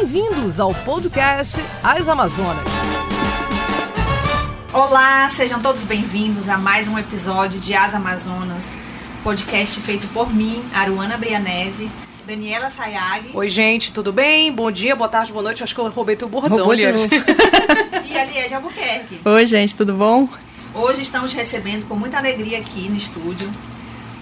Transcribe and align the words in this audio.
Bem-vindos 0.00 0.60
ao 0.60 0.72
podcast 0.72 1.56
As 1.82 2.08
Amazonas. 2.08 2.62
Olá, 4.72 5.28
sejam 5.28 5.60
todos 5.60 5.82
bem-vindos 5.82 6.48
a 6.48 6.56
mais 6.56 6.86
um 6.86 6.96
episódio 6.96 7.58
de 7.58 7.74
As 7.74 7.92
Amazonas, 7.96 8.78
podcast 9.24 9.80
feito 9.80 10.06
por 10.08 10.32
mim, 10.32 10.62
Aruana 10.72 11.16
Brianese, 11.16 11.90
Daniela 12.24 12.70
Sayag. 12.70 13.30
Oi, 13.34 13.48
gente, 13.48 13.92
tudo 13.92 14.12
bem? 14.12 14.52
Bom 14.52 14.70
dia, 14.70 14.94
boa 14.94 15.08
tarde, 15.08 15.32
boa 15.32 15.42
noite. 15.42 15.64
Acho 15.64 15.74
que 15.74 15.80
eu 15.80 15.88
roubei 15.88 16.14
teu 16.14 16.28
bordão, 16.28 16.58
Roubou 16.58 16.76
de 16.76 16.82
Liane. 16.82 17.02
novo. 17.02 17.14
e 18.08 18.16
a 18.16 18.24
Liege 18.24 18.54
Albuquerque. 18.54 19.20
Oi, 19.24 19.46
gente, 19.46 19.74
tudo 19.74 19.94
bom? 19.94 20.28
Hoje 20.74 21.02
estamos 21.02 21.32
recebendo 21.32 21.88
com 21.88 21.96
muita 21.96 22.18
alegria 22.18 22.58
aqui 22.58 22.88
no 22.88 22.96
estúdio 22.96 23.52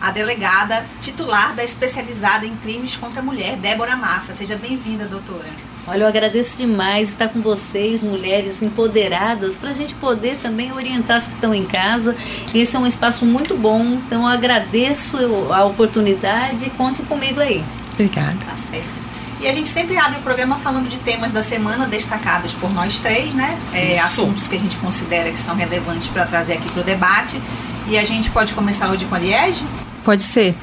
a 0.06 0.10
delegada 0.12 0.86
titular 1.00 1.52
da 1.56 1.64
especializada 1.64 2.46
em 2.46 2.54
crimes 2.56 2.96
contra 2.96 3.20
a 3.20 3.24
mulher, 3.24 3.56
Débora 3.56 3.96
Mafra. 3.96 4.36
Seja 4.36 4.54
bem-vinda, 4.54 5.04
doutora. 5.04 5.48
Olha, 5.84 6.04
eu 6.04 6.06
agradeço 6.06 6.56
demais 6.56 7.08
estar 7.08 7.28
com 7.28 7.40
vocês, 7.40 8.04
mulheres 8.04 8.62
empoderadas, 8.62 9.58
para 9.58 9.70
a 9.70 9.74
gente 9.74 9.94
poder 9.96 10.38
também 10.40 10.72
orientar 10.72 11.16
as 11.16 11.26
que 11.26 11.34
estão 11.34 11.52
em 11.52 11.64
casa. 11.64 12.14
Esse 12.54 12.76
é 12.76 12.78
um 12.78 12.86
espaço 12.86 13.26
muito 13.26 13.56
bom, 13.56 13.82
então 14.06 14.22
eu 14.22 14.28
agradeço 14.28 15.16
a 15.52 15.64
oportunidade. 15.64 16.70
Conte 16.70 17.02
comigo 17.02 17.40
aí. 17.40 17.64
Obrigada. 17.94 18.36
Tá 18.46 18.54
certo. 18.54 19.06
E 19.40 19.48
a 19.48 19.52
gente 19.52 19.68
sempre 19.68 19.96
abre 19.96 20.20
o 20.20 20.22
programa 20.22 20.56
falando 20.58 20.88
de 20.88 20.98
temas 20.98 21.32
da 21.32 21.42
semana 21.42 21.84
destacados 21.86 22.52
por 22.54 22.72
nós 22.72 22.98
três, 22.98 23.34
né? 23.34 23.58
É, 23.74 23.98
assuntos 23.98 24.46
que 24.46 24.54
a 24.54 24.58
gente 24.58 24.76
considera 24.76 25.32
que 25.32 25.38
são 25.38 25.56
relevantes 25.56 26.06
para 26.06 26.24
trazer 26.24 26.54
aqui 26.54 26.70
para 26.70 26.80
o 26.80 26.84
debate. 26.84 27.40
E 27.88 27.98
a 27.98 28.04
gente 28.04 28.30
pode 28.30 28.54
começar 28.54 28.88
hoje 28.88 29.04
com 29.04 29.14
a 29.14 29.18
Liege? 29.18 29.64
Pode 30.06 30.22
ser. 30.22 30.54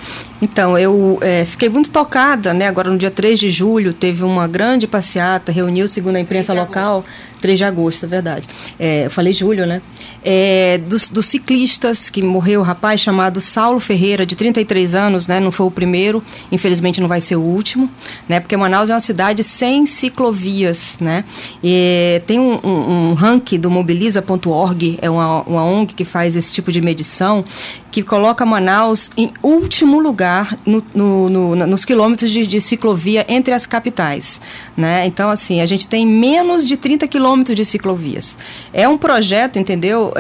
Então, 0.41 0.77
eu 0.77 1.19
é, 1.21 1.43
fiquei 1.43 1.67
muito 1.67 1.89
tocada, 1.89 2.53
né? 2.53 2.65
Agora, 2.65 2.89
no 2.89 2.97
dia 2.97 3.11
3 3.11 3.37
de 3.37 3.49
julho, 3.49 3.91
teve 3.91 4.23
uma 4.23 4.47
grande 4.47 4.87
passeata, 4.87 5.51
reuniu, 5.51 5.85
segundo 5.85 6.15
a 6.15 6.19
imprensa 6.21 6.53
3 6.53 6.65
de 6.65 6.69
local, 6.69 7.03
3 7.43 7.57
de 7.59 7.65
agosto, 7.65 8.05
é 8.05 8.07
verdade. 8.07 8.47
É, 8.79 9.05
eu 9.05 9.11
falei 9.11 9.33
julho, 9.33 9.65
né? 9.65 9.81
É, 10.23 10.77
dos, 10.87 11.09
dos 11.09 11.25
ciclistas 11.25 12.09
que 12.09 12.21
morreu, 12.21 12.61
o 12.61 12.63
rapaz 12.63 13.01
chamado 13.01 13.41
Saulo 13.41 13.81
Ferreira, 13.81 14.25
de 14.25 14.33
33 14.35 14.95
anos, 14.95 15.27
né? 15.27 15.41
Não 15.41 15.51
foi 15.51 15.65
o 15.65 15.71
primeiro, 15.71 16.23
infelizmente 16.49 17.01
não 17.01 17.09
vai 17.09 17.19
ser 17.19 17.35
o 17.35 17.41
último, 17.41 17.89
né? 18.29 18.39
Porque 18.39 18.55
Manaus 18.55 18.89
é 18.89 18.93
uma 18.93 19.01
cidade 19.01 19.43
sem 19.43 19.85
ciclovias, 19.85 20.97
né? 21.01 21.25
E 21.61 22.21
tem 22.25 22.39
um, 22.39 22.57
um, 22.63 23.09
um 23.09 23.13
ranking 23.13 23.59
do 23.59 23.69
mobiliza.org, 23.69 24.97
é 25.01 25.09
uma, 25.09 25.41
uma 25.41 25.63
ONG 25.65 25.93
que 25.93 26.05
faz 26.05 26.35
esse 26.37 26.53
tipo 26.53 26.71
de 26.71 26.79
medição, 26.81 27.43
que 27.91 28.01
coloca 28.01 28.45
Manaus 28.45 29.11
em 29.17 29.29
último 29.43 29.99
lugar 29.99 30.57
no, 30.65 30.83
no- 30.95 31.29
no- 31.29 31.67
nos 31.67 31.85
quilômetros 31.85 32.31
de, 32.31 32.47
de 32.47 32.59
ciclovia 32.61 33.23
entre 33.27 33.53
as 33.53 33.65
capitais. 33.67 34.41
Né? 34.75 35.05
Então, 35.05 35.29
assim, 35.29 35.61
a 35.61 35.65
gente 35.65 35.85
tem 35.85 36.05
menos 36.07 36.67
de 36.67 36.75
30 36.77 37.07
quilômetros 37.07 37.32
de 37.41 37.65
ciclovias. 37.65 38.37
É 38.71 38.87
um 38.87 38.97
projeto, 38.97 39.57
entendeu, 39.57 40.13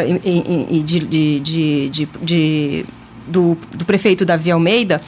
de, 0.83 0.99
de- 0.99 1.39
de- 1.39 1.89
de- 1.89 2.09
de- 2.21 2.85
do, 3.27 3.57
do 3.75 3.85
prefeito 3.85 4.25
Davi 4.25 4.49
Almeida, 4.51 5.01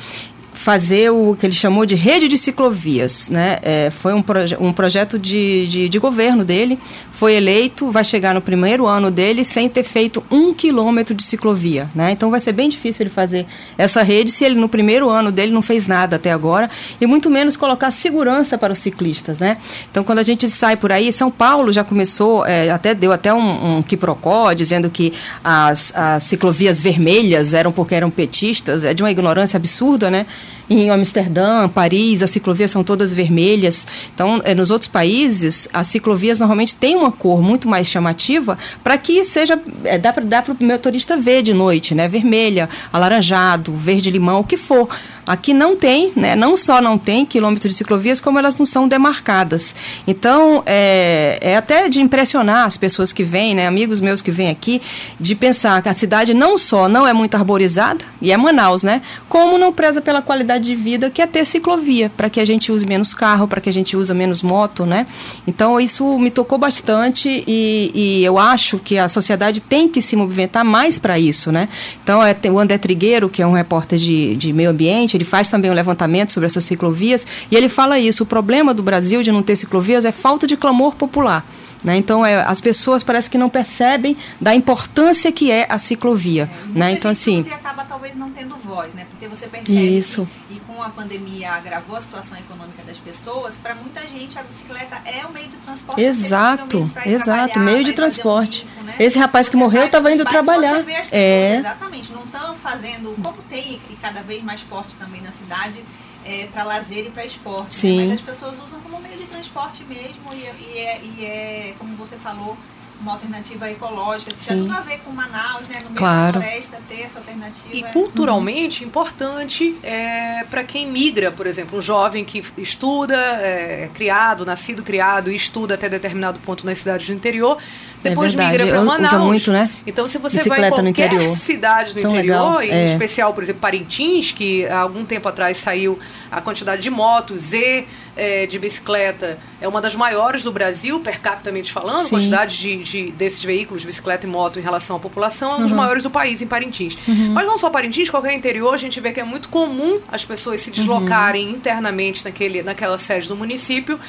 fazer 0.53 1.11
o 1.11 1.35
que 1.35 1.45
ele 1.45 1.53
chamou 1.53 1.85
de 1.85 1.95
rede 1.95 2.27
de 2.27 2.37
ciclovias. 2.37 3.29
Né? 3.29 3.59
É, 3.61 3.89
foi 3.89 4.13
um, 4.13 4.21
proje 4.21 4.57
um 4.59 4.71
projeto 4.73 5.19
de, 5.19 5.67
de, 5.67 5.89
de 5.89 5.99
governo 5.99 6.43
dele, 6.43 6.79
foi 7.15 7.35
eleito, 7.35 7.89
vai 7.91 8.03
chegar 8.03 8.33
no 8.33 8.41
primeiro 8.41 8.85
ano 8.85 9.09
dele 9.09 9.45
sem 9.45 9.69
ter 9.69 9.83
feito 9.83 10.21
um 10.29 10.53
quilômetro 10.53 11.15
de 11.15 11.23
ciclovia. 11.23 11.89
Né? 11.95 12.11
Então 12.11 12.29
vai 12.29 12.41
ser 12.41 12.51
bem 12.51 12.67
difícil 12.67 13.03
ele 13.03 13.09
fazer 13.09 13.45
essa 13.77 14.03
rede 14.03 14.29
se 14.29 14.43
ele 14.43 14.55
no 14.55 14.67
primeiro 14.67 15.09
ano 15.09 15.31
dele 15.31 15.53
não 15.53 15.61
fez 15.61 15.87
nada 15.87 16.17
até 16.17 16.33
agora, 16.33 16.69
e 16.99 17.07
muito 17.07 17.29
menos 17.29 17.55
colocar 17.55 17.89
segurança 17.91 18.57
para 18.57 18.73
os 18.73 18.79
ciclistas. 18.79 19.39
Né? 19.39 19.57
Então 19.89 20.03
quando 20.03 20.19
a 20.19 20.23
gente 20.23 20.49
sai 20.49 20.75
por 20.75 20.91
aí, 20.91 21.09
São 21.13 21.31
Paulo 21.31 21.71
já 21.71 21.85
começou, 21.85 22.45
é, 22.45 22.69
até 22.69 22.93
deu 22.93 23.13
até 23.13 23.33
um, 23.33 23.77
um 23.77 23.81
quiprocó 23.81 24.51
dizendo 24.51 24.89
que 24.89 25.13
as, 25.41 25.93
as 25.95 26.23
ciclovias 26.23 26.81
vermelhas 26.81 27.53
eram 27.53 27.71
porque 27.71 27.95
eram 27.95 28.11
petistas, 28.11 28.83
é 28.83 28.93
de 28.93 29.01
uma 29.01 29.09
ignorância 29.09 29.55
absurda, 29.55 30.09
né? 30.09 30.25
Em 30.67 30.89
Amsterdã, 30.89 31.69
Paris, 31.69 32.23
as 32.23 32.31
ciclovias 32.31 32.71
são 32.71 32.83
todas 32.83 33.13
vermelhas. 33.13 33.85
Então, 34.13 34.41
eh, 34.43 34.55
nos 34.55 34.71
outros 34.71 34.87
países, 34.87 35.69
as 35.71 35.85
ciclovias 35.85 36.39
normalmente 36.39 36.75
têm 36.75 36.95
uma 36.95 37.04
cor 37.11 37.41
muito 37.41 37.67
mais 37.67 37.87
chamativa 37.87 38.57
para 38.83 38.97
que 38.97 39.23
seja. 39.23 39.59
eh, 39.83 39.97
dá 39.97 40.13
para 40.13 40.53
o 40.53 40.63
motorista 40.63 41.17
ver 41.17 41.41
de 41.41 41.53
noite, 41.53 41.93
né? 41.95 42.07
Vermelha, 42.07 42.69
alaranjado, 42.91 43.73
verde-limão, 43.73 44.39
o 44.41 44.43
que 44.43 44.57
for. 44.57 44.89
Aqui 45.25 45.53
não 45.53 45.75
tem, 45.75 46.11
né? 46.15 46.35
não 46.35 46.55
só 46.55 46.81
não 46.81 46.97
tem 46.97 47.25
quilômetros 47.25 47.73
de 47.73 47.77
ciclovias, 47.77 48.21
como 48.21 48.37
elas 48.37 48.57
não 48.57 48.65
são 48.65 48.87
demarcadas. 48.87 49.75
Então, 50.05 50.61
é, 50.65 51.39
é 51.41 51.57
até 51.57 51.89
de 51.89 51.99
impressionar 51.99 52.65
as 52.65 52.77
pessoas 52.77 53.11
que 53.11 53.23
vêm, 53.23 53.55
né? 53.55 53.65
amigos 53.65 53.99
meus 53.99 54.21
que 54.21 54.29
vêm 54.29 54.49
aqui, 54.49 54.81
de 55.19 55.35
pensar 55.35 55.81
que 55.81 55.89
a 55.89 55.93
cidade 55.93 56.33
não 56.33 56.57
só 56.57 56.87
não 56.87 57.07
é 57.07 57.13
muito 57.13 57.35
arborizada, 57.35 58.05
e 58.21 58.31
é 58.31 58.37
Manaus, 58.37 58.83
né? 58.83 59.01
como 59.27 59.57
não 59.57 59.73
preza 59.73 59.99
pela 59.99 60.21
qualidade 60.21 60.65
de 60.65 60.75
vida, 60.75 61.09
que 61.09 61.21
é 61.21 61.27
ter 61.27 61.43
ciclovia, 61.45 62.11
para 62.15 62.29
que 62.29 62.39
a 62.39 62.45
gente 62.45 62.71
use 62.71 62.85
menos 62.85 63.13
carro, 63.13 63.47
para 63.47 63.59
que 63.59 63.69
a 63.69 63.73
gente 63.73 63.97
use 63.97 64.13
menos 64.13 64.43
moto. 64.43 64.85
Né? 64.85 65.07
Então, 65.47 65.79
isso 65.79 66.19
me 66.19 66.29
tocou 66.29 66.57
bastante 66.57 67.43
e, 67.47 67.91
e 67.95 68.23
eu 68.23 68.37
acho 68.37 68.77
que 68.77 68.97
a 68.99 69.09
sociedade 69.09 69.59
tem 69.59 69.87
que 69.87 70.01
se 70.01 70.15
movimentar 70.15 70.63
mais 70.63 70.99
para 70.99 71.17
isso. 71.17 71.51
Né? 71.51 71.67
Então, 72.03 72.23
é, 72.23 72.35
o 72.51 72.59
André 72.59 72.77
Trigueiro, 72.77 73.27
que 73.27 73.41
é 73.41 73.47
um 73.47 73.53
repórter 73.53 73.97
de, 73.97 74.35
de 74.35 74.53
meio 74.53 74.69
ambiente, 74.69 75.14
ele 75.17 75.25
faz 75.25 75.49
também 75.49 75.69
um 75.71 75.73
levantamento 75.73 76.31
sobre 76.31 76.47
essas 76.47 76.63
ciclovias, 76.63 77.25
e 77.49 77.55
ele 77.55 77.69
fala 77.69 77.99
isso: 77.99 78.23
o 78.23 78.25
problema 78.25 78.73
do 78.73 78.83
Brasil 78.83 79.23
de 79.23 79.31
não 79.31 79.41
ter 79.41 79.55
ciclovias 79.55 80.05
é 80.05 80.11
falta 80.11 80.47
de 80.47 80.55
clamor 80.57 80.95
popular. 80.95 81.45
Né? 81.83 81.97
Então, 81.97 82.25
é, 82.25 82.41
as 82.41 82.59
pessoas 82.59 83.03
parece 83.03 83.29
que 83.29 83.37
não 83.37 83.47
percebem 83.47 84.17
da 84.41 84.55
importância 84.55 85.31
que 85.31 85.51
é 85.51 85.67
a 85.69 85.77
ciclovia. 85.77 86.49
Muita 86.63 86.79
né? 86.79 86.91
Então, 86.93 87.11
assim. 87.11 87.45
e 87.47 87.53
acaba 87.53 87.83
talvez 87.83 88.15
não 88.15 88.31
tendo 88.31 88.55
voz, 88.55 88.91
né? 88.95 89.05
Porque 89.07 89.27
você 89.27 89.45
percebe 89.45 89.97
Isso. 89.97 90.27
que, 90.49 90.55
e 90.55 90.59
com 90.75 90.83
a 90.83 90.89
pandemia 90.89 91.53
agravou 91.53 91.95
a 91.95 92.01
situação 92.01 92.37
econômica 92.37 92.83
das 92.83 92.97
pessoas, 92.99 93.57
para 93.57 93.73
muita 93.75 94.01
gente 94.01 94.37
a 94.37 94.43
bicicleta 94.43 95.01
é 95.05 95.25
o 95.25 95.31
meio 95.31 95.47
de 95.47 95.55
transporte 95.57 96.01
Exato, 96.01 96.91
exato, 97.05 97.59
meio 97.59 97.77
de 97.77 97.91
fazer 97.91 97.91
um 97.91 97.95
transporte. 97.95 98.65
bico, 98.65 98.83
né? 98.83 98.95
Esse 98.99 99.17
rapaz 99.17 99.47
que 99.47 99.55
Você 99.55 99.63
morreu 99.63 99.79
vai 99.79 99.85
estava 99.87 100.11
indo 100.11 100.25
trabalhar. 100.25 100.83
Pessoas, 100.83 101.07
É. 101.13 101.55
Exatamente, 101.59 102.11
não 102.11 102.25
estão 102.25 102.55
fazendo, 102.55 103.15
como 103.23 103.37
tem 103.49 103.79
e 103.89 103.95
cada 103.95 104.21
vez 104.21 104.43
mais 104.43 104.61
forte 104.61 104.95
também 104.95 105.21
na 105.21 105.31
cidade, 105.31 105.81
é, 106.25 106.47
para 106.51 106.63
lazer 106.63 107.05
e 107.05 107.09
para 107.09 107.23
esporte. 107.23 107.67
né? 107.67 107.69
Sim. 107.69 108.07
Mas 108.09 108.11
as 108.19 108.21
pessoas 108.21 108.55
usam 108.61 108.79
como 108.81 108.99
meio 108.99 109.17
de 109.17 109.25
transporte 109.25 109.83
mesmo 109.85 110.33
e, 110.33 110.39
e 110.39 110.77
é, 110.77 111.01
e 111.01 111.25
é, 111.25 111.75
como 111.79 111.95
você 111.95 112.17
falou, 112.17 112.57
uma 113.01 113.13
alternativa 113.13 113.69
ecológica. 113.69 114.33
Isso 114.33 114.47
tem 114.47 114.57
tudo 114.59 114.73
a 114.73 114.79
ver 114.81 114.99
com 114.99 115.11
Manaus, 115.11 115.67
né? 115.67 115.75
No 115.83 115.89
meio 115.89 115.95
Claro. 115.95 116.39
da 116.39 116.45
floresta 116.45 116.77
ter 116.87 117.01
essa 117.01 117.19
alternativa. 117.19 117.69
E 117.75 117.83
é- 117.83 117.91
culturalmente 117.91 118.83
importante 118.83 119.75
é, 119.83 120.43
para 120.49 120.63
quem 120.63 120.87
migra, 120.89 121.31
por 121.31 121.45
exemplo, 121.47 121.77
um 121.77 121.81
jovem 121.81 122.23
que 122.23 122.41
estuda, 122.57 123.15
é, 123.15 123.89
criado, 123.93 124.45
nascido, 124.45 124.81
criado 124.83 125.31
e 125.31 125.35
estuda 125.35 125.75
até 125.75 125.87
determinado 125.89 126.39
ponto 126.39 126.65
nas 126.65 126.79
cidades 126.79 127.07
do 127.07 127.13
interior, 127.13 127.57
depois 128.01 128.33
É 128.33 128.37
migra 128.37 128.65
para 128.67 128.81
usa 128.81 128.85
Manaus. 128.85 129.13
muito, 129.23 129.51
né? 129.51 129.69
Então, 129.85 130.07
se 130.07 130.17
você 130.17 130.37
vai 130.37 130.59
em 130.59 130.61
Bicicleta 130.61 130.81
no 130.81 130.89
qualquer 130.93 131.13
interior. 131.13 131.37
cidade 131.37 131.93
do 131.93 132.01
Tão 132.01 132.11
interior, 132.15 132.59
legal, 132.59 132.61
em 132.61 132.69
é. 132.71 132.91
especial, 132.93 133.33
por 133.33 133.43
exemplo, 133.43 133.61
Parintins, 133.61 134.31
que 134.31 134.65
há 134.67 134.79
algum 134.79 135.03
tempo 135.05 135.27
atrás 135.27 135.57
saiu 135.57 135.99
a 136.31 136.39
quantidade 136.41 136.81
de 136.81 136.89
motos 136.89 137.51
e 137.53 137.85
é, 138.17 138.45
de 138.45 138.57
bicicleta 138.57 139.37
é 139.59 139.67
uma 139.67 139.81
das 139.81 139.95
maiores 139.95 140.41
do 140.41 140.51
Brasil, 140.51 140.99
per 141.01 141.19
capita 141.19 141.51
falando, 141.65 142.01
Sim. 142.01 142.11
quantidade 142.11 142.57
de, 142.57 142.75
de- 142.83 143.11
desses 143.11 143.43
veículos, 143.43 143.83
bicicleta 143.83 144.25
e 144.25 144.29
moto, 144.29 144.57
em 144.57 144.61
relação 144.61 144.95
à 144.95 144.99
população, 144.99 145.51
é 145.51 145.55
um 145.55 145.61
dos 145.63 145.71
Uhum. 145.71 145.77
maiores 145.77 146.03
do 146.03 146.09
país, 146.09 146.41
em 146.41 146.47
Parintins. 146.47 146.97
Mas 147.33 147.45
não 147.45 147.57
só 147.57 147.69
Parintins, 147.69 148.09
qualquer 148.09 148.33
interior, 148.33 148.73
a 148.73 148.77
gente 148.77 148.99
vê 149.01 149.11
que 149.11 149.19
é 149.19 149.23
muito 149.23 149.49
comum 149.49 149.99
as 150.11 150.23
pessoas 150.23 150.61
se 150.61 150.71
deslocarem 150.71 151.47
Uhum. 151.47 151.51
internamente 151.55 152.23
naquele, 152.23 152.63
naquela 152.63 152.97
sede 152.97 153.27
do 153.27 153.35
município. 153.35 153.99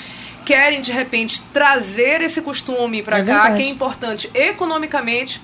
Querem, 0.45 0.81
de 0.81 0.93
repente, 0.93 1.43
trazer 1.53 2.21
esse 2.21 2.41
costume 2.41 3.03
para 3.03 3.19
É 3.19 3.25
cá, 3.25 3.33
verdade. 3.43 3.57
que 3.57 3.63
é 3.63 3.71
importante 3.71 4.31
economicamente 4.33 5.43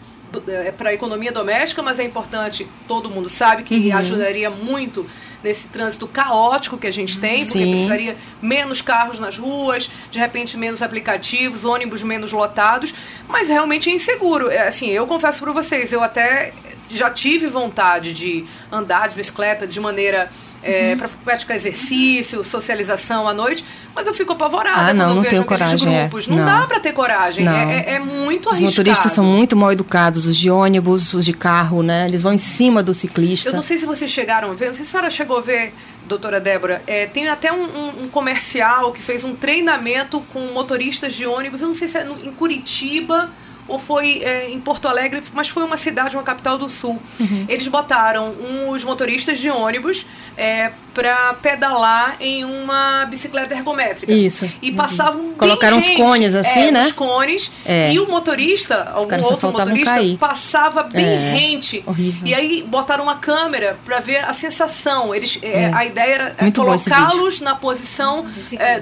para 0.78 0.90
a 0.90 0.94
economia 0.94 1.30
doméstica, 1.30 1.82
mas 1.82 1.98
é 1.98 2.04
importante, 2.04 2.66
todo 2.88 3.10
mundo 3.10 3.28
sabe 3.28 3.64
que 3.64 3.74
Uhum. 3.90 3.96
ajudaria 3.98 4.48
muito 4.50 5.04
nesse 5.42 5.66
trânsito 5.68 6.06
caótico 6.06 6.78
que 6.78 6.86
a 6.86 6.92
gente 6.92 7.18
tem, 7.18 7.44
porque 7.44 7.58
Sim. 7.58 7.70
precisaria 7.70 8.16
menos 8.40 8.80
carros 8.80 9.18
nas 9.18 9.36
ruas, 9.36 9.90
de 10.10 10.18
repente 10.18 10.56
menos 10.56 10.82
aplicativos, 10.82 11.64
ônibus 11.64 12.02
menos 12.02 12.32
lotados, 12.32 12.94
mas 13.28 13.48
realmente 13.48 13.90
é 13.90 13.94
inseguro. 13.94 14.50
É, 14.50 14.68
Assim, 14.68 14.88
eu 14.88 15.06
confesso 15.06 15.40
para 15.40 15.52
vocês, 15.52 15.92
eu 15.92 16.02
até 16.02 16.52
já 16.88 17.10
tive 17.10 17.46
vontade 17.46 18.12
de 18.12 18.44
andar 18.70 19.08
de 19.08 19.16
bicicleta 19.16 19.66
de 19.66 19.80
maneira 19.80 20.30
é, 20.62 20.94
para 20.96 21.08
praticar 21.08 21.56
exercício, 21.56 22.44
socialização 22.44 23.26
à 23.26 23.34
noite, 23.34 23.64
mas 23.94 24.06
eu 24.06 24.14
fico 24.14 24.32
apavorada 24.32 24.90
Ah, 24.90 24.94
não, 24.94 25.14
não 25.14 25.22
vejo 25.22 25.30
tenho 25.30 25.44
coragem, 25.44 25.94
é. 25.96 26.00
grupos. 26.02 26.28
Não, 26.28 26.36
Não. 26.36 26.44
dá 26.44 26.66
para 26.66 26.78
ter 26.80 26.92
coragem, 26.92 27.46
é, 27.48 27.52
é- 27.90 27.94
é 27.94 27.98
muito 27.98 28.46
Os 28.48 28.56
arriscado. 28.58 28.62
motoristas 28.62 29.12
são 29.12 29.24
muito 29.24 29.56
mal 29.56 29.72
educados, 29.72 30.26
os 30.26 30.36
de 30.36 30.50
ônibus, 30.50 31.12
os 31.14 31.24
de 31.24 31.32
carro, 31.32 31.82
né? 31.82 32.06
Eles 32.06 32.22
vão 32.22 32.32
em 32.32 32.38
cima 32.38 32.82
do 32.82 32.94
ciclista. 32.94 33.50
Eu 33.50 33.54
não 33.54 33.62
sei 33.62 33.76
se 33.78 33.84
vocês 33.86 34.10
chegaram 34.10 34.50
a 34.50 34.54
ver, 34.54 34.68
não 34.68 34.74
sei 34.74 34.84
se 34.84 34.90
a 34.90 34.92
senhora 34.92 35.10
chegou 35.10 35.38
a 35.38 35.40
ver, 35.40 35.74
doutora 36.06 36.40
Débora, 36.40 36.82
é, 36.86 37.06
tem 37.06 37.28
até 37.28 37.52
um, 37.52 37.62
um- 37.64 38.04
um 38.04 38.08
comercial 38.08 38.92
que 38.92 39.02
fez 39.02 39.24
um 39.24 39.34
treinamento 39.34 40.20
com 40.32 40.40
motoristas 40.52 41.14
de 41.14 41.26
ônibus, 41.26 41.60
eu 41.60 41.68
não 41.68 41.74
sei 41.74 41.88
se 41.88 41.98
é 41.98 42.04
no- 42.04 42.18
em 42.18 42.32
Curitiba 42.32 43.30
ou 43.72 43.78
foi 43.78 44.22
é, 44.22 44.50
em 44.50 44.60
Porto 44.60 44.86
Alegre, 44.86 45.22
mas 45.32 45.48
foi 45.48 45.64
uma 45.64 45.76
cidade, 45.76 46.14
uma 46.16 46.22
capital 46.22 46.58
do 46.58 46.68
sul. 46.68 47.00
Uhum. 47.18 47.46
Eles 47.48 47.66
botaram 47.68 48.34
os 48.68 48.84
motoristas 48.84 49.38
de 49.38 49.48
ônibus 49.50 50.06
é, 50.36 50.70
para 50.94 51.32
pedalar 51.34 52.16
em 52.20 52.44
uma 52.44 53.06
bicicleta 53.06 53.54
ergométrica. 53.54 54.12
Isso. 54.12 54.50
E 54.60 54.70
passavam 54.72 55.22
bem 55.22 55.32
Colocaram 55.32 55.78
uns 55.78 55.86
rente. 55.86 56.00
cones 56.02 56.34
assim, 56.34 56.60
é, 56.60 56.70
né? 56.70 56.84
Uns 56.84 56.92
cones. 56.92 57.50
É. 57.64 57.92
E 57.92 57.98
o 57.98 58.06
motorista, 58.08 58.90
algum 58.94 59.08
caras 59.08 59.26
só 59.26 59.32
outro 59.32 59.52
motorista, 59.52 59.94
cair. 59.94 60.18
passava 60.18 60.82
bem 60.82 61.04
É, 61.06 61.32
rente. 61.34 61.82
horrível. 61.86 62.20
E 62.26 62.34
aí 62.34 62.62
botaram 62.66 63.04
uma 63.04 63.16
câmera 63.16 63.78
para 63.84 64.00
ver 64.00 64.18
a 64.24 64.34
sensação. 64.34 65.14
Eles, 65.14 65.38
é, 65.42 65.62
É. 65.62 65.70
A 65.72 65.84
ideia 65.86 66.12
era 66.14 66.36
é, 66.38 66.50
colocá-los 66.50 67.40
na 67.40 67.54
posição 67.54 68.26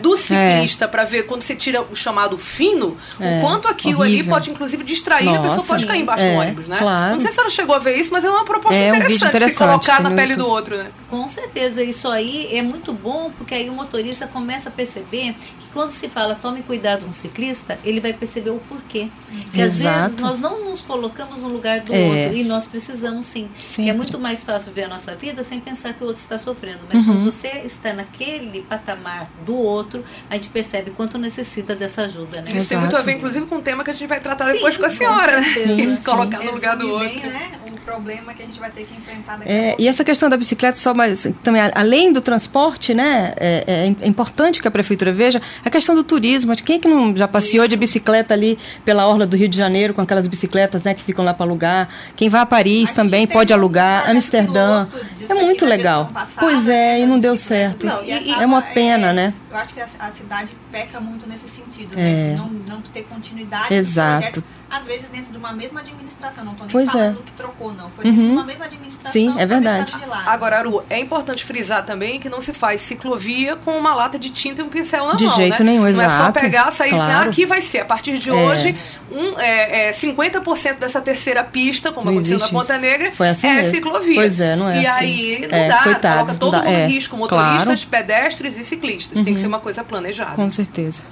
do 0.03 0.17
ciclista 0.17 0.89
para 0.89 1.05
ver 1.05 1.25
quando 1.25 1.43
você 1.43 1.55
tira 1.55 1.83
o 1.83 1.95
chamado 1.95 2.37
fino, 2.39 2.97
o 3.21 3.41
quanto 3.41 3.69
aquilo 3.69 4.03
ali 4.03 4.15
horrível. 4.15 4.33
pode 4.35 4.51
inclusive 4.51 4.80
distrair 4.85 5.29
a 5.29 5.39
pessoa 5.41 5.57
Nossa. 5.57 5.67
pode 5.69 5.87
cair 5.87 6.01
embaixo 6.03 6.25
É, 6.25 6.35
do 6.35 6.41
ônibus, 6.41 6.69
né? 6.69 6.79
claro. 6.79 7.13
Não 7.15 7.21
sei 7.21 7.33
se 7.33 7.41
ela 7.41 7.51
chegou 7.51 7.75
a 7.75 7.79
ver 7.79 7.97
isso, 7.97 8.11
mas 8.13 8.25
é 8.25 8.31
uma 8.31 8.45
proposta 8.45 8.77
É 8.79 8.93
um 8.93 8.97
interessante, 8.97 9.19
se 9.21 9.27
interessante, 9.29 9.69
colocar 9.69 10.03
na 10.03 10.11
no 10.11 10.17
pele 10.17 10.33
YouTube. 10.33 10.47
do 10.47 10.51
outro, 10.51 10.77
né? 10.77 10.91
Com 11.09 11.27
certeza, 11.29 11.83
isso 11.83 12.09
aí 12.09 12.49
é 12.57 12.63
muito 12.63 12.93
bom, 12.93 13.31
porque 13.37 13.55
aí 13.55 13.69
o 13.69 13.73
motorista 13.73 14.27
começa 14.27 14.69
a 14.69 14.73
perceber 14.73 15.35
que 15.59 15.69
quando 15.73 15.91
se 15.91 16.09
fala 16.09 16.35
tome 16.35 16.63
cuidado 16.63 17.05
com 17.05 17.11
o 17.11 17.15
ciclista, 17.15 17.79
ele 17.85 18.01
vai 18.01 18.13
perceber 18.13 18.51
o 18.51 18.59
porquê. 18.69 19.09
Que 19.53 19.63
às 19.63 19.79
vezes 19.79 20.17
nós 20.19 20.39
não 20.39 20.65
nos 20.65 20.81
colocamos 20.83 21.43
no 21.43 21.49
lugar 21.49 21.81
do 21.81 21.93
É. 21.95 22.03
outro 22.25 22.37
e 22.37 22.45
nós 22.45 22.67
precisamos 22.67 23.27
sim. 23.27 23.49
Sempre. 23.63 23.85
Que 23.85 23.91
é 23.91 23.93
muito 23.93 24.19
mais 24.19 24.43
fácil 24.45 24.73
ver 24.73 24.85
a 24.85 24.89
nossa 24.89 25.15
vida 25.15 25.43
sem 25.45 25.61
pensar 25.61 25.95
que 25.95 26.03
o 26.03 26.07
outro 26.07 26.21
está 26.21 26.39
sofrendo. 26.39 26.81
Mas 26.89 26.99
Uhum. 27.01 27.05
quando 27.07 27.33
você 27.33 27.49
está 27.65 27.93
naquele 27.93 28.63
patamar 28.63 29.29
do 29.45 29.55
outro, 29.57 30.05
a 30.29 30.35
gente 30.35 30.49
percebe 30.51 30.91
quanto 30.93 31.19
necessita 31.19 31.75
dessa 31.75 32.03
ajuda, 32.03 32.41
né? 32.43 32.51
Isso 32.55 32.69
tem 32.69 32.79
muito 32.79 32.97
a 32.97 33.01
ver, 33.01 33.13
inclusive, 33.13 33.47
com 33.47 33.57
o 33.57 33.63
tema 33.63 33.83
que 33.85 33.91
a 33.91 33.95
gente 33.95 34.09
vai 34.09 34.21
tratar 34.21 34.47
Sim, 34.53 34.60
depois 34.61 34.77
com 34.77 34.85
a 34.87 34.89
com 34.89 34.95
senhora, 34.95 35.41
né? 35.41 35.53
certeza. 35.55 35.97
Se 35.97 36.03
colocar 36.05 36.39
no 36.45 36.53
lugar 36.53 36.77
do 36.77 36.89
outro. 36.91 37.09
bem, 37.09 37.19
né, 37.31 37.51
o 37.67 37.71
problema 37.91 38.33
que 38.35 38.43
a 38.43 38.47
gente 38.47 38.61
vai 38.61 38.71
ter 38.71 38.85
que 38.85 38.95
enfrentar 38.97 39.37
daqui 39.39 39.51
a 39.51 39.55
É, 39.55 39.67
pouco. 39.69 39.83
e 39.83 39.89
essa 39.89 40.05
questão 40.05 40.29
da 40.29 40.37
bicicleta, 40.37 40.77
só 40.79 40.95
mais 40.95 41.27
também, 41.43 41.61
a- 41.61 41.73
além 41.75 42.13
do 42.13 42.21
transporte, 42.21 42.95
né? 42.95 43.33
É, 43.37 43.65
é- 43.67 44.05
é 44.05 44.07
importante 44.09 44.61
que 44.63 44.69
a 44.69 44.71
prefeitura 44.71 45.13
veja 45.13 45.43
a 45.65 45.71
questão 45.71 45.95
do 45.95 46.05
turismo. 46.05 46.55
Quem 46.57 46.77
é 46.77 46.79
que 46.79 46.87
não 46.87 47.17
já 47.17 47.27
passeou 47.27 47.67
de 47.67 47.77
bicicleta 47.77 48.33
ali 48.35 48.57
pela 48.85 49.07
orla 49.09 49.27
do 49.27 49.37
Rio 49.37 49.49
de 49.49 49.57
Janeiro 49.57 49.93
com 49.93 50.01
aquelas 50.03 50.29
bicicletas, 50.29 50.83
né, 50.85 50.95
que 50.95 51.03
ficam 51.03 51.25
lá 51.25 51.35
para 51.35 51.45
alugar? 51.47 51.89
Quem 52.15 52.29
vai 52.29 52.41
a 52.41 52.45
A 52.45 52.47
Paris 52.47 52.89
gente 52.91 52.95
também 52.95 53.27
pode 53.27 53.53
um 53.53 53.57
alugar, 53.57 54.09
Amsterdã. 54.09 54.87
É 55.29 55.35
muito 55.35 55.65
legal. 55.67 56.11
passada, 56.13 56.41
Pois 56.41 56.69
é, 56.69 56.99
né, 56.99 57.01
e 57.01 57.07
não 57.07 57.19
deu 57.19 57.37
certo. 57.37 57.87
Não, 57.87 58.05
e- 58.05 58.13
acaba, 58.13 58.43
é 58.43 58.47
uma 58.47 58.63
pena, 58.63 59.09
é, 59.09 59.13
né? 59.13 59.35
Eu 59.51 59.57
acho 59.57 59.75
que 59.75 59.81
a, 59.81 59.89
a 59.99 60.13
cidade 60.13 60.57
peca 60.71 61.01
muito 61.01 61.27
nesse 61.29 61.49
sentido, 61.49 61.99
É. 61.99 62.31
né? 62.31 62.35
Não, 62.37 62.49
não 62.49 62.81
ter 62.81 63.03
continuidade 63.05 63.69
dos 63.69 63.77
Exato. 63.79 64.45
Às 64.71 64.85
vezes 64.85 65.09
dentro 65.09 65.33
de 65.33 65.37
uma 65.39 65.53
mesma 65.53 65.81
administração. 65.81 66.45
Não 66.45 66.53
estou 66.53 66.67
nem 66.67 66.73
Pois 66.73 66.89
é. 66.89 66.93
falando 66.93 67.23
que 67.25 67.33
trocou, 67.33 67.73
não. 67.73 67.91
Foi 67.91 68.05
dentro 68.05 68.21
Uhum. 68.21 68.27
de 68.29 68.33
uma 68.33 68.45
mesma 68.45 68.65
administração. 68.67 69.11
Sim, 69.13 69.31
é 69.31 69.35
foi 69.35 69.47
verdade. 69.47 69.93
de. 69.93 70.05
Agora, 70.27 70.59
Aru, 70.59 70.83
é 70.89 70.99
importante 71.01 71.45
frisar 71.45 71.85
também 71.85 72.21
que 72.21 72.29
não 72.29 72.41
se 72.41 72.53
faz 72.53 72.81
ciclovia 72.81 73.57
com 73.57 73.73
uma 73.77 73.95
lata 73.95 74.19
de 74.19 74.31
tinta 74.31 74.61
e 74.61 74.65
um 74.65 74.69
pincel 74.69 75.07
na 75.09 75.15
De 75.15 75.25
mão, 75.25 75.35
jeito 75.37 75.65
né? 75.65 75.71
nenhum, 75.73 75.83
Não 75.83 75.89
é 75.89 75.93
só 75.95 76.03
exato. 76.03 76.41
pegar, 76.41 76.71
sair 76.71 76.89
e 76.91 76.99
dizer, 76.99 77.03
ah, 77.03 77.15
Claro. 77.15 77.31
aqui 77.31 77.47
vai 77.47 77.61
ser, 77.61 77.81
a 77.81 77.85
partir 77.85 78.19
de 78.19 78.31
É. 78.31 78.33
hoje, 78.33 78.77
um, 79.11 79.39
é, 79.41 79.89
é, 79.89 79.93
50% 79.93 80.79
dessa 80.79 81.01
terceira 81.01 81.43
pista, 81.43 81.91
como 81.91 82.07
Não 82.07 82.13
aconteceu 82.13 82.39
na 82.39 82.49
Ponta 82.49 82.73
isso. 82.75 82.83
Negra, 82.83 83.11
Foi 83.13 83.29
assim 83.29 83.49
é 83.49 83.55
mesmo. 83.55 83.75
ciclovia. 83.75 84.15
Pois 84.15 84.41
é, 84.41 84.55
não 84.57 84.69
é 84.69 84.83
E 84.83 84.87
assim. 84.87 85.01
aí 85.05 85.49
não 85.51 85.59
É, 85.59 85.69
dá, 85.69 85.83
coitados, 85.83 86.39
coloca 86.39 86.39
todo 86.39 86.53
não 86.53 86.63
mundo 86.65 86.71
em 86.71 86.83
É, 86.83 86.87
risco, 86.87 87.17
motoristas, 87.17 87.85
claro. 87.85 88.07
pedestres 88.07 88.57
e 88.57 88.63
ciclistas. 88.65 89.15
Tem 89.15 89.25
que 89.25 89.31
Uhum. 89.33 89.37
ser 89.37 89.47
uma 89.49 89.59
coisa 89.59 89.83
planejada. 89.83 90.37
Com 90.37 90.49
certeza. 90.49 91.03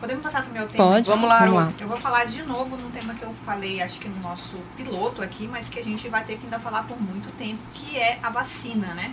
Podemos 0.00 0.22
passar 0.22 0.42
para 0.42 0.50
o 0.50 0.54
meu 0.54 0.66
tema? 0.66 0.84
Pode. 0.84 1.10
Vamos 1.10 1.28
lá, 1.28 1.40
Vamos 1.40 1.54
lá. 1.54 1.72
Eu 1.78 1.86
vou 1.86 1.96
falar 1.98 2.24
de 2.24 2.42
novo 2.42 2.74
num 2.82 2.90
tema 2.90 3.14
que 3.14 3.22
eu 3.22 3.34
falei, 3.44 3.82
acho 3.82 4.00
que 4.00 4.08
no 4.08 4.18
nosso 4.20 4.56
piloto 4.74 5.22
aqui, 5.22 5.46
mas 5.46 5.68
que 5.68 5.78
a 5.78 5.84
gente 5.84 6.08
vai 6.08 6.24
ter 6.24 6.38
que 6.38 6.44
ainda 6.44 6.58
falar 6.58 6.84
por 6.84 7.00
muito 7.00 7.30
tempo, 7.36 7.60
que 7.74 7.98
é 7.98 8.18
a 8.22 8.30
vacina, 8.30 8.94
né? 8.94 9.12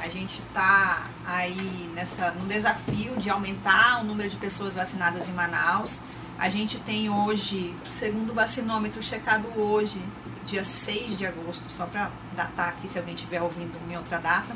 A 0.00 0.08
gente 0.08 0.42
está 0.42 1.04
aí 1.24 1.90
nessa, 1.94 2.32
no 2.32 2.44
desafio 2.46 3.16
de 3.16 3.30
aumentar 3.30 4.00
o 4.00 4.04
número 4.04 4.28
de 4.28 4.36
pessoas 4.36 4.74
vacinadas 4.74 5.28
em 5.28 5.32
Manaus. 5.32 6.00
A 6.38 6.50
gente 6.50 6.78
tem 6.80 7.08
hoje, 7.08 7.74
segundo 7.88 8.30
o 8.30 8.34
vacinômetro 8.34 9.02
checado 9.02 9.48
hoje, 9.56 10.02
dia 10.44 10.64
6 10.64 11.18
de 11.18 11.26
agosto, 11.26 11.70
só 11.70 11.86
para 11.86 12.10
datar 12.34 12.70
aqui 12.70 12.88
se 12.88 12.98
alguém 12.98 13.14
estiver 13.14 13.40
ouvindo 13.40 13.72
em 13.90 13.96
outra 13.96 14.18
data. 14.18 14.54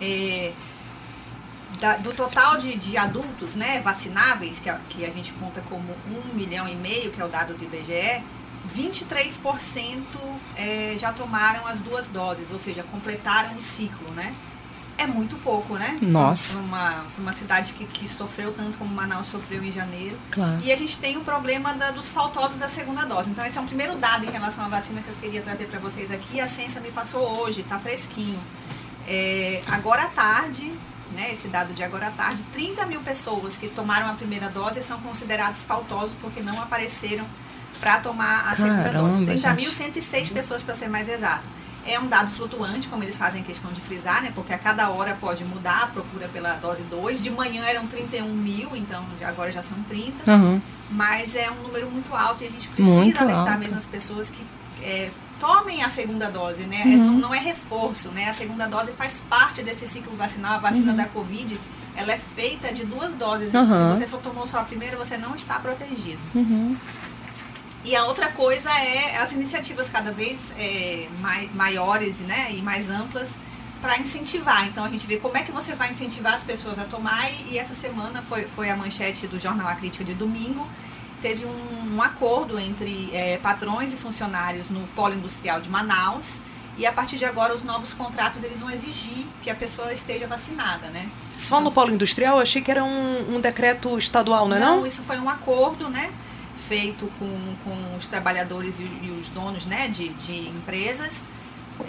É, 0.00 0.52
da- 1.80 1.96
do 1.96 2.12
total 2.12 2.56
de, 2.56 2.76
de 2.76 2.96
adultos 2.96 3.54
né, 3.54 3.80
vacináveis, 3.80 4.58
que 4.58 4.68
a, 4.70 4.78
que 4.88 5.04
a 5.04 5.10
gente 5.10 5.32
conta 5.34 5.60
como 5.62 5.94
um 6.08 6.34
milhão 6.34 6.68
e 6.68 6.74
meio, 6.74 7.10
que 7.12 7.20
é 7.20 7.24
o 7.24 7.28
dado 7.28 7.54
do 7.54 7.64
IBGE, 7.64 8.22
23% 8.76 10.02
é, 10.56 10.94
já 10.98 11.12
tomaram 11.12 11.66
as 11.66 11.80
duas 11.80 12.08
doses, 12.08 12.50
ou 12.50 12.58
seja, 12.58 12.82
completaram 12.84 13.54
o 13.56 13.62
ciclo, 13.62 14.10
né? 14.12 14.34
É 14.96 15.06
muito 15.08 15.36
pouco, 15.42 15.74
né? 15.76 15.96
Nossa. 16.00 16.56
Uma, 16.58 17.04
uma 17.18 17.32
cidade 17.32 17.72
que, 17.72 17.84
que 17.84 18.08
sofreu 18.08 18.52
tanto 18.52 18.78
como 18.78 18.94
Manaus 18.94 19.26
sofreu 19.26 19.62
em 19.64 19.72
janeiro. 19.72 20.16
Claro. 20.30 20.58
E 20.62 20.72
a 20.72 20.76
gente 20.76 20.96
tem 20.98 21.16
o 21.16 21.20
problema 21.22 21.74
da- 21.74 21.90
dos 21.90 22.08
faltosos 22.08 22.58
da 22.58 22.68
segunda 22.68 23.04
dose. 23.04 23.28
Então, 23.28 23.44
esse 23.44 23.58
é 23.58 23.60
um 23.60 23.66
primeiro 23.66 23.96
dado 23.96 24.24
em 24.24 24.30
relação 24.30 24.64
à 24.64 24.68
vacina 24.68 25.02
que 25.02 25.08
eu 25.08 25.16
queria 25.16 25.42
trazer 25.42 25.64
para 25.66 25.80
vocês 25.80 26.12
aqui. 26.12 26.40
A 26.40 26.46
ciência 26.46 26.80
me 26.80 26.92
passou 26.92 27.40
hoje, 27.40 27.62
está 27.62 27.76
fresquinho. 27.80 28.38
É, 29.08 29.62
agora 29.66 30.04
à 30.04 30.08
tarde, 30.08 30.72
né, 31.14 31.30
esse 31.32 31.48
dado 31.48 31.72
de 31.72 31.82
agora 31.82 32.08
à 32.08 32.10
tarde, 32.10 32.42
30 32.52 32.84
mil 32.86 33.00
pessoas 33.00 33.56
que 33.56 33.68
tomaram 33.68 34.08
a 34.08 34.14
primeira 34.14 34.48
dose 34.48 34.82
são 34.82 35.00
considerados 35.00 35.62
faltosos 35.62 36.16
porque 36.20 36.40
não 36.42 36.60
apareceram 36.60 37.24
para 37.80 37.98
tomar 37.98 38.50
a 38.50 38.54
segunda 38.56 38.82
dose. 38.90 39.24
Caramba, 39.40 39.60
30.106 39.62 40.32
pessoas, 40.32 40.62
para 40.62 40.74
ser 40.74 40.88
mais 40.88 41.08
exato. 41.08 41.44
É 41.86 42.00
um 42.00 42.06
dado 42.06 42.30
flutuante, 42.30 42.88
como 42.88 43.02
eles 43.02 43.18
fazem 43.18 43.42
questão 43.42 43.70
de 43.70 43.80
frisar, 43.80 44.22
né? 44.22 44.32
Porque 44.34 44.54
a 44.54 44.58
cada 44.58 44.88
hora 44.88 45.16
pode 45.20 45.44
mudar 45.44 45.82
a 45.82 45.86
procura 45.88 46.28
pela 46.28 46.54
dose 46.54 46.82
2. 46.84 47.22
De 47.22 47.30
manhã 47.30 47.62
eram 47.66 47.86
31 47.86 48.26
mil, 48.32 48.74
então 48.74 49.04
agora 49.22 49.52
já 49.52 49.62
são 49.62 49.76
30 49.82 50.30
Aham. 50.30 50.62
mas 50.90 51.34
é 51.36 51.50
um 51.50 51.62
número 51.62 51.90
muito 51.90 52.14
alto 52.14 52.42
e 52.42 52.46
a 52.46 52.50
gente 52.50 52.68
precisa 52.68 52.88
Muito 52.88 53.20
alertar 53.20 53.48
alto. 53.48 53.58
mesmo 53.58 53.76
as 53.76 53.84
pessoas 53.86 54.30
que 54.30 54.42
é, 54.82 55.10
tomem 55.46 55.82
a 55.82 55.88
segunda 55.90 56.30
dose, 56.30 56.62
né? 56.62 56.82
Uhum. 56.86 56.96
Não, 56.96 57.12
não 57.24 57.34
é 57.34 57.38
reforço, 57.38 58.08
né? 58.10 58.28
A 58.28 58.32
segunda 58.32 58.66
dose 58.66 58.92
faz 58.92 59.20
parte 59.28 59.62
desse 59.62 59.86
ciclo 59.86 60.16
vacinal. 60.16 60.54
A 60.54 60.58
vacina 60.58 60.92
Uhum. 60.92 60.96
da 60.96 61.06
Covid, 61.06 61.60
ela 61.96 62.12
é 62.12 62.18
feita 62.18 62.72
de 62.72 62.84
duas 62.84 63.12
doses. 63.14 63.52
Uhum. 63.52 63.66
Se 63.94 64.00
você 64.00 64.06
só 64.06 64.16
tomou 64.18 64.46
só 64.46 64.58
a 64.60 64.64
primeira, 64.64 64.96
você 64.96 65.16
não 65.18 65.34
está 65.34 65.58
protegido. 65.58 66.20
Uhum. 66.34 66.76
E 67.84 67.94
a 67.94 68.04
outra 68.06 68.28
coisa 68.28 68.70
é 68.70 69.18
as 69.18 69.32
iniciativas 69.32 69.90
cada 69.90 70.10
vez 70.10 70.38
é, 70.58 71.06
mai- 71.20 71.50
maiores 71.54 72.20
né, 72.20 72.48
e 72.50 72.62
mais 72.62 72.88
amplas 72.88 73.28
para 73.82 73.98
incentivar. 73.98 74.66
Então 74.66 74.82
a 74.82 74.88
gente 74.88 75.06
vê 75.06 75.18
como 75.18 75.36
é 75.36 75.42
que 75.42 75.52
você 75.52 75.74
vai 75.74 75.90
incentivar 75.90 76.32
as 76.34 76.42
pessoas 76.42 76.78
a 76.78 76.84
tomar. 76.84 77.30
E, 77.30 77.52
e 77.52 77.58
essa 77.58 77.74
semana 77.74 78.22
foi, 78.22 78.44
foi 78.44 78.70
a 78.70 78.76
manchete 78.76 79.26
do 79.26 79.38
Jornal 79.38 79.68
A 79.68 79.74
Crítica 79.74 80.02
de 80.04 80.14
domingo. 80.14 80.66
Teve 81.24 81.46
um, 81.46 81.94
um 81.96 82.02
acordo 82.02 82.58
entre 82.58 83.08
é, 83.14 83.38
patrões 83.38 83.94
e 83.94 83.96
funcionários 83.96 84.68
no 84.68 84.80
polo 84.88 85.14
industrial 85.14 85.58
de 85.58 85.70
Manaus. 85.70 86.42
E 86.76 86.84
a 86.84 86.92
partir 86.92 87.16
de 87.16 87.24
agora, 87.24 87.54
os 87.54 87.62
novos 87.62 87.94
contratos 87.94 88.44
eles 88.44 88.60
vão 88.60 88.70
exigir 88.70 89.24
que 89.42 89.48
a 89.48 89.54
pessoa 89.54 89.90
esteja 89.90 90.26
vacinada, 90.26 90.88
né? 90.88 91.08
Só 91.38 91.62
no 91.62 91.72
polo 91.72 91.94
industrial, 91.94 92.36
eu 92.36 92.42
achei 92.42 92.60
que 92.60 92.70
era 92.70 92.84
um, 92.84 93.36
um 93.36 93.40
decreto 93.40 93.96
estadual, 93.96 94.46
não 94.46 94.56
é 94.58 94.60
não? 94.60 94.86
isso 94.86 95.02
foi 95.02 95.18
um 95.18 95.30
acordo, 95.30 95.88
né? 95.88 96.12
Feito 96.68 97.10
com, 97.18 97.54
com 97.64 97.96
os 97.96 98.06
trabalhadores 98.06 98.78
e, 98.78 98.82
e 98.82 99.16
os 99.18 99.30
donos 99.30 99.64
né, 99.64 99.88
de, 99.88 100.10
de 100.10 100.50
empresas. 100.50 101.22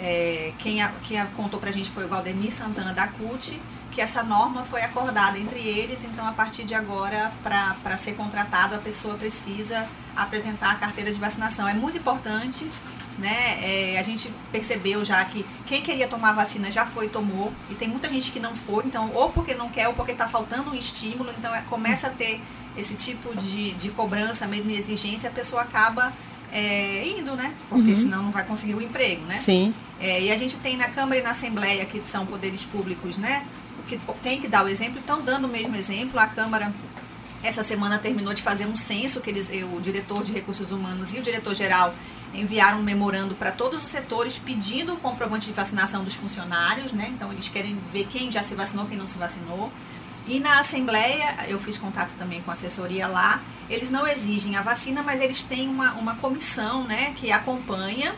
É, 0.00 0.54
quem, 0.58 0.80
a, 0.80 0.88
quem 1.04 1.20
a 1.20 1.26
contou 1.26 1.60
pra 1.60 1.70
gente 1.70 1.90
foi 1.90 2.06
o 2.06 2.08
Valdemir 2.08 2.54
Santana 2.54 2.94
da 2.94 3.06
CUT, 3.06 3.60
que 3.96 4.02
essa 4.02 4.22
norma 4.22 4.62
foi 4.62 4.82
acordada 4.82 5.38
entre 5.38 5.58
eles, 5.58 6.04
então 6.04 6.26
a 6.28 6.32
partir 6.32 6.64
de 6.64 6.74
agora, 6.74 7.32
para 7.42 7.96
ser 7.96 8.12
contratado, 8.12 8.74
a 8.74 8.78
pessoa 8.78 9.14
precisa 9.14 9.88
apresentar 10.14 10.72
a 10.72 10.74
carteira 10.74 11.10
de 11.10 11.18
vacinação. 11.18 11.66
É 11.66 11.72
muito 11.72 11.96
importante, 11.96 12.70
né? 13.18 13.58
É, 13.62 13.98
a 13.98 14.02
gente 14.02 14.30
percebeu 14.52 15.02
já 15.02 15.24
que 15.24 15.46
quem 15.64 15.80
queria 15.80 16.06
tomar 16.06 16.28
a 16.28 16.32
vacina 16.34 16.70
já 16.70 16.84
foi 16.84 17.06
e 17.06 17.08
tomou, 17.08 17.50
e 17.70 17.74
tem 17.74 17.88
muita 17.88 18.06
gente 18.10 18.30
que 18.30 18.38
não 18.38 18.54
foi, 18.54 18.84
então, 18.84 19.10
ou 19.14 19.30
porque 19.30 19.54
não 19.54 19.70
quer, 19.70 19.88
ou 19.88 19.94
porque 19.94 20.12
está 20.12 20.28
faltando 20.28 20.72
um 20.72 20.74
estímulo, 20.74 21.30
então 21.38 21.54
é, 21.54 21.62
começa 21.62 22.08
a 22.08 22.10
ter 22.10 22.38
esse 22.76 22.92
tipo 22.94 23.34
de, 23.34 23.72
de 23.72 23.88
cobrança 23.88 24.46
mesmo 24.46 24.70
exigência, 24.72 25.30
a 25.30 25.32
pessoa 25.32 25.62
acaba 25.62 26.12
é, 26.52 27.02
indo, 27.18 27.34
né? 27.34 27.54
Porque 27.70 27.92
Uhum. 27.92 27.98
senão 27.98 28.22
não 28.24 28.30
vai 28.30 28.44
conseguir 28.44 28.74
o 28.74 28.82
emprego, 28.82 29.24
né? 29.24 29.36
Sim. 29.36 29.74
É, 29.98 30.20
e 30.20 30.30
a 30.30 30.36
gente 30.36 30.56
tem 30.56 30.76
na 30.76 30.90
Câmara 30.90 31.18
e 31.18 31.22
na 31.22 31.30
Assembleia, 31.30 31.86
que 31.86 32.02
são 32.06 32.26
poderes 32.26 32.62
públicos, 32.62 33.16
né? 33.16 33.42
Que 33.86 33.98
tem 34.22 34.40
que 34.40 34.48
dar 34.48 34.64
o 34.64 34.68
exemplo, 34.68 34.98
estão 34.98 35.22
dando 35.22 35.46
o 35.46 35.48
mesmo 35.48 35.76
exemplo. 35.76 36.18
A 36.18 36.26
Câmara, 36.26 36.72
essa 37.42 37.62
semana, 37.62 37.98
terminou 37.98 38.34
de 38.34 38.42
fazer 38.42 38.66
um 38.66 38.76
censo, 38.76 39.20
que 39.20 39.30
eles, 39.30 39.48
o 39.72 39.80
diretor 39.80 40.24
de 40.24 40.32
recursos 40.32 40.70
humanos 40.70 41.12
e 41.12 41.18
o 41.18 41.22
diretor-geral 41.22 41.94
enviaram 42.34 42.80
um 42.80 42.82
memorando 42.82 43.34
para 43.34 43.50
todos 43.52 43.82
os 43.82 43.88
setores 43.88 44.38
pedindo 44.38 44.94
o 44.94 44.96
comprovante 44.98 45.46
de 45.46 45.52
vacinação 45.52 46.04
dos 46.04 46.14
funcionários, 46.14 46.92
né? 46.92 47.10
Então, 47.14 47.32
eles 47.32 47.48
querem 47.48 47.78
ver 47.92 48.06
quem 48.06 48.30
já 48.30 48.42
se 48.42 48.54
vacinou, 48.54 48.86
quem 48.86 48.98
não 48.98 49.08
se 49.08 49.16
vacinou. 49.16 49.72
E 50.28 50.40
na 50.40 50.58
Assembleia, 50.58 51.46
eu 51.48 51.58
fiz 51.58 51.78
contato 51.78 52.12
também 52.18 52.42
com 52.42 52.50
a 52.50 52.54
assessoria 52.54 53.06
lá, 53.06 53.40
eles 53.70 53.88
não 53.88 54.06
exigem 54.06 54.56
a 54.56 54.62
vacina, 54.62 55.00
mas 55.02 55.20
eles 55.20 55.40
têm 55.42 55.68
uma, 55.68 55.92
uma 55.92 56.16
comissão 56.16 56.82
né, 56.84 57.12
que 57.16 57.30
acompanha 57.30 58.12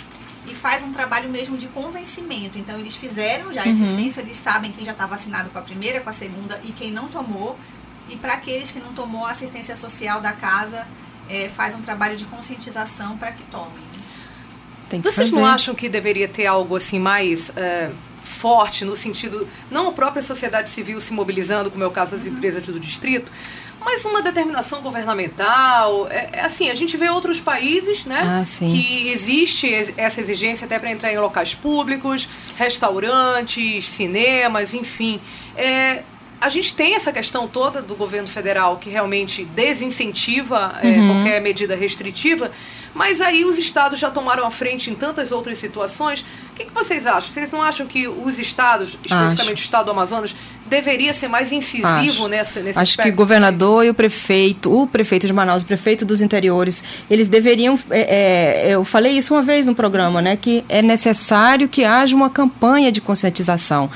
e 0.46 0.54
faz 0.54 0.82
um 0.82 0.92
trabalho 0.92 1.28
mesmo 1.28 1.56
de 1.56 1.66
convencimento. 1.68 2.58
Então, 2.58 2.78
eles 2.78 2.94
fizeram 2.96 3.52
já 3.52 3.66
esse 3.66 3.82
Uhum. 3.82 3.96
censo, 3.96 4.20
eles 4.20 4.36
sabem 4.36 4.72
quem 4.72 4.84
já 4.84 4.92
está 4.92 5.06
vacinado 5.06 5.50
com 5.50 5.58
a 5.58 5.62
primeira, 5.62 6.00
com 6.00 6.08
a 6.10 6.12
segunda 6.12 6.60
e 6.64 6.72
quem 6.72 6.90
não 6.90 7.08
tomou. 7.08 7.58
E 8.08 8.16
para 8.16 8.34
aqueles 8.34 8.70
que 8.70 8.78
não 8.78 8.92
tomou, 8.94 9.26
a 9.26 9.32
assistência 9.32 9.76
social 9.76 10.20
da 10.20 10.32
casa 10.32 10.86
eh, 11.28 11.50
faz 11.54 11.74
um 11.74 11.82
trabalho 11.82 12.16
de 12.16 12.24
conscientização 12.24 13.18
para 13.18 13.32
que 13.32 13.42
tomem. 13.44 13.86
Tem 14.88 15.00
que 15.02 15.10
Vocês 15.10 15.28
fazer. 15.28 15.40
não 15.42 15.46
acham 15.46 15.74
que 15.74 15.86
deveria 15.88 16.26
ter 16.26 16.46
algo 16.46 16.74
assim 16.74 16.98
mais 16.98 17.52
é, 17.54 17.90
forte 18.22 18.86
no 18.86 18.96
sentido, 18.96 19.46
não 19.70 19.88
a 19.88 19.92
própria 19.92 20.22
sociedade 20.22 20.70
civil 20.70 20.98
se 21.02 21.12
mobilizando, 21.12 21.70
como 21.70 21.84
é 21.84 21.86
o 21.86 21.90
caso 21.90 22.12
das 22.16 22.24
empresas 22.24 22.62
do 22.62 22.80
distrito, 22.80 23.30
mas 23.84 24.04
uma 24.04 24.20
determinação 24.22 24.80
governamental? 24.82 26.08
É, 26.10 26.30
é 26.32 26.40
assim, 26.44 26.70
a 26.70 26.74
gente 26.74 26.96
vê 26.96 27.08
outros 27.08 27.40
países, 27.40 28.04
né, 28.04 28.20
Ah, 28.22 28.44
que 28.58 29.08
existe 29.10 29.66
ex- 29.66 29.92
essa 29.96 30.20
exigência 30.20 30.64
até 30.66 30.78
para 30.78 30.90
entrar 30.90 31.12
em 31.12 31.18
locais 31.18 31.54
públicos, 31.54 32.28
restaurantes, 32.56 33.88
cinemas, 33.88 34.74
enfim. 34.74 35.20
É, 35.56 36.02
a 36.40 36.48
gente 36.48 36.72
tem 36.74 36.94
essa 36.94 37.12
questão 37.12 37.48
toda 37.48 37.82
do 37.82 37.94
governo 37.96 38.28
federal 38.28 38.76
que 38.76 38.88
realmente 38.90 39.44
desincentiva 39.44 40.78
é, 40.82 40.88
Uhum. 40.88 41.14
qualquer 41.14 41.40
medida 41.40 41.74
restritiva, 41.74 42.50
mas 42.94 43.20
aí 43.20 43.44
os 43.44 43.58
estados 43.58 43.98
já 43.98 44.10
tomaram 44.10 44.46
a 44.46 44.50
frente 44.50 44.90
em 44.90 44.94
tantas 44.94 45.32
outras 45.32 45.58
situações. 45.58 46.24
O 46.52 46.54
que, 46.54 46.64
que 46.64 46.74
vocês 46.74 47.06
acham? 47.06 47.30
Vocês 47.30 47.50
não 47.50 47.62
acham 47.62 47.86
que 47.86 48.08
os 48.08 48.38
estados, 48.38 48.98
especificamente 49.04 49.40
Acho. 49.40 49.62
o 49.62 49.64
estado 49.64 49.84
do 49.86 49.90
Amazonas, 49.92 50.34
deveria 50.66 51.14
ser 51.14 51.28
mais 51.28 51.50
incisivo 51.52 51.86
Acho. 51.86 52.28
nessa, 52.28 52.60
nesse 52.60 52.78
Acho 52.78 52.98
que 52.98 53.08
o 53.08 53.14
governador 53.14 53.84
e 53.84 53.90
o 53.90 53.94
prefeito, 53.94 54.72
o 54.72 54.86
prefeito 54.86 55.26
de 55.26 55.32
Manaus, 55.32 55.62
o 55.62 55.66
prefeito 55.66 56.04
dos 56.04 56.20
interiores, 56.20 56.82
eles 57.10 57.28
deveriam. 57.28 57.78
é, 57.90 58.68
é, 58.68 58.74
eu 58.74 58.84
falei 58.84 59.16
isso 59.16 59.34
uma 59.34 59.42
vez 59.42 59.66
no 59.66 59.74
programa, 59.74 60.20
né? 60.20 60.36
Que 60.36 60.64
é 60.68 60.82
necessário 60.82 61.68
que 61.68 61.84
haja 61.84 62.14
uma 62.14 62.30
campanha 62.30 62.92
de 62.92 63.00
conscientização. 63.00 63.90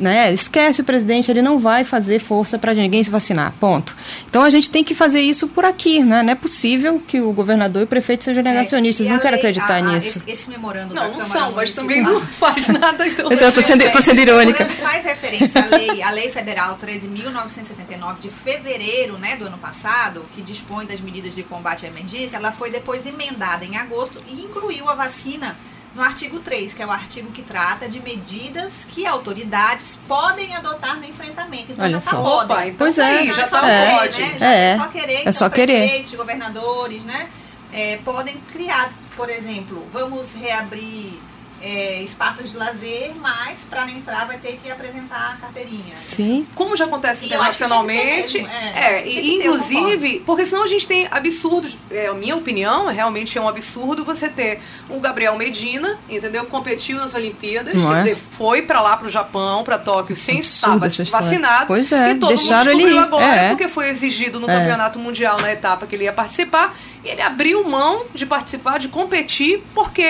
Né? 0.00 0.32
Esquece 0.32 0.80
o 0.80 0.84
presidente, 0.84 1.30
ele 1.30 1.42
não 1.42 1.58
vai 1.58 1.84
fazer 1.84 2.18
força 2.20 2.58
para 2.58 2.72
ninguém 2.72 3.04
se 3.04 3.10
vacinar. 3.10 3.52
Ponto. 3.60 3.94
Então 4.30 4.42
a 4.42 4.48
gente 4.48 4.70
tem 4.70 4.82
que 4.82 4.94
fazer 4.94 5.20
isso 5.20 5.46
por 5.48 5.62
aqui, 5.64 6.02
né? 6.02 6.22
Não 6.22 6.32
é 6.32 6.34
possível 6.34 6.98
que 7.06 7.20
o 7.20 7.30
governador 7.32 7.82
e 7.82 7.84
o 7.84 7.86
prefeito 7.86 8.24
sejam 8.24 8.42
negacionistas. 8.42 9.06
É, 9.06 9.10
não 9.10 9.18
quero 9.18 9.32
lei- 9.36 9.40
acreditar 9.40 9.76
a- 9.76 9.80
nisso. 9.82 10.18
Esse, 10.20 10.22
esse 10.30 10.48
memorando 10.48 10.94
da 10.94 11.02
Não, 11.02 11.10
não 11.12 11.18
Câmara 11.18 11.40
são, 11.40 11.52
mas 11.52 11.72
também 11.72 12.00
não 12.00 12.18
faz 12.24 12.68
nada. 12.68 13.06
Então, 13.06 13.28
Mas 13.28 13.42
eu 13.42 13.52
tô 13.52 13.60
sendo, 13.60 13.90
tô 13.92 14.00
sendo 14.00 14.20
irônica. 14.22 14.64
Faz 14.80 15.04
referência 15.04 15.62
à 15.62 15.76
lei, 15.76 16.02
à 16.02 16.10
lei 16.12 16.30
federal 16.30 16.78
13.979 16.78 18.20
de 18.20 18.30
fevereiro 18.30 19.18
né, 19.18 19.36
do 19.36 19.46
ano 19.46 19.58
passado, 19.58 20.24
que 20.34 20.40
dispõe 20.42 20.86
das 20.86 21.00
medidas 21.00 21.34
de 21.34 21.42
combate 21.42 21.84
à 21.84 21.88
emergência, 21.88 22.36
ela 22.36 22.52
foi 22.52 22.70
depois 22.70 23.04
emendada 23.06 23.64
em 23.64 23.76
agosto 23.76 24.22
e 24.28 24.40
incluiu 24.42 24.88
a 24.88 24.94
vacina 24.94 25.56
no 25.94 26.02
artigo 26.02 26.38
3, 26.38 26.72
que 26.74 26.82
é 26.82 26.86
o 26.86 26.90
artigo 26.90 27.30
que 27.32 27.42
trata 27.42 27.88
de 27.88 28.00
medidas 28.00 28.86
que 28.88 29.06
autoridades 29.06 29.98
podem 30.06 30.54
adotar 30.54 30.96
no 30.96 31.04
enfrentamento. 31.04 31.72
Então 31.72 31.84
Olha 31.84 31.98
já 31.98 32.10
tá 32.10 32.16
só. 32.16 32.22
podem. 32.22 32.56
Opa, 32.56 32.66
então 32.66 32.76
Pois 32.78 32.96
tá 32.96 33.08
é. 33.10 33.26
já 33.26 33.46
só 33.46 33.60
tá 33.60 33.68
É. 33.68 33.98
pode. 33.98 34.20
né? 34.20 34.36
Já 34.38 34.46
É. 34.52 34.68
é 34.70 34.78
só 34.78 34.86
querer. 34.88 35.12
É 35.12 35.20
então, 35.20 35.32
só 35.32 35.50
querer. 35.50 35.78
prefeitos, 35.80 36.14
governadores, 36.14 37.04
né? 37.04 37.28
é, 37.72 37.96
podem 38.04 38.36
criar, 38.52 38.92
por 39.16 39.30
exemplo, 39.30 39.86
vamos 39.92 40.32
reabrir 40.32 41.20
é, 41.62 42.02
espaços 42.02 42.50
de 42.52 42.56
lazer, 42.56 43.12
mas 43.20 43.64
para 43.68 43.88
entrar 43.90 44.26
vai 44.26 44.38
ter 44.38 44.58
que 44.62 44.70
apresentar 44.70 45.34
a 45.34 45.40
carteirinha. 45.40 45.94
Sim. 46.06 46.46
Como 46.54 46.76
já 46.76 46.84
acontece 46.86 47.26
internacionalmente, 47.26 48.38
mesmo, 48.42 48.48
é, 48.54 49.00
é, 49.00 49.08
e 49.08 49.14
ter, 49.14 49.24
inclusive, 49.36 50.22
porque 50.26 50.46
senão 50.46 50.62
a 50.62 50.66
gente 50.66 50.86
tem 50.86 51.06
absurdos. 51.10 51.76
É, 51.90 52.06
a 52.08 52.14
minha 52.14 52.36
opinião, 52.36 52.86
realmente 52.86 53.36
é 53.36 53.40
um 53.40 53.48
absurdo 53.48 54.04
você 54.04 54.28
ter 54.28 54.60
o 54.88 54.98
Gabriel 55.00 55.36
Medina, 55.36 55.98
entendeu? 56.08 56.44
Competiu 56.46 56.96
nas 56.96 57.14
Olimpíadas, 57.14 57.74
Não 57.74 57.90
quer 57.90 57.94
é? 57.94 58.02
dizer, 58.02 58.16
foi 58.16 58.62
pra 58.62 58.80
lá 58.80 58.96
pro 58.96 59.08
Japão, 59.08 59.62
pra 59.64 59.78
Tóquio, 59.78 60.16
sem 60.16 60.38
Absurda 60.38 60.86
estar 60.86 61.20
vacinado. 61.20 61.66
Pois 61.66 61.92
é, 61.92 62.12
e 62.12 62.14
todo 62.16 62.28
deixaram 62.30 62.72
mundo 62.72 62.80
ele 62.82 62.90
descobriu 62.94 62.96
ir. 62.96 63.04
agora, 63.04 63.36
É. 63.36 63.48
porque 63.50 63.68
foi 63.68 63.88
exigido 63.88 64.40
no 64.40 64.48
É. 64.50 64.54
campeonato 64.58 64.98
mundial 64.98 65.40
na 65.40 65.52
etapa 65.52 65.86
que 65.86 65.94
ele 65.96 66.04
ia 66.04 66.12
participar. 66.12 66.74
E 67.02 67.08
ele 67.08 67.22
abriu 67.22 67.64
mão 67.64 68.04
de 68.14 68.26
participar, 68.26 68.78
de 68.78 68.88
competir, 68.88 69.62
porque 69.74 70.02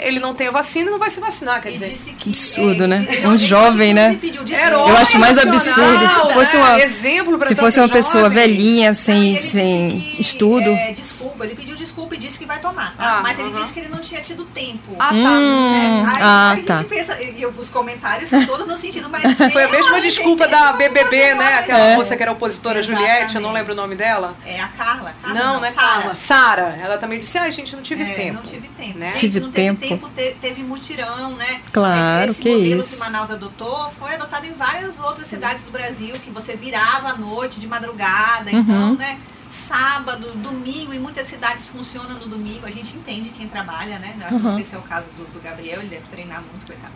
ele 0.00 0.18
não 0.18 0.32
tem 0.34 0.46
a 0.48 0.50
vacina 0.50 0.88
e 0.88 0.90
não 0.90 0.98
vai 0.98 1.10
se 1.10 1.20
vacinar. 1.20 1.60
Quer 1.60 1.70
dizer, 1.72 1.90
que, 2.18 2.30
Absurdo, 2.30 2.84
é, 2.84 2.86
né? 2.86 3.06
Um 3.26 3.36
jovem, 3.36 3.90
ele 3.90 3.94
né? 4.00 4.18
pediu 4.20 4.42
herói 4.48 4.90
Eu 4.90 4.96
acho 4.96 5.18
mais 5.18 5.36
absurdo. 5.36 6.06
Se 6.28 6.32
fosse 6.34 6.56
uma- 6.56 6.80
Exemplo 6.80 7.38
pra 7.38 7.48
Se 7.48 7.54
fosse 7.54 7.78
uma 7.78 7.88
pessoa 7.88 8.24
jovens. 8.24 8.34
velhinha, 8.40 8.94
sem, 8.94 9.36
sem 9.40 10.00
que, 10.00 10.22
estudo. 10.22 10.70
é, 10.70 10.92
desculpa, 10.92 11.44
ele 11.44 11.54
pediu 11.54 11.74
desculpa 11.74 12.14
e 12.14 12.18
disse 12.18 12.38
que 12.38 12.46
vai 12.46 12.58
tomar, 12.60 12.96
tá? 12.96 13.18
Ah, 13.18 13.20
Mas 13.22 13.38
ele 13.38 13.50
aham. 13.50 13.60
disse 13.60 13.72
que 13.74 13.80
ele 13.80 13.88
não 13.88 13.98
tinha 14.00 14.20
tido 14.22 14.44
tempo. 14.46 14.94
Ah, 14.98 15.08
tá. 15.08 15.14
Hum, 15.14 15.72
né? 15.72 16.06
Aí, 16.08 16.18
ah, 16.22 16.50
aí 16.54 16.60
a 16.60 16.64
tá. 16.64 16.76
gente 16.76 16.88
pensa, 16.88 17.18
e 17.22 17.44
os 17.46 17.68
comentários 17.68 18.30
são 18.30 18.44
todos 18.46 18.66
no 18.66 18.76
sentido, 18.78 19.08
mas 19.10 19.22
Foi 19.52 19.64
a 19.64 19.68
mesma 19.68 19.98
eu 19.98 20.02
desculpa 20.02 20.48
da 20.48 20.72
BBB, 20.72 21.34
né? 21.34 21.58
Aquela 21.58 21.78
É. 21.78 21.96
moça 21.96 22.16
que 22.16 22.22
era 22.22 22.32
opositora, 22.32 22.82
Juliette, 22.82 23.34
eu 23.36 23.40
não 23.42 23.52
lembro 23.52 23.72
o 23.74 23.76
nome 23.76 23.94
dela. 23.94 24.34
É 24.46 24.60
a 24.60 24.68
Carla. 24.68 25.14
Carla 25.22 25.38
não, 25.38 25.54
não 25.60 25.64
é. 25.64 25.72
Carla. 25.72 26.14
Sara. 26.38 26.78
Ela 26.80 26.98
também 26.98 27.18
disse, 27.18 27.36
ai, 27.36 27.50
gente, 27.50 27.74
não 27.74 27.82
tive 27.82 28.02
É, 28.04 28.14
tempo. 28.14 28.34
Não 28.36 28.42
tive 28.42 28.68
tempo. 28.68 28.98
né? 28.98 29.06
Gente, 29.12 29.20
Tive 29.20 29.40
não 29.40 29.50
teve 29.50 29.76
tempo. 29.76 29.80
tempo, 29.80 30.08
te- 30.14 30.36
teve 30.40 30.62
mutirão, 30.62 31.34
né? 31.36 31.60
Claro, 31.72 32.30
esse, 32.30 32.40
esse 32.40 32.40
que 32.42 32.54
modelo 32.56 32.80
isso. 32.82 32.94
que 32.94 33.00
Manaus 33.00 33.30
adotou 33.30 33.90
foi 33.98 34.14
adotado 34.14 34.46
em 34.46 34.52
várias 34.52 34.98
outras 34.98 35.26
cidades 35.26 35.62
do 35.64 35.70
Brasil, 35.70 36.14
que 36.20 36.30
você 36.30 36.54
virava 36.56 37.08
à 37.08 37.16
noite, 37.16 37.58
de 37.58 37.66
madrugada, 37.66 38.50
Uhum. 38.52 38.58
então, 38.60 38.94
né? 38.94 39.18
Sábado, 39.50 40.30
domingo, 40.36 40.92
em 40.94 40.98
muitas 40.98 41.26
cidades 41.26 41.66
funciona 41.66 42.14
no 42.14 42.26
domingo. 42.26 42.66
A 42.66 42.70
gente 42.70 42.94
entende 42.94 43.30
quem 43.30 43.48
trabalha, 43.48 43.98
né? 43.98 44.14
Acho 44.20 44.28
que 44.36 44.42
não 44.42 44.50
Uhum. 44.50 44.56
sei 44.56 44.64
se 44.66 44.74
é 44.74 44.78
o 44.78 44.82
caso 44.82 45.06
do, 45.16 45.24
do 45.32 45.40
Gabriel, 45.42 45.80
ele 45.80 45.88
deve 45.88 46.06
treinar 46.10 46.42
muito, 46.42 46.64
coitado. 46.66 46.92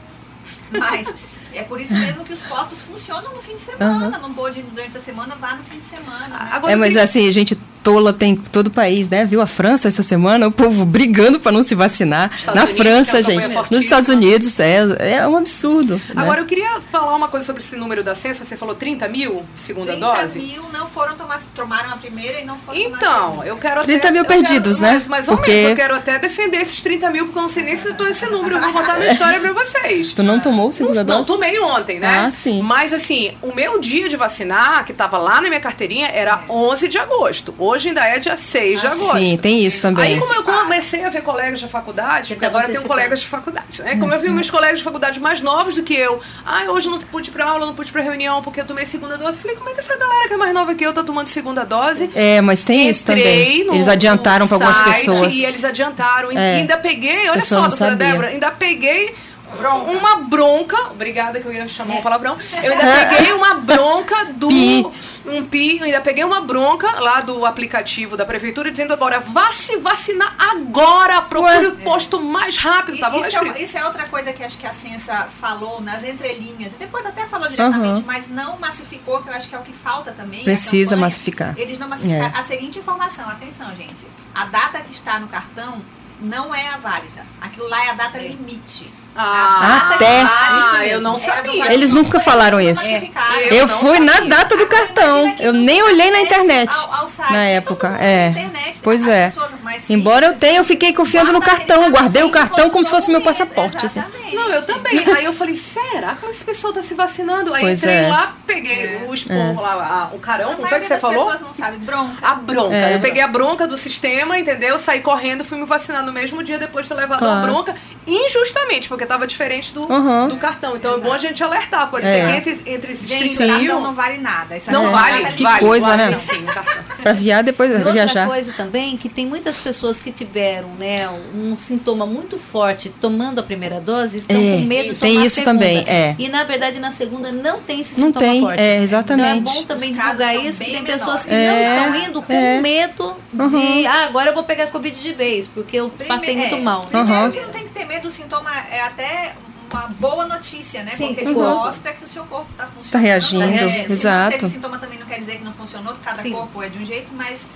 Mas 0.70 1.12
é 1.52 1.62
por 1.62 1.80
isso 1.80 1.94
mesmo 1.94 2.24
que 2.24 2.32
os 2.32 2.40
postos 2.42 2.82
funcionam 2.82 3.32
no 3.34 3.40
fim 3.42 3.54
de 3.54 3.60
semana. 3.60 4.18
Não 4.18 4.32
pode 4.34 4.60
ir 4.60 4.62
durante 4.64 4.96
a 4.98 5.00
semana, 5.00 5.34
vá 5.34 5.54
no 5.54 5.64
fim 5.64 5.78
de 5.78 5.86
semana. 5.86 6.28
Né? 6.28 6.48
Agora, 6.52 6.72
É, 6.72 6.76
mas 6.76 6.88
queria- 6.90 7.02
assim, 7.04 7.32
gente 7.32 7.58
tola 7.82 8.12
tem 8.12 8.36
todo 8.36 8.68
o 8.68 8.70
país, 8.70 9.08
né? 9.08 9.24
Viu 9.24 9.40
a 9.40 9.46
França 9.46 9.88
essa 9.88 10.02
semana, 10.02 10.46
o 10.46 10.52
povo 10.52 10.84
brigando 10.84 11.40
para 11.40 11.52
não 11.52 11.62
se 11.62 11.74
vacinar. 11.74 12.30
Estados 12.36 12.54
Na 12.54 12.64
Unidos, 12.64 12.80
é 12.80 12.84
França, 12.90 13.16
gente. 13.22 13.26
campanha 13.26 13.48
Nos 13.48 13.54
fortíssima. 13.56 13.80
Estados 13.82 14.08
Unidos, 14.08 14.60
é, 14.60 15.16
é 15.18 15.26
um 15.28 15.36
absurdo. 15.36 15.94
né? 15.96 16.00
Agora, 16.16 16.40
eu 16.40 16.46
queria 16.46 16.80
falar 16.90 17.14
uma 17.16 17.28
coisa 17.28 17.44
sobre 17.46 17.62
esse 17.62 17.76
número 17.76 18.02
da 18.04 18.14
censa. 18.14 18.44
Você 18.44 18.56
falou 18.56 18.74
30 18.74 19.08
mil, 19.08 19.42
segunda 19.54 19.92
30 19.92 20.06
dose? 20.06 20.38
mil 20.38 20.64
não 20.72 20.86
foram 20.86 21.16
tomar, 21.16 21.40
tomaram 21.54 21.90
a 21.90 21.96
primeira 21.96 22.40
e 22.40 22.44
não 22.44 22.56
foram 22.58 22.78
Então, 22.78 23.44
eu 23.44 23.56
quero 23.56 23.82
30 23.82 23.98
até, 23.98 24.10
mil 24.12 24.22
eu 24.22 24.28
quero- 24.28 24.42
perdidos, 24.42 24.80
mas, 24.80 25.02
né? 25.02 25.04
Mais 25.08 25.28
ou 25.28 25.36
Porque- 25.36 25.50
menos, 25.52 25.70
eu 25.70 25.76
quero 25.76 25.94
até 25.94 26.18
defender 26.18 26.58
esses 26.58 26.80
30 26.80 27.10
mil, 27.10 27.24
porque 27.26 27.38
eu 27.38 27.42
não 27.42 27.48
sei 27.48 27.62
nem 27.64 27.76
se 27.76 27.88
eu 27.88 27.94
tô 27.94 28.04
nesse 28.04 28.26
número. 28.26 28.56
Eu 28.56 28.60
vou 28.60 28.72
contar 28.72 28.96
minha 28.98 29.10
história 29.12 29.40
pra 29.40 29.52
vocês. 29.52 30.12
Tu 30.12 30.22
não 30.22 30.38
tomou 30.38 30.68
a 30.68 30.72
segunda 30.72 31.02
Não, 31.04 31.14
não 31.14 31.16
dose? 31.22 31.32
tomei 31.32 31.58
ontem, 31.60 31.98
né? 31.98 32.24
Ah, 32.26 32.30
sim. 32.30 32.62
Mas 32.62 32.92
assim, 32.92 33.32
o 33.42 33.54
meu 33.54 33.78
dia 33.80 34.08
de 34.08 34.16
vacinar, 34.16 34.84
que 34.84 34.92
tava 34.92 35.18
lá 35.18 35.40
na 35.40 35.48
minha 35.48 35.60
carteirinha, 35.60 36.08
era 36.08 36.42
11 36.48 36.88
de 36.88 36.98
agosto. 36.98 37.54
Hoje 37.72 37.88
ainda 37.88 38.04
é 38.06 38.18
dia 38.18 38.36
6 38.36 38.80
de 38.80 38.86
Ah, 38.86 38.90
agosto. 38.90 39.16
Sim, 39.18 39.36
tem 39.38 39.64
isso 39.64 39.80
também. 39.80 40.14
Aí 40.14 40.18
como 40.20 40.32
eu 40.34 40.42
comecei 40.42 41.04
a 41.04 41.08
ver 41.08 41.22
colegas 41.22 41.58
de 41.60 41.66
faculdade, 41.68 42.34
porque 42.34 42.44
agora 42.44 42.66
eu 42.68 42.72
tenho 42.72 42.84
colegas 42.86 43.20
de 43.20 43.26
faculdade, 43.26 43.82
né? 43.82 43.96
Como 43.96 44.12
eu 44.12 44.20
vi 44.20 44.28
meus 44.28 44.50
colegas 44.50 44.78
de 44.78 44.84
faculdade 44.84 45.18
mais 45.20 45.40
novos 45.40 45.74
do 45.74 45.82
que 45.82 45.94
eu, 45.94 46.20
ah, 46.44 46.64
hoje 46.70 46.86
eu 46.88 46.92
não 46.92 46.98
pude 47.00 47.30
ir 47.30 47.32
pra 47.32 47.46
aula, 47.46 47.64
não 47.66 47.74
pude 47.74 47.88
ir 47.88 47.92
pra 47.92 48.02
reunião 48.02 48.42
porque 48.42 48.60
eu 48.60 48.66
tomei 48.66 48.84
segunda 48.84 49.16
dose. 49.16 49.38
Falei, 49.38 49.56
como 49.56 49.70
é 49.70 49.72
que 49.74 49.80
essa 49.80 49.96
galera 49.96 50.28
que 50.28 50.34
é 50.34 50.36
mais 50.36 50.52
nova 50.52 50.74
que 50.74 50.84
eu 50.84 50.92
tá 50.92 51.02
tomando 51.02 51.28
segunda 51.28 51.64
dose? 51.64 52.10
É, 52.14 52.40
mas 52.40 52.62
tem 52.62 52.88
isso 52.90 53.02
Entrei 53.02 53.22
também. 53.22 53.64
no- 53.64 53.74
Eles 53.74 53.88
adiantaram 53.88 54.46
para 54.46 54.56
algumas 54.56 54.78
pessoas. 54.80 55.34
E 55.34 55.44
eles 55.44 55.64
adiantaram. 55.64 56.30
E 56.30 56.36
É. 56.36 56.54
ainda 56.56 56.76
peguei, 56.76 57.22
olha 57.30 57.34
Pessoa 57.34 57.62
só, 57.70 57.86
doutora. 57.86 57.96
Débora, 57.96 58.28
ainda 58.28 58.50
peguei 58.50 59.14
Bronca. 59.58 59.90
uma 59.90 60.16
bronca. 60.16 60.76
Obrigada 60.90 61.40
que 61.40 61.46
eu 61.46 61.52
ia 61.52 61.66
chamar 61.68 61.94
um 61.94 62.02
palavrão. 62.02 62.36
Eu 62.62 62.72
ainda 62.72 62.84
É. 62.84 63.06
peguei 63.16 63.32
uma 63.32 63.54
bronca 63.54 64.24
do. 64.32 64.48
Pi. 64.48 64.86
Um 65.24 65.46
pi, 65.46 65.78
eu 65.78 65.84
ainda 65.84 66.00
peguei 66.00 66.24
uma 66.24 66.40
bronca 66.40 67.00
lá 67.00 67.20
do 67.20 67.46
aplicativo 67.46 68.16
da 68.16 68.24
prefeitura 68.24 68.70
dizendo 68.70 68.92
agora, 68.92 69.20
vá 69.20 69.52
se 69.52 69.76
vacinar 69.76 70.34
agora, 70.38 71.22
procure 71.22 71.66
o 71.68 71.76
posto 71.76 72.20
mais 72.20 72.56
rápido. 72.56 72.96
E 72.96 73.00
Tava 73.00 73.18
lá 73.18 73.28
isso, 73.28 73.38
é, 73.38 73.62
isso 73.62 73.78
é 73.78 73.84
outra 73.84 74.06
coisa 74.06 74.32
que 74.32 74.42
acho 74.42 74.58
que 74.58 74.66
a 74.66 74.72
ciência 74.72 75.14
falou 75.40 75.80
nas 75.80 76.02
entrelinhas, 76.02 76.72
e 76.72 76.76
depois 76.76 77.06
até 77.06 77.24
falou 77.26 77.48
diretamente, 77.48 78.00
Aham. 78.00 78.04
mas 78.06 78.28
não 78.28 78.58
massificou, 78.58 79.22
que 79.22 79.28
eu 79.28 79.34
acho 79.34 79.48
que 79.48 79.54
é 79.54 79.58
o 79.58 79.62
que 79.62 79.72
falta 79.72 80.12
também. 80.12 80.42
Precisa 80.42 80.96
massificar. 80.96 81.54
Eles 81.56 81.78
não 81.78 81.88
massificaram. 81.88 82.34
É. 82.36 82.38
A 82.38 82.42
seguinte 82.42 82.78
informação, 82.80 83.28
atenção, 83.28 83.68
gente. 83.76 84.04
A 84.34 84.46
data 84.46 84.80
que 84.80 84.92
está 84.92 85.20
no 85.20 85.28
cartão 85.28 85.80
não 86.20 86.54
é 86.54 86.68
a 86.68 86.76
válida. 86.78 87.24
Aquilo 87.40 87.68
lá 87.68 87.84
é 87.84 87.90
a 87.90 87.94
data 87.94 88.18
limite. 88.18 88.92
Ah, 89.14 89.90
Até. 89.94 90.22
Ah, 90.22 90.60
Isso 90.84 90.92
eu 90.94 91.00
não. 91.00 91.14
É 91.14 91.18
sabia. 91.18 91.72
Eles 91.72 91.92
nunca 91.92 92.18
falaram 92.18 92.60
isso. 92.60 92.80
Classificaram. 92.80 93.40
Eu 93.42 93.56
Eu 93.56 93.68
fui 93.68 94.00
na 94.00 94.12
sabia. 94.14 94.28
data 94.30 94.56
do 94.56 94.62
Agora, 94.64 94.78
cartão. 94.78 95.34
Eu 95.38 95.52
nem 95.52 95.82
olhei 95.82 96.10
na 96.10 96.20
internet. 96.22 96.70
ao- 96.74 96.94
ao 97.02 97.08
site. 97.08 97.32
na 97.32 97.44
época, 97.44 97.88
é. 98.00 98.30
na 98.30 98.40
internet, 98.40 98.80
Pois 98.82 99.06
é. 99.06 99.26
pessoas 99.28 99.52
Embora 99.88 100.26
eu 100.26 100.34
tenha, 100.36 100.58
eu 100.58 100.64
fiquei 100.64 100.92
confiando 100.92 101.32
no 101.32 101.40
cartão. 101.40 101.90
Guardei 101.90 102.22
o 102.22 102.30
cartão 102.30 102.70
como 102.70 102.84
se 102.84 102.90
fosse 102.90 103.10
meu 103.10 103.20
passaporte. 103.20 103.84
Assim. 103.84 104.02
Não, 104.32 104.48
eu 104.50 104.62
também. 104.64 104.98
Aí 105.14 105.24
eu 105.24 105.32
falei, 105.32 105.56
será 105.56 106.14
que 106.14 106.26
esse 106.26 106.44
pessoal 106.44 106.72
tá 106.72 106.80
se 106.82 106.94
vacinando? 106.94 107.52
Aí 107.54 107.62
Pois 107.62 107.78
entrei 107.78 107.96
é. 108.04 108.08
lá, 108.08 108.32
peguei 108.46 108.84
É. 108.84 109.06
o 109.08 109.12
esporro 109.14 109.60
lá, 109.60 110.08
a- 110.12 110.14
o 110.14 110.18
carão, 110.18 110.54
como 110.54 110.66
foi 110.68 110.80
que 110.80 110.86
você 110.86 110.98
falou? 110.98 111.24
pessoas 111.26 111.40
não 111.40 111.52
sabe, 111.54 111.76
bronca. 111.78 112.14
A 112.26 112.34
bronca. 112.34 112.74
É. 112.76 112.94
Eu 112.96 113.00
peguei 113.00 113.22
a 113.22 113.28
bronca 113.28 113.66
do 113.66 113.76
sistema, 113.76 114.38
entendeu? 114.38 114.78
Saí 114.78 115.00
correndo, 115.00 115.44
fui 115.44 115.58
me 115.58 115.64
vacinar 115.66 116.04
no 116.04 116.12
mesmo 116.12 116.42
dia 116.42 116.58
depois 116.58 116.86
de 116.86 116.94
ter 116.94 117.00
levado 117.00 117.18
Claro. 117.18 117.38
a 117.38 117.42
bronca, 117.42 117.76
injustamente, 118.06 118.88
porque 118.88 119.06
tava 119.06 119.26
diferente 119.26 119.72
do, 119.72 119.82
Uhum. 119.90 120.28
do 120.28 120.36
cartão. 120.36 120.76
Então 120.76 120.92
é 120.92 120.94
Exato. 120.94 121.08
bom 121.08 121.14
a 121.14 121.18
gente 121.18 121.42
alertar. 121.42 121.90
Pode 121.90 122.06
É. 122.06 122.10
ser 122.10 122.42
que 122.42 122.50
entre, 122.50 122.72
entre 122.74 122.92
esses 122.92 123.08
Gente, 123.08 123.36
30 123.36 123.42
o 123.42 123.46
mil. 123.46 123.56
cartão 123.68 123.80
não 123.82 123.94
vale 123.94 124.18
nada. 124.18 124.56
Isso 124.56 124.70
Não 124.72 124.86
é 124.86 124.90
vale, 124.90 125.24
Que 125.32 125.42
vale, 125.42 125.60
coisa, 125.60 125.86
vale 125.88 126.10
né? 126.10 126.18
sim. 126.18 126.44
Pra 127.02 127.12
viar 127.12 127.42
depois 127.42 127.70
E 127.70 127.74
pra 127.74 127.78
outra 127.90 127.92
viajar. 127.94 128.26
coisa 128.28 128.52
também, 128.52 128.96
que 128.96 129.08
tem 129.08 129.26
muitas 129.26 129.58
pessoas 129.58 130.00
que 130.00 130.12
tiveram 130.12 130.68
né, 130.78 131.08
um 131.34 131.56
sintoma 131.56 132.06
muito 132.06 132.38
forte 132.38 132.88
tomando 132.90 133.40
a 133.40 133.42
primeira 133.42 133.80
dose 133.80 134.16
e 134.16 134.20
estão 134.20 134.36
É, 134.36 134.56
com 134.58 134.66
medo 134.66 134.94
de 134.94 135.00
tem 135.00 135.10
tomar 135.12 135.22
a 135.22 135.26
isso 135.26 135.34
segunda. 135.36 135.52
também, 135.58 135.78
é. 135.88 136.14
E 136.18 136.28
na 136.28 136.44
verdade 136.44 136.78
na 136.78 136.90
segunda 136.90 137.32
não 137.32 137.60
tem 137.60 137.80
esse 137.80 137.98
Não 138.00 138.08
sintoma 138.08 138.26
tem, 138.26 138.40
forte. 138.40 138.60
é, 138.60 138.62
Então 138.62 138.80
é 138.80 138.84
exatamente. 138.84 139.42
bom 139.44 139.62
também 139.64 139.90
Os 139.90 139.98
divulgar 139.98 140.36
isso, 140.36 140.64
que 140.64 140.70
tem 140.70 140.84
pessoas 140.84 141.24
que 141.24 141.30
menores. 141.30 141.66
É, 141.66 141.76
não 141.80 141.86
estão 141.96 142.10
indo 142.10 142.22
com 142.22 142.32
é. 142.32 142.60
medo 142.60 143.16
de, 143.32 143.40
Uhum. 143.42 143.84
ah, 143.88 144.04
agora 144.04 144.30
eu 144.30 144.34
vou 144.34 144.44
pegar 144.44 144.66
Covid 144.68 145.00
de 145.00 145.12
vez, 145.14 145.46
porque 145.48 145.76
eu 145.76 145.88
Prime- 145.88 146.08
passei 146.08 146.36
muito 146.36 146.54
é, 146.54 146.60
mal. 146.60 146.82
Primeiro 146.82 147.12
Uhum. 147.24 147.30
que 147.32 147.40
não 147.40 147.48
tem 147.50 147.62
que 147.64 147.70
ter 147.74 147.84
medo, 147.92 148.08
o 148.08 148.10
sintoma 148.10 148.50
é 148.70 148.80
até 148.80 149.34
uma 149.70 149.88
boa 149.88 150.26
notícia, 150.26 150.82
né? 150.82 150.92
Sim, 150.96 151.08
Porque 151.14 151.24
corpo. 151.24 151.40
mostra 151.40 151.92
que 151.92 152.04
o 152.04 152.06
seu 152.06 152.24
corpo 152.24 152.48
está 152.52 152.66
funcionando. 152.66 152.90
Tá 152.92 152.98
reagindo, 152.98 153.42
É, 153.44 153.84
se 153.86 153.92
exato. 153.92 154.30
não 154.32 154.38
teve 154.38 154.52
sintoma 154.52 154.78
também 154.78 154.98
não 154.98 155.06
quer 155.06 155.18
dizer 155.18 155.36
que 155.36 155.44
não 155.44 155.52
funcionou, 155.52 155.94
cada 156.02 156.22
Sim. 156.22 156.32
corpo 156.32 156.62
é 156.62 156.68
de 156.68 156.78
um 156.78 156.84
jeito, 156.84 157.10
mas 157.14 157.46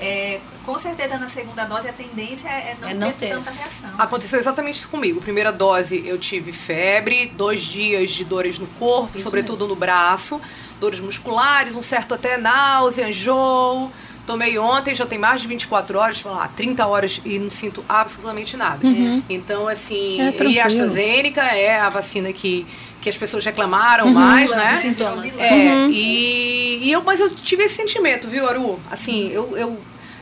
é, 0.00 0.40
com 0.64 0.76
certeza 0.78 1.16
na 1.18 1.28
segunda 1.28 1.64
dose 1.64 1.88
a 1.88 1.92
tendência 1.92 2.48
é 2.48 2.76
não, 2.80 2.88
É 2.88 2.94
não 2.94 3.12
ter, 3.12 3.28
ter. 3.28 3.34
tanta 3.34 3.50
reação. 3.50 3.90
Aconteceu 3.98 4.38
exatamente 4.38 4.78
isso 4.78 4.88
comigo. 4.88 5.20
Primeira 5.20 5.52
dose 5.52 6.02
eu 6.06 6.18
tive 6.18 6.52
febre, 6.52 7.26
dois 7.26 7.62
dias 7.62 8.10
de 8.10 8.24
dores 8.24 8.58
no 8.58 8.66
corpo, 8.78 9.12
Isso 9.16 9.24
sobretudo 9.24 9.66
no 9.68 9.76
braço, 9.76 10.40
dores 10.80 11.00
musculares, 11.00 11.74
um 11.76 11.82
certo 11.82 12.14
até 12.14 12.36
náusea, 12.36 13.08
enjoo. 13.08 13.90
Tomei 14.26 14.58
ontem, 14.58 14.94
já 14.94 15.04
tem 15.04 15.18
mais 15.18 15.42
de 15.42 15.48
24 15.48 15.98
horas, 15.98 16.18
sei 16.18 16.30
lá, 16.30 16.48
30 16.48 16.86
horas 16.86 17.20
e 17.24 17.38
não 17.38 17.50
sinto 17.50 17.84
absolutamente 17.88 18.56
nada. 18.56 18.86
Uhum. 18.86 19.22
Então, 19.28 19.68
assim, 19.68 20.18
É, 20.20 20.44
e 20.46 20.58
a 20.58 20.66
AstraZeneca 20.66 21.42
é 21.42 21.78
a 21.78 21.88
vacina 21.90 22.32
que, 22.32 22.66
que 23.02 23.08
as 23.10 23.16
pessoas 23.18 23.44
reclamaram 23.44 24.06
Uhum. 24.06 24.14
mais, 24.14 24.50
né? 24.50 24.78
sintomas. 24.80 25.36
É, 25.38 25.74
Uhum. 25.74 25.90
e, 25.90 26.78
e 26.84 26.92
eu, 26.92 27.02
mas 27.02 27.20
eu 27.20 27.34
tive 27.34 27.64
esse 27.64 27.74
sentimento, 27.74 28.26
viu, 28.28 28.48
Aru? 28.48 28.78
Assim, 28.90 29.28
eu. 29.30 29.56
eu 29.56 29.78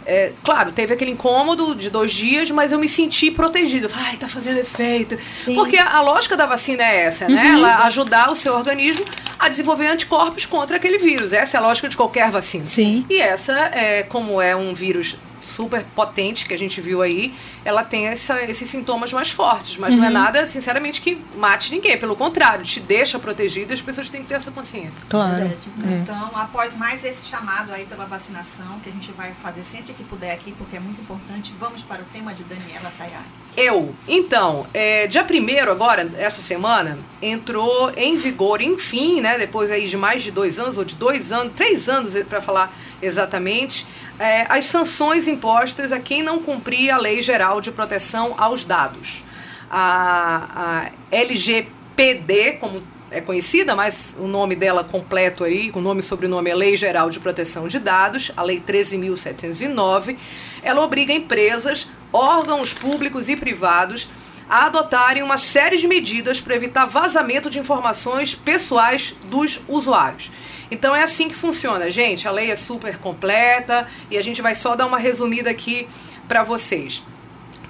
é, 0.06 0.32
claro, 0.42 0.72
teve 0.72 0.94
aquele 0.94 1.10
incômodo 1.10 1.74
de 1.74 1.90
dois 1.90 2.12
dias, 2.12 2.50
mas 2.50 2.72
eu 2.72 2.78
me 2.78 2.88
senti 2.88 3.30
falei, 3.88 4.08
Ai, 4.10 4.16
tá 4.16 4.28
fazendo 4.28 4.58
efeito. 4.58 5.18
Sim. 5.44 5.54
Porque 5.54 5.76
a, 5.76 5.96
a 5.96 6.00
lógica 6.00 6.36
da 6.36 6.46
vacina 6.46 6.82
é 6.82 7.04
essa, 7.04 7.28
né? 7.28 7.48
Ela 7.54 7.84
ajudar 7.86 8.30
o 8.30 8.34
seu 8.34 8.54
organismo 8.54 9.04
a 9.38 9.48
desenvolver 9.48 9.88
anticorpos 9.88 10.46
contra 10.46 10.76
aquele 10.76 10.98
vírus. 10.98 11.32
Essa 11.32 11.56
é 11.56 11.60
a 11.60 11.62
lógica 11.62 11.88
de 11.88 11.96
qualquer 11.96 12.30
vacina. 12.30 12.66
Sim. 12.66 13.04
E 13.08 13.20
essa, 13.20 13.52
é, 13.52 14.02
como 14.02 14.40
é 14.40 14.54
um 14.54 14.74
vírus 14.74 15.16
super 15.42 15.84
potente 15.94 16.46
que 16.46 16.54
a 16.54 16.58
gente 16.58 16.80
viu 16.80 17.02
aí, 17.02 17.34
ela 17.64 17.82
tem 17.84 18.06
essa- 18.06 18.42
esses 18.42 18.68
sintomas 18.70 19.12
mais 19.12 19.30
fortes. 19.30 19.76
Mas 19.76 19.94
não 19.94 20.04
é 20.04 20.10
nada, 20.10 20.46
sinceramente, 20.46 21.00
que 21.00 21.20
mate 21.36 21.70
ninguém. 21.72 21.98
Pelo 21.98 22.16
contrário, 22.16 22.64
te 22.64 22.80
deixa 22.80 23.18
protegido 23.18 23.72
e 23.72 23.74
as 23.74 23.82
pessoas 23.82 24.08
têm 24.08 24.22
que 24.22 24.28
ter 24.28 24.34
essa 24.34 24.50
consciência. 24.50 25.02
Claro. 25.08 25.42
É. 25.44 25.92
Então, 25.94 26.30
após 26.34 26.74
mais 26.74 27.04
esse 27.04 27.26
chamado 27.26 27.72
aí 27.72 27.84
pela 27.84 28.06
vacinação, 28.06 28.78
que 28.82 28.88
a 28.88 28.92
gente 28.92 29.10
vai 29.12 29.32
fazer 29.42 29.64
sempre 29.64 29.92
que 29.92 30.04
puder 30.04 30.32
aqui, 30.32 30.52
porque 30.52 30.76
é 30.76 30.80
muito 30.80 31.00
importante, 31.00 31.52
vamos 31.58 31.82
para 31.82 32.00
o 32.02 32.04
tema 32.12 32.32
de 32.32 32.42
Daniela 32.44 32.90
Sayar. 32.96 33.24
Eu. 33.56 33.94
Então, 34.08 34.66
é, 34.72 35.06
dia 35.06 35.22
1 35.24 35.70
agora, 35.70 36.10
essa 36.16 36.40
semana, 36.40 36.98
entrou 37.20 37.92
em 37.96 38.16
vigor, 38.16 38.62
enfim, 38.62 39.20
né? 39.20 39.36
Depois 39.38 39.70
aí 39.70 39.86
de 39.86 39.96
mais 39.96 40.22
de 40.22 40.30
dois 40.30 40.58
anos, 40.58 40.78
ou 40.78 40.84
de 40.84 40.94
dois 40.94 41.32
anos, 41.32 41.52
três 41.54 41.88
anos 41.88 42.14
para 42.24 42.40
falar 42.40 42.72
exatamente, 43.02 43.86
é, 44.18 44.46
as 44.48 44.64
sanções 44.66 45.26
impostas 45.32 45.92
a 45.92 45.98
quem 45.98 46.22
não 46.22 46.42
cumpria 46.42 46.94
a 46.94 46.98
Lei 46.98 47.20
Geral 47.22 47.60
de 47.60 47.72
Proteção 47.72 48.34
aos 48.36 48.64
Dados. 48.64 49.24
A, 49.70 50.90
a 50.90 50.90
LGPD, 51.10 52.58
como 52.60 52.80
é 53.10 53.20
conhecida, 53.20 53.74
mas 53.74 54.16
o 54.18 54.26
nome 54.26 54.56
dela 54.56 54.82
completo 54.82 55.44
aí, 55.44 55.70
com 55.70 55.80
nome 55.80 56.00
e 56.00 56.02
sobrenome 56.02 56.50
é 56.50 56.54
Lei 56.54 56.76
Geral 56.76 57.10
de 57.10 57.20
Proteção 57.20 57.66
de 57.68 57.78
Dados, 57.78 58.32
a 58.36 58.42
Lei 58.42 58.60
13.709, 58.60 60.16
ela 60.62 60.82
obriga 60.82 61.12
empresas, 61.12 61.88
órgãos 62.12 62.72
públicos 62.72 63.28
e 63.28 63.36
privados 63.36 64.08
a 64.52 64.66
adotarem 64.66 65.22
uma 65.22 65.38
série 65.38 65.78
de 65.78 65.88
medidas 65.88 66.38
para 66.38 66.54
evitar 66.54 66.84
vazamento 66.84 67.48
de 67.48 67.58
informações 67.58 68.34
pessoais 68.34 69.14
dos 69.24 69.62
usuários. 69.66 70.30
Então 70.70 70.94
é 70.94 71.02
assim 71.02 71.26
que 71.26 71.34
funciona, 71.34 71.90
gente. 71.90 72.28
A 72.28 72.30
lei 72.30 72.50
é 72.50 72.56
super 72.56 72.98
completa 72.98 73.88
e 74.10 74.18
a 74.18 74.22
gente 74.22 74.42
vai 74.42 74.54
só 74.54 74.76
dar 74.76 74.84
uma 74.84 74.98
resumida 74.98 75.48
aqui 75.48 75.88
para 76.28 76.42
vocês 76.42 77.02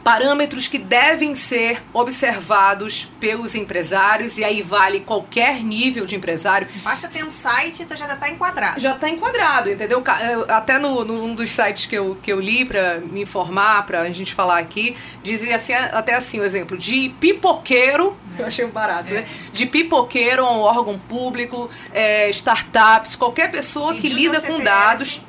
parâmetros 0.02 0.66
que 0.66 0.78
devem 0.78 1.34
ser 1.34 1.82
observados 1.92 3.08
pelos 3.20 3.54
empresários, 3.54 4.36
e 4.38 4.44
aí 4.44 4.62
vale 4.62 5.00
qualquer 5.00 5.62
nível 5.62 6.06
de 6.06 6.14
empresário. 6.16 6.66
Basta 6.82 7.08
ter 7.08 7.24
um 7.24 7.30
site, 7.30 7.82
então 7.82 7.96
já 7.96 8.06
está 8.12 8.28
enquadrado. 8.28 8.80
Já 8.80 8.94
está 8.94 9.08
enquadrado, 9.08 9.70
entendeu? 9.70 10.02
Eu- 10.30 10.46
Até 10.48 10.78
no, 10.78 11.04
num 11.04 11.34
dos 11.34 11.50
sites 11.50 11.86
que 11.86 11.94
eu, 11.96 12.16
que 12.22 12.32
eu 12.32 12.40
li 12.40 12.64
para 12.64 12.98
me 12.98 13.22
informar, 13.22 13.84
para 13.86 14.00
a 14.02 14.10
gente 14.10 14.34
falar 14.34 14.58
aqui, 14.58 14.96
dizia 15.22 15.56
assim, 15.56 15.72
até 15.72 16.14
assim 16.14 16.40
o 16.40 16.44
exemplo, 16.44 16.76
de 16.76 17.14
pipoqueiro, 17.20 18.16
eu 18.38 18.46
achei 18.46 18.66
barato, 18.66 19.12
né? 19.12 19.26
De 19.52 19.66
pipoqueiro 19.66 20.44
a 20.44 20.50
um 20.52 20.60
órgão 20.60 20.98
público, 20.98 21.70
é, 21.92 22.28
startups, 22.30 23.14
qualquer 23.16 23.50
pessoa 23.50 23.94
que 23.94 24.08
lida 24.08 24.40
com 24.40 24.58
dados 24.60 25.20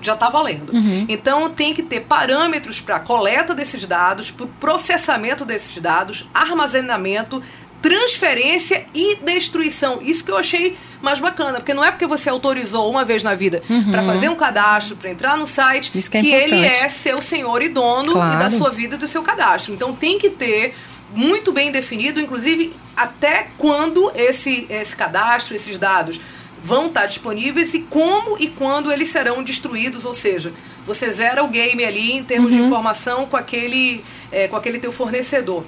já 0.00 0.14
está 0.14 0.28
valendo. 0.28 0.72
Então 1.08 1.48
tem 1.50 1.72
que 1.74 1.82
ter 1.82 2.00
parâmetros 2.00 2.80
para 2.80 2.98
coleta 3.00 3.54
desses 3.54 3.84
dados, 3.84 4.30
para 4.30 4.46
processamento 4.60 5.44
desses 5.44 5.76
dados, 5.78 6.28
armazenamento, 6.34 7.42
transferência 7.82 8.86
e 8.94 9.16
destruição. 9.16 10.00
Isso 10.02 10.24
que 10.24 10.30
eu 10.30 10.36
achei 10.36 10.76
mais 11.00 11.20
bacana, 11.20 11.54
porque 11.58 11.72
não 11.74 11.84
é 11.84 11.90
porque 11.90 12.06
você 12.06 12.28
autorizou 12.28 12.90
uma 12.90 13.04
vez 13.04 13.22
na 13.22 13.34
vida 13.34 13.62
para 13.90 14.02
fazer 14.02 14.28
um 14.28 14.34
cadastro, 14.34 14.96
para 14.96 15.10
entrar 15.10 15.36
no 15.36 15.46
site, 15.46 15.92
Isso 15.96 16.10
que 16.10 16.16
é 16.16 16.20
ele 16.20 16.56
importante. 16.56 16.84
é 16.84 16.88
seu 16.88 17.20
senhor 17.20 17.62
e 17.62 17.68
dono 17.68 18.10
e 18.12 18.14
da 18.14 18.20
Claro. 18.20 18.50
sua 18.50 18.70
vida 18.70 18.96
e 18.96 18.98
do 18.98 19.06
seu 19.06 19.22
cadastro. 19.22 19.72
Então 19.72 19.94
tem 19.94 20.18
que 20.18 20.30
ter 20.30 20.74
muito 21.14 21.52
bem 21.52 21.70
definido, 21.70 22.18
inclusive 22.20 22.74
até 22.96 23.48
quando 23.56 24.10
esse, 24.14 24.66
esse 24.68 24.96
cadastro, 24.96 25.54
esses 25.54 25.78
dados 25.78 26.20
vão 26.62 26.86
estar 26.86 27.06
disponíveis 27.06 27.74
e 27.74 27.80
como 27.80 28.36
e 28.38 28.48
quando 28.48 28.92
eles 28.92 29.08
serão 29.08 29.42
destruídos, 29.42 30.04
ou 30.04 30.14
seja, 30.14 30.52
você 30.86 31.10
zera 31.10 31.42
o 31.42 31.48
game 31.48 31.84
ali 31.84 32.12
em 32.12 32.24
termos 32.24 32.52
de 32.52 32.60
informação 32.60 33.26
com 33.26 33.36
aquele, 33.36 34.04
eh, 34.30 34.48
com 34.48 34.56
aquele 34.56 34.78
teu 34.78 34.92
fornecedor. 34.92 35.64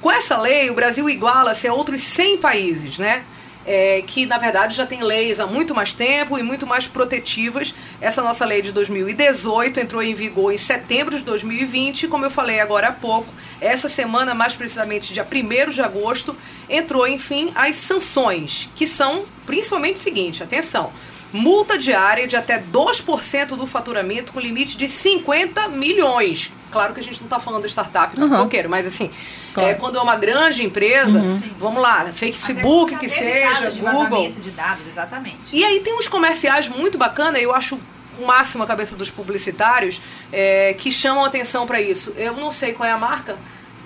Com 0.00 0.10
essa 0.10 0.38
lei, 0.38 0.70
o 0.70 0.74
Brasil 0.74 1.08
iguala-se 1.10 1.68
a 1.68 1.74
outros 1.74 2.02
100 2.02 2.38
países, 2.38 2.98
né? 2.98 3.24
É, 3.66 4.02
que 4.06 4.24
na 4.24 4.38
verdade 4.38 4.74
já 4.74 4.86
tem 4.86 5.02
leis 5.02 5.38
há 5.38 5.46
muito 5.46 5.74
mais 5.74 5.92
tempo 5.92 6.38
e 6.38 6.42
muito 6.42 6.66
mais 6.66 6.88
protetivas. 6.88 7.74
Essa 8.00 8.22
nossa 8.22 8.44
lei 8.44 8.62
de 8.62 8.72
2018 8.72 9.78
entrou 9.78 10.02
em 10.02 10.14
vigor 10.14 10.52
em 10.52 10.58
setembro 10.58 11.16
de 11.16 11.22
2020, 11.22 12.08
como 12.08 12.24
eu 12.24 12.30
falei 12.30 12.58
agora 12.58 12.88
há 12.88 12.92
pouco. 12.92 13.32
Essa 13.60 13.88
semana, 13.88 14.34
mais 14.34 14.56
precisamente 14.56 15.12
dia 15.12 15.26
1 15.26 15.70
de 15.70 15.82
agosto, 15.82 16.34
entrou, 16.68 17.06
enfim, 17.06 17.52
as 17.54 17.76
sanções, 17.76 18.70
que 18.74 18.86
são 18.86 19.26
principalmente 19.44 19.96
o 19.96 20.00
seguinte: 20.00 20.42
atenção. 20.42 20.92
Multa 21.32 21.78
diária 21.78 22.26
de 22.26 22.36
até 22.36 22.58
2% 22.58 23.48
do 23.56 23.66
faturamento 23.66 24.32
com 24.32 24.40
limite 24.40 24.76
de 24.76 24.88
50 24.88 25.68
milhões. 25.68 26.50
Claro 26.70 26.94
que 26.94 27.00
a 27.00 27.02
gente 27.02 27.18
não 27.20 27.26
está 27.26 27.38
falando 27.40 27.62
de 27.64 27.68
startup, 27.70 28.18
Uhum. 28.20 28.28
qualquer, 28.28 28.68
mas 28.68 28.86
assim, 28.86 29.10
Claro. 29.52 29.70
é, 29.70 29.74
quando 29.74 29.98
é 29.98 30.00
uma 30.00 30.16
grande 30.16 30.64
empresa, 30.64 31.20
Sim. 31.32 31.50
vamos 31.58 31.82
lá, 31.82 32.04
Facebook 32.12 32.96
que 32.96 33.08
seja, 33.08 33.70
de 33.70 33.80
Google. 33.80 34.30
de 34.30 34.50
dados, 34.50 34.86
exatamente. 34.86 35.54
E 35.56 35.64
aí 35.64 35.80
tem 35.80 35.96
uns 35.96 36.06
comerciais 36.08 36.68
muito 36.68 36.96
bacana, 36.96 37.38
eu 37.38 37.52
acho 37.54 37.78
o 38.20 38.24
máximo 38.26 38.62
a 38.62 38.66
cabeça 38.66 38.94
dos 38.96 39.10
publicitários, 39.10 40.00
é, 40.32 40.74
que 40.78 40.92
chamam 40.92 41.24
atenção 41.24 41.66
para 41.66 41.80
isso. 41.80 42.12
Eu 42.16 42.34
não 42.34 42.50
sei 42.52 42.72
qual 42.72 42.88
é 42.88 42.92
a 42.92 42.98
marca, 42.98 43.36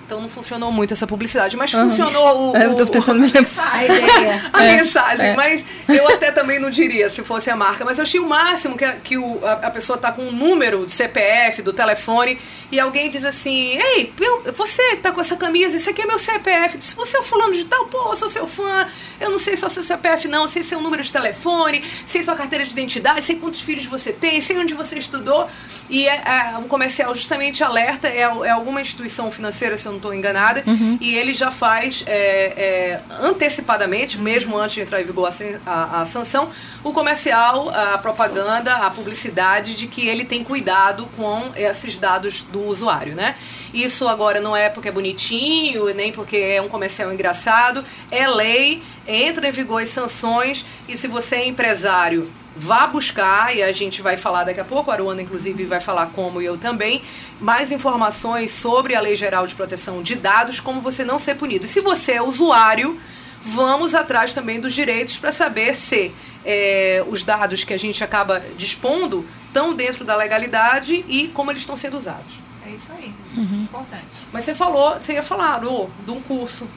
Então 0.05 0.21
não 0.21 0.29
funcionou 0.29 0.71
muito 0.71 0.93
essa 0.93 1.07
publicidade, 1.07 1.57
mas 1.57 1.73
uhum. 1.73 1.89
funcionou 1.89 2.51
o, 2.51 2.55
é, 2.55 2.65
eu 2.65 2.75
tô 2.75 2.85
tentando 2.85 3.19
me 3.21 3.27
lembrar. 3.27 3.73
a 3.73 3.83
ideia. 3.83 4.51
a 4.53 4.63
é, 4.63 4.75
mensagem, 4.77 5.25
é. 5.29 5.35
mas 5.35 5.65
eu 5.89 6.07
até 6.07 6.31
também 6.31 6.59
não 6.59 6.69
diria 6.69 7.09
se 7.09 7.23
fosse 7.23 7.49
a 7.49 7.55
marca, 7.55 7.83
mas 7.83 7.97
eu 7.97 8.03
achei 8.03 8.19
o 8.19 8.27
máximo 8.27 8.77
que, 8.77 8.85
a, 8.85 8.93
que 8.93 9.17
o, 9.17 9.43
a, 9.43 9.53
a, 9.53 9.71
pessoa 9.71 9.97
tá 9.97 10.11
com 10.11 10.21
um 10.21 10.31
número 10.31 10.85
de 10.85 10.91
CPF, 10.91 11.63
do 11.63 11.73
telefone, 11.73 12.39
e 12.71 12.79
alguém 12.79 13.09
diz 13.09 13.25
assim, 13.25 13.79
ei, 13.79 14.13
eu, 14.21 14.43
você 14.53 14.97
tá 14.97 15.11
com 15.11 15.21
essa 15.21 15.35
camisa, 15.35 15.75
esse 15.75 15.89
aqui 15.89 16.03
é 16.03 16.05
meu 16.05 16.19
CPF. 16.19 16.77
Se 16.81 16.95
você 16.95 17.17
é 17.17 17.19
o 17.19 17.23
fulano 17.23 17.53
de 17.53 17.65
tal, 17.65 17.87
pô, 17.87 18.11
eu 18.11 18.15
sou 18.15 18.29
seu 18.29 18.47
fã, 18.47 18.87
eu 19.19 19.31
não 19.31 19.39
sei 19.39 19.57
só 19.57 19.69
seu 19.69 19.83
CPF 19.83 20.27
não, 20.27 20.47
sei 20.47 20.61
seu 20.61 20.79
número 20.81 21.01
de 21.01 21.11
telefone, 21.11 21.83
sei 22.05 22.21
sua 22.21 22.35
carteira 22.35 22.63
de 22.63 22.71
identidade, 22.71 23.23
sei 23.23 23.37
quantos 23.37 23.61
filhos 23.61 23.87
você 23.87 24.13
tem, 24.13 24.39
sei 24.39 24.57
onde 24.59 24.75
você 24.75 24.99
estudou. 24.99 25.49
E 25.89 26.07
é, 26.07 26.21
é 26.53 26.57
um 26.57 26.67
comercial 26.67 27.13
justamente 27.15 27.63
alerta, 27.63 28.07
é, 28.07 28.21
é 28.21 28.49
alguma 28.51 28.81
instituição 28.81 29.31
financeira, 29.31 29.77
se 29.77 29.87
eu 29.87 29.94
não 29.95 29.97
estou 29.97 30.13
enganada, 30.13 30.63
uhum. 30.67 30.97
e 30.99 31.15
ele 31.15 31.33
já 31.33 31.49
faz 31.49 32.03
é, 32.05 32.17
é, 32.17 33.01
antecipadamente, 33.21 34.19
mesmo 34.19 34.57
antes 34.57 34.75
de 34.75 34.81
entrar 34.81 35.01
em 35.01 35.05
vigor 35.05 35.29
a, 35.29 35.69
a, 35.69 36.01
a, 36.01 36.05
sanção, 36.05 36.49
o 36.83 36.91
comercial, 36.91 37.69
a 37.69 37.97
propaganda, 37.97 38.75
a 38.75 38.89
publicidade 38.89 39.75
de 39.75 39.87
que 39.87 40.07
ele 40.07 40.25
tem 40.25 40.43
cuidado 40.43 41.07
com 41.15 41.51
esses 41.55 41.97
dados 41.97 42.43
do 42.43 42.63
usuário, 42.63 43.15
né? 43.15 43.35
Isso 43.73 44.07
agora 44.07 44.39
não 44.39 44.55
é 44.55 44.69
porque 44.69 44.87
é 44.87 44.91
bonitinho, 44.91 45.93
nem 45.93 46.11
porque 46.11 46.37
é 46.37 46.61
um 46.61 46.69
comercial 46.69 47.11
engraçado, 47.11 47.83
é 48.09 48.27
lei, 48.27 48.81
entra 49.07 49.47
em 49.47 49.51
vigor 49.51 49.81
as 49.81 49.89
sanções 49.89 50.65
e 50.87 50.95
se 50.95 51.07
você 51.07 51.35
é 51.35 51.47
empresário 51.47 52.31
vá 52.55 52.87
buscar, 52.87 53.55
e 53.55 53.61
a 53.61 53.71
gente 53.71 54.01
vai 54.01 54.15
falar 54.15 54.45
daqui 54.45 54.59
a 54.59 54.65
pouco, 54.65 54.89
a 54.89 54.93
Aruana 54.93 55.21
inclusive 55.21 55.65
vai 55.65 55.79
falar 55.79 56.07
como 56.07 56.41
e 56.41 56.45
eu 56.45 56.57
também, 56.57 57.01
mais 57.39 57.71
informações 57.71 58.51
sobre 58.51 58.95
a 58.95 59.01
Lei 59.01 59.15
Geral 59.15 59.45
de 59.45 59.53
Proteção 59.53 60.01
de 60.01 60.15
Dados, 60.15 60.59
como 60.59 60.79
você 60.79 61.03
não 61.03 61.19
ser 61.19 61.35
punido. 61.35 61.65
E 61.65 61.67
se 61.67 61.81
você 61.81 62.13
é 62.13 62.21
usuário, 62.21 62.99
vamos 63.41 63.93
atrás 63.93 64.31
também 64.33 64.59
dos 64.59 64.73
direitos 64.73 65.17
para 65.17 65.31
saber 65.31 65.75
se 65.75 66.11
é, 66.45 67.03
os 67.07 67.23
dados 67.23 67.63
que 67.63 67.73
a 67.73 67.77
gente 67.77 68.03
acaba 68.03 68.41
dispondo 68.57 69.25
estão 69.47 69.73
dentro 69.73 70.05
da 70.05 70.15
legalidade 70.15 71.03
e 71.07 71.27
como 71.27 71.51
eles 71.51 71.61
estão 71.61 71.75
sendo 71.75 71.97
usados. 71.97 72.45
É 72.65 72.69
isso 72.71 72.91
aí, 72.97 73.13
uhum. 73.37 73.63
importante. 73.63 74.25
Mas 74.33 74.43
você 74.43 74.55
falou, 74.55 74.95
você 74.99 75.13
ia 75.13 75.23
falar, 75.23 75.61
Lu, 75.61 75.89
de 76.03 76.11
um 76.11 76.19
curso 76.21 76.67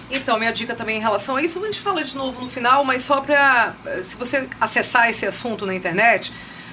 Então, 0.10 0.38
minha 0.38 0.52
dica 0.52 0.76
também 0.76 0.98
em 0.98 1.02
relação 1.02 1.36
a 1.36 1.42
isso, 1.42 1.60
a 1.60 1.66
gente 1.66 1.80
fala 1.80 2.04
de 2.04 2.16
novo 2.16 2.44
no 2.44 2.50
final, 2.50 2.84
mas 2.84 3.02
só 3.02 3.22
para. 3.22 3.74
Se 4.04 4.16
você 4.16 4.48
acessar 4.60 5.10
esse 5.10 5.26
assunto 5.26 5.66
na 5.66 5.74
internet, 5.74 6.32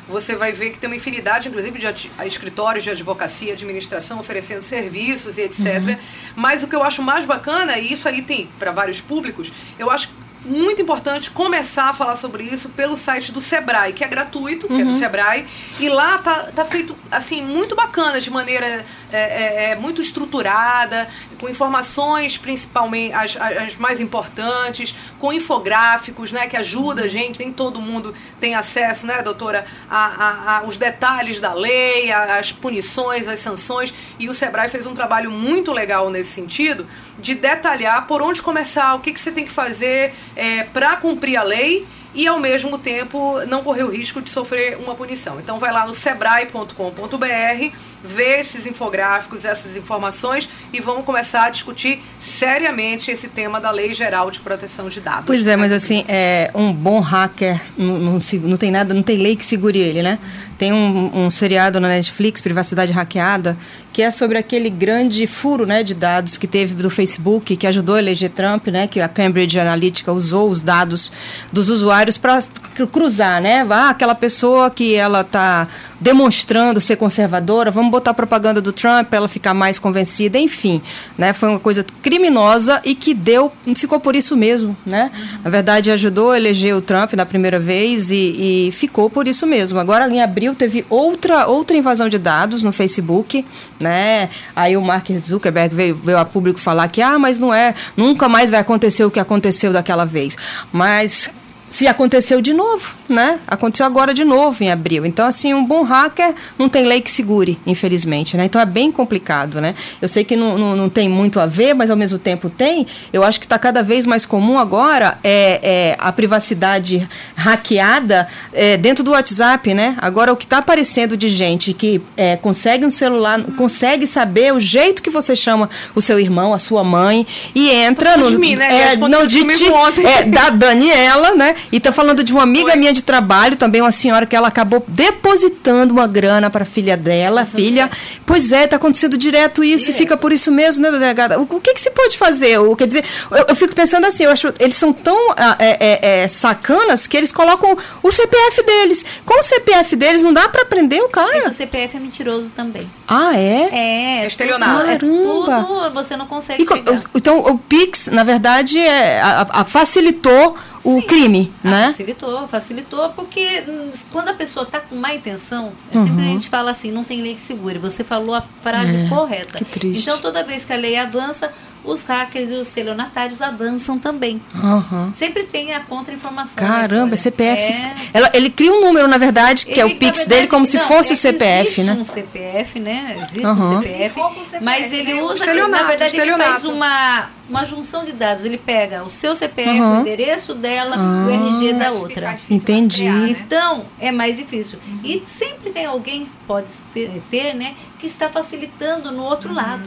você 0.08 0.36
vai 0.36 0.52
ver 0.52 0.70
que 0.70 0.78
tem 0.78 0.88
uma 0.88 0.96
infinidade, 0.96 1.48
inclusive, 1.48 1.78
de 1.78 2.10
escritórios 2.26 2.84
de 2.84 2.90
advocacia, 2.90 3.52
administração 3.52 4.18
oferecendo 4.18 4.62
serviços 4.62 5.38
e 5.38 5.42
etc. 5.42 5.66
Uhum. 5.66 5.96
Mas 6.36 6.62
o 6.62 6.68
que 6.68 6.76
eu 6.76 6.82
acho 6.82 7.02
mais 7.02 7.24
bacana, 7.24 7.78
e 7.78 7.92
isso 7.92 8.08
aí 8.08 8.22
tem 8.22 8.48
para 8.58 8.72
vários 8.72 9.00
públicos, 9.00 9.52
eu 9.78 9.90
acho 9.90 10.10
muito 10.44 10.82
importante 10.82 11.30
começar 11.30 11.90
a 11.90 11.94
falar 11.94 12.16
sobre 12.16 12.44
isso 12.44 12.68
pelo 12.70 12.96
site 12.96 13.30
do 13.32 13.40
Sebrae, 13.40 13.92
que 13.92 14.02
é 14.02 14.08
gratuito, 14.08 14.66
uhum. 14.66 14.76
que 14.76 14.82
é 14.82 14.84
do 14.84 14.90
uhum. 14.90 14.98
Sebrae, 14.98 15.46
e 15.78 15.88
lá 15.88 16.18
tá, 16.18 16.50
tá 16.54 16.64
feito 16.64 16.96
assim 17.10 17.42
muito 17.42 17.74
bacana, 17.76 18.20
de 18.20 18.30
maneira 18.30 18.66
é, 18.66 18.84
é, 19.12 19.70
é 19.70 19.76
muito 19.76 20.02
estruturada, 20.02 21.08
com 21.38 21.48
informações 21.48 22.38
principalmente 22.38 23.14
as, 23.14 23.36
as, 23.36 23.76
mais 23.76 24.00
importantes, 24.00 24.94
com 25.18 25.32
infográficos, 25.32 26.32
né, 26.32 26.46
que 26.46 26.56
ajuda 26.56 27.04
a 27.04 27.08
gente, 27.08 27.38
nem 27.38 27.52
todo 27.52 27.80
mundo 27.80 28.14
tem 28.40 28.54
acesso, 28.54 29.06
né, 29.06 29.22
doutora, 29.22 29.64
a, 29.88 30.06
a, 30.06 30.58
a 30.58 30.62
os 30.64 30.76
detalhes 30.76 31.40
da 31.40 31.52
lei, 31.52 32.10
a, 32.10 32.38
as 32.38 32.52
punições, 32.52 33.28
as 33.28 33.40
sanções, 33.40 33.94
e 34.18 34.28
o 34.28 34.34
Sebrae 34.34 34.68
fez 34.68 34.86
um 34.86 34.94
trabalho 34.94 35.30
muito 35.30 35.72
legal 35.72 36.10
nesse 36.10 36.30
sentido, 36.30 36.86
de 37.18 37.34
detalhar 37.34 38.06
por 38.06 38.22
onde 38.22 38.42
começar, 38.42 38.94
o 38.94 39.00
que, 39.00 39.12
que 39.12 39.20
você 39.20 39.30
tem 39.30 39.44
que 39.44 39.50
fazer 39.50 40.14
é, 40.36 40.64
para 40.64 40.96
cumprir 40.96 41.36
a 41.36 41.42
lei 41.42 41.86
e 42.14 42.26
ao 42.26 42.38
mesmo 42.38 42.78
tempo 42.78 43.40
não 43.46 43.62
correr 43.62 43.84
o 43.84 43.90
risco 43.90 44.20
de 44.20 44.30
sofrer 44.30 44.76
uma 44.76 44.94
punição. 44.94 45.40
Então 45.40 45.58
vai 45.58 45.72
lá 45.72 45.86
no 45.86 45.94
sebrae.com.br, 45.94 47.76
vê 48.04 48.40
esses 48.40 48.66
infográficos, 48.66 49.44
essas 49.44 49.76
informações 49.76 50.48
e 50.72 50.80
vamos 50.80 51.04
começar 51.04 51.44
a 51.44 51.50
discutir 51.50 52.02
seriamente 52.20 53.10
esse 53.10 53.28
tema 53.28 53.60
da 53.60 53.70
Lei 53.70 53.94
Geral 53.94 54.30
de 54.30 54.40
Proteção 54.40 54.88
de 54.88 55.00
Dados. 55.00 55.24
Pois 55.26 55.46
é, 55.46 55.56
mas 55.56 55.72
assim, 55.72 56.04
é, 56.08 56.50
um 56.54 56.72
bom 56.72 57.00
hacker 57.00 57.60
não, 57.76 57.98
não, 57.98 58.18
não 58.42 58.56
tem 58.56 58.70
nada, 58.70 58.92
não 58.92 59.02
tem 59.02 59.16
lei 59.16 59.36
que 59.36 59.44
segure 59.44 59.78
ele, 59.78 60.02
né? 60.02 60.18
Tem 60.58 60.72
um, 60.72 61.24
um 61.24 61.30
seriado 61.30 61.80
na 61.80 61.88
Netflix, 61.88 62.40
Privacidade 62.40 62.92
Hackeada, 62.92 63.56
que 63.92 64.02
é 64.02 64.10
sobre 64.10 64.38
aquele 64.38 64.70
grande 64.70 65.26
furo 65.26 65.66
né, 65.66 65.82
de 65.82 65.94
dados 65.94 66.36
que 66.36 66.46
teve 66.46 66.74
do 66.74 66.88
Facebook, 66.88 67.56
que 67.56 67.66
ajudou 67.66 67.96
a 67.96 67.98
eleger 67.98 68.30
Trump, 68.30 68.68
né, 68.68 68.86
que 68.86 69.00
a 69.00 69.08
Cambridge 69.08 69.58
Analytica 69.58 70.12
usou 70.12 70.48
os 70.48 70.62
dados 70.62 71.12
dos 71.52 71.68
usuários 71.68 72.16
para 72.16 72.42
cruzar, 72.90 73.40
né? 73.40 73.66
Ah, 73.70 73.90
aquela 73.90 74.14
pessoa 74.14 74.70
que 74.70 74.94
ela 74.94 75.20
está 75.20 75.68
demonstrando 76.00 76.80
ser 76.80 76.96
conservadora, 76.96 77.70
vamos 77.70 77.90
botar 77.90 78.12
propaganda 78.12 78.60
do 78.60 78.72
Trump 78.72 79.08
para 79.08 79.18
ela 79.18 79.28
ficar 79.28 79.54
mais 79.54 79.78
convencida, 79.78 80.38
enfim, 80.38 80.82
né? 81.16 81.32
Foi 81.32 81.48
uma 81.48 81.60
coisa 81.60 81.84
criminosa 82.02 82.80
e 82.84 82.94
que 82.94 83.14
deu, 83.14 83.52
ficou 83.76 84.00
por 84.00 84.16
isso 84.16 84.36
mesmo, 84.36 84.76
né? 84.84 85.12
Na 85.44 85.50
verdade, 85.50 85.90
ajudou 85.90 86.32
a 86.32 86.36
eleger 86.36 86.74
o 86.74 86.80
Trump 86.80 87.12
na 87.12 87.24
primeira 87.24 87.58
vez 87.58 88.10
e, 88.10 88.68
e 88.68 88.72
ficou 88.72 89.08
por 89.08 89.28
isso 89.28 89.46
mesmo. 89.46 89.78
Agora, 89.78 90.08
em 90.08 90.20
abril, 90.20 90.54
teve 90.54 90.84
outra, 90.90 91.46
outra 91.46 91.76
invasão 91.76 92.08
de 92.08 92.18
dados 92.18 92.62
no 92.62 92.72
Facebook, 92.72 93.44
né? 93.82 94.28
Aí 94.54 94.76
o 94.76 94.82
Mark 94.82 95.06
Zuckerberg 95.18 95.74
veio, 95.74 95.94
veio 95.94 96.18
a 96.18 96.24
público 96.24 96.58
falar 96.58 96.88
que, 96.88 97.02
ah, 97.02 97.18
mas 97.18 97.38
não 97.38 97.52
é, 97.52 97.74
nunca 97.96 98.28
mais 98.28 98.50
vai 98.50 98.60
acontecer 98.60 99.04
o 99.04 99.10
que 99.10 99.20
aconteceu 99.20 99.72
daquela 99.72 100.04
vez. 100.04 100.36
Mas 100.72 101.30
se 101.72 101.88
aconteceu 101.88 102.42
de 102.42 102.52
novo, 102.52 102.96
né? 103.08 103.40
Aconteceu 103.46 103.86
agora 103.86 104.12
de 104.12 104.26
novo 104.26 104.62
em 104.62 104.70
abril. 104.70 105.06
Então, 105.06 105.26
assim, 105.26 105.54
um 105.54 105.64
bom 105.64 105.82
hacker 105.82 106.34
não 106.58 106.68
tem 106.68 106.84
lei 106.84 107.00
que 107.00 107.10
segure, 107.10 107.58
infelizmente, 107.66 108.36
né? 108.36 108.44
Então 108.44 108.60
é 108.60 108.66
bem 108.66 108.92
complicado, 108.92 109.58
né? 109.58 109.74
Eu 110.00 110.06
sei 110.06 110.22
que 110.22 110.36
não, 110.36 110.58
não, 110.58 110.76
não 110.76 110.90
tem 110.90 111.08
muito 111.08 111.40
a 111.40 111.46
ver, 111.46 111.72
mas 111.72 111.88
ao 111.88 111.96
mesmo 111.96 112.18
tempo 112.18 112.50
tem. 112.50 112.86
Eu 113.10 113.24
acho 113.24 113.40
que 113.40 113.46
está 113.46 113.58
cada 113.58 113.82
vez 113.82 114.04
mais 114.04 114.26
comum 114.26 114.58
agora 114.58 115.18
é, 115.24 115.60
é 115.62 115.96
a 115.98 116.12
privacidade 116.12 117.08
hackeada 117.34 118.28
é, 118.52 118.76
dentro 118.76 119.02
do 119.02 119.12
WhatsApp, 119.12 119.72
né? 119.72 119.96
Agora, 119.98 120.30
o 120.30 120.36
que 120.36 120.44
está 120.44 120.58
aparecendo 120.58 121.16
de 121.16 121.30
gente 121.30 121.72
que 121.72 122.02
é, 122.18 122.36
consegue 122.36 122.84
um 122.84 122.90
celular, 122.90 123.42
consegue 123.56 124.06
saber 124.06 124.52
o 124.52 124.60
jeito 124.60 125.02
que 125.02 125.08
você 125.08 125.34
chama 125.34 125.70
o 125.94 126.02
seu 126.02 126.20
irmão, 126.20 126.52
a 126.52 126.58
sua 126.58 126.84
mãe, 126.84 127.26
e 127.54 127.70
entra 127.70 128.18
no. 128.18 128.30
De 128.30 128.36
mim, 128.36 128.56
né? 128.56 128.92
É, 128.92 128.96
não, 128.96 129.26
de 129.26 129.42
ti, 129.56 129.64
é, 130.04 130.24
da 130.24 130.50
Daniela, 130.50 131.34
né? 131.34 131.54
E 131.70 131.78
tá 131.78 131.92
falando 131.92 132.24
de 132.24 132.32
uma 132.32 132.42
amiga 132.42 132.72
Oi. 132.72 132.76
minha 132.76 132.92
de 132.92 133.02
trabalho, 133.02 133.56
também 133.56 133.80
uma 133.80 133.92
senhora 133.92 134.26
que 134.26 134.34
ela 134.34 134.48
acabou 134.48 134.84
depositando 134.88 135.92
uma 135.92 136.06
grana 136.06 136.50
para 136.50 136.62
a 136.62 136.66
filha 136.66 136.96
dela, 136.96 137.40
Nossa, 137.42 137.56
filha. 137.56 137.90
Pois 138.26 138.52
é, 138.52 138.66
tá 138.66 138.76
acontecendo 138.76 139.16
direto 139.16 139.62
isso 139.62 139.84
direto. 139.84 139.96
e 139.96 139.98
fica 139.98 140.16
por 140.16 140.32
isso 140.32 140.50
mesmo, 140.50 140.82
né, 140.82 140.90
delegada? 140.90 141.38
O, 141.38 141.42
o 141.42 141.60
que 141.60 141.74
que 141.74 141.80
se 141.80 141.90
pode 141.90 142.18
fazer? 142.18 142.58
O, 142.58 142.74
quer 142.74 142.86
dizer, 142.86 143.04
eu, 143.30 143.46
eu 143.48 143.56
fico 143.56 143.74
pensando 143.74 144.06
assim, 144.06 144.24
eu 144.24 144.30
acho, 144.30 144.52
eles 144.58 144.76
são 144.76 144.92
tão 144.92 145.32
ah, 145.36 145.56
é, 145.58 145.76
é, 145.80 146.22
é, 146.22 146.28
sacanas 146.28 147.06
que 147.06 147.16
eles 147.16 147.32
colocam 147.32 147.76
o 148.02 148.10
CPF 148.10 148.64
deles. 148.64 149.04
Com 149.24 149.38
o 149.38 149.42
CPF 149.42 149.96
deles 149.96 150.22
não 150.22 150.32
dá 150.32 150.48
para 150.48 150.64
prender 150.64 151.02
o 151.02 151.08
cara. 151.08 151.38
É 151.38 151.48
o 151.48 151.52
CPF 151.52 151.96
é 151.96 152.00
mentiroso 152.00 152.50
também. 152.50 152.90
Ah, 153.06 153.36
é? 153.36 153.68
É. 153.72 154.02
É 154.22 154.26
estelionato. 154.26 154.90
É 154.90 154.98
tudo, 154.98 155.90
você 155.92 156.16
não 156.16 156.26
consegue 156.26 156.62
e, 156.62 156.66
Então, 157.14 157.38
o 157.38 157.58
Pix, 157.58 158.08
na 158.08 158.24
verdade, 158.24 158.78
é, 158.78 159.20
a, 159.20 159.46
a 159.50 159.64
facilitou 159.64 160.56
o 160.84 161.00
Sim. 161.00 161.06
crime, 161.06 161.52
Ah, 161.64 161.68
né? 161.70 161.86
Facilitou, 161.88 162.48
facilitou, 162.48 163.10
porque 163.10 163.64
quando 164.10 164.28
a 164.30 164.34
pessoa 164.34 164.64
está 164.64 164.80
com 164.80 164.96
má 164.96 165.14
intenção, 165.14 165.72
é 165.92 165.96
Uhum. 165.98 166.06
sempre 166.06 166.22
a 166.22 166.26
gente 166.28 166.48
fala 166.48 166.70
assim, 166.70 166.90
não 166.90 167.04
tem 167.04 167.20
lei 167.22 167.34
que 167.34 167.40
segure. 167.40 167.78
Você 167.78 168.02
falou 168.02 168.34
a 168.34 168.42
frase 168.62 168.96
É, 169.06 169.08
correta. 169.08 169.58
que 169.58 169.64
triste. 169.64 170.02
Então, 170.02 170.18
toda 170.18 170.42
vez 170.42 170.64
que 170.64 170.72
a 170.72 170.76
lei 170.76 170.96
avança, 170.96 171.50
os 171.84 172.02
hackers 172.04 172.48
e 172.50 172.54
os 172.54 172.68
estelionatários 172.68 173.42
avançam 173.42 173.98
também. 173.98 174.40
Aham. 174.56 175.12
Sempre 175.16 175.44
tem 175.44 175.72
a 175.74 175.80
contra-informação. 175.80 176.54
Caramba. 176.56 177.16
CPF. 177.16 177.60
É. 177.62 177.94
Ele, 178.14 178.28
ele 178.34 178.50
cria 178.50 178.72
um 178.72 178.80
número, 178.80 179.06
na 179.08 179.18
verdade, 179.18 179.66
que 179.66 179.80
é 179.80 179.84
Ele, 179.84 179.94
o 179.94 179.96
Pix 179.98 180.20
na 180.20 180.24
dele, 180.26 180.46
como 180.48 180.64
se 180.66 180.76
não, 180.76 180.86
fosse 180.86 181.10
é 181.10 181.12
o 181.14 181.16
CPF, 181.16 181.60
existe 181.66 181.82
né? 181.82 181.92
um 181.92 182.04
CPF, 182.04 182.80
né? 182.80 183.16
Existe 183.22 183.44
Aham. 183.46 183.78
um 183.78 183.82
CPF, 183.82 184.20
mas 184.60 184.92
ele 184.92 185.14
né? 185.14 185.22
usa, 185.22 185.44
que, 185.44 185.66
na 185.68 185.82
verdade, 185.84 186.16
ele 186.16 186.32
faz 186.36 186.64
uma, 186.64 187.30
uma 187.48 187.64
junção 187.64 188.04
de 188.04 188.12
dados. 188.12 188.44
Ele 188.44 188.58
pega 188.58 189.02
o 189.04 189.10
seu 189.10 189.34
CPF, 189.34 189.80
o 189.80 190.00
endereço 190.00 190.54
dela, 190.54 190.71
Ah. 190.80 191.26
o 191.26 191.30
RG 191.30 191.72
da 191.74 191.90
outra. 191.92 192.36
ficar 192.36 192.54
Entendi. 192.54 193.04
rastrear, 193.06 193.16
né? 193.32 193.36
Então, 193.46 193.84
é 194.00 194.10
mais 194.12 194.36
difícil. 194.36 194.78
E 195.04 195.22
sempre 195.26 195.70
tem 195.70 195.86
alguém, 195.86 196.26
pode 196.46 196.66
ter, 196.92 197.22
ter, 197.30 197.54
né, 197.54 197.74
que 197.98 198.06
está 198.06 198.28
facilitando 198.28 199.10
no 199.12 199.22
outro 199.24 199.52
lado, 199.52 199.84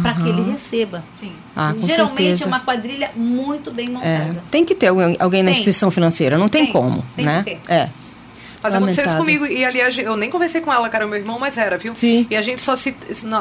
para 0.00 0.14
que 0.14 0.28
ele 0.28 0.42
receba. 0.50 1.02
Sim. 1.18 1.32
Ah, 1.56 1.74
com 1.74 1.84
Geralmente 1.86 2.16
certeza. 2.18 2.44
é 2.44 2.46
uma 2.46 2.60
quadrilha 2.60 3.10
muito 3.16 3.70
bem 3.72 3.86
É, 3.88 3.90
montada. 3.90 4.44
tem 4.50 4.64
que 4.64 4.74
ter 4.74 4.88
alguém, 4.88 5.16
alguém 5.18 5.42
na 5.42 5.46
Tem. 5.50 5.54
instituição 5.54 5.90
financeira, 5.90 6.38
não 6.38 6.48
tem, 6.48 6.64
Tem, 6.64 6.72
como, 6.72 7.04
tem 7.16 7.24
né? 7.24 7.42
que 7.44 7.56
ter. 7.56 7.60
É. 7.72 7.88
Mas 8.62 8.74
aconteceu 8.74 9.04
isso 9.04 9.16
Lamentável. 9.18 9.40
comigo. 9.40 9.60
E 9.60 9.64
aliás, 9.64 9.98
eu 9.98 10.16
nem 10.16 10.30
conversei 10.30 10.60
com 10.60 10.72
ela, 10.72 10.88
cara, 10.88 11.06
meu 11.06 11.16
irmão, 11.18 11.38
mas 11.38 11.58
era, 11.58 11.76
viu? 11.76 11.94
Sim. 11.94 12.26
E 12.30 12.36
a 12.36 12.42
gente 12.42 12.62
só 12.62 12.76
se, 12.76 12.94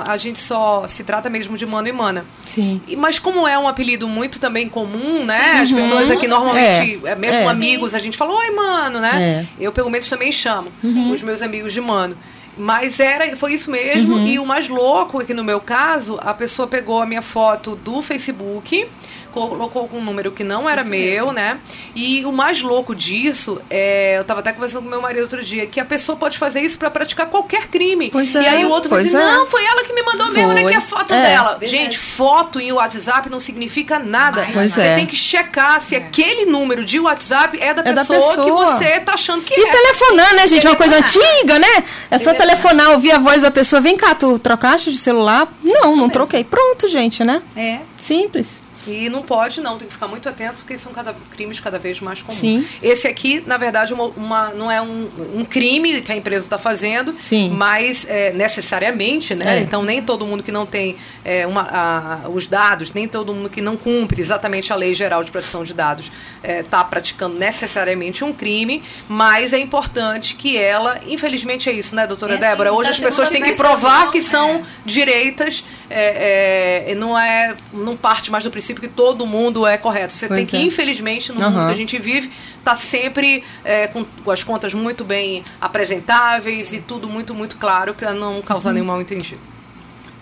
a 0.05 0.17
gente 0.17 0.39
só 0.39 0.87
se 0.87 1.03
trata 1.03 1.29
mesmo 1.29 1.57
de 1.57 1.65
mano 1.65 1.87
e 1.87 1.91
mana. 1.91 2.25
Sim. 2.45 2.81
E- 2.87 2.95
Mas 2.95 3.19
como 3.19 3.47
é 3.47 3.57
um 3.57 3.67
apelido 3.67 4.07
muito 4.07 4.39
também 4.39 4.67
comum, 4.67 5.23
né? 5.25 5.61
As 5.61 5.71
pessoas 5.71 6.09
aqui 6.09 6.25
É. 6.25 6.29
normalmente, 6.29 6.99
é, 7.05 7.15
mesmo 7.15 7.41
É. 7.41 7.47
amigos, 7.47 7.93
a 7.93 7.99
gente 7.99 8.17
fala, 8.17 8.33
oi, 8.33 8.51
mano, 8.51 8.99
né? 8.99 9.45
É. 9.59 9.63
Eu, 9.63 9.71
pelo 9.71 9.89
menos, 9.89 10.09
também 10.09 10.31
chamo 10.31 10.71
os 11.13 11.21
meus 11.21 11.41
amigos 11.41 11.71
de 11.73 11.81
mano. 11.81 12.17
Mas 12.61 12.99
era, 12.99 13.35
foi 13.35 13.53
isso 13.53 13.71
mesmo. 13.71 14.19
E 14.27 14.37
o 14.37 14.45
mais 14.45 14.67
louco 14.69 15.21
é 15.21 15.25
que, 15.25 15.33
no 15.33 15.43
meu 15.43 15.59
caso, 15.59 16.19
a 16.21 16.33
pessoa 16.33 16.67
pegou 16.67 17.01
a 17.01 17.05
minha 17.05 17.21
foto 17.21 17.75
do 17.75 18.01
Facebook, 18.01 18.87
colocou 19.31 19.87
com 19.87 19.97
um 19.99 20.03
número 20.03 20.29
que 20.33 20.43
não 20.43 20.69
era 20.69 20.83
meu, 20.83 21.31
né? 21.31 21.57
E 21.95 22.23
o 22.25 22.33
mais 22.33 22.61
louco 22.61 22.93
disso, 22.93 23.61
é, 23.69 24.17
eu 24.17 24.25
tava 24.25 24.41
até 24.41 24.51
conversando 24.51 24.83
com 24.83 24.89
meu 24.89 25.01
marido 25.01 25.21
outro 25.21 25.41
dia, 25.41 25.65
que 25.65 25.79
a 25.79 25.85
pessoa 25.85 26.17
pode 26.17 26.37
fazer 26.37 26.59
isso 26.59 26.77
pra 26.77 26.89
praticar 26.91 27.27
qualquer 27.27 27.67
crime. 27.67 28.09
Pois 28.11 28.35
e 28.35 28.39
é, 28.39 28.49
aí 28.49 28.65
o 28.65 28.69
outro 28.69 28.89
vai 28.89 28.99
pois 28.99 29.11
dizer, 29.11 29.23
é. 29.23 29.31
não, 29.31 29.47
foi 29.47 29.63
ela 29.63 29.85
que 29.85 29.93
me 29.93 30.03
mandou 30.03 30.27
mesmo, 30.33 30.49
olha 30.49 30.61
Foi. 30.63 30.73
aqui 30.73 30.77
a 30.77 30.81
foto 30.81 31.13
É. 31.13 31.21
dela. 31.21 31.49
Verdade. 31.51 31.67
Gente, 31.71 31.97
foto 31.97 32.59
em 32.59 32.73
WhatsApp 32.73 33.29
não 33.29 33.39
significa 33.39 33.99
nada. 33.99 34.45
Pois 34.51 34.73
você 34.73 34.81
é. 34.81 34.95
tem 34.95 35.05
que 35.05 35.15
checar 35.15 35.79
se 35.79 35.95
aquele 35.95 36.45
número 36.45 36.83
de 36.83 36.99
WhatsApp 36.99 37.57
é 37.61 37.73
da, 37.73 37.83
É 37.89 37.93
da 37.93 38.01
pessoa, 38.03 38.19
que 38.35 38.41
pessoa. 38.43 38.65
você 38.77 38.99
tá 38.99 39.13
achando 39.13 39.43
que 39.43 39.53
E 39.57 39.63
é. 39.65 39.71
telefonar, 39.71 40.35
né, 40.35 40.45
gente? 40.45 40.67
É 40.67 40.69
uma 40.69 40.75
coisa 40.75 41.01
Telefonar. 41.01 41.29
antiga, 41.37 41.57
né? 41.59 41.83
É 42.09 42.19
só 42.19 42.31
Telefonar. 42.33 42.50
Telefonar, 42.51 42.91
ouvir 42.91 43.11
a 43.11 43.17
voz 43.19 43.41
da 43.41 43.51
pessoa. 43.51 43.81
Vem 43.81 43.95
cá, 43.95 44.13
tu 44.13 44.37
trocaste 44.37 44.91
de 44.91 44.97
celular? 44.97 45.47
Não, 45.63 45.81
não 45.81 45.95
mesmo. 45.95 46.09
troquei. 46.11 46.43
Pronto, 46.43 46.87
gente, 46.87 47.23
né? 47.23 47.41
É. 47.55 47.79
Simples. 47.97 48.60
E 48.87 49.09
não 49.09 49.21
pode, 49.21 49.61
não, 49.61 49.77
tem 49.77 49.87
que 49.87 49.93
ficar 49.93 50.07
muito 50.07 50.27
atento, 50.27 50.57
porque 50.61 50.77
são 50.77 50.91
cada, 50.91 51.13
crimes 51.31 51.59
cada 51.59 51.77
vez 51.77 51.99
mais 51.99 52.21
comuns. 52.21 52.39
Sim. 52.39 52.65
Esse 52.81 53.07
aqui, 53.07 53.43
na 53.45 53.57
verdade, 53.57 53.93
uma, 53.93 54.05
uma- 54.05 54.49
não 54.51 54.71
é 54.71 54.81
um, 54.81 55.07
um 55.35 55.45
crime 55.45 56.01
que 56.01 56.11
a 56.11 56.15
empresa 56.15 56.45
está 56.45 56.57
fazendo, 56.57 57.15
Sim. 57.19 57.49
mas 57.51 58.05
é, 58.09 58.31
necessariamente, 58.33 59.35
né? 59.35 59.57
É. 59.57 59.59
Então, 59.61 59.83
nem 59.83 60.01
todo 60.01 60.25
mundo 60.25 60.41
que 60.43 60.51
não 60.51 60.65
tem 60.65 60.95
é, 61.23 61.45
uma, 61.45 61.61
a- 61.61 62.29
os 62.29 62.47
dados, 62.47 62.91
nem 62.93 63.07
todo 63.07 63.33
mundo 63.33 63.49
que 63.49 63.61
não 63.61 63.75
cumpre 63.77 64.19
exatamente 64.21 64.71
a 64.71 64.75
lei 64.75 64.93
geral 64.93 65.23
de 65.23 65.31
proteção 65.31 65.63
de 65.63 65.73
dados 65.73 66.11
está 66.43 66.83
praticando 66.83 67.37
necessariamente 67.37 68.23
um 68.23 68.33
crime, 68.33 68.81
mas 69.07 69.53
é 69.53 69.59
importante 69.59 70.33
que 70.35 70.57
ela, 70.57 70.99
infelizmente 71.07 71.69
é 71.69 71.73
isso, 71.73 71.95
né, 71.95 72.07
doutora 72.07 72.33
É, 72.33 72.37
Débora? 72.37 72.69
sim, 72.71 72.75
Hoje 72.75 72.89
as 72.89 72.99
pessoas 72.99 73.29
têm 73.29 73.43
que 73.43 73.51
provar 73.53 74.09
que 74.11 74.21
são 74.23 74.63
direitas, 74.83 75.63
é, 75.89 76.85
é, 76.87 76.91
e 76.91 76.95
não 76.95 77.17
é, 77.19 77.53
não 77.73 77.95
parte 77.97 78.31
mais 78.31 78.43
do 78.43 78.49
princípio 78.49 78.70
que 78.79 78.87
todo 78.87 79.25
mundo 79.25 79.65
é 79.67 79.77
correto. 79.77 80.13
Você 80.13 80.27
tem 80.27 80.37
Pois 80.37 80.49
que, 80.51 80.55
é. 80.57 80.61
infelizmente, 80.61 81.31
no 81.33 81.41
Aham. 81.41 81.49
mundo 81.49 81.65
que 81.65 81.71
a 81.73 81.75
gente 81.75 81.97
vive, 81.97 82.31
tá 82.63 82.75
sempre 82.75 83.43
é, 83.65 83.87
com, 83.87 84.05
com 84.05 84.31
as 84.31 84.43
contas 84.43 84.73
muito 84.73 85.03
bem 85.03 85.43
apresentáveis 85.59 86.71
e 86.71 86.79
tudo 86.79 87.09
muito, 87.09 87.33
muito 87.33 87.57
claro 87.57 87.93
para 87.93 88.13
não 88.13 88.41
causar 88.41 88.69
Uhum. 88.69 88.73
nenhum 88.75 88.85
mal 88.85 89.01
entendido. 89.01 89.41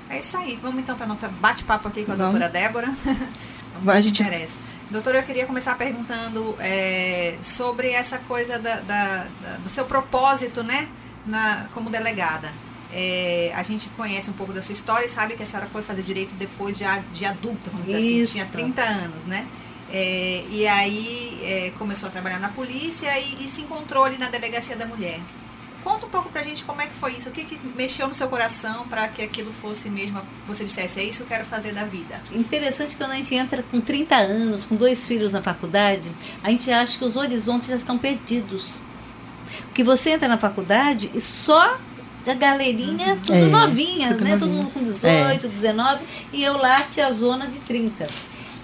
É 0.10 0.20
isso 0.20 0.36
aí. 0.38 0.58
Vamos 0.64 0.80
então 0.82 0.96
para 0.96 1.06
nossa 1.06 1.28
bate-papo 1.28 1.88
aqui 1.90 2.04
com 2.06 2.14
a 2.14 2.16
Vamos. 2.16 2.32
doutora 2.34 2.52
Débora. 2.52 2.88
Vamos 3.76 3.94
a 3.96 4.02
gente- 4.02 4.22
interessa. 4.24 4.58
Doutora, 4.90 5.20
eu 5.20 5.24
queria 5.24 5.46
começar 5.46 5.78
perguntando 5.78 6.56
é, 6.60 7.36
sobre 7.44 7.90
essa 7.92 8.18
coisa 8.18 8.58
da, 8.58 8.78
da- 8.78 9.28
da- 9.42 9.58
do 9.64 9.70
seu 9.70 9.86
propósito, 9.86 10.64
né, 10.64 10.88
na, 11.28 11.68
como 11.76 11.92
delegada. 11.92 12.52
É, 12.92 13.52
a 13.56 13.62
gente 13.62 13.88
conhece 13.90 14.30
um 14.30 14.34
pouco 14.34 14.52
da 14.52 14.62
sua 14.62 14.74
história 14.74 15.06
e 15.06 15.10
sabe 15.10 15.36
que 15.36 15.44
a 15.44 15.46
senhora 15.46 15.68
foi 15.68 15.84
fazer 15.84 16.02
direito 16.02 16.34
depois 16.36 16.78
de, 16.78 16.86
de 17.14 17.26
adulta, 17.26 17.70
vamos 17.70 17.86
dizer 17.86 17.98
assim, 17.98 18.24
Isso. 18.24 18.34
tinha 18.34 18.46
30 18.46 18.82
anos, 18.82 19.26
né? 19.26 19.48
É, 19.92 20.44
e 20.50 20.68
aí 20.68 21.40
é, 21.44 21.72
começou 21.78 22.10
a 22.10 22.12
trabalhar 22.12 22.40
na 22.40 22.50
polícia 22.50 23.08
e, 23.20 23.44
e 23.44 23.48
se 23.48 23.62
encontrou 23.62 24.04
ali 24.04 24.18
na 24.18 24.30
delegacia 24.30 24.76
da 24.76 24.86
mulher. 24.86 25.20
Conta 25.84 26.06
um 26.06 26.10
pouco 26.10 26.30
pra 26.30 26.44
gente 26.44 26.64
como 26.64 26.82
é 26.82 26.88
que 26.88 26.94
foi 26.94 27.14
isso, 27.14 27.30
o 27.30 27.32
que, 27.32 27.44
que 27.46 27.58
mexeu 27.76 28.08
no 28.08 28.14
seu 28.14 28.28
coração 28.28 28.86
para 28.88 29.08
que 29.08 29.22
aquilo 29.22 29.54
fosse 29.54 29.90
mesmo, 29.90 30.22
você 30.46 30.66
dissesse, 30.66 31.00
é 31.00 31.04
isso 31.04 31.20
que 31.20 31.24
eu 31.24 31.28
quero 31.28 31.46
fazer 31.46 31.74
da 31.74 31.86
vida. 31.86 32.22
Interessante 32.32 32.96
que 32.96 32.98
quando 32.98 33.12
a 33.12 33.16
gente 33.16 33.34
entra 33.34 33.64
com 33.64 33.80
30 33.80 34.16
anos, 34.16 34.66
com 34.66 34.76
dois 34.76 35.08
filhos 35.08 35.32
na 35.32 35.42
faculdade, 35.42 36.12
a 36.44 36.50
gente 36.50 36.70
acha 36.70 36.98
que 36.98 37.06
os 37.06 37.16
horizontes 37.16 37.70
já 37.70 37.76
estão 37.76 37.98
perdidos. 37.98 38.82
Porque 39.68 39.84
você 39.84 40.12
entra 40.12 40.28
na 40.28 40.38
faculdade 40.38 41.10
e 41.14 41.22
só 41.22 41.80
a 42.28 42.34
galerinha, 42.34 43.18
tudo 43.26 43.34
É, 43.38 43.46
novinha, 43.46 44.10
tudo 44.10 44.24
né? 44.24 44.32
Todo 44.32 44.42
novinho. 44.48 44.64
mundo 44.64 44.72
com 44.72 44.82
18, 44.82 45.48
19, 45.48 46.04
e 46.34 46.44
eu 46.44 46.58
lá, 46.58 46.82
tia 46.82 47.12
zona 47.12 47.48
de 47.48 47.58
30. 47.60 48.08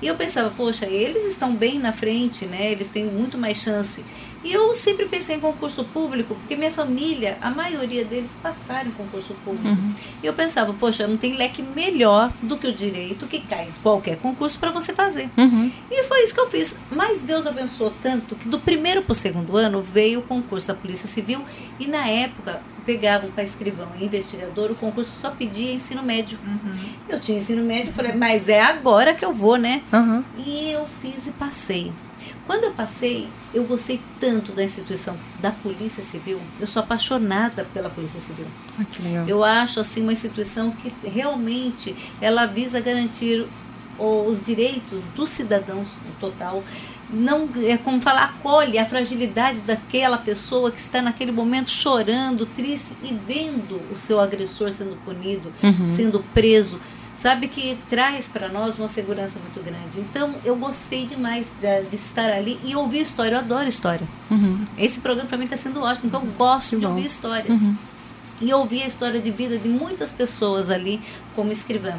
E 0.01 0.07
eu 0.07 0.15
pensava, 0.15 0.51
poxa, 0.55 0.85
eles 0.85 1.23
estão 1.25 1.55
bem 1.55 1.79
na 1.79 1.91
frente, 1.93 2.45
né? 2.45 2.71
Eles 2.71 2.89
têm 2.89 3.05
muito 3.05 3.37
mais 3.37 3.57
chance. 3.57 4.03
E 4.43 4.53
eu 4.53 4.71
sempre 4.75 5.05
pensei 5.07 5.37
em 5.37 5.39
concurso 5.39 5.83
público, 5.85 6.35
porque 6.35 6.55
minha 6.55 6.69
família, 6.69 7.35
a 7.41 7.49
maioria 7.49 8.05
deles 8.05 8.29
passaram 8.43 8.89
em 8.89 8.91
concurso 8.91 9.33
público. 9.43 9.69
Uhum. 9.69 9.93
E 10.21 10.27
eu 10.27 10.33
pensava, 10.33 10.71
poxa, 10.73 11.07
não 11.07 11.17
tem 11.17 11.35
leque 11.35 11.63
melhor 11.63 12.31
do 12.43 12.55
que 12.55 12.67
o 12.67 12.73
direito 12.73 13.25
que 13.25 13.39
cai 13.39 13.69
em 13.69 13.71
qualquer 13.81 14.17
concurso 14.17 14.59
para 14.59 14.69
você 14.69 14.93
fazer. 14.93 15.31
Uhum. 15.35 15.71
E 15.89 16.03
foi 16.03 16.23
isso 16.23 16.35
que 16.35 16.39
eu 16.41 16.51
fiz. 16.51 16.75
Mas 16.91 17.23
Deus 17.23 17.47
abençoou 17.47 17.91
tanto 18.03 18.35
que 18.35 18.47
do 18.47 18.59
primeiro 18.59 19.01
para 19.01 19.13
o 19.13 19.15
segundo 19.15 19.57
ano 19.57 19.81
veio 19.81 20.19
o 20.19 20.23
concurso 20.23 20.67
da 20.67 20.75
Polícia 20.75 21.07
Civil 21.07 21.41
e 21.79 21.87
na 21.87 22.07
época 22.07 22.61
pegavam 22.85 23.31
para 23.31 23.43
escrivão 23.43 23.87
e 23.99 24.05
investigador, 24.05 24.71
o 24.71 24.75
concurso 24.75 25.19
só 25.19 25.31
pedia 25.31 25.73
ensino 25.73 26.03
médio. 26.03 26.37
Eu 27.09 27.19
tinha 27.19 27.39
ensino 27.39 27.63
médio, 27.63 27.93
falei, 27.93 28.13
mas 28.13 28.47
é 28.47 28.61
agora 28.61 29.13
que 29.13 29.25
eu 29.25 29.33
vou, 29.33 29.57
né? 29.57 29.81
Uhum. 29.91 30.23
E 30.37 30.71
eu 30.71 30.85
fiz 31.01 31.27
e 31.27 31.31
passei. 31.31 31.91
Quando 32.45 32.65
eu 32.65 32.71
passei, 32.73 33.27
eu 33.53 33.63
gostei 33.63 33.99
tanto 34.19 34.51
da 34.51 34.63
instituição 34.63 35.17
da 35.39 35.51
Polícia 35.51 36.03
Civil. 36.03 36.39
Eu 36.59 36.67
sou 36.67 36.81
apaixonada 36.81 37.65
pela 37.73 37.89
Polícia 37.89 38.19
Civil. 38.21 38.45
Eu 39.27 39.43
acho 39.43 39.79
assim 39.79 40.01
uma 40.01 40.13
instituição 40.13 40.71
que 40.71 40.93
realmente 41.07 41.95
ela 42.21 42.45
visa 42.45 42.79
garantir 42.79 43.47
os 43.97 44.45
direitos 44.45 45.07
dos 45.07 45.29
cidadãos 45.29 45.87
no 46.05 46.13
total. 46.19 46.63
Não 47.09 47.47
é 47.63 47.77
como 47.77 48.01
falar 48.01 48.23
acolhe 48.25 48.79
a 48.79 48.85
fragilidade 48.85 49.59
daquela 49.61 50.17
pessoa 50.17 50.71
que 50.71 50.77
está 50.79 51.01
naquele 51.01 51.31
momento 51.31 51.69
chorando, 51.69 52.45
triste 52.47 52.95
e 53.03 53.13
vendo 53.13 53.79
o 53.91 53.95
seu 53.95 54.19
agressor 54.19 54.71
sendo 54.71 54.97
punido, 55.05 55.51
Uhum. 55.61 55.95
sendo 55.95 56.19
preso. 56.33 56.79
Sabe 57.15 57.47
que 57.47 57.77
traz 57.89 58.27
para 58.27 58.49
nós 58.49 58.77
uma 58.77 58.89
segurança 58.89 59.39
muito 59.39 59.63
grande. 59.63 59.99
Então, 60.01 60.35
eu 60.43 60.53
gostei 60.57 61.05
demais 61.05 61.47
de, 61.61 61.83
de 61.89 61.95
estar 61.95 62.29
ali 62.29 62.59
e 62.65 62.75
ouvir 62.75 63.01
história. 63.01 63.35
Eu 63.35 63.39
adoro 63.39 63.69
história. 63.69 64.05
Uhum. 64.29 64.65
Esse 64.77 64.99
programa 64.99 65.29
para 65.29 65.37
mim 65.37 65.45
está 65.45 65.55
sendo 65.55 65.81
ótimo, 65.81 66.09
porque 66.11 66.25
eu 66.25 66.31
gosto 66.37 66.71
Que 66.71 66.75
de 66.77 66.81
bom. 66.85 66.91
ouvir 66.91 67.05
histórias 67.05 67.61
Uhum. 67.61 67.75
e 68.41 68.53
ouvir 68.53 68.83
a 68.83 68.87
história 68.87 69.19
de 69.21 69.31
vida 69.31 69.57
de 69.57 69.69
muitas 69.69 70.11
pessoas 70.11 70.69
ali 70.69 70.99
como 71.35 71.53
escrivã. 71.53 71.93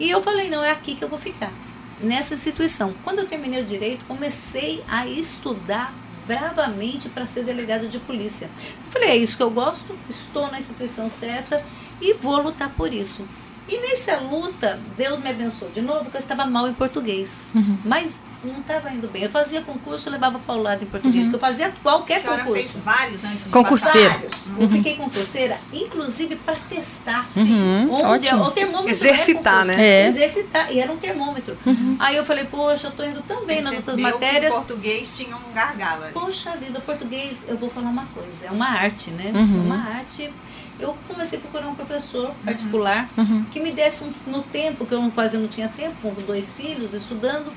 E 0.00 0.08
eu 0.08 0.22
falei, 0.22 0.48
não, 0.48 0.64
é 0.64 0.70
aqui 0.70 0.94
que 0.94 1.04
eu 1.04 1.08
vou 1.08 1.18
ficar, 1.18 1.52
nessa 2.00 2.34
instituição. 2.34 2.94
Quando 3.04 3.20
eu 3.20 3.26
terminei 3.26 3.62
o 3.62 3.64
direito, 3.64 4.04
comecei 4.06 4.82
a 4.88 5.06
estudar 5.06 5.92
bravamente 6.26 7.08
para 7.08 7.26
ser 7.26 7.44
delegada 7.44 7.86
de 7.86 7.98
polícia. 7.98 8.50
Falei, 8.90 9.10
é 9.10 9.16
isso 9.16 9.36
que 9.36 9.42
eu 9.42 9.50
gosto, 9.50 9.96
estou 10.08 10.50
na 10.50 10.58
instituição 10.58 11.08
certa 11.08 11.64
e 12.00 12.14
vou 12.14 12.42
lutar 12.42 12.70
por 12.70 12.92
isso. 12.92 13.26
E 13.68 13.78
nessa 13.78 14.18
luta, 14.18 14.78
Deus 14.96 15.18
me 15.18 15.30
abençoou 15.30 15.70
de 15.70 15.80
novo, 15.80 16.04
porque 16.04 16.16
eu 16.16 16.20
estava 16.20 16.46
mal 16.46 16.68
em 16.68 16.74
português. 16.74 17.50
Uhum. 17.54 17.78
Mas 17.84 18.12
não 18.44 18.60
estava 18.60 18.90
indo 18.92 19.08
bem. 19.08 19.22
Eu 19.24 19.30
fazia 19.30 19.60
concurso, 19.62 20.08
eu 20.08 20.12
levava 20.12 20.38
paulada 20.38 20.82
em 20.82 20.86
português, 20.86 21.24
Uhum. 21.24 21.30
que 21.30 21.36
eu 21.36 21.40
fazia 21.40 21.72
qualquer 21.82 22.18
a 22.18 22.20
senhora 22.20 22.42
concurso. 22.44 22.62
fez 22.72 22.84
vários 22.84 23.24
antes 23.24 23.44
de 23.44 23.50
Concurseira. 23.50 24.10
Vários. 24.10 24.46
Uhum. 24.46 24.56
Eu 24.60 24.68
fiquei 24.68 24.96
concurseira, 24.96 25.58
inclusive 25.72 26.36
para 26.36 26.56
testar. 26.68 27.28
Uhum, 27.36 27.92
Onde 27.92 28.02
ótimo. 28.28 28.44
o 28.44 28.50
termômetro 28.50 28.90
Exercitar, 28.90 29.62
é 29.62 29.64
né? 29.64 29.74
É. 29.78 30.08
Exercitar. 30.08 30.72
E 30.72 30.78
era 30.80 30.92
um 30.92 30.96
termômetro. 30.96 31.56
Aí 31.98 32.16
eu 32.16 32.24
falei, 32.24 32.44
poxa, 32.44 32.88
eu 32.88 32.90
tô 32.92 33.02
indo 33.04 33.22
tão 33.22 33.44
bem 33.44 33.60
nas 33.62 33.74
outras 33.76 33.96
que 33.96 34.02
matérias. 34.02 34.52
o 34.52 34.56
português 34.56 35.16
tinha 35.16 35.36
um 35.36 35.52
gargalo 35.54 36.04
ali. 36.04 36.12
Poxa 36.12 36.52
vida, 36.56 36.80
português, 36.80 37.38
eu 37.48 37.56
vou 37.56 37.68
falar 37.70 37.90
uma 37.90 38.06
coisa, 38.06 38.46
é 38.46 38.50
uma 38.50 38.68
arte, 38.68 39.10
né? 39.10 39.32
Uhum. 39.34 39.58
É 39.58 39.60
uma 39.74 39.88
arte. 39.96 40.32
Eu 40.78 40.94
comecei 41.08 41.38
a 41.38 41.40
procurar 41.40 41.68
um 41.68 41.74
professor 41.74 42.34
particular 42.44 43.08
Uhum. 43.16 43.44
que 43.50 43.58
me 43.60 43.70
desse 43.70 44.04
um, 44.04 44.12
no 44.26 44.42
tempo, 44.42 44.84
que 44.84 44.92
eu 44.92 45.00
não, 45.00 45.10
quase 45.10 45.38
não 45.38 45.48
tinha 45.48 45.68
tempo, 45.68 45.94
com 46.02 46.12
dois 46.22 46.52
filhos, 46.52 46.92
estudando. 46.92 47.50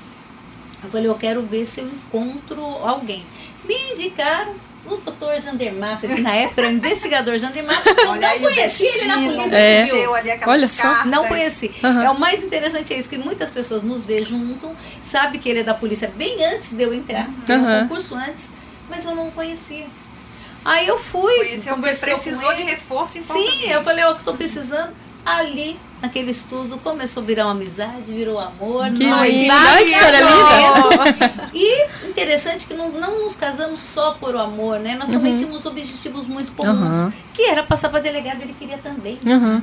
Eu 0.82 0.90
falei, 0.90 1.08
eu 1.08 1.14
quero 1.14 1.42
ver 1.42 1.66
se 1.66 1.80
eu 1.80 1.86
encontro 1.86 2.62
alguém. 2.64 3.24
Me 3.64 3.74
indicaram 3.92 4.54
o 4.86 4.96
doutor 4.96 5.38
Jander 5.38 5.74
Mafra, 5.74 6.08
que 6.14 6.20
na 6.22 6.34
época 6.34 6.62
era 6.62 6.70
o 6.70 6.72
investigador 6.74 7.38
Jander 7.38 7.62
eu 7.62 7.68
Olha 8.08 8.20
não 8.20 8.28
aí 8.28 8.38
o 8.38 8.42
conheci 8.42 8.86
ele 8.86 9.04
na 9.06 9.14
polícia 9.16 9.56
É. 9.56 9.84
civil. 9.86 10.10
Olha 10.46 10.68
só. 10.68 10.82
cartas. 10.82 11.06
Não 11.10 11.24
conheci. 11.26 11.70
Aham. 11.84 12.02
É 12.04 12.10
o 12.10 12.18
mais 12.18 12.42
interessante 12.42 12.94
é 12.94 12.98
isso, 12.98 13.08
que 13.08 13.18
muitas 13.18 13.50
pessoas 13.50 13.82
nos 13.82 14.06
vê 14.06 14.24
juntam, 14.24 14.74
sabe 15.02 15.38
que 15.38 15.48
ele 15.50 15.60
é 15.60 15.62
da 15.62 15.74
polícia 15.74 16.10
bem 16.16 16.42
antes 16.46 16.72
de 16.72 16.82
eu 16.82 16.94
entrar, 16.94 17.28
um 17.48 17.52
Aham. 17.52 17.82
concurso 17.82 18.14
antes, 18.14 18.50
mas 18.88 19.04
eu 19.04 19.14
não 19.14 19.30
conhecia. 19.30 19.86
Aí 20.64 20.86
eu 20.86 20.98
fui, 20.98 21.34
Conheceu 21.36 21.76
precisou 21.98 22.54
de 22.54 22.62
reforço 22.62 23.18
em. 23.18 23.22
Sim, 23.22 23.70
eu 23.70 23.82
falei, 23.84 24.04
ó, 24.04 24.14
que 24.14 24.22
tô 24.24 24.34
precisando. 24.34 24.92
Ali, 25.24 25.78
naquele 26.02 26.30
estudo, 26.30 26.78
começou 26.78 27.22
a 27.22 27.26
virar 27.26 27.44
uma 27.46 27.52
amizade, 27.52 28.12
virou 28.12 28.38
amor. 28.38 28.86
Que 28.90 29.04
lindo, 29.04 29.14
olha 29.14 29.76
que 29.78 29.84
história 29.90 30.18
casamento. 30.20 31.50
E 31.54 31.86
interessante 32.08 32.66
que 32.66 32.74
não, 32.74 32.90
não 32.90 33.24
nos 33.24 33.36
casamos 33.36 33.80
só 33.80 34.12
por 34.12 34.34
amor, 34.36 34.78
né? 34.80 34.94
Nós 34.94 35.08
também 35.08 35.32
Uhum. 35.32 35.38
tínhamos 35.38 35.66
objetivos 35.66 36.26
muito 36.26 36.52
comuns, 36.52 36.76
Aham. 36.78 37.12
que 37.34 37.42
era 37.42 37.62
passar 37.62 37.88
para 37.88 38.00
delegado, 38.00 38.40
ele 38.42 38.54
queria 38.58 38.78
também. 38.78 39.18
Uhum. 39.26 39.60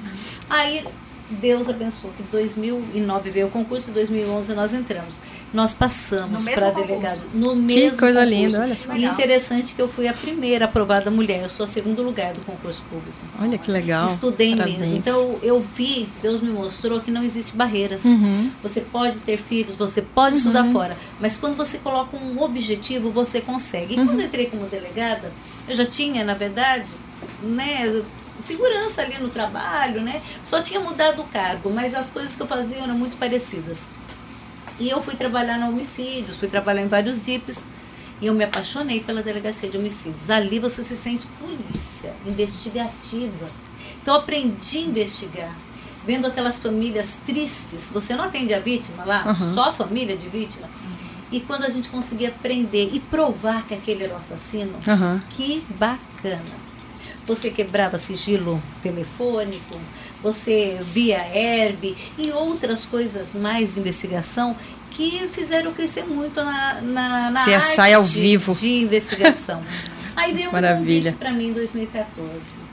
Aí 0.50 0.86
Deus 1.30 1.68
abençoou 1.68 2.14
que 2.16 2.24
2009 2.24 3.32
veio 3.32 3.48
o 3.48 3.50
concurso, 3.50 3.90
em 3.90 3.94
2011 3.94 4.54
nós 4.54 4.74
entramos. 4.74 5.20
Nós 5.54 5.74
passamos 5.74 6.44
para 6.46 6.72
delegado 6.72 7.22
no 7.34 7.56
mesmo 7.56 7.98
coisa 8.00 8.20
concurso. 8.22 8.42
linda, 8.42 8.62
olha 8.62 8.76
só. 8.76 8.94
E 8.94 9.06
interessante 9.06 9.76
que 9.76 9.82
eu 9.82 9.88
fui 9.90 10.08
a 10.08 10.14
primeira 10.14 10.66
aprovada 10.66 11.12
mulher, 11.12 11.44
eu 11.44 11.50
sou 11.50 11.66
a 11.66 11.68
segundo 11.68 12.02
lugar 12.02 12.34
do 12.34 12.42
concurso 12.42 12.82
público. 12.90 13.12
Olha 13.42 13.58
que 13.58 13.70
legal. 13.70 14.06
Estudei 14.06 14.52
Parabéns. 14.56 14.78
mesmo. 14.80 14.96
Então 14.98 15.36
eu 15.42 15.60
vi, 15.60 16.08
Deus 16.22 16.40
me 16.42 16.50
mostrou 16.50 17.02
que 17.02 17.12
não 17.12 17.24
existe 17.24 17.56
barreiras. 17.56 18.04
Uhum. 18.06 18.50
Você 18.64 18.82
pode 18.82 19.20
ter 19.20 19.38
filhos, 19.38 19.76
você 19.76 20.02
pode 20.02 20.38
estudar 20.38 20.66
fora, 20.72 20.98
mas 21.20 21.38
quando 21.38 21.56
você 21.58 21.78
coloca 21.78 22.16
um 22.18 22.42
objetivo, 22.42 23.12
você 23.12 23.42
consegue. 23.42 23.96
E 23.96 24.00
Uhum. 24.00 24.08
quando 24.08 24.20
eu 24.22 24.26
entrei 24.28 24.46
como 24.48 24.66
delegada, 24.68 25.32
eu 25.68 25.76
já 25.76 25.86
tinha, 25.86 26.24
na 26.24 26.34
verdade, 26.34 26.92
né, 27.44 28.02
segurança 28.48 29.02
ali 29.02 29.18
no 29.18 29.30
trabalho, 29.30 30.02
né? 30.02 30.22
Só 30.46 30.62
tinha 30.62 30.80
mudado 30.80 31.22
o 31.22 31.26
cargo, 31.26 31.70
mas 31.70 31.94
as 31.94 32.10
coisas 32.10 32.36
que 32.36 32.42
eu 32.42 32.48
fazia 32.48 32.78
eram 32.78 32.96
muito 32.98 33.18
parecidas. 33.18 33.88
E 34.80 34.90
eu 34.90 35.02
fui 35.02 35.16
trabalhar 35.16 35.58
na 35.58 35.68
homicídios, 35.68 36.38
fui 36.38 36.48
trabalhar 36.48 36.82
em 36.82 36.88
vários 36.88 37.24
DIPs. 37.24 37.66
E 38.20 38.26
eu 38.26 38.34
me 38.34 38.44
apaixonei 38.44 39.00
pela 39.02 39.22
delegacia 39.22 39.70
de 39.70 39.78
homicídios. 39.78 40.30
Ali 40.30 40.60
você 40.60 40.84
se 40.84 40.96
sente 40.96 41.28
polícia, 41.40 42.14
investigativa. 42.26 43.48
Então 44.02 44.16
aprendi 44.16 44.78
a 44.78 44.82
investigar. 44.82 45.56
Vendo 46.06 46.26
aquelas 46.26 46.58
famílias 46.58 47.18
tristes. 47.26 47.90
Você 47.92 48.16
não 48.16 48.24
atende 48.24 48.54
a 48.54 48.60
vítima 48.60 49.04
lá, 49.04 49.24
Aham. 49.24 49.54
só 49.54 49.64
a 49.70 49.74
família 49.74 50.16
de 50.16 50.28
vítima. 50.30 50.68
E 51.32 51.42
quando 51.42 51.66
a 51.66 51.70
gente 51.70 51.90
conseguia 51.90 52.32
prender 52.32 52.90
e 52.94 53.00
provar 53.00 53.68
que 53.68 53.74
aquele 53.74 54.06
era 54.06 54.14
o 54.14 54.18
assassino, 54.18 54.74
Aham. 54.88 55.22
que 55.32 55.64
bacana. 55.72 56.67
Você 57.28 57.50
quebrava 57.50 58.00
sigilo 58.00 58.62
telefônico, 58.82 59.76
você 60.24 60.80
via 60.82 61.18
herb 61.20 61.96
e 62.18 62.32
outras 62.32 62.86
coisas 62.86 63.34
mais 63.36 63.74
de 63.74 63.82
investigação 63.82 64.56
que 64.92 65.28
fizeram 65.32 65.74
crescer 65.74 66.06
muito 66.06 66.42
na, 66.44 66.82
na, 66.82 67.30
na 67.32 67.44
CSI 67.44 67.54
arte 67.82 67.94
ao 67.94 68.04
vivo. 68.04 68.56
de 68.56 68.82
investigação. 68.82 69.62
Aí 70.16 70.34
veio 70.34 70.50
um 70.50 70.54
Maravilha. 70.54 71.12
convite 71.12 71.20
para 71.20 71.32
mim 71.32 71.50
em 71.50 71.54
2014 71.54 72.68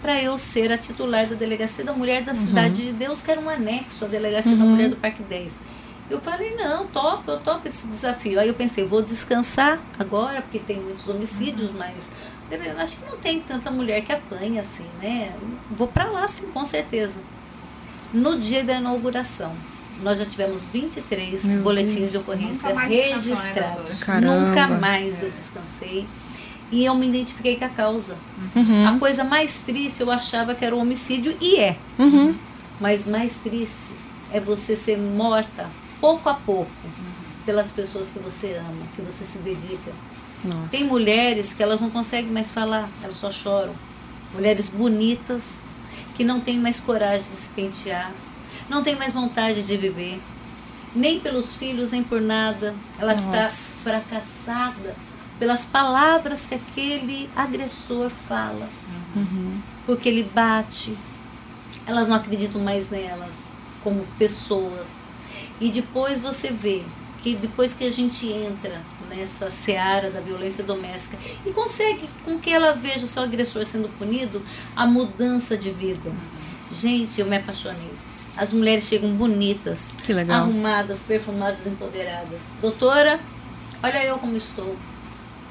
para 0.00 0.20
eu 0.20 0.36
ser 0.36 0.72
a 0.72 0.76
titular 0.76 1.28
da 1.28 1.36
Delegacia 1.36 1.84
da 1.84 1.92
Mulher 1.92 2.22
da 2.24 2.32
Uhum. 2.32 2.38
Cidade 2.46 2.86
de 2.86 2.92
Deus, 2.92 3.22
que 3.22 3.30
era 3.30 3.40
um 3.40 3.48
anexo 3.48 4.04
à 4.04 4.08
Delegacia 4.08 4.56
da 4.56 4.64
Mulher 4.64 4.88
do 4.88 4.96
Parque 4.96 5.22
10. 5.22 5.60
Eu 6.10 6.20
falei, 6.20 6.56
não, 6.56 6.88
topo, 6.88 7.30
eu 7.30 7.38
topo 7.38 7.68
esse 7.68 7.86
desafio. 7.86 8.40
Aí 8.40 8.48
eu 8.48 8.54
pensei, 8.54 8.84
vou 8.84 9.00
descansar 9.00 9.80
agora, 10.00 10.42
porque 10.42 10.58
tem 10.58 10.80
muitos 10.80 11.08
homicídios, 11.08 11.70
mas 11.70 12.10
eu 12.54 12.78
acho 12.78 12.96
que 12.96 13.04
não 13.06 13.18
tem 13.18 13.40
tanta 13.40 13.70
mulher 13.70 14.02
que 14.02 14.12
apanha 14.12 14.62
assim, 14.62 14.86
né? 15.00 15.34
Vou 15.70 15.88
para 15.88 16.04
lá, 16.06 16.26
sim, 16.28 16.46
com 16.52 16.64
certeza. 16.64 17.18
No 18.12 18.38
dia 18.38 18.62
da 18.62 18.74
inauguração, 18.74 19.54
nós 20.02 20.18
já 20.18 20.26
tivemos 20.26 20.66
23 20.66 21.44
Meu 21.44 21.62
boletins 21.62 21.94
Deus. 21.94 22.10
de 22.12 22.18
ocorrência 22.18 22.68
Nunca 22.68 22.74
né, 22.74 22.88
registrados. 22.88 24.00
Nunca 24.22 24.68
mais 24.68 25.22
eu 25.22 25.30
descansei. 25.30 26.06
E 26.70 26.84
eu 26.84 26.94
me 26.94 27.06
identifiquei 27.06 27.56
com 27.56 27.64
a 27.66 27.68
causa. 27.68 28.16
Uhum. 28.56 28.88
A 28.88 28.98
coisa 28.98 29.22
mais 29.22 29.60
triste 29.60 30.00
eu 30.00 30.10
achava 30.10 30.54
que 30.54 30.64
era 30.64 30.74
o 30.74 30.78
homicídio, 30.78 31.36
e 31.40 31.56
é. 31.56 31.76
Uhum. 31.98 32.34
Mas 32.80 33.04
mais 33.04 33.34
triste 33.36 33.92
é 34.32 34.40
você 34.40 34.76
ser 34.76 34.98
morta 34.98 35.68
pouco 36.00 36.28
a 36.28 36.34
pouco 36.34 36.70
pelas 37.44 37.70
pessoas 37.70 38.08
que 38.08 38.18
você 38.18 38.54
ama, 38.54 38.82
que 38.96 39.02
você 39.02 39.24
se 39.24 39.38
dedica. 39.38 39.92
Nossa. 40.44 40.68
Tem 40.70 40.84
mulheres 40.84 41.52
que 41.52 41.62
elas 41.62 41.80
não 41.80 41.90
conseguem 41.90 42.30
mais 42.30 42.50
falar, 42.50 42.88
elas 43.02 43.16
só 43.16 43.30
choram. 43.30 43.74
Mulheres 44.34 44.68
bonitas 44.68 45.58
que 46.14 46.24
não 46.24 46.40
têm 46.40 46.58
mais 46.58 46.80
coragem 46.80 47.30
de 47.30 47.36
se 47.36 47.48
pentear, 47.50 48.12
não 48.68 48.82
têm 48.82 48.96
mais 48.96 49.12
vontade 49.12 49.62
de 49.62 49.76
viver, 49.76 50.20
nem 50.94 51.20
pelos 51.20 51.54
filhos, 51.56 51.90
nem 51.90 52.02
por 52.02 52.20
nada. 52.20 52.74
Ela 52.98 53.12
Nossa. 53.14 53.40
está 53.42 53.72
fracassada 53.82 54.96
pelas 55.38 55.64
palavras 55.64 56.46
que 56.46 56.54
aquele 56.54 57.28
agressor 57.34 58.08
fala 58.10 58.68
Uhum. 59.14 59.60
porque 59.86 60.08
ele 60.08 60.22
bate. 60.22 60.96
Elas 61.86 62.08
não 62.08 62.16
acreditam 62.16 62.60
mais 62.60 62.88
nelas 62.90 63.34
como 63.82 64.06
pessoas. 64.18 64.86
E 65.60 65.68
depois 65.70 66.18
você 66.20 66.50
vê 66.50 66.82
que 67.22 67.34
depois 67.34 67.72
que 67.72 67.84
a 67.84 67.90
gente 67.90 68.26
entra 68.26 68.80
nessa 69.14 69.50
seara 69.50 70.10
da 70.10 70.20
violência 70.20 70.64
doméstica 70.64 71.16
e 71.44 71.50
consegue 71.50 72.08
com 72.24 72.38
que 72.38 72.52
ela 72.52 72.72
veja 72.72 73.04
o 73.04 73.08
seu 73.08 73.22
agressor 73.22 73.64
sendo 73.64 73.88
punido, 73.98 74.42
a 74.74 74.86
mudança 74.86 75.56
de 75.56 75.70
vida. 75.70 76.10
Gente, 76.70 77.20
eu 77.20 77.26
me 77.26 77.36
apaixonei. 77.36 77.92
As 78.36 78.52
mulheres 78.52 78.84
chegam 78.84 79.14
bonitas, 79.14 79.90
Que 80.04 80.12
legal. 80.14 80.42
arrumadas, 80.42 81.00
perfumadas, 81.00 81.66
empoderadas. 81.66 82.40
Doutora, 82.62 83.20
olha 83.82 84.04
eu 84.04 84.18
como 84.18 84.36
estou. 84.36 84.74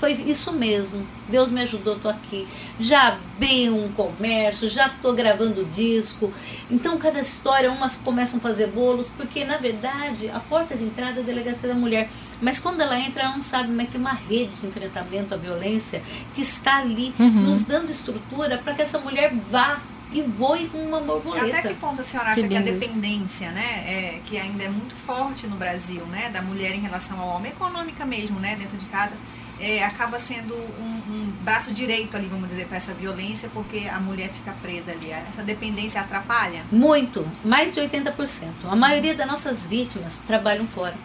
Foi 0.02 0.14
isso 0.14 0.52
mesmo. 0.52 1.06
Deus 1.30 1.52
me 1.52 1.62
ajudou, 1.62 2.00
tô 2.00 2.10
aqui. 2.10 2.48
Já 2.80 3.10
abri 3.10 3.70
um 3.70 3.88
comércio, 3.92 4.68
já 4.68 4.90
tô 4.90 5.14
gravando 5.14 5.64
disco. 5.66 6.34
Então, 6.72 6.98
cada 6.98 7.20
história, 7.20 7.72
umas 7.72 7.98
começam 7.98 8.40
a 8.40 8.42
fazer 8.42 8.66
bolos, 8.72 9.12
porque 9.16 9.46
na 9.46 9.58
verdade 9.58 10.28
a 10.32 10.40
porta 10.40 10.76
de 10.76 10.86
entrada 10.86 11.20
é 11.20 11.22
a 11.22 11.26
delegacia 11.26 11.70
da 11.70 11.76
mulher. 11.76 12.10
Mas 12.42 12.58
quando 12.60 12.82
ela 12.82 13.00
entra, 13.00 13.26
ela 13.26 13.34
não 13.34 13.44
sabe, 13.44 13.72
mas 13.72 13.90
tem 13.92 14.02
uma 14.02 14.14
rede 14.14 14.56
de 14.56 14.66
enfrentamento 14.66 15.36
à 15.36 15.38
violência 15.38 16.02
que 16.34 16.42
está 16.42 16.78
ali, 16.80 17.14
Uhum. 17.20 17.30
nos 17.30 17.62
dando 17.62 17.92
estrutura 17.92 18.58
para 18.58 18.74
que 18.74 18.82
essa 18.82 18.98
mulher 18.98 19.32
vá 19.52 19.80
e 20.12 20.24
voe 20.24 20.68
com 20.70 20.80
uma 20.80 20.98
E 20.98 21.02
até 21.02 21.06
que 21.06 21.12
borboleta. 21.14 21.74
ponto 21.80 22.02
a 22.02 22.04
senhora 22.04 22.34
Que 22.34 22.40
acha 22.40 22.48
que 22.50 22.56
a 22.56 22.60
lindo 22.60 22.72
isso. 22.72 22.80
dependência, 22.80 23.52
né, 23.52 23.84
é, 23.86 24.20
que 24.26 24.38
ainda 24.40 24.64
é 24.64 24.68
muito 24.70 24.96
forte 24.96 25.46
no 25.46 25.56
Brasil, 25.58 26.04
né, 26.08 26.30
da 26.32 26.42
mulher 26.42 26.74
em 26.74 26.80
relação 26.82 27.20
ao 27.20 27.28
homem, 27.36 27.52
econômica 27.52 28.04
mesmo, 28.04 28.40
né, 28.40 28.56
dentro 28.56 28.76
de 28.78 28.86
casa, 28.88 29.16
é, 29.62 29.84
acaba 29.84 30.18
sendo 30.20 30.56
um, 30.56 31.02
um 31.10 31.34
braço 31.42 31.74
direito 31.74 32.18
ali, 32.18 32.28
vamos 32.28 32.50
dizer, 32.50 32.68
para 32.68 32.78
essa 32.78 32.94
violência, 32.94 33.50
porque 33.54 33.88
a 33.88 34.00
mulher 34.00 34.30
fica 34.30 34.52
presa 34.62 34.92
ali. 34.92 35.12
Essa 35.12 35.44
dependência 35.44 36.02
atrapalha? 36.02 36.64
Muito, 36.72 37.26
mais 37.44 37.74
de 37.74 37.82
80%. 37.82 38.48
A 38.70 38.76
maioria 38.76 39.14
das 39.14 39.28
nossas 39.28 39.66
vítimas 39.66 40.14
trabalham 40.28 40.68
fora. 40.68 40.96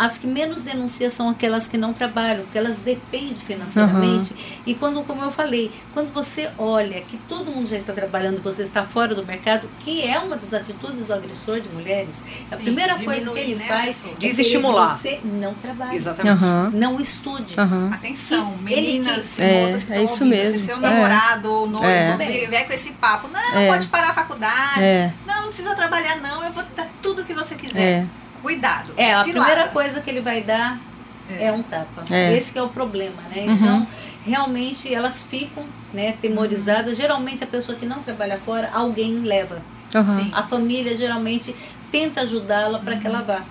As 0.00 0.16
que 0.16 0.26
menos 0.26 0.62
denunciam 0.62 1.10
são 1.10 1.28
aquelas 1.28 1.68
que 1.68 1.76
não 1.76 1.92
trabalham, 1.92 2.42
porque 2.44 2.56
elas 2.56 2.78
dependem 2.78 3.34
financeiramente. 3.34 4.34
E 4.64 4.74
quando, 4.74 5.02
como 5.04 5.22
eu 5.22 5.30
falei, 5.30 5.70
quando 5.92 6.10
você 6.10 6.50
olha 6.56 7.02
que 7.02 7.18
todo 7.28 7.52
mundo 7.52 7.66
já 7.68 7.76
está 7.76 7.92
trabalhando, 7.92 8.40
você 8.40 8.62
está 8.62 8.82
fora 8.82 9.14
do 9.14 9.22
mercado, 9.26 9.68
que 9.80 10.02
é 10.02 10.18
uma 10.18 10.36
das 10.38 10.54
atitudes 10.54 11.06
do 11.06 11.12
agressor 11.12 11.60
de 11.60 11.68
mulheres, 11.68 12.14
a 12.50 12.56
Sim, 12.56 12.62
primeira 12.62 12.98
coisa 12.98 13.30
que 13.30 13.38
ele 13.38 13.54
né, 13.56 13.66
faz 13.68 13.96
é 14.10 14.14
Desestimular. 14.18 14.96
que 14.96 15.02
você 15.02 15.20
não 15.22 15.52
trabalhe, 15.52 15.96
Exatamente. 15.96 16.32
Aham, 16.44 16.70
não 16.74 16.98
estude. 16.98 17.60
aham. 17.60 17.90
Atenção, 17.92 18.54
ele 18.66 19.00
meninas 19.00 19.38
É, 19.38 19.60
moças 19.66 19.84
que 19.84 19.92
é 19.92 19.96
estão 19.96 20.04
isso 20.14 20.24
ouvindo, 20.24 20.28
mesmo. 20.30 20.54
Se 20.60 20.64
seu 20.64 20.76
É. 20.76 20.80
namorado 20.80 21.52
ou 21.52 21.68
noivo 21.68 21.86
É. 21.86 22.16
vier 22.48 22.66
com 22.66 22.72
esse 22.72 22.92
papo, 22.92 23.28
não, 23.28 23.38
É. 23.58 23.66
pode 23.68 23.86
parar 23.88 24.12
a 24.12 24.14
faculdade, 24.14 24.80
É, 24.82 25.12
não, 25.26 25.42
não 25.42 25.48
precisa 25.48 25.74
trabalhar 25.74 26.16
não, 26.22 26.42
eu 26.42 26.50
vou 26.52 26.64
dar 26.74 26.88
tudo 27.02 27.22
que 27.22 27.34
você 27.34 27.54
quiser. 27.54 28.06
Cuidado. 28.42 28.92
É, 28.96 29.14
a 29.14 29.22
primeira 29.22 29.68
coisa 29.68 30.00
que 30.00 30.10
ele 30.10 30.20
vai 30.20 30.42
dar 30.42 30.78
É. 31.28 31.46
é, 31.46 31.52
um 31.52 31.62
tapa. 31.62 32.04
É. 32.10 32.36
Esse 32.36 32.52
que 32.52 32.58
é 32.58 32.62
o 32.62 32.68
problema, 32.68 33.22
né? 33.34 33.42
Uhum. 33.42 33.54
Então, 33.54 33.86
realmente 34.24 34.92
elas 34.92 35.22
ficam, 35.22 35.64
né, 35.92 36.12
temorizadas. 36.20 36.96
Geralmente 36.96 37.44
a 37.44 37.46
pessoa 37.46 37.76
que 37.78 37.86
não 37.86 38.02
trabalha 38.02 38.38
fora, 38.38 38.70
alguém 38.72 39.20
leva. 39.20 39.62
Sim. 39.90 40.30
A 40.32 40.44
família 40.44 40.96
geralmente 40.96 41.54
tenta 41.90 42.20
ajudá-la 42.22 42.78
para 42.78 42.96
que 42.96 43.06
ela 43.06 43.22
vá. 43.22 43.42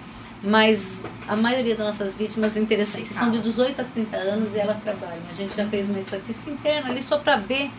Mas 0.42 1.02
a 1.28 1.36
maioria 1.36 1.76
das 1.76 1.86
nossas 1.86 2.16
vítimas, 2.16 2.56
interessante, 2.56 3.08
Sim, 3.10 3.14
são 3.14 3.30
de 3.30 3.38
calma. 3.40 3.52
18 3.52 3.82
a 3.82 3.84
30 3.84 4.18
anos 4.18 4.54
e 4.54 4.58
elas 4.60 4.80
trabalham. 4.80 5.22
A 5.30 5.34
gente 5.34 5.56
já 5.56 5.66
fez 5.66 5.90
uma 5.90 6.00
estatística 6.00 6.50
interna 6.50 6.90
ali 6.90 7.02
só 7.02 7.18
para 7.18 7.36
ver 7.36 7.70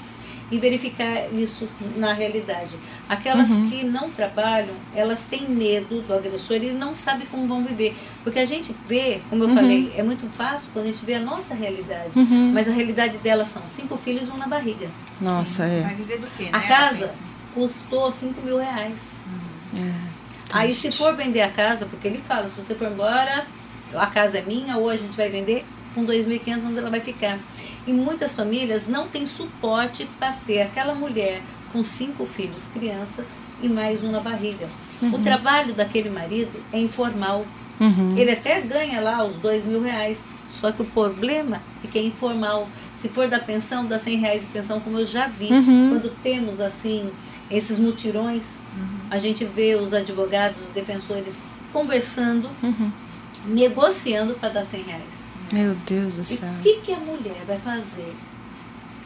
e 0.51 0.59
verificar 0.59 1.33
isso 1.33 1.69
na 1.97 2.13
realidade. 2.13 2.77
Aquelas 3.09 3.51
Uhum. 3.51 3.69
que 3.71 3.85
não 3.85 4.11
trabalham, 4.11 4.75
elas 4.95 5.25
têm 5.25 5.49
medo 5.49 6.01
do 6.03 6.13
agressor 6.15 6.57
e 6.57 6.73
não 6.73 6.95
sabem 6.95 7.27
como 7.29 7.47
vão 7.47 7.63
viver. 7.65 7.97
Porque 8.25 8.39
a 8.41 8.45
gente 8.45 8.75
vê, 8.89 9.21
como 9.31 9.45
eu 9.45 9.49
Uhum. 9.49 9.55
falei, 9.55 9.93
é 9.97 10.03
muito 10.03 10.29
fácil 10.35 10.69
quando 10.73 10.87
a 10.87 10.89
gente 10.93 11.05
vê 11.05 11.15
a 11.15 11.21
nossa 11.21 11.55
realidade. 11.55 12.19
Uhum. 12.19 12.51
Mas 12.53 12.67
a 12.67 12.73
realidade 12.73 13.19
delas 13.19 13.49
são 13.49 13.63
cinco 13.69 13.97
filhos 13.97 14.29
e 14.29 14.33
um 14.33 14.37
na 14.37 14.49
barriga. 14.49 14.89
Nossa, 15.21 15.67
Sim. 15.67 15.75
é. 15.79 15.81
Vai 15.83 15.95
viver 15.95 16.19
do 16.19 16.27
quê, 16.37 16.49
A 16.53 16.59
né? 16.59 16.67
casa 16.67 17.11
custou 17.55 18.11
5 18.13 18.41
mil 18.43 18.59
reais. 18.59 19.01
é. 19.77 20.11
Aí 20.53 20.75
se 20.75 20.91
for 20.91 21.15
vender 21.15 21.43
a 21.43 21.49
casa, 21.51 21.87
porque 21.87 22.09
ele 22.09 22.19
fala, 22.19 22.49
se 22.49 22.57
você 22.61 22.75
for 22.75 22.91
embora, 22.91 23.47
a 23.95 24.07
casa 24.07 24.39
é 24.39 24.43
minha, 24.43 24.77
ou 24.79 24.89
a 24.89 24.97
gente 24.97 25.17
vai 25.17 25.29
vender 25.31 25.65
com 25.95 26.05
2.500 26.05 26.65
onde 26.67 26.79
ela 26.79 26.91
vai 26.91 27.01
ficar. 27.01 27.39
E 27.87 27.93
muitas 27.93 28.33
famílias 28.33 28.87
não 28.87 29.09
têm 29.09 29.27
suporte 29.27 30.07
para 30.19 30.33
ter 30.47 30.63
aquela 30.63 30.95
mulher 30.95 31.43
com 31.73 31.83
cinco 31.85 32.25
filhos, 32.25 32.65
criança, 32.73 33.25
e 33.63 33.69
mais 33.69 34.03
um 34.03 34.11
na 34.11 34.21
barriga. 34.21 34.69
O 35.03 35.19
trabalho 35.19 35.73
daquele 35.75 36.11
marido 36.11 36.53
é 36.73 36.79
informal. 36.79 37.47
Uhum. 37.79 38.17
Ele 38.17 38.31
até 38.33 38.61
ganha 38.61 39.01
lá 39.01 39.25
os 39.25 39.37
dois 39.39 39.65
mil 39.65 39.83
reais, 39.83 40.19
só 40.49 40.71
que 40.71 40.83
o 40.83 40.85
problema 40.85 41.61
é 41.85 41.87
que 41.87 41.99
é 41.99 42.03
informal. 42.03 42.69
Se 42.99 43.09
for 43.09 43.29
da 43.29 43.39
pensão, 43.39 43.87
dá 43.87 43.99
100 43.99 44.19
reais 44.19 44.43
de 44.43 44.49
pensão, 44.49 44.79
como 44.81 44.99
eu 44.99 45.07
já 45.07 45.27
vi. 45.27 45.47
Uhum. 45.51 45.89
Quando 45.91 46.11
temos, 46.23 46.61
assim, 46.61 47.11
esses 47.51 47.79
mutirões, 47.79 48.43
a 49.11 49.17
gente 49.19 49.43
vê 49.45 49.75
os 49.75 49.93
advogados, 49.95 50.59
os 50.61 50.69
defensores 50.69 51.43
conversando, 51.73 52.51
Uhum. 52.63 52.91
negociando 53.47 54.35
para 54.35 54.51
dar 54.51 54.65
100 54.65 54.83
reais. 54.83 55.20
Meu 55.57 55.75
Deus 55.75 56.15
do 56.17 56.23
E 56.23 56.25
céu. 56.25 56.49
o 56.59 56.63
que, 56.63 56.81
que 56.81 56.93
a 56.93 56.99
mulher 56.99 57.45
vai 57.47 57.59
fazer 57.59 58.15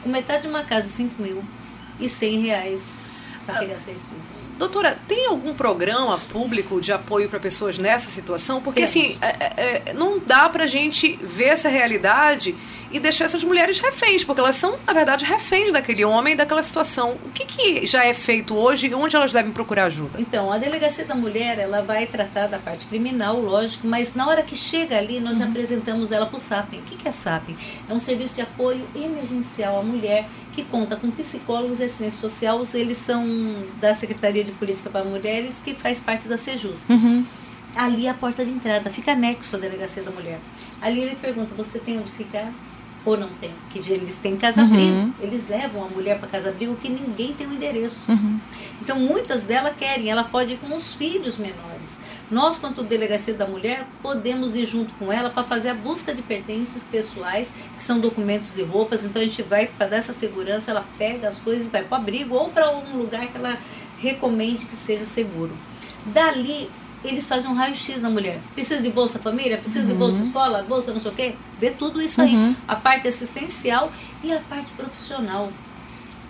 com 0.03 0.09
metade 0.11 0.43
de 0.43 0.49
uma 0.49 0.63
casa, 0.65 0.87
5 0.89 1.21
mil, 1.23 1.43
e 1.99 2.09
100 2.09 2.43
reais 2.43 2.83
para 3.47 3.59
criar 3.61 3.79
seis 3.79 4.03
filhos? 4.05 4.34
Doutora, 4.59 4.97
tem 5.09 5.27
algum 5.27 5.53
programa 5.53 6.19
público 6.33 6.81
de 6.81 6.93
apoio 6.93 7.29
para 7.29 7.41
pessoas 7.41 7.79
nessa 7.79 8.11
situação? 8.11 8.61
Porque 8.63 8.83
assim, 8.83 9.19
é- 9.21 9.89
é- 9.89 9.93
não 9.95 10.19
dá 10.19 10.49
pra 10.49 10.67
gente 10.67 11.19
ver 11.23 11.47
essa 11.49 11.69
realidade 11.69 12.55
e 12.93 13.01
deixar 13.01 13.25
essas 13.25 13.43
mulheres 13.43 13.81
reféns, 13.81 14.23
porque 14.23 14.41
elas 14.41 14.55
são, 14.55 14.79
na 14.87 14.93
verdade, 14.93 15.25
reféns 15.25 15.73
daquele 15.73 16.05
homem, 16.05 16.37
daquela 16.37 16.63
situação. 16.63 17.17
O 17.25 17.31
que, 17.31 17.45
que 17.45 17.85
já 17.87 18.05
é 18.05 18.13
feito 18.15 18.55
hoje 18.55 18.87
e 18.87 18.95
onde 18.95 19.17
elas 19.17 19.33
devem 19.33 19.51
procurar 19.51 19.87
ajuda? 19.87 20.21
Então, 20.21 20.53
a 20.53 20.59
delegacia 20.59 21.05
da 21.05 21.15
mulher, 21.17 21.59
ela 21.59 21.83
vai 21.83 22.07
tratar 22.07 22.47
da 22.47 22.59
parte 22.61 22.87
criminal, 22.87 23.41
lógico, 23.41 23.85
mas 23.89 24.15
na 24.15 24.29
hora 24.29 24.45
que 24.45 24.55
chega 24.55 24.97
ali, 24.97 25.19
nós 25.19 25.39
já 25.39 25.45
apresentamos 25.47 26.13
ela 26.13 26.27
para 26.27 26.37
o 26.37 26.41
SAPEN. 26.41 26.79
O 26.79 26.83
que 26.83 26.95
que 26.95 27.09
é 27.09 27.13
SAPEN? 27.13 27.57
É 27.91 27.93
um 27.93 27.99
serviço 27.99 28.37
de 28.37 28.43
apoio 28.43 28.85
emergencial 28.95 29.81
à 29.81 29.83
mulher 29.83 30.29
que 30.53 30.63
conta 30.63 30.95
com 30.95 31.11
psicólogos 31.11 31.81
e 31.81 31.85
assistente 31.85 32.17
social. 32.21 32.63
Eles 32.75 32.97
são 32.99 33.27
da 33.81 33.93
Secretaria 33.93 34.44
de 34.45 34.53
Política 34.53 34.91
para 34.91 35.05
Mulheres, 35.05 35.61
que 35.63 35.75
faz 35.75 36.01
parte 36.01 36.29
da 36.29 36.39
Sejus. 36.39 36.85
Uhum. 36.89 37.25
Ali 37.75 38.07
é 38.07 38.11
a 38.11 38.15
porta 38.15 38.45
de 38.45 38.51
entrada, 38.53 38.89
fica 38.91 39.13
anexo 39.13 39.57
à 39.57 39.59
delegacia 39.59 40.03
da 40.03 40.11
mulher. 40.11 40.39
Ali 40.81 41.01
ele 41.01 41.17
pergunta: 41.17 41.55
você 41.55 41.79
tem 41.79 41.99
onde 41.99 42.11
ficar? 42.11 42.53
Ou 43.05 43.19
não 43.19 43.29
tem? 43.29 43.51
Que 43.69 43.79
eles 43.93 44.19
têm 44.19 44.37
casa-abrigo. 44.37 44.97
Uhum. 44.97 45.13
Eles 45.21 45.47
levam 45.47 45.85
a 45.85 45.89
mulher 45.89 46.19
para 46.19 46.29
casa-abrigo 46.29 46.75
que 46.77 46.89
ninguém 46.89 47.35
tem 47.35 47.47
o 47.47 47.53
endereço. 47.53 48.11
Uhum. 48.11 48.41
Então, 48.81 48.99
muitas 48.99 49.43
delas 49.43 49.75
querem, 49.77 50.09
ela 50.09 50.25
pode 50.25 50.55
ir 50.55 50.57
com 50.57 50.75
os 50.75 50.95
filhos 50.95 51.37
menores. 51.37 52.05
Nós, 52.31 52.59
quanto 52.59 52.83
delegacia 52.83 53.35
da 53.35 53.47
mulher, 53.47 53.87
podemos 54.03 54.55
ir 54.55 54.65
junto 54.65 54.91
com 54.95 55.13
ela 55.13 55.29
para 55.29 55.45
fazer 55.45 55.69
a 55.69 55.75
busca 55.75 56.15
de 56.15 56.23
pertences 56.23 56.83
pessoais, 56.85 57.53
que 57.77 57.83
são 57.83 58.01
documentos 58.01 58.57
e 58.57 58.63
roupas. 58.63 59.05
Então, 59.05 59.21
a 59.21 59.25
gente 59.27 59.43
vai 59.43 59.67
para 59.67 59.87
dar 59.87 59.97
essa 59.99 60.15
segurança, 60.15 60.71
ela 60.71 60.87
pega 60.97 61.29
as 61.29 61.39
coisas, 61.39 61.69
vai 61.69 61.85
para 61.85 61.99
o 61.99 62.01
abrigo 62.01 62.35
ou 62.35 62.49
para 62.49 62.75
um 62.75 62.97
lugar 62.97 63.27
que 63.27 63.37
ela 63.37 63.59
recomende 64.05 64.67
que 64.67 64.77
seja 64.77 65.05
seguro. 65.05 65.53
Dali, 66.07 66.71
eles 67.05 67.27
fazem 67.27 67.51
um 67.51 67.55
raio-x 67.55 68.01
na 68.01 68.09
mulher. 68.09 68.41
Precisa 68.55 68.81
de 68.81 68.91
Bolsa 68.91 69.19
Família? 69.19 69.59
Precisa 69.59 69.85
de 69.85 69.95
Bolsa 69.95 70.23
Escola? 70.23 70.63
Bolsa 70.63 70.93
não 70.93 71.01
sei 71.01 71.11
o 71.11 71.15
quê? 71.15 71.35
Vê 71.59 71.71
tudo 71.71 72.01
isso 72.01 72.21
aí. 72.21 72.35
Uhum. 72.35 72.57
A 72.67 72.77
parte 72.77 73.07
assistencial 73.09 73.93
e 74.23 74.33
a 74.33 74.41
parte 74.41 74.71
profissional. 74.73 75.53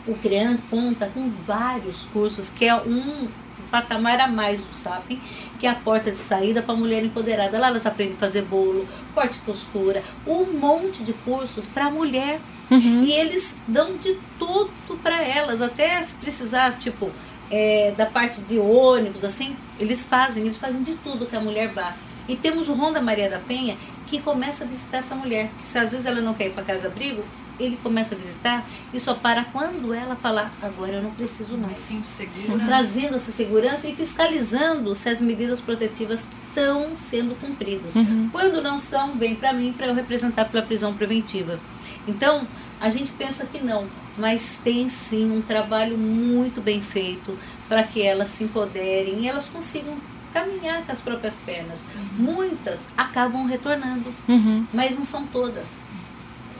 O 0.07 0.15
CREAN 0.15 0.59
conta 0.71 1.11
com 1.15 1.31
vários 1.31 2.05
cursos, 2.13 2.51
que 2.51 2.67
é 2.67 2.75
um 2.75 3.29
patamar 3.71 4.21
a 4.21 4.29
mais 4.29 4.61
do 4.61 4.75
SAPEN, 4.75 5.19
que 5.59 5.67
é 5.67 5.71
a 5.71 5.75
porta 5.75 6.11
de 6.11 6.19
saída 6.19 6.63
para 6.63 6.75
a 6.75 6.77
mulher 6.77 7.05
empoderada. 7.05 7.59
Lá 7.59 7.69
elas 7.69 7.87
aprendem 7.87 8.15
a 8.15 8.19
fazer 8.19 8.43
bolo, 8.43 8.87
corte 9.15 9.39
e 9.39 9.41
costura, 9.41 10.03
um 10.27 10.45
monte 10.59 11.03
de 11.03 11.13
cursos 11.13 11.67
para 11.67 11.87
a 11.87 11.91
mulher. 11.91 12.41
Uhum. 12.71 13.03
E 13.03 13.13
eles 13.13 13.57
dão 13.67 13.97
de 13.97 14.17
tudo 14.39 14.71
para 15.03 15.23
elas, 15.23 15.61
até 15.61 16.01
se 16.03 16.15
precisar, 16.15 16.79
tipo, 16.79 17.11
é, 17.51 17.93
da 17.97 18.07
parte 18.07 18.41
de 18.43 18.59
ônibus, 18.59 19.25
assim, 19.25 19.57
eles 19.79 20.05
fazem, 20.05 20.45
eles 20.45 20.57
fazem 20.57 20.83
de 20.83 20.95
tudo 20.97 21.27
que 21.27 21.37
a 21.37 21.41
mulher 21.41 21.69
vá. 21.69 21.95
E 22.29 22.37
temos 22.37 22.69
o 22.69 22.73
Ronda 22.73 23.01
Maria 23.01 23.29
da 23.29 23.39
Penha, 23.39 23.77
que 24.07 24.21
começa 24.21 24.65
a 24.65 24.67
visitar 24.67 24.99
essa 24.99 25.15
mulher. 25.15 25.51
Que 25.59 25.67
se 25.67 25.79
às 25.79 25.91
vezes 25.91 26.07
ela 26.07 26.21
não 26.21 26.35
quer 26.35 26.47
ir 26.47 26.51
para 26.51 26.65
casa 26.65 26.87
abrigo, 26.87 27.23
ele 27.59 27.79
começa 27.83 28.15
a 28.15 28.19
visitar 28.19 28.69
e 28.93 28.99
só 28.99 29.15
para 29.15 29.45
quando 29.45 29.95
ela 29.95 30.17
falar, 30.17 30.53
agora 30.61 30.95
eu 30.95 31.03
não 31.03 31.13
preciso 31.13 31.57
Me 31.57 31.67
mais. 31.67 31.79
sinto 31.79 32.05
segura. 32.05 32.65
Trazendo 32.65 33.17
essa 33.17 33.31
segurança 33.31 33.87
e 33.87 33.95
fiscalizando 33.95 34.95
se 34.95 35.09
as 35.09 35.21
medidas 35.21 35.61
protetivas 35.61 36.27
estão 36.49 36.97
sendo 36.97 37.39
cumpridas. 37.41 37.95
Uhum. 37.95 38.29
Quando 38.33 38.61
não 38.61 38.79
são, 38.79 39.13
vem 39.13 39.35
para 39.35 39.53
mim 39.53 39.73
para 39.73 39.87
eu 39.87 39.95
representar 39.95 40.47
pela 40.47 40.65
prisão 40.65 40.95
preventiva. 40.95 41.59
Então, 42.07 42.47
a 42.85 42.91
gente 42.91 43.13
pensa 43.13 43.47
que 43.47 43.59
não, 43.63 43.87
mas 44.19 44.59
tem 44.63 44.89
sim 44.91 45.31
um 45.33 45.41
trabalho 45.41 45.97
muito 45.97 46.61
bem 46.61 46.81
feito 46.83 47.37
para 47.69 47.83
que 47.83 48.03
elas 48.03 48.29
se 48.29 48.45
empoderem 48.45 49.21
e 49.21 49.29
elas 49.29 49.49
consigam 49.49 49.97
caminhar 50.33 50.85
com 50.85 50.93
as 50.93 51.01
próprias 51.01 51.35
pernas. 51.47 51.79
Muitas 52.19 52.81
acabam 52.97 53.47
retornando, 53.47 54.13
Uhum. 54.29 54.67
mas 54.73 54.97
não 54.99 55.05
são 55.05 55.27
todas. 55.27 55.67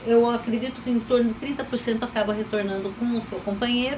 Eu 0.07 0.29
acredito 0.29 0.81
que 0.83 0.89
em 0.89 0.99
torno 0.99 1.33
de 1.33 1.39
30% 1.39 2.03
acaba 2.03 2.33
retornando 2.33 2.89
com 2.97 3.05
o 3.17 3.21
seu 3.21 3.39
companheiro, 3.39 3.97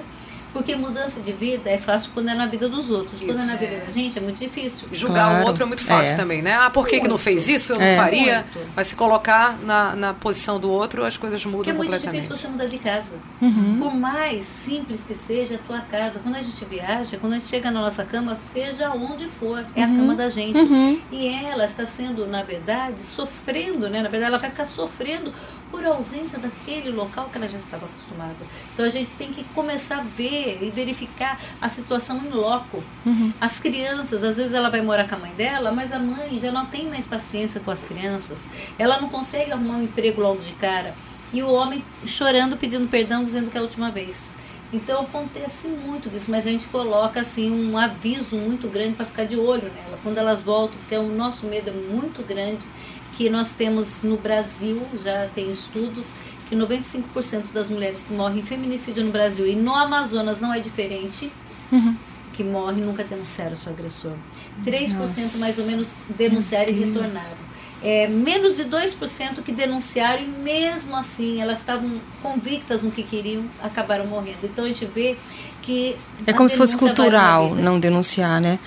porque 0.58 0.76
mudança 0.76 1.20
de 1.22 1.32
vida 1.32 1.70
é 1.70 1.78
fácil 1.78 2.10
quando 2.14 2.30
é 2.30 2.34
na 2.34 2.48
vida 2.48 2.68
dos 2.68 2.90
outros. 2.90 3.20
Quando 3.20 3.40
é 3.42 3.46
na 3.46 3.54
Isso, 3.54 3.58
vida 3.60 3.74
é. 3.76 3.80
da 3.86 3.92
gente 3.92 4.18
é 4.18 4.22
muito 4.22 4.40
difícil. 4.40 4.88
Julgar 4.92 5.30
Claro. 5.30 5.44
o 5.44 5.48
outro 5.48 5.64
é 5.64 5.66
muito 5.68 5.84
fácil 5.84 6.14
É. 6.14 6.16
também, 6.16 6.42
né? 6.42 6.54
Ah, 6.54 6.70
por 6.70 6.88
que, 6.88 7.00
que 7.00 7.08
não 7.08 7.18
fez 7.18 7.48
isso? 7.48 7.74
Eu 7.74 7.82
É. 7.82 7.96
não 7.96 8.04
faria. 8.04 8.46
Muito. 8.56 8.72
Mas 8.76 8.88
se 8.88 8.96
colocar 8.96 9.58
na, 9.64 9.96
na 9.96 10.14
posição 10.14 10.60
do 10.60 10.70
outro, 10.72 11.04
as 11.06 11.16
coisas 11.16 11.44
mudam 11.46 11.58
Porque 11.60 11.70
é 11.70 11.74
muito 11.74 12.00
difícil 12.00 12.36
você 12.36 12.48
mudar 12.48 12.66
de 12.66 12.78
casa. 12.80 13.14
Uhum. 13.42 13.78
Por 13.80 13.94
mais 13.94 14.46
simples 14.46 15.04
que 15.04 15.14
seja 15.14 15.56
a 15.56 15.58
tua 15.60 15.80
casa, 15.82 16.20
quando 16.20 16.36
a 16.36 16.42
gente 16.42 16.66
viaja, 16.66 17.18
quando 17.18 17.34
a 17.34 17.38
gente 17.38 17.48
chega 17.50 17.70
na 17.70 17.82
nossa 17.82 18.04
cama, 18.04 18.36
seja 18.36 18.90
onde 18.92 19.28
for, 19.28 19.64
é 19.76 19.84
a 19.84 19.88
Uhum. 19.88 19.98
cama 19.98 20.16
da 20.16 20.28
gente. 20.28 20.58
Uhum. 20.58 21.00
E 21.12 21.28
ela 21.28 21.66
está 21.66 21.86
sendo, 21.86 22.26
na 22.26 22.42
verdade, 22.44 23.00
sofrendo, 23.02 23.90
né? 23.90 24.02
Na 24.02 24.10
verdade, 24.10 24.32
ela 24.32 24.40
vai 24.40 24.50
ficar 24.50 24.66
sofrendo 24.66 25.32
por 25.72 25.86
ausência 25.86 26.40
daquele 26.40 26.92
local 26.92 27.30
que 27.32 27.38
ela 27.38 27.48
já 27.48 27.58
estava 27.58 27.86
acostumada. 27.86 28.36
Então 28.74 28.86
a 28.86 28.90
gente 28.90 29.12
tem 29.12 29.32
que 29.32 29.44
começar 29.46 30.00
a 30.00 30.04
ver 30.04 30.60
e 30.62 30.72
verificar 30.72 31.40
a 31.62 31.70
situação 31.70 32.22
em 32.26 32.30
loco. 32.30 32.84
Uhum. 33.06 33.32
As 33.40 33.60
crianças, 33.60 34.24
às 34.24 34.38
vezes 34.38 34.54
ela 34.54 34.70
vai 34.70 34.82
morar 34.82 35.08
com 35.08 35.16
a 35.16 35.20
mãe 35.20 35.32
dela, 35.34 35.72
mas 35.72 35.92
a 35.92 36.00
mãe 36.00 36.40
já 36.40 36.52
não 36.52 36.66
tem 36.66 36.88
mais 36.88 37.08
paciência 37.08 37.60
com 37.60 37.72
as 37.72 37.84
crianças. 37.84 38.40
Ela 38.78 39.00
não 39.00 39.10
consegue 39.10 39.52
arrumar 39.52 39.76
um 39.76 39.84
emprego 39.84 40.22
logo 40.22 40.42
de 40.42 40.54
cara. 40.56 40.96
E 41.34 41.44
o 41.44 41.52
homem 41.52 41.84
chorando, 42.06 42.56
pedindo 42.56 42.88
perdão, 42.88 43.22
dizendo 43.22 43.50
que 43.50 43.58
é 43.58 43.60
a 43.60 43.64
última 43.64 43.92
vez. 43.92 44.38
Então 44.72 45.02
acontece 45.02 45.68
muito 45.68 46.10
disso, 46.10 46.30
mas 46.30 46.46
a 46.46 46.52
gente 46.52 46.68
coloca 46.68 47.22
assim 47.22 47.50
um 47.50 47.78
aviso 47.78 48.36
muito 48.36 48.68
grande 48.68 48.96
para 48.96 49.06
ficar 49.06 49.24
de 49.24 49.38
olho 49.38 49.72
nela. 49.74 49.98
Quando 50.04 50.18
elas 50.18 50.44
voltam, 50.44 50.78
porque 50.80 50.96
o 50.96 51.08
nosso 51.08 51.46
medo 51.46 51.70
é 51.70 51.74
muito 51.74 52.22
grande, 52.22 52.68
que 53.18 53.30
nós 53.32 53.52
temos 53.52 54.04
no 54.04 54.16
Brasil, 54.18 54.80
já 55.04 55.28
tem 55.34 55.52
estudos, 55.52 56.08
que 56.48 56.56
95% 56.56 57.52
das 57.52 57.68
mulheres 57.70 58.04
que 58.08 58.14
morrem 58.14 58.40
em 58.40 58.44
feminicídio 58.44 59.04
no 59.04 59.12
Brasil 59.12 59.48
e 59.48 59.56
no 59.56 59.74
Amazonas 59.76 60.40
não 60.40 60.54
é 60.54 60.60
diferente, 60.60 61.32
Uhum. 61.72 61.96
que 62.34 62.44
morrem 62.44 62.84
nunca 62.84 63.04
denunciaram 63.04 63.54
o 63.54 63.58
seu 63.58 63.74
agressor. 63.74 64.14
3% 64.64 64.94
Nossa. 64.94 65.38
mais 65.40 65.58
ou 65.58 65.66
menos 65.66 65.88
denunciaram 66.16 66.70
e 66.70 66.74
retornaram. 66.74 67.48
É, 67.84 68.08
menos 68.08 68.56
de 68.56 68.64
2% 68.66 69.42
que 69.44 69.52
denunciaram 69.52 70.24
e 70.24 70.28
mesmo 70.28 70.96
assim 70.96 71.42
elas 71.42 71.60
estavam 71.60 72.00
convictas 72.24 72.82
no 72.84 72.90
que 72.92 73.04
queriam, 73.04 73.44
acabaram 73.62 74.06
morrendo. 74.08 74.40
Então 74.44 74.66
a 74.66 74.68
gente 74.68 74.86
vê 74.86 75.18
que. 75.62 75.96
É 76.26 76.34
como 76.34 76.48
se 76.48 76.56
fosse 76.58 76.78
cultural 76.78 77.54
não 77.56 77.80
denunciar, 77.80 78.40
né? 78.40 78.58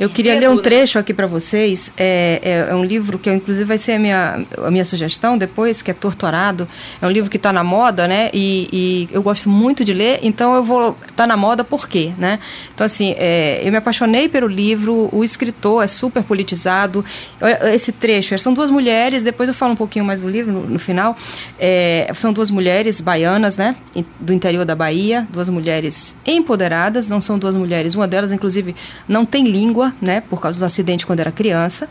Eu 0.00 0.08
queria 0.08 0.34
É 0.34 0.40
ler 0.40 0.48
um 0.48 0.52
tudo. 0.56 0.64
trecho 0.64 0.98
aqui 0.98 1.12
para 1.14 1.26
vocês. 1.26 1.92
É, 1.96 2.40
é- 2.42 2.70
é 2.70 2.74
um 2.74 2.84
livro 2.84 3.18
que, 3.18 3.28
eu, 3.28 3.34
inclusive, 3.34 3.64
vai 3.64 3.78
ser 3.78 3.92
a 3.92 3.98
minha, 3.98 4.44
a 4.58 4.70
minha 4.70 4.84
sugestão 4.84 5.36
depois, 5.38 5.82
que 5.82 5.90
é 5.90 5.94
Torturado. 5.94 6.66
É 7.00 7.06
um 7.06 7.10
livro 7.10 7.30
que 7.30 7.36
está 7.36 7.52
na 7.52 7.62
moda, 7.62 8.08
né? 8.08 8.30
E, 8.32 8.68
e 8.72 9.08
eu 9.12 9.22
gosto 9.22 9.48
muito 9.50 9.84
de 9.84 9.92
ler, 9.92 10.18
então 10.22 10.54
eu 10.54 10.64
vou. 10.64 10.96
Tá 11.14 11.26
na 11.26 11.36
moda 11.36 11.62
por 11.62 11.88
quê, 11.88 12.10
né? 12.18 12.38
Então, 12.74 12.84
assim, 12.86 13.14
é, 13.18 13.60
eu 13.62 13.70
me 13.70 13.76
apaixonei 13.76 14.28
pelo 14.28 14.46
livro. 14.46 15.08
O 15.12 15.22
escritor 15.22 15.84
é 15.84 15.86
super 15.86 16.22
politizado. 16.22 17.04
Olha, 17.40 17.58
Esse 17.74 17.92
trecho, 17.92 18.36
são 18.38 18.54
duas 18.54 18.70
mulheres. 18.70 19.22
Depois 19.22 19.48
eu 19.48 19.54
falo 19.54 19.72
um 19.72 19.76
pouquinho 19.76 20.04
mais 20.04 20.22
do 20.22 20.28
livro 20.28 20.52
no, 20.52 20.66
no 20.66 20.78
final. 20.78 21.16
É, 21.58 22.10
são 22.14 22.32
duas 22.32 22.50
mulheres 22.50 23.00
baianas, 23.00 23.56
né? 23.56 23.76
Do 24.18 24.32
interior 24.32 24.64
da 24.64 24.74
Bahia, 24.74 25.28
duas 25.32 25.48
mulheres 25.48 26.16
empoderadas. 26.26 27.06
Não 27.06 27.20
são 27.20 27.38
duas 27.38 27.54
mulheres. 27.54 27.94
Uma 27.94 28.08
delas, 28.08 28.32
inclusive, 28.32 28.74
não 29.06 29.24
tem 29.24 29.44
língua, 29.46 29.81
né? 30.00 30.20
Por 30.20 30.40
causa 30.40 30.58
do 30.58 30.64
acidente 30.64 31.06
quando 31.06 31.20
era 31.20 31.32
criança. 31.32 31.88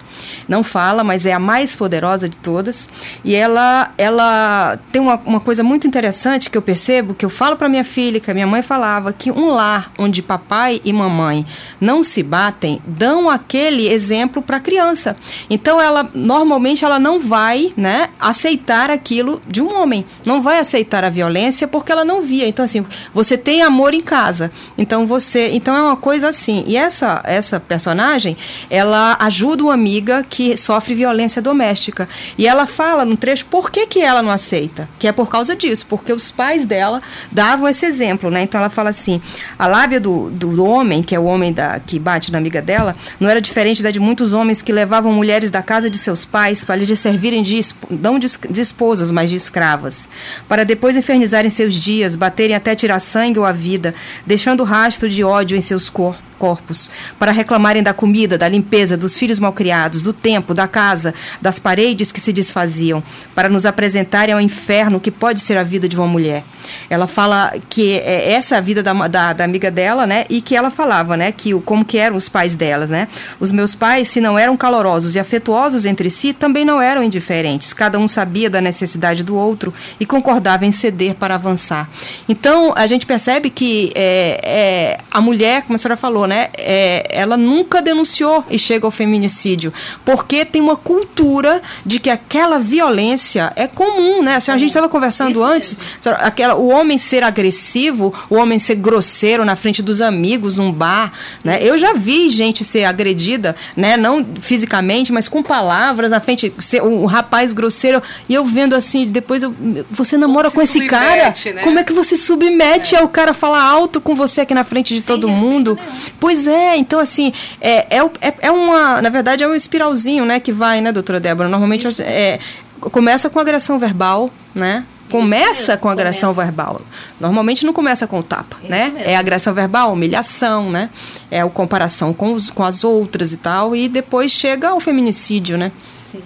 Não 0.48 0.64
fala, 0.64 1.04
mas 1.04 1.26
é 1.26 1.34
a 1.34 1.39
mais 1.39 1.76
poderosa 1.76 2.30
de 2.30 2.38
todas. 2.38 2.88
E 3.24 3.34
ela, 3.34 3.94
ela 3.98 4.80
tem 4.92 5.02
uma, 5.02 5.16
uma 5.26 5.39
coisa 5.39 5.64
muito 5.64 5.88
interessante 5.88 6.50
que 6.50 6.58
eu 6.58 6.62
percebo, 6.62 7.14
que 7.14 7.26
eu 7.26 7.30
falo 7.30 7.56
para 7.56 7.68
minha 7.68 7.84
filha, 7.84 8.20
que 8.20 8.30
a 8.30 8.34
minha 8.34 8.48
mãe 8.48 8.62
falava, 8.62 9.12
que 9.12 9.32
um 9.32 9.50
lar 9.50 9.92
onde 9.98 10.22
papai 10.22 10.80
e 10.84 10.94
mamãe 10.94 11.46
não 11.80 12.04
se 12.04 12.22
batem, 12.22 12.82
dão 12.86 13.30
aquele 13.30 13.88
exemplo 13.88 14.42
para 14.42 14.58
a 14.58 14.60
criança. 14.60 15.16
Então 15.50 15.82
ela 15.82 16.10
normalmente 16.14 16.86
ela 16.86 17.00
não 17.00 17.20
vai, 17.20 17.74
né, 17.76 18.10
aceitar 18.20 18.89
aquilo 18.89 19.42
de 19.48 19.62
um 19.62 19.74
homem. 19.82 20.06
Não 20.26 20.42
vai 20.42 20.60
aceitar 20.60 21.04
a 21.04 21.10
violência 21.10 21.68
porque 21.68 21.92
ela 21.92 22.06
não 22.06 22.22
via. 22.22 22.48
Então 22.48 22.66
assim, 22.66 22.86
você 23.14 23.38
tem 23.38 23.62
amor 23.62 23.94
em 23.94 24.02
casa. 24.02 24.52
Então 24.78 25.06
você, 25.06 25.50
então 25.50 25.76
é 25.76 25.82
uma 25.82 25.98
coisa 25.98 26.30
assim. 26.30 26.64
E 26.68 26.78
essa 26.78 27.22
essa 27.26 27.60
personagem, 27.82 28.38
ela 28.70 29.18
ajuda 29.20 29.64
uma 29.64 29.74
amiga 29.74 30.24
que 30.30 30.56
sofre 30.56 30.94
violência 30.94 31.42
doméstica. 31.42 32.08
E 32.38 32.48
ela 32.48 32.68
fala 32.68 33.04
no 33.04 33.18
trecho 33.18 33.46
por 33.48 33.72
que, 33.72 33.88
que 33.88 34.00
ela 34.00 34.22
não 34.22 34.30
aceita? 34.30 34.88
Que 35.00 35.08
é 35.08 35.12
por 35.12 35.28
causa 35.30 35.56
disso, 35.56 35.88
porque 35.90 36.14
os 36.14 36.32
pais 36.32 36.64
dela 36.64 37.02
davam 37.32 37.68
esse 37.68 37.86
exemplo, 37.86 38.30
né? 38.30 38.44
Então 38.44 38.60
ela 38.60 38.70
fala 38.70 38.92
assim: 38.92 39.20
a 39.58 39.66
lábia 39.66 40.00
do, 40.00 40.30
do 40.30 40.64
homem, 40.64 41.02
que 41.02 41.16
é 41.16 41.20
o 41.20 41.24
homem 41.24 41.52
da, 41.52 41.80
que 41.80 41.98
bate 41.98 42.32
na 42.32 42.38
amiga 42.38 42.62
dela, 42.62 42.96
não 43.20 43.28
era 43.28 43.42
diferente 43.42 43.82
da 43.82 43.90
de 43.90 44.00
muitos 44.00 44.32
homens 44.32 44.62
que 44.62 44.72
levavam 44.72 45.12
mulheres 45.12 45.50
da 45.50 45.64
casa 45.64 45.90
de 45.90 45.98
seus 45.98 46.24
pais 46.24 46.64
para 46.64 46.76
lhes 46.76 47.00
servirem 47.00 47.42
de, 47.42 47.60
não 47.90 48.20
de, 48.20 48.28
de 48.50 48.62
esposas, 48.62 49.10
mas 49.10 49.30
de 49.30 49.36
escravas, 49.36 50.08
para 50.48 50.64
depois 50.64 50.96
infernizarem 50.96 51.50
seus 51.50 51.74
dias, 51.74 52.16
baterem 52.16 52.56
até 52.56 52.76
tirar 52.76 53.00
sangue 53.00 53.40
ou 53.40 53.46
a 53.46 53.52
vida, 53.52 53.94
deixando 54.26 54.64
rastro 54.64 55.10
de 55.10 55.24
ódio 55.24 55.58
em 55.58 55.62
seus 55.62 55.90
corpos 55.90 56.31
corpos, 56.42 56.89
para 57.20 57.32
reclamarem 57.32 57.84
da 57.84 57.94
comida, 57.94 58.36
da 58.36 58.48
limpeza, 58.50 58.98
dos 58.98 59.16
filhos 59.16 59.38
malcriados, 59.38 60.02
do 60.02 60.12
tempo, 60.12 60.56
da 60.56 60.68
casa, 60.68 61.14
das 61.39 61.60
paredes 61.60 62.12
que 62.12 62.20
se 62.20 62.34
desfaziam, 62.34 63.04
para 63.36 63.48
nos 63.48 63.64
apresentarem 63.68 64.34
ao 64.34 64.42
inferno 64.42 65.00
que 65.00 65.12
pode 65.12 65.39
ser 65.39 65.56
a 65.56 65.64
vida 65.64 65.88
de 65.88 65.96
uma 65.96 66.08
mulher. 66.08 66.44
Ela 66.89 67.06
fala 67.06 67.54
que 67.70 68.00
é 68.00 68.32
essa 68.32 68.56
é 68.56 68.58
a 68.58 68.62
vida 68.62 68.82
da, 68.82 68.94
da, 69.08 69.34
da 69.34 69.44
amiga 69.44 69.70
dela, 69.70 70.08
né? 70.08 70.26
E 70.30 70.42
que 70.42 70.56
ela 70.56 70.72
falava, 70.72 71.16
né? 71.18 71.32
Que 71.32 71.54
o- 71.54 71.62
como 71.62 71.84
que 71.86 71.98
eram 71.98 72.16
os 72.16 72.30
pais 72.30 72.54
delas, 72.56 72.89
né? 72.89 73.08
Os 73.39 73.52
meus 73.52 73.76
pais, 73.76 74.08
se 74.08 74.22
não 74.22 74.38
eram 74.39 74.56
calorosos 74.56 75.14
e 75.16 75.20
afetuosos 75.20 75.86
entre 75.86 76.10
si, 76.10 76.34
também 76.34 76.64
não 76.66 76.82
eram 76.82 77.04
indiferentes. 77.04 77.74
Cada 77.74 78.00
um 78.00 78.08
sabia 78.08 78.50
da 78.50 78.62
necessidade 78.62 79.22
do 79.24 79.36
outro 79.36 79.74
e 80.00 80.06
concordava 80.06 80.66
em 80.66 80.72
ceder 80.72 81.16
para 81.16 81.36
avançar. 81.36 81.89
Então 82.30 82.74
a 82.76 82.88
gente 82.88 83.06
percebe 83.06 83.50
que 83.50 83.92
é, 83.94 84.39
é, 84.44 84.98
a 85.12 85.20
mulher, 85.20 85.64
como 85.64 85.76
a 85.76 85.78
senhora 85.78 85.98
falou, 85.98 86.26
né? 86.32 86.48
é, 86.58 87.06
ela 87.10 87.36
nunca 87.36 87.82
denunciou 87.82 88.46
e 88.50 88.58
chega 88.58 88.88
ao 88.88 88.92
feminicídio, 88.92 89.74
porque 90.06 90.46
tem 90.46 90.62
uma 90.62 90.78
cultura 90.78 91.62
de 91.86 92.00
que 92.00 92.10
aquela 92.10 92.58
violência 92.58 93.52
é 93.58 93.68
comum, 93.68 94.24
né? 94.24 94.38
A, 94.38 94.40
senhora, 94.40 94.56
a 94.56 94.60
gente 94.60 94.70
estava 94.70 94.88
conversando 94.88 95.34
Isso 95.34 95.44
antes, 95.44 95.78
senhora, 96.00 96.22
aquela, 96.24 96.56
o 96.56 96.70
homem 96.70 96.98
ser 96.98 97.22
agressivo, 97.22 98.14
o 98.30 98.36
homem 98.36 98.58
ser 98.58 98.76
grosseiro 98.76 99.44
na 99.44 99.58
frente 99.58 99.82
dos 99.82 100.00
amigos 100.00 100.56
num 100.56 100.72
bar, 100.72 101.12
né? 101.44 101.60
Eu 101.62 101.78
já 101.78 101.94
vi 101.94 102.30
gente 102.30 102.64
ser 102.64 102.86
agredida, 102.86 103.54
né? 103.76 103.98
Não 103.98 104.26
fisicamente, 104.40 105.12
mas 105.12 105.28
com 105.28 105.44
palavras 105.44 106.12
na 106.12 106.22
frente, 106.22 106.54
ser 106.60 106.82
um, 106.82 107.06
rapaz 107.06 107.52
grosseiro 107.52 108.02
e 108.30 108.34
eu 108.34 108.46
vendo 108.46 108.74
assim, 108.74 109.06
depois 109.06 109.44
eu, 109.44 109.54
você 109.90 110.16
namora 110.16 110.50
com 110.50 110.62
esse 110.62 110.88
cara, 110.88 111.34
né? 111.54 111.62
como 111.62 111.78
é 111.78 111.84
que 111.84 111.92
você 111.92 112.16
submete 112.16 112.96
ao 112.96 113.10
cara 113.10 113.34
falar 113.34 113.62
alto 113.62 114.00
com 114.00 114.16
você 114.16 114.42
aqui 114.42 114.54
na 114.54 114.64
frente 114.64 114.94
de 114.94 115.02
Sem 115.02 115.08
todo 115.08 115.28
mundo? 115.28 115.76
nenhum. 115.76 116.12
Pois 116.22 116.46
é, 116.46 116.78
então 116.78 117.00
assim, 117.00 117.34
é, 117.60 117.98
é, 117.98 118.00
é, 118.22 118.34
é 118.42 118.52
uma, 118.52 119.02
na 119.02 119.10
verdade 119.10 119.44
é 119.44 119.48
um 119.48 119.56
espiralzinho, 119.56 120.24
né, 120.24 120.40
que 120.40 120.52
vai, 120.52 120.80
né, 120.80 120.92
doutora 120.92 121.20
Débora? 121.20 121.50
Normalmente 121.50 121.88
é, 122.00 122.38
começa 122.80 123.28
com 123.28 123.40
agressão 123.40 123.80
verbal, 123.80 124.30
né? 124.54 124.86
Começa 125.10 125.76
com 125.76 125.90
agressão 125.90 126.34
começa. 126.34 126.52
verbal. 126.52 126.82
Normalmente 127.20 127.66
não 127.66 127.74
começa 127.74 128.06
com 128.06 128.20
o 128.20 128.24
tapa, 128.24 128.56
Isso 128.62 128.70
né? 128.72 128.90
mesmo. 128.90 129.10
É 129.10 129.16
agressão 129.16 129.54
verbal, 129.54 129.92
humilhação, 129.92 130.70
né? 130.70 130.92
É 131.30 131.44
o 131.44 131.50
comparação 131.50 132.14
com, 132.14 132.34
os, 132.34 132.52
com 132.52 132.64
as 132.64 132.84
outras 132.84 133.34
e 133.34 133.38
tal. 133.38 133.76
E 133.76 133.90
depois 133.90 134.32
chega 134.32 134.70
ao 134.70 134.80
feminicídio, 134.80 135.58
né? 135.58 135.72
Sim. 135.98 136.22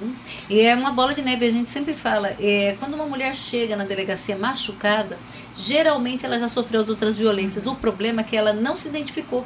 E 0.47 0.59
é 0.59 0.75
uma 0.75 0.91
bola 0.91 1.15
de 1.15 1.21
neve, 1.23 1.47
a 1.47 1.51
gente 1.51 1.69
sempre 1.69 1.95
fala. 1.95 2.35
É, 2.39 2.75
quando 2.79 2.93
uma 2.93 3.07
mulher 3.07 3.35
chega 3.35 3.75
na 3.75 3.85
delegacia 3.85 4.37
machucada, 4.37 5.17
geralmente 5.57 6.23
ela 6.23 6.37
já 6.37 6.47
sofreu 6.47 6.81
as 6.81 6.89
outras 6.89 7.17
violências. 7.17 7.65
O 7.65 7.73
problema 7.73 8.21
é 8.21 8.23
que 8.23 8.37
ela 8.37 8.53
não 8.53 8.77
se 8.77 8.87
identificou. 8.87 9.45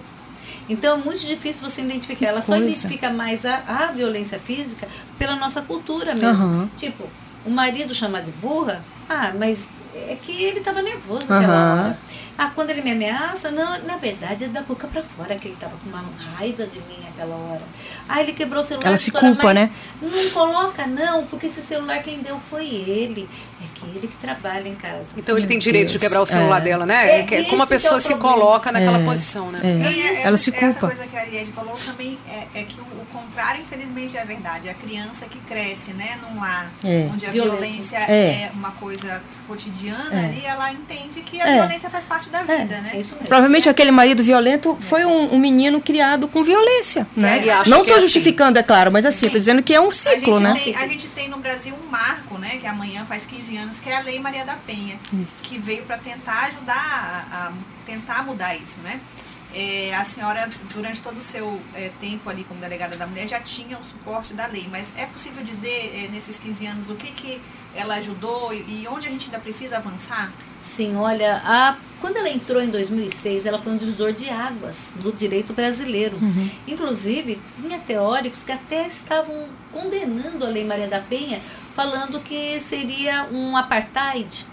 Então 0.69 0.99
é 0.99 1.03
muito 1.03 1.25
difícil 1.25 1.67
você 1.67 1.81
identificar. 1.81 2.27
Ela 2.27 2.41
só 2.41 2.53
coisa. 2.53 2.65
identifica 2.65 3.09
mais 3.09 3.43
a, 3.45 3.63
a 3.67 3.85
violência 3.87 4.39
física 4.39 4.87
pela 5.17 5.35
nossa 5.35 5.61
cultura 5.61 6.13
mesmo. 6.13 6.45
Aham. 6.45 6.69
Tipo, 6.77 7.09
o 7.45 7.49
marido 7.49 7.93
chamar 7.93 8.21
de 8.21 8.31
burra, 8.31 8.83
ah, 9.09 9.33
mas 9.37 9.69
é 9.95 10.15
que 10.21 10.43
ele 10.43 10.59
estava 10.59 10.81
nervoso 10.81 11.25
naquela 11.27 11.53
Aham. 11.53 11.83
hora. 11.85 11.99
Ah, 12.37 12.51
quando 12.53 12.69
ele 12.69 12.81
me 12.81 12.91
ameaça, 12.91 13.51
não, 13.51 13.79
na 13.83 13.97
verdade 13.97 14.45
é 14.45 14.47
da 14.47 14.61
boca 14.61 14.87
pra 14.87 15.03
fora 15.03 15.35
que 15.35 15.47
ele 15.47 15.57
tava 15.57 15.75
com 15.77 15.89
uma 15.89 16.03
raiva 16.37 16.65
de 16.65 16.79
mim 16.81 16.99
naquela 17.03 17.35
hora. 17.35 17.61
Ah, 18.07 18.21
ele 18.21 18.33
quebrou 18.33 18.61
o 18.61 18.63
celular. 18.63 18.87
Ela 18.87 18.97
se 18.97 19.11
culpa, 19.11 19.53
né? 19.53 19.69
Não 20.01 20.29
coloca, 20.29 20.85
não, 20.87 21.25
porque 21.25 21.47
esse 21.47 21.61
celular 21.61 22.01
quem 22.03 22.21
deu 22.21 22.39
foi 22.39 22.67
ele. 22.67 23.27
É 23.61 23.65
que 23.75 23.85
ele 23.97 24.07
que 24.07 24.15
trabalha 24.17 24.67
em 24.69 24.75
casa. 24.75 25.05
Então 25.17 25.35
ele 25.35 25.41
Meu 25.41 25.49
tem 25.49 25.59
direito 25.59 25.91
de 25.91 25.99
quebrar 25.99 26.21
o 26.21 26.25
celular 26.25 26.61
É. 26.61 26.63
dela, 26.63 26.85
né? 26.85 27.19
É, 27.19 27.43
como 27.43 27.61
a 27.63 27.67
que 27.67 27.73
é 27.73 27.75
pessoa 27.75 27.99
se 27.99 28.15
coloca 28.15 28.71
naquela 28.71 28.99
É. 28.99 29.03
posição, 29.05 29.51
né? 29.51 29.59
É. 29.61 30.11
Essa- 30.11 30.27
Ela 30.29 30.37
se 30.37 30.51
culpa. 30.51 30.67
Essa 30.67 30.79
coisa 30.79 31.07
que 31.07 31.17
a 31.17 31.21
Ariadne 31.21 31.51
falou 31.53 31.75
também 31.85 32.17
é, 32.29 32.59
é 32.59 32.63
que 32.63 32.79
o, 32.79 32.83
o 32.83 33.05
contrário, 33.11 33.61
infelizmente, 33.61 34.15
é 34.15 34.23
verdade. 34.23 34.69
A 34.69 34.73
criança 34.73 35.25
que 35.25 35.39
cresce, 35.39 35.91
né, 35.91 36.17
num 36.21 36.39
lar 36.39 36.71
É. 36.85 37.09
onde 37.11 37.25
a 37.25 37.31
Violento. 37.31 37.57
violência 37.57 37.97
É. 37.97 38.43
é. 38.43 38.51
uma 38.53 38.71
coisa 38.71 39.21
cotidiana 39.47 40.09
É. 40.21 40.25
ali, 40.25 40.45
ela 40.45 40.71
entende 40.71 41.21
que 41.21 41.41
a 41.41 41.47
É. 41.47 41.53
violência 41.55 41.89
faz 41.89 42.05
parte 42.05 42.29
da 42.29 42.43
vida, 42.43 42.79
né? 42.81 42.91
É 42.93 42.99
isso 42.99 43.13
mesmo. 43.15 43.27
Provavelmente 43.27 43.67
aquele 43.67 43.91
marido 43.91 44.23
violento 44.23 44.77
foi 44.79 45.05
um, 45.05 45.33
um 45.33 45.39
menino 45.39 45.81
criado 45.81 46.27
com 46.27 46.43
violência, 46.43 47.07
né? 47.15 47.41
Não 47.67 47.81
estou 47.81 47.95
é 47.95 47.97
assim. 47.97 48.01
justificando, 48.01 48.57
é 48.57 48.63
claro, 48.63 48.91
mas 48.91 49.05
assim, 49.05 49.19
Sim. 49.19 49.25
estou 49.27 49.39
dizendo 49.39 49.61
que 49.63 49.73
é 49.73 49.81
um 49.81 49.89
A 49.89 49.91
ciclo, 49.91 50.35
gente, 50.35 50.39
né? 50.43 50.53
tem, 50.63 50.75
a 50.75 50.87
gente 50.87 51.07
tem 51.09 51.27
no 51.27 51.37
Brasil 51.37 51.75
um 51.75 51.89
marco, 51.89 52.37
né, 52.37 52.57
que 52.61 52.67
amanhã 52.67 53.05
faz 53.05 53.25
15 53.25 53.48
anos, 53.57 53.79
que 53.79 53.89
é 53.89 53.97
a 53.97 54.01
Lei 54.01 54.19
Maria 54.19 54.45
da 54.45 54.55
Penha, 54.55 54.99
Isso. 55.13 55.41
que 55.43 55.57
veio 55.57 55.83
para 55.85 55.97
tentar 55.97 56.45
ajudar 56.45 56.75
a, 57.31 57.47
a 57.47 57.53
tentar 57.85 58.23
mudar 58.23 58.55
isso, 58.55 58.79
né? 58.81 58.99
É, 59.53 59.95
a 59.95 60.05
senhora, 60.05 60.47
durante 60.71 61.01
todo 61.01 61.17
o 61.17 61.21
seu 61.21 61.59
é, 61.73 61.89
tempo 61.99 62.29
ali 62.29 62.43
como 62.43 62.59
delegada 62.59 62.95
da 62.95 63.07
mulher, 63.07 63.27
já 63.27 63.39
tinha 63.39 63.79
o 63.79 63.83
suporte 63.83 64.33
da 64.33 64.45
lei, 64.45 64.67
mas 64.69 64.87
é 64.95 65.07
possível 65.07 65.43
dizer, 65.43 66.05
é, 66.05 66.07
nesses 66.09 66.37
15 66.37 66.67
anos, 66.67 66.89
o 66.89 66.95
que, 66.95 67.11
que 67.11 67.41
ela 67.75 67.95
ajudou 67.95 68.53
e, 68.53 68.87
onde 68.87 69.07
a 69.07 69.11
gente 69.11 69.25
ainda 69.25 69.39
precisa 69.39 69.77
avançar? 69.77 70.31
Sim, 70.61 70.95
olha, 70.95 71.41
a, 71.43 71.77
quando 72.01 72.17
ela 72.17 72.29
entrou 72.29 72.61
em 72.61 72.69
2006, 72.69 73.45
ela 73.45 73.59
foi 73.59 73.73
um 73.73 73.77
divisor 73.77 74.13
de 74.13 74.29
águas 74.29 74.77
do 74.95 75.11
direito 75.11 75.53
brasileiro. 75.53 76.17
Uhum. 76.17 76.49
Inclusive, 76.67 77.39
tinha 77.59 77.79
teóricos 77.79 78.43
que 78.43 78.51
até 78.51 78.87
estavam 78.87 79.47
condenando 79.71 80.45
a 80.45 80.49
Lei 80.49 80.65
Maria 80.65 80.87
da 80.87 80.99
Penha, 80.99 81.41
falando 81.75 82.19
que 82.19 82.59
seria 82.59 83.27
um 83.31 83.55
apartheid, 83.55 84.45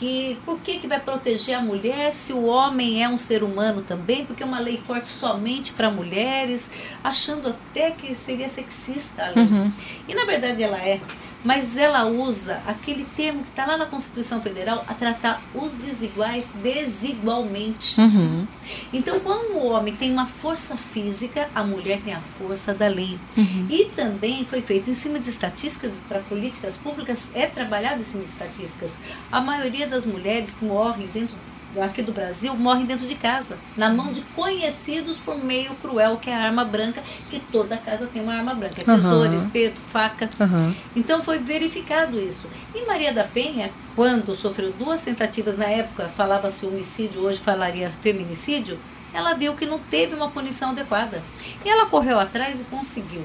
que 0.00 0.38
por 0.46 0.58
que, 0.60 0.78
que 0.78 0.88
vai 0.88 0.98
proteger 0.98 1.54
a 1.54 1.60
mulher 1.60 2.10
se 2.10 2.32
o 2.32 2.46
homem 2.46 3.04
é 3.04 3.08
um 3.08 3.18
ser 3.18 3.42
humano 3.42 3.82
também? 3.82 4.24
Porque 4.24 4.42
é 4.42 4.46
uma 4.46 4.58
lei 4.58 4.80
forte 4.82 5.08
somente 5.08 5.74
para 5.74 5.90
mulheres, 5.90 6.70
achando 7.04 7.50
até 7.50 7.90
que 7.90 8.14
seria 8.14 8.48
sexista 8.48 9.26
a 9.26 9.28
lei. 9.28 9.44
Uhum. 9.44 9.70
E 10.08 10.14
na 10.14 10.24
verdade 10.24 10.62
ela 10.62 10.78
é. 10.78 11.02
Mas 11.44 11.76
ela 11.76 12.04
usa 12.04 12.60
aquele 12.66 13.04
termo 13.16 13.42
que 13.42 13.48
está 13.48 13.66
lá 13.66 13.76
na 13.76 13.86
Constituição 13.86 14.42
Federal 14.42 14.84
a 14.86 14.94
tratar 14.94 15.42
os 15.54 15.72
desiguais 15.72 16.46
desigualmente. 16.62 18.00
Uhum. 18.00 18.46
Então, 18.92 19.18
quando 19.20 19.54
o 19.54 19.66
homem 19.72 19.94
tem 19.96 20.12
uma 20.12 20.26
força 20.26 20.76
física, 20.76 21.48
a 21.54 21.62
mulher 21.62 22.00
tem 22.02 22.12
a 22.12 22.20
força 22.20 22.74
da 22.74 22.88
lei. 22.88 23.18
Uhum. 23.36 23.66
E 23.70 23.86
também 23.96 24.44
foi 24.44 24.60
feito 24.60 24.90
em 24.90 24.94
cima 24.94 25.18
de 25.18 25.30
estatísticas 25.30 25.92
para 26.08 26.20
políticas 26.20 26.76
públicas, 26.76 27.30
é 27.34 27.46
trabalhado 27.46 28.00
em 28.00 28.04
cima 28.04 28.22
de 28.22 28.30
estatísticas. 28.30 28.92
A 29.32 29.40
maioria 29.40 29.86
das 29.86 30.04
mulheres 30.04 30.54
que 30.54 30.64
morrem 30.64 31.08
dentro 31.12 31.36
aqui 31.80 32.02
do 32.02 32.12
Brasil 32.12 32.54
morrem 32.56 32.84
dentro 32.84 33.06
de 33.06 33.14
casa, 33.14 33.58
na 33.76 33.90
mão 33.90 34.12
de 34.12 34.22
conhecidos 34.34 35.18
por 35.18 35.36
meio 35.36 35.74
cruel, 35.76 36.16
que 36.16 36.30
é 36.30 36.34
a 36.34 36.40
arma 36.40 36.64
branca, 36.64 37.02
que 37.28 37.38
toda 37.38 37.76
casa 37.76 38.06
tem 38.06 38.22
uma 38.22 38.34
arma 38.34 38.54
branca, 38.54 38.82
tesoura, 38.82 39.34
espeto, 39.34 39.80
faca. 39.88 40.28
Uhum. 40.40 40.74
Então 40.96 41.22
foi 41.22 41.38
verificado 41.38 42.18
isso. 42.18 42.48
E 42.74 42.86
Maria 42.86 43.12
da 43.12 43.24
Penha, 43.24 43.70
quando 43.94 44.34
sofreu 44.34 44.72
duas 44.72 45.02
tentativas 45.02 45.56
na 45.56 45.66
época, 45.66 46.08
falava-se 46.08 46.66
homicídio, 46.66 47.20
hoje 47.22 47.38
falaria 47.38 47.90
feminicídio, 48.00 48.78
ela 49.12 49.34
viu 49.34 49.54
que 49.54 49.66
não 49.66 49.78
teve 49.78 50.14
uma 50.14 50.30
punição 50.30 50.70
adequada. 50.70 51.22
E 51.64 51.68
ela 51.68 51.86
correu 51.86 52.18
atrás 52.18 52.60
e 52.60 52.64
conseguiu. 52.64 53.24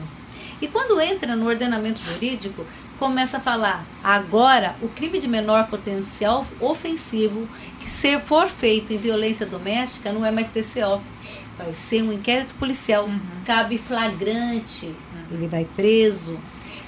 E 0.62 0.68
quando 0.68 1.00
entra 1.02 1.36
no 1.36 1.48
ordenamento 1.48 2.02
jurídico, 2.02 2.66
começa 2.98 3.38
a 3.38 3.40
falar: 3.40 3.86
agora 4.04 4.76
o 4.82 4.88
crime 4.90 5.20
de 5.20 5.28
menor 5.28 5.68
potencial 5.68 6.46
ofensivo 6.60 7.48
que 7.80 7.90
se 7.90 8.20
for 8.20 8.50
feito 8.50 8.94
em 8.94 8.98
violência 8.98 9.46
doméstica 9.46 10.12
não 10.12 10.26
é 10.26 10.32
mais 10.32 10.50
TCO. 10.50 11.02
Vai 11.58 11.74
ser 11.74 12.04
um 12.04 12.12
inquérito 12.12 12.56
policial. 12.56 13.08
Cabe 13.46 13.78
flagrante, 13.78 14.94
ele 15.32 15.48
vai 15.48 15.66
preso. 15.76 16.38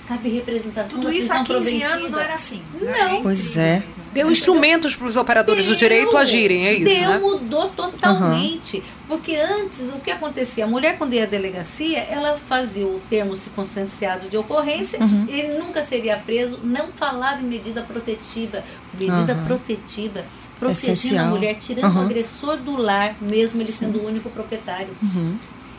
Cabe 0.08 0.30
representação 0.30 0.90
Tudo 1.00 1.10
da 1.10 1.14
isso 1.14 1.34
há 1.34 1.44
prisão 1.44 1.62
15 1.64 1.84
anos 1.84 2.10
não 2.10 2.20
era 2.20 2.34
assim. 2.36 2.62
Não. 2.80 3.22
Pois 3.22 3.58
é. 3.58 3.84
Deu 4.14 4.32
instrumentos 4.32 4.96
para 4.96 5.06
os 5.06 5.16
operadores 5.18 5.66
do 5.66 5.76
direito 5.76 6.12
Deu, 6.12 6.18
agirem, 6.18 6.66
é 6.66 6.74
isso, 6.74 6.86
Deu, 6.86 7.10
né? 7.10 7.20
mudou 7.20 7.70
totalmente. 7.70 8.82
Porque 9.08 9.36
antes, 9.36 9.80
o 9.94 10.00
que 10.00 10.10
acontecia? 10.10 10.64
A 10.64 10.68
mulher, 10.68 10.98
quando 10.98 11.14
ia 11.14 11.24
à 11.24 11.26
delegacia, 11.26 12.00
ela 12.00 12.36
fazia 12.38 12.86
o 12.86 13.02
termo 13.10 13.36
circunstanciado 13.36 14.30
de 14.30 14.38
ocorrência, 14.38 15.00
Uhum. 15.00 15.26
ele 15.28 15.58
nunca 15.60 15.84
seria 15.84 16.18
preso, 16.18 16.60
não 16.64 16.88
falava 16.88 17.42
em 17.42 17.46
medida 17.46 17.82
protetiva. 17.82 18.64
Medida 18.98 19.34
Aham. 19.34 19.46
protetiva, 19.46 20.24
protegendo 20.60 20.94
Essencial. 20.94 21.26
a 21.26 21.30
mulher, 21.30 21.56
tirando 21.56 21.96
o 21.96 22.00
agressor 22.02 22.58
do 22.58 22.76
lar, 22.78 23.16
mesmo 23.22 23.62
ele 23.62 23.70
Sim. 23.72 23.86
sendo 23.86 24.00
o 24.00 24.08
único 24.08 24.30
proprietário. 24.30 24.90
Uhum. 25.04 25.36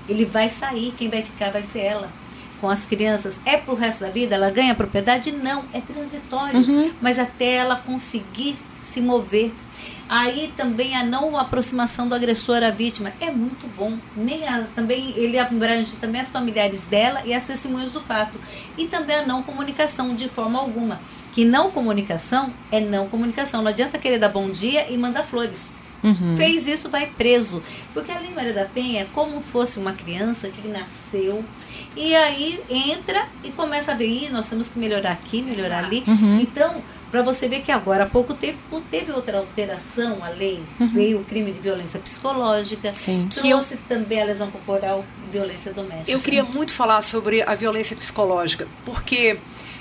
Ele 0.09 0.24
vai 0.24 0.49
sair, 0.49 0.93
quem 0.97 1.09
vai 1.11 1.22
ficar 1.22 1.51
vai 1.51 1.62
ser 1.62 1.81
ela. 1.81 2.09
Com 2.61 2.69
as 2.69 2.85
crianças, 2.87 3.39
é 3.45 3.57
pro 3.57 3.75
resto 3.75 4.01
da 4.01 4.11
vida? 4.11 4.35
Ela 4.35 4.51
ganha 4.51 4.75
propriedade? 4.75 5.31
Não, 5.33 5.65
é 5.73 5.81
transitório 5.81 6.59
Uhum. 6.61 6.93
mas 7.01 7.19
até 7.19 7.55
ela 7.57 7.77
conseguir 7.77 8.57
se 8.81 9.01
mover. 9.01 9.53
Aí 10.09 10.53
também 10.57 10.97
a 10.97 11.05
não 11.05 11.37
aproximação 11.37 12.09
do 12.09 12.15
agressor 12.15 12.63
à 12.63 12.71
vítima 12.71 13.13
é 13.21 13.31
muito 13.31 13.67
bom. 13.77 13.99
Nem 14.17 14.49
a, 14.49 14.65
também 14.75 15.13
ele 15.17 15.39
abrange 15.39 15.97
também 15.97 16.21
as 16.21 16.31
familiares 16.31 16.85
dela 16.87 17.21
e 17.27 17.35
as 17.35 17.45
testemunhas 17.45 17.93
do 17.93 18.01
fato. 18.01 18.33
E 18.79 18.87
também 18.87 19.17
a 19.17 19.27
não 19.27 19.43
comunicação 19.43 20.15
de 20.15 20.27
forma 20.27 20.59
alguma. 20.59 20.99
Que 21.33 21.45
não 21.45 21.71
comunicação 21.71 22.51
é 22.73 22.81
não 22.81 23.07
comunicação. 23.07 23.61
Não 23.61 23.69
adianta 23.69 23.99
querer 23.99 24.19
dar 24.19 24.31
bom 24.31 24.49
dia 24.51 24.91
e 24.91 24.97
mandar 24.97 25.25
flores. 25.25 25.71
Uhum. 26.03 26.37
Fez 26.37 26.67
isso, 26.67 26.89
vai 26.89 27.07
preso. 27.07 27.63
Porque 27.93 28.11
a 28.13 28.19
Lei 28.19 28.31
Maria 28.35 28.53
da 28.53 28.65
Penha 28.65 29.03
é 29.03 29.07
como 29.13 29.41
fosse 29.41 29.79
uma 29.79 29.93
criança 29.93 30.49
que 30.49 30.67
nasceu 30.69 31.45
e 31.97 32.15
aí 32.15 32.61
entra 32.71 33.27
e 33.43 33.51
começa 33.51 33.93
a 33.93 33.95
ver, 33.95 34.09
"Ih, 34.09 34.29
nós 34.31 34.49
temos 34.49 34.69
que 34.69 34.79
melhorar 34.79 35.13
aqui, 35.13 35.43
melhorar 35.43 35.85
ali. 35.85 36.05
Uhum. 36.07 36.39
Então, 36.41 36.83
para 37.11 37.23
você 37.23 37.49
ver 37.49 37.61
que 37.63 37.73
agora 37.73 38.05
há 38.05 38.07
pouco 38.07 38.35
tempo 38.35 38.81
teve 38.91 39.11
outra 39.13 39.39
alteração 39.39 40.19
a 40.23 40.29
lei, 40.29 40.63
Uhum. 40.79 40.89
veio 40.93 41.19
o 41.21 41.25
crime 41.25 41.51
de 41.51 41.59
violência 41.59 41.99
psicológica, 41.99 42.93
Sim. 42.95 43.27
Que 43.31 43.49
eu- 43.49 43.57
trouxe 43.59 43.77
também 43.89 44.21
a 44.23 44.25
lesão 44.27 44.51
corporal 44.51 45.05
e 45.27 45.33
violência 45.33 45.73
doméstica. 45.73 46.11
Eu 46.13 46.21
queria 46.21 46.45
muito 46.45 46.73
falar 46.73 47.03
sobre 47.03 47.43
a 47.43 47.55
violência 47.55 47.97
psicológica, 47.97 48.69
porque 48.85 49.39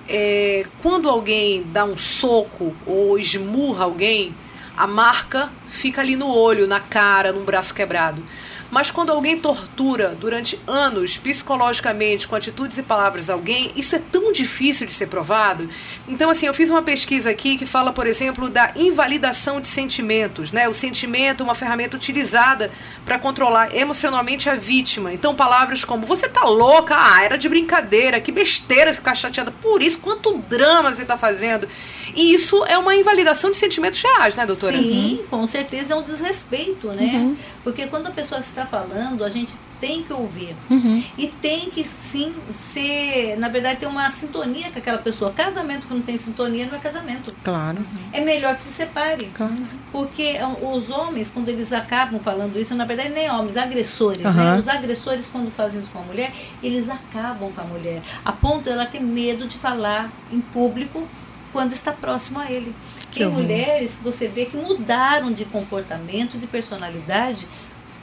é, 0.10 0.66
quando 0.82 1.10
alguém 1.10 1.64
dá 1.74 1.84
um 1.84 1.98
soco 1.98 2.74
ou 2.86 3.20
esmurra 3.20 3.84
alguém, 3.84 4.34
a 4.78 4.86
marca 4.86 5.50
fica 5.68 6.02
ali 6.02 6.16
no 6.16 6.30
olho, 6.32 6.68
na 6.68 6.80
cara, 6.80 7.32
num 7.32 7.44
braço 7.44 7.74
quebrado. 7.74 8.24
Mas 8.70 8.92
quando 8.92 9.12
alguém 9.12 9.38
tortura 9.38 10.16
durante 10.20 10.60
anos 10.68 11.18
psicologicamente, 11.18 12.28
com 12.28 12.36
atitudes 12.36 12.78
e 12.78 12.84
palavras 12.84 13.30
alguém, 13.30 13.72
isso 13.78 13.96
é 13.96 14.00
tão 14.00 14.32
difícil 14.32 14.86
de 14.86 14.94
ser 14.94 15.08
provado. 15.08 15.70
Então, 16.08 16.30
assim, 16.30 16.48
eu 16.48 16.54
fiz 16.54 16.70
uma 16.70 16.82
pesquisa 16.82 17.30
aqui 17.30 17.58
que 17.58 17.66
fala, 17.66 17.94
por 17.94 18.06
exemplo, 18.06 18.50
da 18.50 18.74
invalidação 18.76 19.62
de 19.62 19.70
sentimentos, 19.70 20.52
né? 20.52 20.68
O 20.68 20.74
sentimento 20.74 21.42
é 21.42 21.46
uma 21.46 21.56
ferramenta 21.56 21.96
utilizada 21.96 22.70
para 23.06 23.18
controlar 23.18 23.74
emocionalmente 23.74 24.50
a 24.50 24.56
vítima. 24.56 25.14
Então, 25.14 25.34
palavras 25.34 25.86
como 25.86 26.06
você 26.06 26.28
tá 26.28 26.44
louca, 26.44 26.94
ah, 26.98 27.24
era 27.24 27.38
de 27.38 27.48
brincadeira, 27.48 28.20
que 28.20 28.34
besteira 28.34 28.94
ficar 28.94 29.16
chateada 29.16 29.52
por 29.52 29.82
isso, 29.82 30.00
quanto 30.00 30.38
drama 30.40 30.94
você 30.94 31.06
tá 31.06 31.18
fazendo. 31.18 31.70
E 32.18 32.34
isso 32.34 32.66
é 32.66 32.76
uma 32.80 32.96
invalidação 32.96 33.52
de 33.52 33.58
sentimentos 33.58 34.02
reais, 34.02 34.36
né, 34.36 34.44
doutora? 34.44 34.76
Sim, 34.76 35.22
com 35.30 35.46
certeza 35.46 35.94
é 35.94 35.96
um 35.96 36.02
desrespeito, 36.02 36.88
né? 36.88 37.04
Uhum. 37.14 37.38
Porque 37.64 37.86
quando 37.86 38.08
a 38.08 38.12
pessoa 38.12 38.42
está 38.42 38.66
falando, 38.66 39.24
a 39.24 39.30
gente 39.30 39.54
tem 39.80 40.02
que 40.02 40.12
ouvir. 40.12 40.56
Uhum. 40.68 41.04
E 41.16 41.28
tem 41.28 41.70
que 41.70 41.84
sim 41.84 42.34
ser, 42.74 43.36
na 43.38 43.48
verdade, 43.50 43.82
ter 43.82 43.86
uma 43.86 44.10
sintonia 44.10 44.72
com 44.72 44.80
aquela 44.80 44.98
pessoa. 44.98 45.32
Casamento 45.32 45.86
que 45.86 45.94
não 45.94 46.02
tem 46.02 46.18
sintonia 46.18 46.66
não 46.66 46.76
é 46.76 46.80
casamento. 46.80 47.36
Claro, 47.44 47.86
É 48.12 48.20
melhor 48.22 48.56
que 48.56 48.64
se 48.64 48.70
separe. 48.74 49.30
claro. 49.34 49.54
Porque 49.92 50.38
ah, 50.42 50.50
os 50.74 50.90
homens, 50.90 51.30
quando 51.30 51.50
eles 51.50 51.72
acabam 51.72 52.20
falando 52.20 52.58
isso, 52.60 52.74
na 52.74 52.86
verdade 52.86 53.10
nem 53.10 53.30
homens, 53.30 53.56
agressores, 53.58 54.22
né? 54.22 54.30
Aham. 54.30 54.60
Os 54.60 54.68
agressores, 54.68 55.30
quando 55.30 55.52
fazem 55.52 55.80
isso 55.80 55.92
com 55.92 56.00
a 56.00 56.04
mulher, 56.04 56.34
eles 56.64 56.90
acabam 56.90 57.52
com 57.52 57.62
a 57.62 57.64
mulher. 57.64 58.02
A 58.26 58.32
ponto 58.32 58.68
ela 58.70 58.86
ter 58.88 59.00
medo 59.02 59.46
de 59.48 59.58
falar 59.58 60.12
em 60.32 60.42
público 60.42 61.08
quando 61.54 61.72
está 61.74 61.92
próximo 61.92 62.40
a 62.40 62.52
ele. 62.52 62.74
Que 63.12 63.20
Tem 63.20 63.28
horror. 63.28 63.42
mulheres 63.42 63.96
que 63.96 64.04
você 64.04 64.28
vê 64.28 64.46
que 64.46 64.58
mudaram 64.58 65.32
de 65.32 65.46
comportamento, 65.46 66.38
de 66.38 66.46
personalidade, 66.48 67.48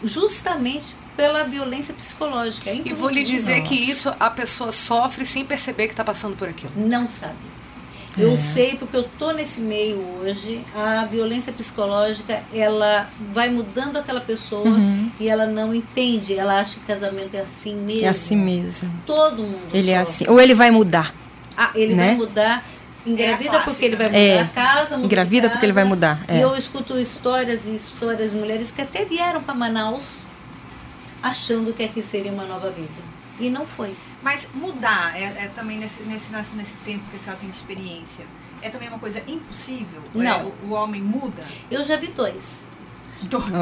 justamente 0.03 0.95
pela 1.16 1.45
violência 1.45 1.95
psicológica. 1.95 2.70
É 2.70 2.80
E 2.84 2.92
vou 2.92 3.09
lhe 3.11 3.24
dizer 3.24 3.62
que 3.62 3.74
Nossa. 3.78 3.90
isso 3.92 4.14
a 4.18 4.30
pessoa 4.30 4.72
sofre 4.72 5.24
sem 5.24 5.45
perceber 5.45 5.86
que 5.86 5.92
está 5.92 6.05
passando 6.05 6.36
por 6.36 6.49
aquilo. 6.49 6.72
não 6.76 7.07
sabe. 7.09 7.55
Eu 8.16 8.34
É. 8.34 8.36
sei 8.36 8.76
porque 8.76 8.97
eu 8.97 9.03
tô 9.18 9.32
nesse 9.32 9.61
meio 9.61 9.97
hoje. 10.20 10.61
A 10.72 11.05
violência 11.05 11.53
psicológica 11.53 12.45
ela 12.53 13.11
vai 13.32 13.49
mudando 13.49 13.97
aquela 13.97 14.20
pessoa 14.20 14.68
Uhum. 14.68 15.11
e 15.18 15.28
ela 15.28 15.47
não 15.47 15.74
entende. 15.74 16.32
Ela 16.38 16.61
acha 16.61 16.78
que 16.78 16.86
casamento 16.86 17.34
é 17.34 17.40
assim 17.40 17.74
mesmo. 17.74 18.05
É 18.07 18.09
assim 18.09 18.36
mesmo. 18.36 18.88
Todo 19.05 19.42
mundo. 19.42 19.68
Ele 19.72 19.90
é 19.90 19.99
sofre. 20.05 20.24
assim. 20.26 20.32
Ou 20.32 20.40
ele 20.40 20.55
vai 20.55 20.70
mudar. 20.70 21.12
Ah, 21.57 21.72
ele 21.74 21.95
né? 21.97 22.07
vai 22.09 22.14
mudar. 22.16 22.64
Engravida 23.07 23.50
clássica, 23.50 23.70
porque 23.70 23.84
ele 23.84 23.96
vai 23.96 24.07
mudar 24.07 24.18
É. 24.18 24.40
a 24.40 24.48
casa. 24.48 24.96
muda 24.96 25.07
Engravida 25.07 25.48
de 25.48 25.52
porque 25.52 25.66
ele 25.66 25.72
vai 25.72 25.84
casa. 25.84 25.94
mudar. 25.94 26.20
E 26.28 26.32
É. 26.32 26.44
eu 26.44 26.57
escuto 26.57 26.98
histórias 26.98 27.66
e 27.66 27.74
histórias 27.74 28.32
de 28.32 28.36
mulheres 28.38 28.70
que 28.70 28.80
até 28.80 29.05
vieram 29.05 29.42
para 29.42 29.55
Manaus 29.55 30.22
achando 31.22 31.72
que 31.72 31.82
aqui 31.82 32.02
seria 32.02 32.32
uma 32.32 32.44
nova 32.44 32.70
vida. 32.70 33.14
E 33.38 33.50
não 33.50 33.66
foi. 33.66 33.94
Mas 34.22 34.46
mudar, 34.55 35.12
é, 35.16 35.44
é 35.44 35.50
também 35.55 35.78
nesse, 35.78 36.02
nesse, 36.05 36.30
nesse, 36.55 36.74
tempo 36.84 37.02
que 37.11 37.16
a 37.16 37.18
senhora 37.18 37.40
tem 37.40 37.50
de 37.50 37.57
experiência, 37.57 38.24
é 38.62 38.68
também 38.70 38.88
uma 38.88 38.98
coisa 38.98 39.22
impossível? 39.26 40.02
Não. 40.14 40.24
É, 40.24 40.44
o, 40.44 40.55
o 40.68 40.72
homem 40.72 41.02
muda? 41.02 41.42
Eu 41.70 41.84
já 41.84 41.96
vi 41.96 42.09
dois. 42.09 42.64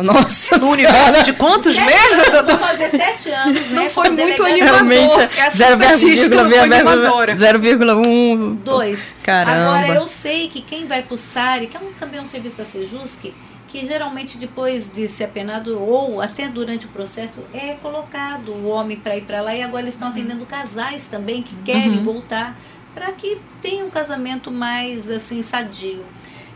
Nossa 0.02 0.58
No 0.58 0.70
universo 0.70 1.22
de 1.24 1.32
quantos 1.32 1.74
Sete 1.74 1.86
mesmo, 1.86 2.14
anos, 2.14 2.28
doutor? 2.30 2.58
Vou 2.58 2.68
fazer 2.68 2.90
sete 2.90 3.30
anos, 3.30 3.68
né? 3.70 3.74
Não 3.82 3.90
foi 3.90 4.10
muito 4.10 4.42
delegada. 4.42 4.78
animador. 4.78 5.18
Realmente, 5.18 5.38
Essa 5.40 5.56
zero 5.56 5.82
estatística 5.82 6.34
não 6.42 6.50
foi 6.50 6.58
animadora. 6.58 7.34
0,1. 7.36 8.56
Dois. 8.64 9.12
Caramba. 9.22 9.78
Agora, 9.78 9.94
eu 10.00 10.06
sei 10.06 10.48
que 10.48 10.60
quem 10.60 10.86
vai 10.86 11.02
pro 11.02 11.16
SARI, 11.16 11.66
que 11.66 11.76
é 11.76 11.80
um, 11.80 11.92
também 11.92 12.20
um 12.20 12.26
serviço 12.26 12.56
da 12.56 12.64
Sejusc, 12.64 13.32
que 13.68 13.86
geralmente 13.86 14.36
depois 14.38 14.88
de 14.92 15.08
ser 15.08 15.24
apenado 15.24 15.80
ou 15.80 16.20
até 16.20 16.46
durante 16.48 16.84
o 16.86 16.88
processo 16.90 17.42
é 17.54 17.74
colocado 17.80 18.50
o 18.52 18.68
homem 18.68 18.98
para 18.98 19.16
ir 19.16 19.22
para 19.22 19.40
lá 19.40 19.54
e 19.54 19.62
agora 19.62 19.82
eles 19.84 19.94
estão 19.94 20.08
atendendo 20.08 20.44
casais 20.44 21.06
também 21.06 21.42
que 21.42 21.56
querem 21.64 21.96
Uhum. 21.98 22.04
voltar 22.04 22.54
para 22.94 23.10
que 23.12 23.38
tenha 23.62 23.82
um 23.82 23.88
casamento 23.88 24.50
mais 24.50 25.08
assim 25.08 25.42
sadio. 25.42 26.04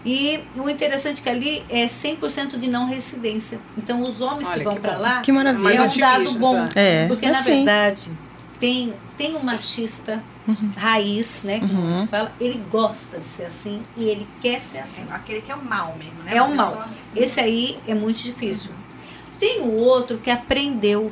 E 0.08 0.40
o 0.56 0.70
interessante 0.70 1.20
é 1.20 1.22
que 1.24 1.28
ali 1.28 1.64
é 1.68 1.86
100% 1.86 2.56
de 2.58 2.68
não 2.70 2.86
residência. 2.86 3.58
Então 3.76 4.02
os 4.02 4.20
homens 4.20 4.46
Olha, 4.46 4.58
que 4.58 4.64
vão 4.64 4.76
para 4.76 4.96
lá 4.96 5.20
Que 5.20 5.32
maravilha. 5.32 5.68
é 5.68 5.80
um 5.80 5.84
Mais 5.84 5.96
dado 5.96 6.30
bom. 6.38 6.64
É, 6.76 7.08
Porque 7.08 7.26
é 7.26 7.30
na 7.32 7.38
assim. 7.40 7.64
verdade 7.64 8.10
tem, 8.60 8.94
tem 9.18 9.34
um 9.36 9.42
machista 9.42 10.22
raiz, 10.76 11.40
né? 11.42 11.58
Como 11.60 11.72
Uhum. 11.74 11.94
a 11.94 11.98
gente 11.98 12.08
fala, 12.08 12.32
ele 12.40 12.62
gosta 12.70 13.18
de 13.18 13.26
ser 13.26 13.44
assim 13.46 13.82
e 13.96 14.04
ele 14.04 14.26
quer 14.40 14.60
ser 14.60 14.78
assim. 14.78 15.04
É 15.10 15.14
aquele 15.14 15.40
que 15.42 15.50
é 15.50 15.54
o 15.56 15.62
mal 15.64 15.94
mesmo, 15.98 16.22
né? 16.24 16.36
É 16.36 16.42
o 16.42 16.54
mal. 16.54 16.66
pessoa- 16.68 16.88
Esse 17.14 17.40
aí 17.40 17.78
é 17.86 17.94
muito 17.94 18.16
difícil. 18.22 18.70
Tem 19.40 19.60
o 19.60 19.72
outro 19.74 20.18
que 20.18 20.30
aprendeu. 20.30 21.10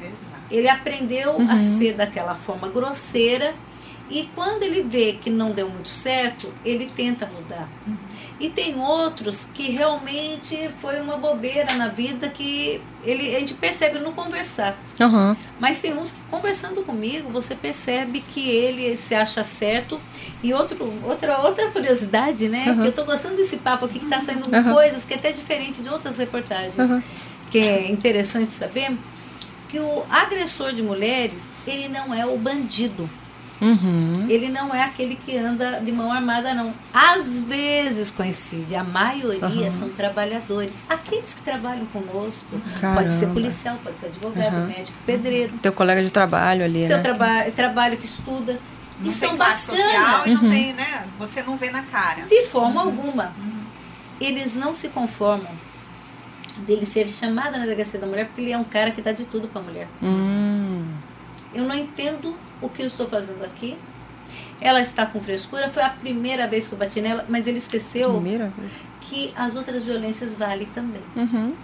Exato. 0.00 0.36
Ele 0.50 0.68
aprendeu 0.68 1.32
a 1.32 1.54
Uhum. 1.54 1.78
ser 1.78 1.94
daquela 1.94 2.34
forma 2.36 2.68
grosseira 2.68 3.54
e 4.08 4.30
quando 4.36 4.62
ele 4.62 4.82
vê 4.82 5.14
que 5.20 5.28
não 5.30 5.50
deu 5.50 5.68
muito 5.68 5.88
certo, 5.88 6.52
ele 6.64 6.86
tenta 6.86 7.26
mudar. 7.26 7.68
E 8.38 8.50
tem 8.50 8.78
outros 8.78 9.46
que 9.54 9.70
realmente 9.70 10.70
foi 10.80 11.00
uma 11.00 11.16
bobeira 11.16 11.74
na 11.74 11.88
vida 11.88 12.28
que 12.28 12.82
ele, 13.02 13.34
a 13.34 13.40
gente 13.40 13.54
percebe 13.54 13.98
no 13.98 14.12
conversar. 14.12 14.76
Aham. 15.00 15.34
Mas 15.58 15.80
tem 15.80 15.94
uns 15.94 16.10
que 16.10 16.18
conversando 16.30 16.82
comigo, 16.82 17.30
você 17.30 17.54
percebe 17.54 18.20
que 18.20 18.50
ele 18.50 18.94
se 18.96 19.14
acha 19.14 19.42
certo. 19.42 19.98
E 20.42 20.52
outro, 20.52 20.92
outra, 21.04 21.38
outra 21.38 21.70
curiosidade, 21.70 22.48
né? 22.48 22.66
Aham. 22.68 22.82
Que 22.82 22.88
eu 22.88 22.92
tô 22.92 23.04
gostando 23.04 23.36
desse 23.36 23.56
papo 23.56 23.86
aqui, 23.86 23.98
que 23.98 24.06
tá 24.06 24.20
saindo 24.20 24.54
Aham. 24.54 24.72
coisas 24.72 25.04
que 25.04 25.14
é 25.14 25.16
até 25.16 25.32
diferente 25.32 25.80
de 25.80 25.88
outras 25.88 26.18
reportagens. 26.18 26.76
Que 27.50 27.58
é 27.58 27.90
interessante 27.90 28.52
saber 28.52 28.94
que 29.68 29.80
o 29.80 30.04
agressor 30.10 30.72
de 30.72 30.82
mulheres, 30.82 31.52
ele 31.66 31.88
não 31.88 32.12
é 32.12 32.26
o 32.26 32.36
bandido. 32.36 33.08
Uhum. 33.60 34.26
Ele 34.28 34.48
não 34.48 34.74
é 34.74 34.82
aquele 34.84 35.16
que 35.16 35.36
anda 35.36 35.80
de 35.80 35.90
mão 35.90 36.12
armada, 36.12 36.52
não. 36.54 36.74
Às 36.92 37.40
vezes 37.40 38.10
coincide, 38.10 38.74
a 38.76 38.84
maioria 38.84 39.46
Aham. 39.68 39.70
são 39.70 39.88
trabalhadores. 39.88 40.84
Aqueles 40.88 41.32
que 41.32 41.42
trabalham 41.42 41.86
conosco. 41.86 42.50
Pode 42.50 43.12
ser 43.12 43.20
Caramba. 43.20 43.32
policial, 43.34 43.78
pode 43.82 43.98
ser 43.98 44.06
advogado, 44.06 44.54
Aham. 44.54 44.66
médico, 44.66 44.96
pedreiro. 45.06 45.52
Teu 45.62 45.72
colega 45.72 46.02
de 46.02 46.10
trabalho 46.10 46.64
ali, 46.64 46.86
Seu 46.86 46.96
né? 46.98 47.02
traba 47.02 47.50
trabalho 47.54 47.96
que 47.96 48.06
estuda. 48.06 48.58
Não 49.00 49.10
e 49.10 49.14
tem 49.14 49.28
são 49.28 49.36
classe 49.36 49.66
social 49.66 50.26
e 50.26 50.34
não 50.34 50.42
Uhum. 50.42 50.50
tem, 50.50 50.72
né? 50.72 51.06
Você 51.18 51.42
não 51.42 51.56
vê 51.56 51.70
na 51.70 51.82
cara. 51.82 52.22
De 52.22 52.42
forma 52.46 52.80
alguma. 52.82 53.32
Uhum. 53.38 53.60
Eles 54.20 54.54
não 54.56 54.72
se 54.72 54.88
conformam 54.88 55.50
dele 56.66 56.86
ser 56.86 57.06
chamado 57.06 57.52
na 57.52 57.58
delegacia 57.64 58.00
da 58.00 58.06
mulher 58.06 58.26
porque 58.26 58.40
ele 58.40 58.52
é 58.52 58.56
um 58.58 58.64
cara 58.64 58.90
que 58.90 59.02
dá 59.02 59.12
de 59.12 59.26
tudo 59.26 59.48
pra 59.48 59.60
mulher. 59.60 59.86
Hum. 60.02 60.82
Eu 61.54 61.64
não 61.64 61.74
entendo 61.74 62.34
o 62.60 62.68
que 62.68 62.82
eu 62.82 62.86
estou 62.86 63.08
fazendo 63.08 63.44
aqui. 63.44 63.76
Ela 64.60 64.80
está 64.80 65.04
com 65.06 65.22
frescura. 65.22 65.68
Foi 65.68 65.82
a 65.82 65.90
primeira 65.90 66.48
vez 66.48 66.66
que 66.66 66.74
eu 66.74 66.78
bati 66.78 67.00
nela, 67.00 67.24
mas 67.28 67.46
ele 67.46 67.58
esqueceu 67.58 68.12
Primeira 68.12 68.52
que 69.08 69.32
as 69.36 69.56
outras 69.56 69.84
violências 69.84 70.34
valem 70.34 70.66
também. 70.66 71.02
Uhum. 71.14 71.54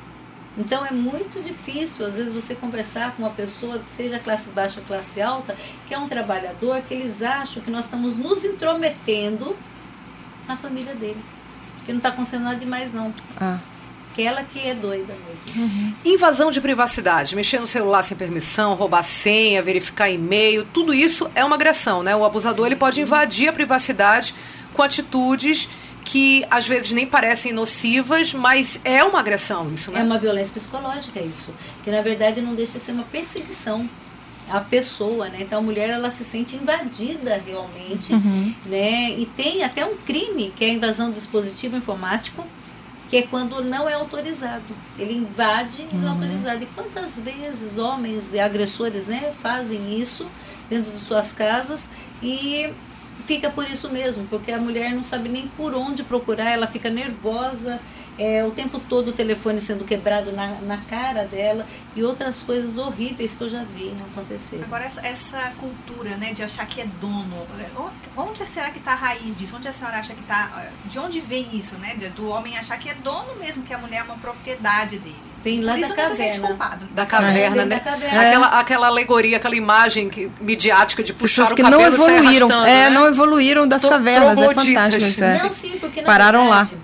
Então 0.56 0.84
é 0.84 0.90
muito 0.90 1.42
difícil, 1.42 2.06
às 2.06 2.14
vezes, 2.14 2.32
você 2.32 2.54
conversar 2.54 3.16
com 3.16 3.22
uma 3.22 3.30
pessoa, 3.30 3.80
seja 3.86 4.18
classe 4.18 4.50
baixa 4.50 4.80
ou 4.80 4.86
classe 4.86 5.20
alta, 5.20 5.56
que 5.86 5.94
é 5.94 5.98
um 5.98 6.08
trabalhador, 6.08 6.80
que 6.82 6.92
eles 6.92 7.22
acham 7.22 7.62
que 7.62 7.70
nós 7.70 7.86
estamos 7.86 8.16
nos 8.16 8.44
intrometendo 8.44 9.56
na 10.46 10.56
família 10.56 10.94
dele. 10.94 11.20
Que 11.84 11.92
não 11.92 11.98
está 11.98 12.10
acontecendo 12.10 12.44
nada 12.44 12.56
demais, 12.56 12.92
não. 12.92 13.12
Ah. 13.40 13.58
Que 14.14 14.22
ela 14.22 14.42
que 14.44 14.58
é 14.68 14.74
doida 14.74 15.14
mesmo. 15.28 15.92
Invasão 16.04 16.50
de 16.50 16.60
privacidade, 16.60 17.34
mexer 17.34 17.58
no 17.60 17.66
celular 17.66 18.02
sem 18.02 18.16
permissão, 18.16 18.74
roubar 18.74 19.02
senha, 19.02 19.62
verificar 19.62 20.10
e-mail, 20.10 20.66
tudo 20.72 20.92
isso 20.92 21.30
é 21.34 21.44
uma 21.44 21.54
agressão, 21.56 22.02
né? 22.02 22.14
O 22.14 22.24
abusador 22.24 22.66
ele 22.66 22.76
pode 22.76 23.00
invadir 23.00 23.48
a 23.48 23.52
privacidade 23.52 24.34
com 24.74 24.82
atitudes 24.82 25.68
que 26.04 26.44
às 26.50 26.66
vezes 26.66 26.90
nem 26.92 27.06
parecem 27.06 27.52
nocivas, 27.52 28.34
mas 28.34 28.78
é 28.84 29.02
uma 29.04 29.20
agressão 29.20 29.72
isso, 29.72 29.90
né? 29.92 30.00
É 30.00 30.02
uma 30.02 30.18
violência 30.18 30.52
psicológica 30.52 31.20
isso. 31.20 31.54
Que 31.84 31.90
na 31.90 32.02
verdade 32.02 32.40
não 32.42 32.54
deixa 32.54 32.78
de 32.78 32.84
ser 32.84 32.92
uma 32.92 33.04
perseguição 33.04 33.88
à 34.50 34.60
pessoa, 34.60 35.28
né? 35.28 35.38
Então 35.40 35.60
a 35.60 35.62
mulher 35.62 35.88
ela 35.88 36.10
se 36.10 36.24
sente 36.24 36.56
invadida 36.56 37.40
realmente, 37.46 38.12
Uhum. 38.12 38.52
né? 38.66 39.10
E 39.12 39.24
tem 39.36 39.62
até 39.62 39.86
um 39.86 39.96
crime 40.04 40.52
que 40.56 40.64
é 40.64 40.68
a 40.68 40.72
invasão 40.72 41.08
do 41.10 41.14
dispositivo 41.14 41.76
informático, 41.76 42.44
que 43.12 43.18
é 43.18 43.22
quando 43.24 43.62
não 43.62 43.86
é 43.86 43.92
autorizado. 43.92 44.74
Ele 44.98 45.12
invade 45.12 45.86
e 45.92 45.96
não 45.96 46.08
é 46.08 46.10
autorizado. 46.12 46.62
E 46.62 46.66
quantas 46.68 47.20
vezes 47.20 47.76
homens 47.76 48.32
e 48.32 48.40
agressores, 48.40 49.06
né, 49.06 49.30
fazem 49.42 50.00
isso 50.00 50.26
dentro 50.70 50.90
de 50.90 50.98
suas 50.98 51.30
casas 51.30 51.90
e 52.22 52.72
fica 53.26 53.50
por 53.50 53.68
isso 53.68 53.90
mesmo, 53.90 54.26
porque 54.30 54.50
a 54.50 54.56
mulher 54.56 54.94
não 54.94 55.02
sabe 55.02 55.28
nem 55.28 55.46
por 55.48 55.74
onde 55.74 56.02
procurar, 56.02 56.52
ela 56.52 56.66
fica 56.66 56.88
nervosa, 56.88 57.78
é, 58.18 58.44
o 58.44 58.50
tempo 58.50 58.78
todo 58.78 59.08
o 59.08 59.12
telefone 59.12 59.60
sendo 59.60 59.84
quebrado 59.84 60.32
na, 60.32 60.48
na 60.62 60.76
cara 60.88 61.24
dela 61.24 61.66
e 61.96 62.02
outras 62.02 62.42
coisas 62.42 62.76
horríveis 62.78 63.34
que 63.34 63.42
eu 63.42 63.48
já 63.48 63.64
vi 63.64 63.92
acontecer. 64.12 64.60
Agora, 64.64 64.84
essa, 64.84 65.00
essa 65.06 65.52
cultura, 65.58 66.10
né, 66.16 66.32
de 66.32 66.42
achar 66.42 66.66
que 66.66 66.80
é 66.80 66.86
dono, 67.00 67.46
onde 68.16 68.46
será 68.46 68.70
que 68.70 68.78
está 68.78 68.92
a 68.92 68.96
raiz 68.96 69.38
disso? 69.38 69.56
Onde 69.56 69.68
a 69.68 69.72
senhora 69.72 69.98
acha 69.98 70.14
que 70.14 70.20
está, 70.20 70.66
de 70.84 70.98
onde 70.98 71.20
vem 71.20 71.48
isso, 71.52 71.74
né, 71.76 71.94
do 72.14 72.28
homem 72.28 72.56
achar 72.58 72.78
que 72.78 72.88
é 72.88 72.94
dono 72.94 73.34
mesmo, 73.40 73.62
que 73.62 73.72
a 73.72 73.78
mulher 73.78 74.00
é 74.00 74.02
uma 74.02 74.16
propriedade 74.16 74.98
dele? 74.98 75.16
Vem 75.42 75.60
lá 75.60 75.72
Por 75.72 75.80
da 75.80 75.86
isso 75.88 75.96
não 75.96 76.06
se 76.06 76.16
sente 76.16 76.40
caverna. 76.40 76.46
culpado. 76.48 76.86
Da 76.92 77.04
caverna, 77.04 77.56
né? 77.64 77.74
da 77.76 77.80
caverna. 77.80 78.20
Aquela, 78.20 78.46
aquela 78.60 78.86
alegoria, 78.86 79.38
aquela 79.38 79.56
imagem 79.56 80.08
que, 80.08 80.30
midiática 80.40 81.02
de 81.02 81.12
puxar 81.12 81.42
Pessoas 81.42 81.50
o 81.52 81.56
que 81.56 81.62
não 81.64 81.70
cabelo 81.80 81.96
sair 81.96 82.14
evoluíram. 82.18 82.48
é, 82.64 82.64
né? 82.84 82.90
não 82.90 83.06
evoluíram 83.08 83.66
das 83.66 83.82
Tro- 83.82 83.90
cavernas. 83.90 84.38
É 84.38 84.54
fantástico. 84.54 85.24
É. 85.24 85.42
Não, 85.42 85.50
sim, 85.50 85.78
porque 85.80 86.00
na 86.00 86.06
Pararam 86.06 86.48
lá. 86.48 86.62
verdade, 86.62 86.76
o- 86.76 86.81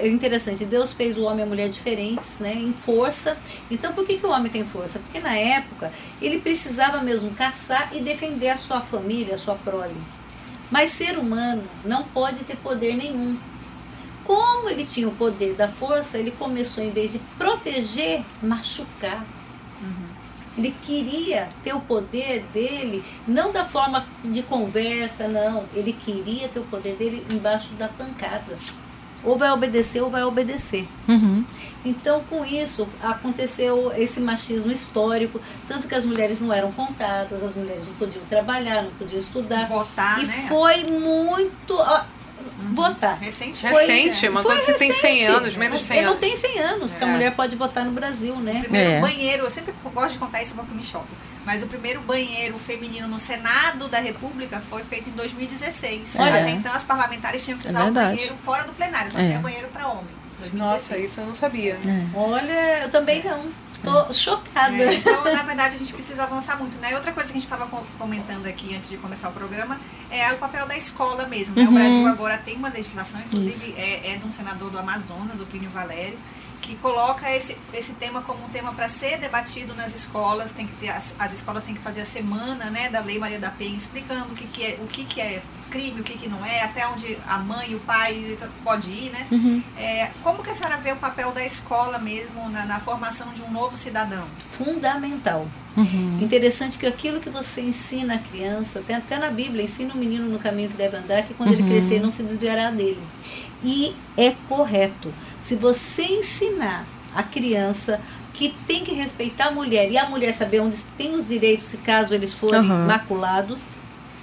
É 0.00 0.06
interessante, 0.06 0.64
Deus 0.64 0.92
fez 0.92 1.18
o 1.18 1.24
homem 1.24 1.40
e 1.40 1.42
a 1.42 1.46
mulher 1.46 1.68
diferentes, 1.68 2.38
né, 2.38 2.54
em 2.54 2.72
força. 2.72 3.36
Então, 3.70 3.92
por 3.92 4.04
que, 4.06 4.18
que 4.18 4.26
o 4.26 4.30
homem 4.30 4.50
tem 4.50 4.64
força? 4.64 4.98
Porque 4.98 5.18
na 5.18 5.36
época 5.36 5.92
ele 6.20 6.38
precisava 6.40 7.02
mesmo 7.02 7.30
caçar 7.32 7.90
e 7.92 8.00
defender 8.00 8.50
a 8.50 8.56
sua 8.56 8.80
família, 8.80 9.34
a 9.34 9.38
sua 9.38 9.54
prole. 9.56 9.96
Mas 10.70 10.90
ser 10.90 11.18
humano 11.18 11.64
não 11.84 12.04
pode 12.04 12.44
ter 12.44 12.56
poder 12.56 12.96
nenhum. 12.96 13.36
Como 14.24 14.68
ele 14.68 14.84
tinha 14.84 15.08
o 15.08 15.12
poder 15.14 15.54
da 15.54 15.68
força, 15.68 16.18
ele 16.18 16.30
começou, 16.30 16.82
em 16.82 16.90
vez 16.90 17.12
de 17.12 17.18
proteger, 17.36 18.22
machucar. 18.42 19.24
Ele 20.56 20.74
queria 20.82 21.50
ter 21.62 21.74
o 21.74 21.80
poder 21.80 22.44
dele, 22.52 23.04
não 23.26 23.50
da 23.50 23.64
forma 23.64 24.06
de 24.24 24.42
conversa, 24.42 25.26
não. 25.26 25.64
Ele 25.74 25.92
queria 25.92 26.48
ter 26.48 26.60
o 26.60 26.64
poder 26.64 26.94
dele 26.94 27.26
embaixo 27.30 27.70
da 27.74 27.88
pancada. 27.88 28.56
Ou 29.24 29.36
vai 29.38 29.50
obedecer 29.50 30.02
ou 30.02 30.10
vai 30.10 30.22
obedecer. 30.24 30.86
Uhum. 31.08 31.44
Então, 31.84 32.22
com 32.30 32.44
isso, 32.44 32.88
aconteceu 33.02 33.92
esse 33.96 34.20
machismo 34.20 34.70
histórico, 34.72 35.40
tanto 35.68 35.86
que 35.88 35.94
as 35.94 36.04
mulheres 36.04 36.40
não 36.40 36.52
eram 36.52 36.72
contadas, 36.72 37.42
as 37.42 37.54
mulheres 37.54 37.86
não 37.86 37.94
podiam 37.94 38.24
trabalhar, 38.26 38.82
não 38.82 38.90
podiam 38.92 39.18
estudar. 39.20 39.66
Votar, 39.66 40.22
e 40.22 40.26
né? 40.26 40.46
foi 40.48 40.84
muito. 40.84 41.74
ó, 41.74 42.02
Votar. 42.72 43.18
Recente. 43.20 43.66
Recente, 43.66 44.28
uma 44.28 44.42
Foi 44.42 44.52
coisa 44.56 44.72
que 44.72 44.78
tem 44.78 44.92
100 44.92 45.12
recente. 45.14 45.26
anos, 45.36 45.56
menos 45.56 45.80
de 45.80 45.86
100 45.86 45.96
Ele 45.96 46.06
não 46.06 46.12
anos. 46.12 46.24
tem 46.24 46.36
100 46.36 46.58
anos 46.60 46.94
que 46.94 47.04
a 47.04 47.08
É. 47.08 47.10
mulher 47.10 47.34
pode 47.34 47.56
votar 47.56 47.84
no 47.84 47.92
Brasil, 47.92 48.36
né? 48.36 48.60
primeiro 48.62 48.90
É. 48.90 49.00
banheiro, 49.00 49.44
eu 49.44 49.50
sempre 49.50 49.74
gosto 49.92 50.12
de 50.12 50.18
contar 50.18 50.42
isso 50.42 50.54
porque 50.54 50.72
me 50.74 50.82
choca. 50.82 51.04
Mas 51.44 51.62
o 51.62 51.66
primeiro 51.66 52.00
banheiro 52.00 52.58
feminino 52.58 53.06
no 53.06 53.18
Senado 53.18 53.86
da 53.88 53.98
República 54.00 54.60
foi 54.60 54.82
feito 54.82 55.10
em 55.10 55.12
2016. 55.12 56.16
Olha. 56.16 56.30
Até 56.42 56.50
então 56.50 56.72
as 56.74 56.82
parlamentares 56.82 57.44
tinham 57.44 57.58
que 57.58 57.66
É 57.66 57.70
usar 57.70 57.80
o 57.80 57.84
verdade. 57.84 58.16
banheiro 58.16 58.34
fora 58.36 58.64
do 58.64 58.72
plenário, 58.72 59.10
só 59.12 59.18
É. 59.18 59.24
tinha 59.26 59.38
banheiro 59.38 59.68
para 59.68 59.88
homem. 59.88 60.06
2016. 60.40 60.54
Nossa, 60.54 60.98
isso 60.98 61.20
eu 61.20 61.26
não 61.26 61.34
sabia. 61.34 61.74
É. 61.74 62.06
Olha, 62.18 62.78
eu 62.82 62.90
também 62.90 63.22
não. 63.22 63.44
Tô 63.84 64.10
chocada. 64.14 64.74
É, 64.74 64.94
então, 64.94 65.22
na 65.24 65.42
verdade, 65.42 65.74
a 65.74 65.78
gente 65.78 65.92
precisa 65.92 66.22
avançar 66.22 66.56
muito, 66.58 66.78
né? 66.78 66.94
Outra 66.94 67.12
coisa 67.12 67.30
que 67.30 67.36
a 67.36 67.40
gente 67.40 67.50
estava 67.50 67.66
comentando 67.98 68.46
aqui 68.46 68.74
antes 68.74 68.88
de 68.88 68.96
começar 68.96 69.28
o 69.28 69.32
programa 69.32 69.78
é 70.10 70.32
o 70.32 70.38
papel 70.38 70.66
da 70.66 70.74
escola 70.74 71.26
mesmo, 71.26 71.54
né? 71.54 71.62
Uhum. 71.64 71.68
O 71.68 71.74
Brasil 71.74 72.06
agora 72.06 72.38
tem 72.38 72.56
uma 72.56 72.70
legislação, 72.70 73.20
inclusive 73.20 73.74
é, 73.76 74.14
é 74.14 74.16
de 74.16 74.24
um 74.26 74.32
senador 74.32 74.70
do 74.70 74.78
Amazonas, 74.78 75.38
o 75.38 75.44
Plínio 75.44 75.68
Valério, 75.68 76.18
que 76.64 76.74
coloca 76.76 77.30
esse, 77.30 77.56
esse 77.74 77.92
tema 77.92 78.22
como 78.22 78.42
um 78.42 78.48
tema 78.48 78.72
para 78.72 78.88
ser 78.88 79.18
debatido 79.18 79.74
nas 79.74 79.94
escolas, 79.94 80.50
tem 80.50 80.66
que 80.66 80.72
ter, 80.76 80.88
as, 80.88 81.14
as 81.18 81.32
escolas 81.34 81.62
têm 81.62 81.74
que 81.74 81.80
fazer 81.80 82.00
a 82.00 82.04
semana 82.06 82.70
né, 82.70 82.88
da 82.88 83.00
Lei 83.00 83.18
Maria 83.18 83.38
da 83.38 83.50
Penha, 83.50 83.76
explicando 83.76 84.32
o 84.32 84.34
que, 84.34 84.46
que 84.46 84.64
é, 84.64 84.78
o 84.80 84.86
que, 84.86 85.04
que 85.04 85.20
é 85.20 85.42
crime, 85.70 86.00
o 86.00 86.04
que, 86.04 86.16
que 86.16 86.28
não 86.28 86.44
é, 86.44 86.62
até 86.62 86.86
onde 86.88 87.18
a 87.28 87.36
mãe 87.38 87.72
e 87.72 87.74
o 87.74 87.80
pai 87.80 88.38
pode 88.62 88.90
ir, 88.90 89.10
né? 89.10 89.26
Uhum. 89.30 89.62
É, 89.76 90.10
como 90.22 90.42
que 90.42 90.50
a 90.50 90.54
senhora 90.54 90.78
vê 90.78 90.92
o 90.92 90.96
papel 90.96 91.32
da 91.32 91.44
escola 91.44 91.98
mesmo 91.98 92.48
na, 92.48 92.64
na 92.64 92.80
formação 92.80 93.30
de 93.34 93.42
um 93.42 93.50
novo 93.50 93.76
cidadão? 93.76 94.24
Fundamental. 94.50 95.46
Uhum. 95.76 96.18
Interessante 96.22 96.78
que 96.78 96.86
aquilo 96.86 97.20
que 97.20 97.28
você 97.28 97.60
ensina 97.60 98.14
a 98.14 98.18
criança, 98.18 98.80
tem 98.86 98.96
até 98.96 99.18
na 99.18 99.28
Bíblia, 99.28 99.64
ensina 99.64 99.92
o 99.92 99.96
menino 99.98 100.28
no 100.28 100.38
caminho 100.38 100.70
que 100.70 100.76
deve 100.76 100.96
andar, 100.96 101.24
que 101.24 101.34
quando 101.34 101.52
ele 101.52 101.62
Uhum. 101.62 101.68
crescer 101.68 102.00
não 102.00 102.10
se 102.10 102.22
desviará 102.22 102.70
dele. 102.70 103.02
E 103.62 103.96
é 104.16 104.34
correto. 104.48 105.12
Se 105.44 105.54
você 105.54 106.02
ensinar 106.02 106.86
a 107.14 107.22
criança 107.22 108.00
que 108.32 108.48
tem 108.66 108.82
que 108.82 108.92
respeitar 108.94 109.48
a 109.48 109.50
mulher 109.50 109.90
e 109.90 109.96
a 109.98 110.08
mulher 110.08 110.32
saber 110.34 110.60
onde 110.60 110.76
tem 110.96 111.14
os 111.14 111.28
direitos, 111.28 111.66
se 111.66 111.76
caso 111.76 112.12
eles 112.14 112.32
forem 112.34 112.60
Uhum. 112.68 112.86
maculados, 112.86 113.62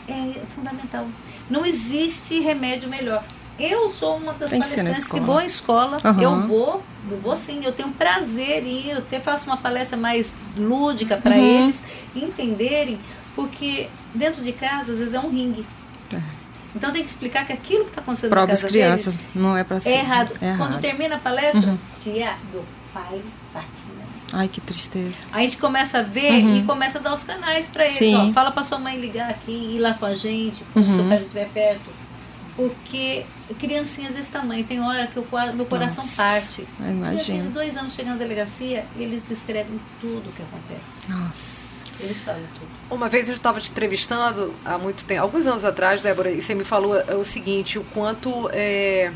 é 0.07 0.41
fundamental. 0.53 1.07
Não 1.49 1.65
existe 1.65 2.39
remédio 2.39 2.89
melhor. 2.89 3.23
Eu 3.59 3.91
sou 3.91 4.17
uma 4.17 4.33
das 4.33 4.49
que 4.49 4.57
palestrantes 4.57 5.03
que 5.03 5.05
escola. 5.17 5.25
vou 5.25 5.37
à 5.37 5.45
escola, 5.45 5.97
Uhum. 6.03 6.21
eu 6.21 6.39
vou, 6.41 6.81
eu 7.11 7.19
vou 7.19 7.37
sim, 7.37 7.61
eu 7.63 7.71
tenho 7.71 7.89
prazer 7.89 8.65
em 8.65 8.87
ir, 8.87 8.89
eu 8.91 8.97
até 8.97 9.19
faço 9.19 9.45
uma 9.45 9.57
palestra 9.57 9.95
mais 9.97 10.33
lúdica 10.57 11.15
para 11.17 11.35
Uhum. 11.35 11.43
eles 11.43 11.83
entenderem 12.15 12.99
Porque 13.33 13.87
dentro 14.13 14.43
de 14.43 14.51
casa, 14.51 14.91
às 14.91 14.97
vezes, 14.97 15.13
é 15.13 15.19
um 15.19 15.29
ringue. 15.29 15.65
Então 16.75 16.91
tem 16.91 17.03
que 17.03 17.09
explicar 17.09 17.45
que 17.45 17.51
aquilo 17.53 17.83
que 17.85 17.91
está 17.91 18.01
acontecendo 18.01 18.33
na 18.33 18.47
casa 18.47 18.67
crianças, 18.67 19.15
deles 19.17 19.29
não 19.35 19.57
é 19.57 19.63
para 19.63 19.79
ser. 19.79 19.89
é 19.89 19.99
errado. 19.99 20.31
É 20.41 20.55
Quando 20.55 20.71
errado. 20.71 20.81
termina 20.81 21.15
a 21.15 21.19
palestra, 21.19 21.59
Uhum. 21.61 21.77
tia, 21.99 22.35
meu 22.51 22.63
pai 22.93 23.21
bate 23.53 23.67
na 23.97 24.39
Ai, 24.39 24.47
que 24.47 24.61
tristeza. 24.61 25.25
Aí 25.33 25.43
a 25.45 25.47
gente 25.49 25.57
começa 25.57 25.99
a 25.99 26.01
ver 26.01 26.31
Uhum. 26.43 26.55
e 26.57 26.63
começa 26.63 26.99
a 26.99 27.01
dar 27.01 27.13
os 27.13 27.23
canais 27.23 27.67
para 27.67 27.83
eles. 27.83 27.95
Sim. 27.97 28.29
Ó, 28.29 28.33
fala 28.33 28.49
para 28.51 28.63
sua 28.63 28.79
mãe 28.79 28.97
ligar 28.97 29.29
aqui, 29.29 29.51
ir 29.75 29.79
lá 29.79 29.93
com 29.93 30.05
a 30.05 30.13
gente, 30.13 30.63
quando 30.71 30.85
Uhum. 30.87 30.93
o 30.93 30.95
seu 30.95 31.05
pai 31.09 31.17
estiver 31.17 31.49
perto. 31.49 31.89
Porque 32.55 33.25
criancinhas 33.59 34.13
desse 34.15 34.29
tamanho, 34.29 34.63
tem 34.63 34.79
hora 34.81 35.07
que 35.07 35.19
o 35.19 35.25
meu 35.53 35.65
coração 35.65 36.03
Nossa, 36.03 36.21
parte. 36.21 36.67
Criancinha 36.77 37.43
de 37.43 37.49
dois 37.49 37.75
anos 37.75 37.93
chegando 37.93 38.13
na 38.13 38.19
delegacia, 38.19 38.85
eles 38.97 39.23
descrevem 39.23 39.79
tudo 39.99 40.29
o 40.29 40.31
que 40.33 40.41
acontece. 40.43 41.09
Nossa. 41.11 41.70
Eles 41.99 42.21
falam 42.21 42.41
tudo. 42.55 42.69
Uma 42.89 43.07
vez 43.07 43.29
eu 43.29 43.35
estava 43.35 43.59
te 43.59 43.69
entrevistando 43.69 44.53
há 44.65 44.77
muito 44.77 45.05
tempo, 45.05 45.21
alguns 45.21 45.47
anos 45.47 45.63
atrás, 45.63 46.01
Débora, 46.01 46.31
e 46.31 46.41
você 46.41 46.53
me 46.53 46.63
falou 46.63 46.95
é, 46.95 47.15
o 47.15 47.23
seguinte, 47.23 47.77
o 47.77 47.83
quanto 47.83 48.49
é, 48.51 49.11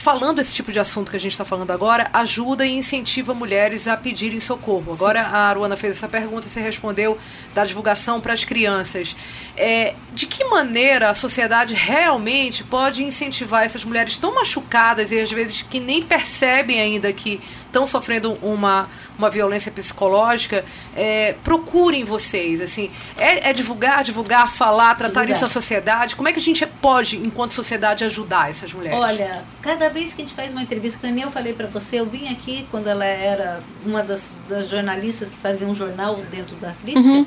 falando 0.00 0.38
esse 0.38 0.50
tipo 0.50 0.72
de 0.72 0.80
assunto 0.80 1.10
que 1.10 1.16
a 1.18 1.20
gente 1.20 1.32
está 1.32 1.44
falando 1.44 1.70
agora, 1.72 2.08
ajuda 2.14 2.64
e 2.64 2.72
incentiva 2.72 3.34
mulheres 3.34 3.86
a 3.86 3.98
pedirem 3.98 4.40
socorro. 4.40 4.94
Agora 4.94 5.20
a 5.20 5.50
Aruana 5.50 5.76
fez 5.76 5.94
essa 5.94 6.08
pergunta, 6.08 6.48
você 6.48 6.58
respondeu 6.58 7.18
da 7.54 7.64
divulgação 7.64 8.18
para 8.18 8.32
as 8.32 8.42
crianças. 8.42 9.14
É, 9.54 9.94
de 10.14 10.26
que 10.26 10.42
maneira 10.44 11.10
a 11.10 11.14
sociedade 11.14 11.74
realmente 11.74 12.64
pode 12.64 13.04
incentivar 13.04 13.62
essas 13.62 13.84
mulheres 13.84 14.16
tão 14.16 14.34
machucadas 14.34 15.12
e 15.12 15.20
às 15.20 15.30
vezes 15.30 15.60
que 15.60 15.78
nem 15.78 16.02
percebem 16.02 16.80
ainda 16.80 17.12
que 17.12 17.38
estão 17.70 17.86
sofrendo 17.86 18.34
uma, 18.42 18.88
uma 19.16 19.30
violência 19.30 19.70
psicológica, 19.70 20.64
é, 20.94 21.34
procurem 21.44 22.04
vocês, 22.04 22.60
assim, 22.60 22.90
é, 23.16 23.50
é 23.50 23.52
divulgar, 23.52 24.02
divulgar, 24.02 24.50
falar, 24.50 24.94
tratar 24.96 25.20
Divulgar. 25.20 25.36
isso 25.36 25.44
à 25.44 25.48
sociedade, 25.48 26.16
como 26.16 26.28
é 26.28 26.32
que 26.32 26.38
a 26.38 26.42
gente 26.42 26.66
pode, 26.66 27.16
enquanto 27.16 27.52
sociedade, 27.54 28.04
ajudar 28.04 28.50
essas 28.50 28.72
mulheres? 28.72 28.98
Olha, 28.98 29.44
cada 29.62 29.88
vez 29.88 30.12
que 30.12 30.20
a 30.22 30.24
gente 30.24 30.34
faz 30.34 30.50
uma 30.52 30.62
entrevista, 30.62 30.98
que 30.98 31.10
nem 31.12 31.24
eu 31.24 31.30
falei 31.30 31.52
para 31.52 31.68
você, 31.68 32.00
eu 32.00 32.06
vim 32.06 32.28
aqui 32.28 32.66
quando 32.70 32.88
ela 32.88 33.04
era 33.04 33.60
uma 33.86 34.02
das, 34.02 34.22
das 34.48 34.68
jornalistas 34.68 35.28
que 35.28 35.36
fazia 35.36 35.66
um 35.66 35.74
jornal 35.74 36.16
dentro 36.30 36.56
da 36.56 36.72
crítica, 36.72 37.08
Uhum. 37.08 37.26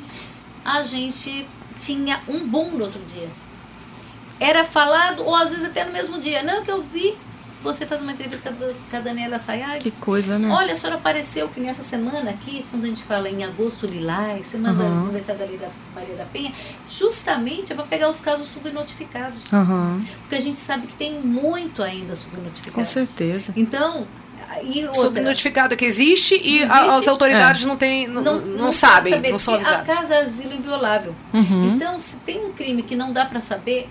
a 0.65 0.83
gente 0.83 1.47
tinha 1.79 2.19
um 2.27 2.39
boom 2.47 2.71
no 2.71 2.83
outro 2.85 3.01
dia. 3.07 3.27
Era 4.39 4.63
falado, 4.65 5.23
ou 5.25 5.35
às 5.35 5.49
vezes 5.51 5.63
até 5.65 5.85
no 5.85 5.91
mesmo 5.93 6.19
dia. 6.19 6.43
Não, 6.43 6.63
que 6.63 6.71
eu 6.71 6.83
vi 6.83 7.15
você 7.63 7.87
fazer 7.87 8.01
uma 8.03 8.11
entrevista 8.11 8.53
com 8.91 8.97
a 8.97 8.99
Daniela 8.99 9.39
Sayag. 9.39 9.79
Que 9.79 9.91
coisa, 9.91 10.37
né? 10.37 10.49
Olha, 10.49 10.73
a 10.73 10.75
senhora 10.75 10.97
apareceu 10.99 11.47
que 11.49 11.59
nessa 11.59 11.81
semana 11.83 12.29
aqui, 12.31 12.65
quando 12.69 12.83
a 12.83 12.87
gente 12.87 13.03
fala 13.03 13.29
em 13.29 13.43
agosto 13.43 13.87
lilás, 13.87 14.45
semana 14.47 14.75
da 14.77 14.83
Uhum. 14.83 15.03
Universidade 15.05 15.39
da 15.39 15.45
Lei 15.45 15.57
da 15.57 15.69
Maria 15.95 16.15
da 16.15 16.25
Penha, 16.25 16.51
justamente 16.89 17.71
é 17.71 17.75
para 17.75 17.85
pegar 17.85 18.09
os 18.09 18.19
casos 18.21 18.47
subnotificados. 18.49 19.51
Aham, 19.53 20.01
Porque 20.21 20.35
a 20.35 20.39
gente 20.41 20.57
sabe 20.57 20.87
que 20.87 20.93
tem 20.93 21.19
muito 21.21 21.81
ainda 21.81 22.15
subnotificados. 22.15 22.73
com 22.73 22.85
certeza. 22.85 23.53
Então, 23.55 24.05
e 24.63 24.87
Subnotificado 24.93 25.75
que 25.75 25.83
existe 25.85 26.35
e 26.35 26.57
Existe. 26.59 26.71
a- 26.71 26.95
as 26.97 27.07
autoridades 27.07 27.65
não, 27.65 27.75
têm, 27.75 28.07
não, 28.07 28.21
não, 28.21 28.71
sabem, 28.71 29.13
saber, 29.13 29.31
não 29.31 29.39
são 29.39 29.55
A 29.55 29.79
casa 29.79 30.13
é 30.13 30.21
asilo 30.21 30.53
inviolável. 30.53 31.15
Uhum. 31.33 31.73
Então, 31.75 31.99
se 31.99 32.15
tem 32.17 32.45
um 32.45 32.51
crime 32.51 32.83
que 32.83 32.95
não 32.95 33.11
dá 33.11 33.25
para 33.25 33.39
saber, 33.39 33.89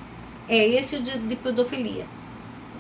é 0.48 0.68
esse 0.68 0.94
o 0.96 1.00
de, 1.02 1.18
de 1.18 1.34
pedofilia. 1.36 2.04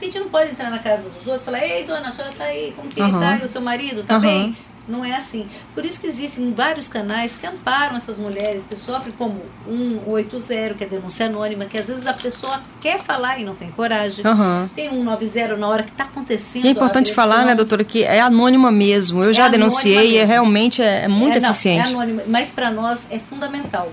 Porque 0.02 0.08
a 0.08 0.10
gente 0.10 0.18
não 0.18 0.30
pode 0.30 0.50
entrar 0.50 0.68
na 0.68 0.80
casa 0.80 1.08
dos 1.08 1.26
outros 1.26 1.42
e 1.42 1.44
falar, 1.44 1.64
ei, 1.64 1.84
dona, 1.84 2.08
a 2.08 2.12
senhora 2.12 2.34
tá 2.36 2.44
aí, 2.44 2.72
como 2.74 2.88
que 2.88 2.96
tá? 3.00 3.38
E 3.40 3.44
o 3.44 3.48
seu 3.48 3.60
marido 3.60 4.02
tá 4.02 4.14
Aham. 4.14 4.20
bem? 4.20 4.56
Não 4.88 5.04
é 5.04 5.14
assim. 5.14 5.46
Por 5.76 5.84
isso 5.84 6.00
que 6.00 6.08
existem 6.08 6.52
vários 6.52 6.88
canais 6.88 7.36
que 7.36 7.46
amparam 7.46 7.96
essas 7.96 8.18
mulheres 8.18 8.64
que 8.68 8.74
sofrem, 8.74 9.14
como 9.16 9.40
180, 9.64 10.74
que 10.74 10.82
é 10.82 10.86
denúncia 10.88 11.26
anônima, 11.26 11.66
que 11.66 11.78
às 11.78 11.86
vezes 11.86 12.04
a 12.04 12.12
pessoa 12.12 12.60
quer 12.80 12.98
falar 12.98 13.38
e 13.38 13.44
não 13.44 13.54
tem 13.54 13.70
coragem. 13.70 14.26
Aham. 14.26 14.68
Tem 14.74 14.90
190 14.90 15.56
na 15.56 15.68
hora 15.68 15.84
que 15.84 15.92
está 15.92 16.02
acontecendo. 16.02 16.64
E 16.64 16.68
é 16.68 16.70
importante 16.72 17.14
falar, 17.14 17.46
né, 17.46 17.54
doutora, 17.54 17.84
que 17.84 18.02
é 18.02 18.18
anônima 18.20 18.72
mesmo. 18.72 19.22
Eu 19.22 19.32
já 19.32 19.44
anônima 19.44 19.68
denunciei 19.68 20.14
e 20.14 20.16
é, 20.16 20.24
realmente 20.24 20.82
é, 20.82 21.04
é 21.04 21.08
muito 21.08 21.36
É, 21.36 21.40
não, 21.40 21.50
eficiente. 21.50 21.86
É 21.88 21.92
anônimo, 21.92 22.22
mas 22.26 22.50
para 22.50 22.72
nós 22.72 23.06
é 23.08 23.20
fundamental. 23.20 23.92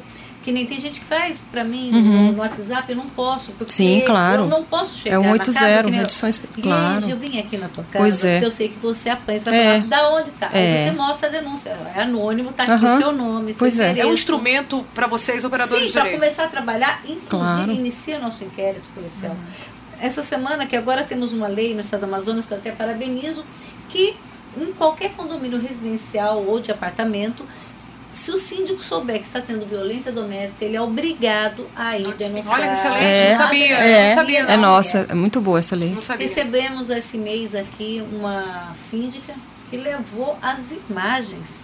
Que 0.50 0.54
nem 0.54 0.66
tem 0.66 0.80
gente 0.80 1.00
que 1.02 1.06
faz 1.06 1.44
para 1.52 1.64
mim 1.64 1.92
Uhum. 1.94 2.32
no, 2.32 2.40
WhatsApp, 2.40 2.90
eu 2.92 2.96
não 2.96 3.06
posso, 3.08 3.52
porque 3.52 3.72
Sim, 3.72 4.02
claro. 4.04 4.42
eu 4.46 4.48
não 4.48 4.64
posso 4.64 4.98
chegar 4.98 5.18
É 5.18 5.20
um 5.20 5.24
na 5.26 5.32
80, 5.34 5.60
casa, 5.60 5.84
que 5.84 5.84
nem 5.84 5.94
eu- 5.94 6.00
redução 6.02 6.28
espe- 6.28 6.48
Liege, 6.56 6.62
claro. 6.68 7.08
eu 7.12 7.18
vim 7.18 7.38
aqui 7.38 7.56
na 7.56 7.68
tua 7.70 7.84
casa, 7.84 7.98
Pois 8.00 8.26
é. 8.26 8.32
porque 8.34 8.46
eu 8.48 8.52
sei 8.52 8.70
que 8.70 8.80
você 8.80 9.10
apanha, 9.10 9.38
você 9.40 9.46
vai 9.46 9.60
É. 9.60 9.64
falar, 9.76 9.86
da 9.86 10.10
onde 10.10 10.32
tá? 10.32 10.50
É. 10.52 10.58
Aí 10.58 10.90
você 10.90 10.96
mostra 10.98 11.28
a 11.28 11.32
denúncia, 11.32 11.78
é 11.96 12.02
anônimo, 12.02 12.52
tá 12.52 12.64
aqui 12.64 12.72
Aham. 12.72 12.96
o 12.96 12.98
seu 13.00 13.12
nome, 13.12 13.54
Pois 13.54 13.76
seu 13.76 13.86
é. 13.86 14.00
É 14.00 14.06
um 14.08 14.14
instrumento 14.14 14.84
para 14.96 15.06
vocês, 15.06 15.44
operadores 15.44 15.82
Sim, 15.84 15.88
de 15.90 15.94
para 15.94 16.02
direito. 16.06 16.20
começar 16.20 16.46
a 16.46 16.48
trabalhar, 16.48 17.00
inclusive 17.08 17.28
Claro. 17.28 17.72
inicia 17.72 18.18
nosso 18.18 18.44
inquérito 18.44 18.86
policial. 18.96 19.36
Essa 20.02 20.24
semana, 20.24 20.66
que 20.66 20.76
agora 20.76 21.04
temos 21.04 21.32
uma 21.32 21.48
lei 21.48 21.76
no 21.76 21.82
estado 21.82 22.00
do 22.00 22.06
Amazonas, 22.06 22.48
que 22.48 22.54
eu 22.56 22.58
até 22.58 22.72
parabenizo, 22.72 23.46
que 23.88 24.16
em 24.60 24.74
qualquer 24.74 25.12
condomínio 25.12 25.62
residencial 25.62 26.44
ou 26.44 26.60
de 26.60 26.72
apartamento, 26.72 27.46
se 28.12 28.32
o 28.32 28.38
síndico 28.38 28.82
souber 28.82 29.20
que 29.20 29.26
está 29.26 29.40
tendo 29.42 29.66
violência 29.66 30.12
doméstica, 30.12 30.66
ele 30.66 30.76
é 30.76 30.82
obrigado 30.82 31.66
a 31.76 31.98
ir 31.98 32.14
denunciar. 32.16 32.56
Olha 32.60 32.68
que 32.68 32.74
excelente, 32.74 33.04
É, 33.04 33.30
não 33.32 33.38
sabia, 33.38 33.76
é, 33.78 34.10
não 34.10 34.16
sabia. 34.16 34.40
É 34.40 34.58
nossa, 34.58 34.98
é 35.10 35.14
muito 35.14 35.40
boa 35.40 35.60
essa 35.60 35.76
lei. 35.76 35.92
Não 35.94 36.02
sabia. 36.02 36.28
Recebemos 36.28 36.90
esse 36.90 37.18
mês 37.18 37.54
aqui 37.56 38.04
uma 38.12 38.72
síndica 38.74 39.34
que 39.70 39.78
levou 39.78 40.38
as 40.42 40.72
imagens. 40.90 41.60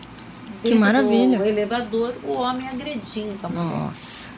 Que 0.63 0.73
maravilha. 0.75 1.37
Do 1.37 1.45
elevador, 1.45 2.13
o 2.23 2.37
homem 2.37 2.67
agredindo 2.69 3.37
a 3.43 3.49
mulher. 3.49 3.63
Nossa. 3.79 4.33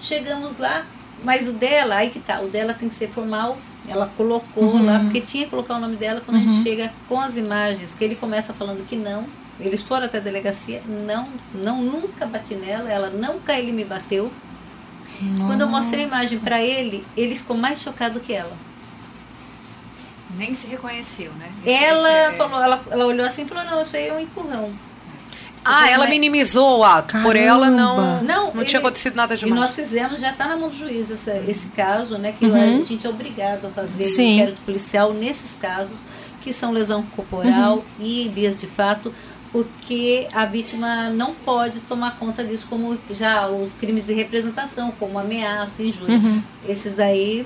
Chegamos 0.00 0.58
lá, 0.58 0.86
mas 1.22 1.46
o 1.48 1.52
dela, 1.52 1.96
aí 1.96 2.10
que 2.10 2.18
tá, 2.18 2.40
o 2.40 2.48
dela 2.48 2.72
tem 2.74 2.88
que 2.88 2.94
ser 2.94 3.08
formal. 3.10 3.56
Ela 3.88 4.10
colocou 4.16 4.64
Uhum. 4.64 4.84
lá, 4.86 5.00
porque 5.00 5.20
tinha 5.20 5.44
que 5.44 5.50
colocar 5.50 5.76
o 5.76 5.80
nome 5.80 5.96
dela. 5.96 6.22
Quando 6.24 6.36
a 6.36 6.40
Uhum. 6.40 6.48
gente 6.48 6.62
chega 6.62 6.92
com 7.08 7.20
as 7.20 7.36
imagens, 7.36 7.94
que 7.94 8.04
ele 8.04 8.14
começa 8.14 8.52
falando 8.52 8.86
que 8.86 8.96
não, 8.96 9.24
eles 9.60 9.82
foram 9.82 10.06
até 10.06 10.18
a 10.18 10.20
delegacia, 10.20 10.82
não, 10.86 11.28
não, 11.54 11.82
nunca 11.82 12.26
bati 12.26 12.54
nela, 12.54 12.90
ela 12.90 13.10
nunca 13.10 13.52
ele 13.58 13.72
me 13.72 13.84
bateu. 13.84 14.30
Quando 15.46 15.60
eu 15.60 15.68
mostrei 15.68 16.04
a 16.04 16.06
imagem 16.06 16.38
para 16.38 16.62
ele, 16.62 17.04
ele 17.16 17.34
ficou 17.36 17.56
mais 17.56 17.80
chocado 17.82 18.20
que 18.20 18.32
ela. 18.32 18.56
Nem 20.36 20.54
se 20.54 20.66
reconheceu, 20.68 21.32
né? 21.32 21.50
Ela 21.66 22.08
é- 22.08 22.32
falou, 22.32 22.62
ela, 22.62 22.82
ela 22.90 23.04
olhou 23.06 23.26
assim 23.26 23.42
e 23.42 23.46
falou, 23.46 23.64
não, 23.64 23.82
isso 23.82 23.96
aí 23.96 24.08
é 24.08 24.12
um 24.14 24.20
empurrão. 24.20 24.72
Ah, 25.62 25.90
ela 25.90 26.04
Mas- 26.04 26.10
minimizou 26.10 26.78
o 26.78 26.84
ato. 26.84 27.20
Por 27.20 27.36
ela 27.36 27.68
não. 27.68 28.22
Não, 28.22 28.46
não 28.46 28.56
ele- 28.62 28.64
tinha 28.64 28.78
acontecido 28.80 29.14
nada 29.14 29.34
E 29.34 29.38
demais. 29.38 29.60
nós 29.60 29.74
fizemos, 29.74 30.18
já 30.20 30.30
está 30.30 30.46
na 30.48 30.56
mão 30.56 30.70
do 30.70 30.74
juiz 30.74 31.10
essa- 31.10 31.36
esse 31.46 31.66
caso, 31.68 32.16
né? 32.16 32.32
Que 32.32 32.46
Uhum. 32.46 32.80
a 32.80 32.82
gente 32.82 33.06
é 33.06 33.10
obrigado 33.10 33.66
a 33.66 33.70
fazer 33.70 34.04
Sim. 34.06 34.36
inquérito 34.36 34.62
policial 34.62 35.12
nesses 35.12 35.54
casos, 35.56 35.98
que 36.40 36.50
são 36.52 36.70
lesão 36.72 37.02
corporal 37.14 37.74
Uhum. 37.78 37.82
e 38.00 38.30
vias 38.34 38.58
de 38.58 38.66
fato, 38.66 39.12
porque 39.52 40.28
a 40.32 40.44
vítima 40.44 41.08
não 41.10 41.34
pode 41.34 41.80
tomar 41.80 42.18
conta 42.18 42.44
disso, 42.44 42.66
como 42.70 42.96
já 43.10 43.48
os 43.48 43.74
crimes 43.74 44.06
de 44.06 44.14
representação, 44.14 44.92
como 44.92 45.18
ameaça, 45.18 45.82
injúria. 45.82 46.16
Uhum. 46.16 46.42
Esses 46.68 46.98
aí 46.98 47.44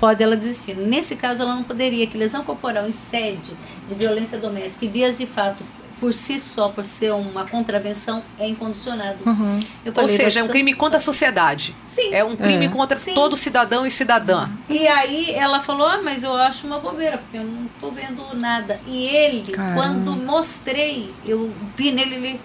pode 0.00 0.22
ela 0.22 0.36
desistir. 0.36 0.76
Nesse 0.76 1.14
caso, 1.14 1.42
ela 1.42 1.54
não 1.54 1.62
poderia, 1.62 2.06
que 2.06 2.16
lesão 2.16 2.42
corporal 2.42 2.88
em 2.88 2.92
sede 2.92 3.54
de 3.88 3.94
violência 3.94 4.38
doméstica 4.38 4.84
e 4.84 4.88
vias 4.88 5.18
de 5.18 5.26
fato, 5.26 5.62
por 6.00 6.12
si 6.14 6.38
só, 6.38 6.68
por 6.68 6.84
ser 6.84 7.12
uma 7.12 7.44
contravenção, 7.44 8.22
é 8.38 8.46
incondicionado. 8.48 9.18
Uhum. 9.26 9.60
Eu 9.84 9.90
Ou 9.90 9.94
falei, 9.94 10.16
seja, 10.16 10.40
é 10.40 10.42
um 10.42 10.46
"Bastante- 10.46 10.50
crime 10.52 10.74
contra 10.74 10.96
a 10.98 11.00
sociedade. 11.00 11.74
Sim. 11.86 12.12
É 12.14 12.22
um 12.24 12.36
crime 12.36 12.66
É. 12.66 12.68
contra 12.68 12.98
Sim. 12.98 13.14
todo 13.14 13.36
cidadão 13.36 13.84
e 13.86 13.90
cidadã. 13.90 14.48
E 14.68 14.86
aí 14.86 15.30
ela 15.32 15.60
falou, 15.60 15.86
ah, 15.86 16.00
mas 16.02 16.22
eu 16.22 16.34
acho 16.34 16.66
uma 16.66 16.78
bobeira, 16.78 17.18
porque 17.18 17.36
eu 17.38 17.44
não 17.44 17.66
tô 17.80 17.90
vendo 17.90 18.22
nada. 18.36 18.80
E 18.86 19.06
ele, 19.06 19.50
Caramba. 19.50 19.74
quando 19.82 20.12
mostrei, 20.24 21.12
eu 21.26 21.52
vi 21.76 21.90
nele, 21.90 22.14
ele. 22.14 22.40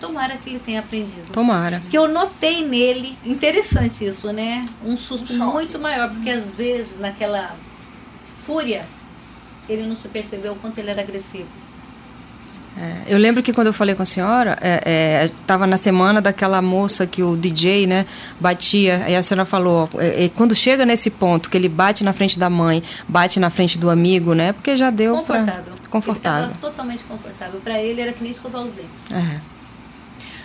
Tomara 0.00 0.36
que 0.36 0.50
ele 0.50 0.58
tenha 0.58 0.80
aprendido. 0.80 1.30
Tomara. 1.32 1.80
Que 1.88 1.96
eu 1.96 2.08
notei 2.08 2.66
nele, 2.66 3.16
interessante 3.24 4.04
isso, 4.04 4.32
né? 4.32 4.66
Um 4.84 4.96
susto 4.96 5.32
Um 5.32 5.52
muito 5.52 5.78
maior, 5.78 6.10
porque 6.10 6.28
às 6.28 6.56
vezes, 6.56 6.98
naquela 6.98 7.54
fúria, 8.44 8.84
ele 9.68 9.84
não 9.86 9.94
se 9.94 10.08
percebeu 10.08 10.54
o 10.54 10.56
quanto 10.56 10.78
ele 10.78 10.90
era 10.90 11.02
agressivo. 11.02 11.46
É, 12.74 13.14
eu 13.14 13.18
lembro 13.18 13.42
que 13.42 13.52
quando 13.52 13.66
eu 13.66 13.72
falei 13.72 13.94
com 13.94 14.02
a 14.02 14.06
senhora, 14.06 14.56
estava 15.24 15.66
na 15.66 15.76
semana 15.76 16.20
daquela 16.22 16.62
moça 16.62 17.06
que 17.06 17.22
o 17.22 17.36
DJ, 17.36 17.86
né, 17.86 18.04
batia. 18.40 19.02
Aí 19.04 19.14
a 19.14 19.22
senhora 19.22 19.44
falou, 19.44 19.90
é, 19.98 20.24
é, 20.24 20.28
quando 20.30 20.54
chega 20.54 20.86
nesse 20.86 21.10
ponto 21.10 21.50
que 21.50 21.56
ele 21.56 21.68
bate 21.68 22.02
na 22.02 22.12
frente 22.14 22.38
da 22.38 22.48
mãe, 22.48 22.82
bate 23.06 23.38
na 23.38 23.50
frente 23.50 23.78
do 23.78 23.90
amigo, 23.90 24.32
né, 24.34 24.52
porque 24.54 24.74
já 24.76 24.88
deu 24.90 25.18
pra- 25.22 25.38
Confortável. 25.40 25.72
confortável. 25.90 26.48
Ele 26.50 26.58
totalmente 26.60 27.04
confortável. 27.04 27.60
Para 27.62 27.78
ele 27.80 28.00
era 28.00 28.12
que 28.12 28.22
nem 28.22 28.32
escovar 28.32 28.62
os 28.62 28.72
dentes. 28.72 29.12
É, 29.12 29.40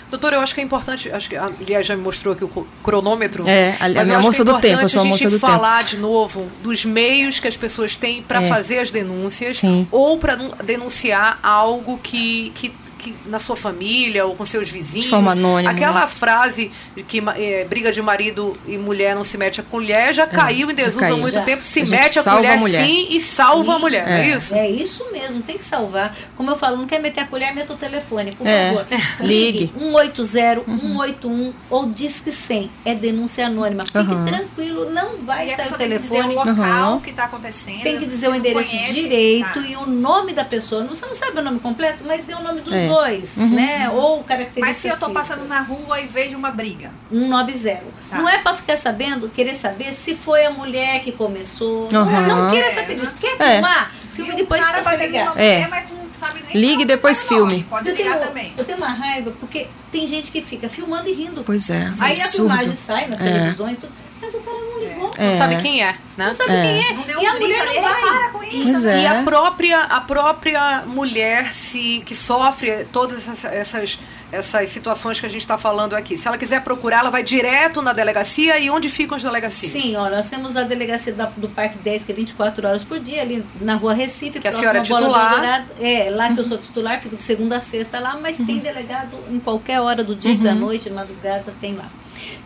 Doutor, 0.10 0.32
eu 0.34 0.40
acho 0.40 0.56
que 0.56 0.62
é 0.62 0.64
importante, 0.64 1.12
acho 1.12 1.28
que 1.30 1.36
a 1.36 1.50
Lia 1.60 1.84
já 1.84 1.96
me 1.96 2.02
mostrou 2.02 2.34
aqui 2.34 2.44
o 2.46 2.68
cronômetro. 2.82 3.48
É, 3.48 3.76
a- 3.80 3.86
a 3.86 3.90
mas 3.90 3.96
eu 3.98 4.06
minha 4.06 4.20
moça 4.20 4.42
é 4.42 4.46
do 4.46 4.58
tempo, 4.60 4.76
a 4.78 4.80
a 4.80 5.04
moça 5.04 5.18
gente 5.20 5.24
do 5.26 5.32
tempo. 5.40 5.40
falar 5.52 5.84
de 5.84 5.98
novo 5.98 6.48
dos 6.64 6.86
meios 6.86 7.40
que 7.42 7.48
as 7.48 7.58
pessoas 7.58 7.96
têm 7.98 8.22
para 8.24 8.42
É. 8.42 8.48
fazer 8.48 8.80
as 8.80 8.90
denúncias 8.90 9.58
Sim. 9.58 9.86
ou 9.92 10.18
para 10.18 10.36
denunciar 10.64 11.40
algo 11.44 11.98
que, 12.02 12.52
que 12.56 12.74
que 12.98 13.16
na 13.26 13.40
sua 13.40 13.56
família 13.56 14.26
ou 14.26 14.36
com 14.36 14.46
seus 14.46 14.70
vizinhos. 14.70 15.06
De 15.06 15.12
forma 15.12 15.32
anônima, 15.32 15.72
Aquela 15.72 16.02
né? 16.02 16.08
frase 16.08 16.72
de 16.96 17.04
que 17.04 17.22
eh, 17.38 17.66
briga 17.70 17.92
de 17.92 18.02
marido 18.02 18.58
e 18.68 18.78
mulher 18.78 19.16
não 19.16 19.24
se 19.24 19.38
mete 19.38 19.62
a 19.62 19.64
colher 19.64 20.14
já 20.14 20.26
caiu 20.28 20.70
em 20.72 20.74
desuso 20.76 21.04
há 21.06 21.10
muito 21.18 21.36
Já. 21.36 21.42
tempo. 21.42 21.62
Se 21.64 21.82
A 21.82 21.86
mete 21.86 22.20
a 22.20 22.24
colher, 22.24 22.52
a 22.52 22.58
mulher. 22.58 22.86
sim 22.86 23.08
e 23.12 23.22
salva 23.22 23.76
a 23.76 23.80
mulher, 23.80 24.08
é 24.08 24.22
É. 24.32 24.36
isso? 24.38 24.56
É 24.56 24.70
isso 24.70 25.06
mesmo, 25.12 25.42
tem 25.42 25.58
que 25.58 25.64
salvar. 25.66 26.16
Como 26.36 26.50
eu 26.52 26.58
falo, 26.58 26.78
não 26.78 26.86
quer 26.88 27.00
meter 27.00 27.22
a 27.22 27.28
colher, 27.28 27.54
meta 27.54 27.74
o 27.74 27.78
telefone, 27.78 28.32
por 28.34 28.46
É. 28.48 28.68
favor. 28.70 28.88
Ligue. 29.22 29.72
180, 29.78 30.64
181 30.66 31.54
ou 31.70 31.86
Disque 31.86 32.32
100. 32.32 32.70
É 32.86 32.96
denúncia 32.96 33.46
anônima. 33.48 33.86
Fique 33.86 33.98
Uhum. 34.00 34.26
tranquilo, 34.26 34.90
não 34.92 35.18
vai 35.18 35.50
E 35.50 35.54
a 35.54 35.56
sair 35.56 35.66
o 35.68 35.70
pessoa 35.70 35.78
tem 35.78 35.90
que 35.90 35.98
dizer 36.00 36.14
o 36.14 36.22
telefone. 36.24 36.36
local 36.36 36.94
Uhum. 36.94 37.00
que 37.02 37.10
está 37.10 37.24
acontecendo. 37.26 37.82
Tem 37.84 38.00
que 38.00 38.06
dizer 38.06 38.30
o 38.30 38.36
endereço 38.36 38.70
conhece, 38.70 38.94
direito 38.94 39.54
tá. 39.54 39.60
e 39.68 39.76
o 39.76 39.86
nome 39.86 40.34
da 40.34 40.44
pessoa. 40.46 40.84
Você 40.86 41.06
não 41.06 41.16
sabe 41.16 41.40
o 41.40 41.44
nome 41.44 41.60
completo, 41.60 42.04
mas 42.06 42.24
dê 42.24 42.34
o 42.34 42.42
nome 42.42 42.62
dos 42.62 42.72
É. 42.74 42.87
dois, 42.88 43.38
Uhum. 43.38 43.50
né? 43.50 43.90
Ou 43.90 44.24
características 44.24 44.68
Mas 44.68 44.78
se 44.78 44.88
eu 44.88 44.94
estou 44.94 45.10
passando 45.12 45.42
físicas. 45.42 45.60
na 45.60 45.66
rua 45.66 46.00
e 46.02 46.08
vejo 46.08 46.38
uma 46.38 46.52
briga. 46.52 46.92
190. 47.12 47.84
Tá. 48.10 48.18
Não 48.18 48.28
é 48.30 48.38
para 48.40 48.56
ficar 48.56 48.78
sabendo, 48.78 49.30
querer 49.30 49.56
saber 49.56 49.94
se 49.94 50.14
foi 50.16 50.46
a 50.46 50.52
mulher 50.52 51.00
que 51.02 51.12
começou. 51.12 51.90
Uhum. 51.94 52.28
Não 52.28 52.50
queira 52.50 52.68
É, 52.68 52.72
saber 52.74 52.96
disso. 52.96 53.16
Quer 53.20 53.36
É. 53.40 53.52
filmar? 53.54 53.92
Filme 54.14 54.34
depois 54.36 54.66
pra 54.66 54.82
você 54.84 54.98
ligar. 54.98 55.38
É. 55.38 55.68
não 55.68 56.08
Ligue 56.54 56.84
e 56.84 56.86
depois 56.86 57.24
é 57.24 57.28
o 57.28 57.40
nome. 57.40 57.50
filme. 57.52 57.64
Pode 57.70 57.88
Eu 57.90 57.96
ligar 57.96 58.14
tenho, 58.18 58.26
também. 58.28 58.54
eu 58.58 58.66
tenho 58.66 58.78
uma 58.80 58.88
raiva 58.88 59.32
porque 59.40 59.68
tem 59.92 60.08
gente 60.08 60.32
que 60.32 60.42
fica 60.42 60.68
filmando 60.68 61.08
e 61.08 61.14
rindo. 61.14 61.44
Pois 61.44 61.70
é. 61.70 61.92
Aí 62.00 62.20
a 62.20 62.24
absurdo. 62.24 62.32
filmagem 62.50 62.76
sai 62.76 63.08
nas 63.08 63.20
É. 63.22 63.24
televisões, 63.24 63.78
tudo, 63.78 63.92
mas 64.22 64.34
o 64.34 64.40
cara 64.40 64.58
não 64.58 64.80
ligou. 64.80 65.12
É. 65.18 65.30
Não 65.30 65.38
sabe 65.38 65.58
quem 65.58 65.84
é, 65.84 65.92
né? 66.18 66.26
Não 66.28 66.34
sabe 66.34 66.52
É. 66.52 66.62
quem 66.62 66.78
é. 66.78 67.22
E 67.22 67.28
a 67.28 67.32
um 67.32 67.36
grito 67.36 67.42
mulher 67.42 67.66
não 67.76 67.82
vai. 67.82 68.02
para 68.02 68.30
com 68.30 68.44
isso. 68.44 68.80
Né? 68.80 69.00
é. 69.00 69.04
E 69.04 69.08
a 69.08 69.24
própria, 69.24 69.82
a 69.82 70.02
própria 70.02 70.84
mulher 70.86 71.54
se, 71.54 72.02
que 72.06 72.16
sofre 72.16 72.86
todas 72.86 73.28
essas, 73.28 73.46
essas, 73.46 74.00
essas 74.32 74.70
situações 74.70 75.20
que 75.20 75.26
a 75.26 75.30
gente 75.30 75.42
está 75.42 75.58
falando 75.58 75.94
aqui. 75.96 76.18
Se 76.18 76.28
ela 76.28 76.38
quiser 76.38 76.62
procurar, 76.64 77.00
ela 77.00 77.10
vai 77.10 77.24
direto 77.24 77.82
na 77.82 77.94
delegacia 77.94 78.60
e 78.60 78.70
onde 78.70 78.90
ficam 78.90 79.16
as 79.16 79.24
delegacias? 79.24 79.72
Sim, 79.72 79.96
ó, 79.96 80.10
nós 80.10 80.30
temos 80.30 80.56
a 80.58 80.64
delegacia 80.64 81.14
da- 81.14 81.32
do 81.38 81.48
Parque 81.50 81.78
10, 81.78 82.04
que 82.04 82.12
é 82.12 82.16
24 82.16 82.68
horas 82.68 82.84
por 82.84 83.00
dia, 83.00 83.22
ali 83.22 83.44
na 83.62 83.76
rua 83.76 83.94
Recife, 83.94 84.40
Que 84.40 84.48
a 84.48 84.52
senhora 84.52 84.80
é 84.80 84.82
titular. 84.82 85.34
Eldorado. 85.34 85.66
É, 85.80 86.10
lá 86.10 86.34
que 86.34 86.40
eu 86.40 86.44
sou 86.44 86.58
titular, 86.58 87.02
fico 87.02 87.16
de 87.16 87.24
segunda 87.24 87.58
a 87.58 87.62
sexta 87.62 88.00
lá, 88.00 88.18
mas 88.22 88.38
tem 88.38 88.60
delegado 88.60 89.18
em 89.30 89.40
qualquer 89.40 89.80
hora 89.80 90.04
do 90.04 90.16
dia 90.16 90.32
e 90.34 90.38
da 90.38 90.54
noite, 90.54 90.90
de 90.90 90.90
madrugada, 90.96 91.46
tem 91.62 91.74
lá. 91.76 91.90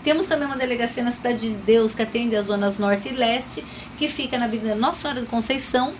Temos 0.03 0.25
também 0.25 0.45
uma 0.47 0.55
delegacia 0.57 1.03
na 1.03 1.11
Cidade 1.11 1.49
de 1.49 1.55
Deus, 1.55 1.95
que 1.95 2.01
atende 2.01 2.35
as 2.35 2.45
zonas 2.47 2.77
norte 2.77 3.07
e 3.09 3.11
leste, 3.11 3.63
que 3.97 4.07
fica 4.07 4.37
na 4.37 4.45
Avenida 4.45 4.75
Nossa 4.75 5.01
Senhora 5.01 5.21
de 5.21 5.27
Conceição, 5.27 5.93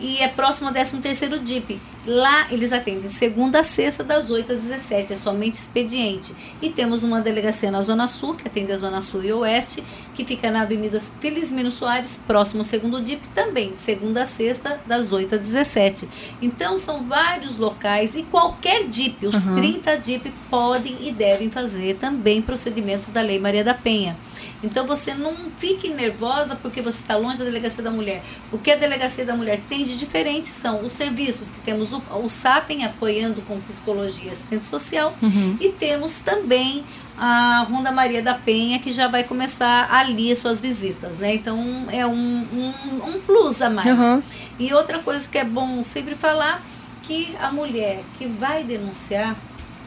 e 0.00 0.18
é 0.18 0.28
próximo 0.28 0.68
ao 0.68 0.74
13º 0.74 1.38
DIP. 1.42 1.80
Lá 2.06 2.46
eles 2.52 2.72
atendem 2.72 3.10
segunda 3.10 3.60
a 3.60 3.64
sexta, 3.64 4.04
das 4.04 4.30
8 4.30 4.52
às 4.52 4.62
17, 4.62 5.12
é 5.14 5.16
somente 5.16 5.54
expediente. 5.54 6.32
E 6.62 6.70
temos 6.70 7.02
uma 7.02 7.20
delegacia 7.20 7.70
na 7.70 7.82
Zona 7.82 8.06
Sul, 8.06 8.34
que 8.34 8.46
atende 8.46 8.70
a 8.72 8.76
Zona 8.76 9.02
Sul 9.02 9.24
e 9.24 9.32
Oeste, 9.32 9.82
que 10.14 10.24
fica 10.24 10.50
na 10.50 10.62
Avenida 10.62 11.02
Felizmino 11.20 11.70
Soares, 11.70 12.16
próximo 12.26 12.60
ao 12.60 12.64
segundo 12.64 13.00
DIP, 13.00 13.26
também 13.34 13.72
segunda 13.74 14.22
a 14.22 14.26
sexta, 14.26 14.78
das 14.86 15.10
8 15.12 15.34
às 15.34 15.40
17. 15.40 16.08
Então 16.40 16.78
são 16.78 17.08
vários 17.08 17.56
locais 17.56 18.14
e 18.14 18.22
qualquer 18.22 18.84
DIP, 18.84 19.26
os 19.26 19.44
Uhum. 19.44 19.56
30 19.56 19.96
DIP 19.98 20.32
podem 20.48 20.96
e 21.00 21.10
devem 21.10 21.50
fazer 21.50 21.94
também 21.96 22.40
procedimentos 22.40 23.08
da 23.08 23.20
Lei 23.20 23.38
Maria 23.40 23.64
da 23.64 23.74
Penha. 23.74 24.16
Então 24.62 24.86
você 24.86 25.14
não 25.14 25.34
fique 25.58 25.90
nervosa 25.90 26.56
porque 26.56 26.80
você 26.80 27.00
está 27.02 27.16
longe 27.16 27.38
da 27.38 27.44
delegacia 27.44 27.82
da 27.82 27.90
mulher. 27.90 28.22
O 28.50 28.58
que 28.58 28.70
a 28.70 28.76
delegacia 28.76 29.24
da 29.24 29.36
mulher 29.36 29.60
tem 29.68 29.84
de 29.84 29.96
diferente 29.96 30.48
são 30.48 30.84
os 30.84 30.92
serviços 30.92 31.50
que 31.50 31.62
temos 31.62 31.92
o, 31.92 32.02
o 32.10 32.28
SAPEN 32.28 32.84
apoiando 32.84 33.42
com 33.42 33.60
psicologia 33.60 34.30
e 34.30 34.32
assistente 34.32 34.64
social 34.64 35.14
Uhum. 35.22 35.56
e 35.60 35.70
temos 35.70 36.18
também 36.18 36.84
a 37.16 37.66
Ronda 37.70 37.90
Maria 37.90 38.22
da 38.22 38.34
Penha 38.34 38.78
que 38.78 38.92
já 38.92 39.08
vai 39.08 39.24
começar 39.24 39.88
ali 39.90 40.30
as 40.32 40.38
suas 40.38 40.60
visitas, 40.60 41.16
né? 41.18 41.34
Então 41.34 41.86
é 41.90 42.06
um, 42.06 42.12
um, 42.12 43.08
um 43.08 43.20
plus 43.24 43.62
a 43.62 43.70
mais. 43.70 43.98
Uhum. 43.98 44.22
E 44.58 44.72
outra 44.74 44.98
coisa 44.98 45.26
que 45.28 45.38
é 45.38 45.44
bom 45.44 45.82
sempre 45.82 46.14
falar 46.14 46.62
que 47.02 47.34
a 47.40 47.52
mulher 47.52 48.02
que 48.18 48.26
vai 48.26 48.64
denunciar 48.64 49.36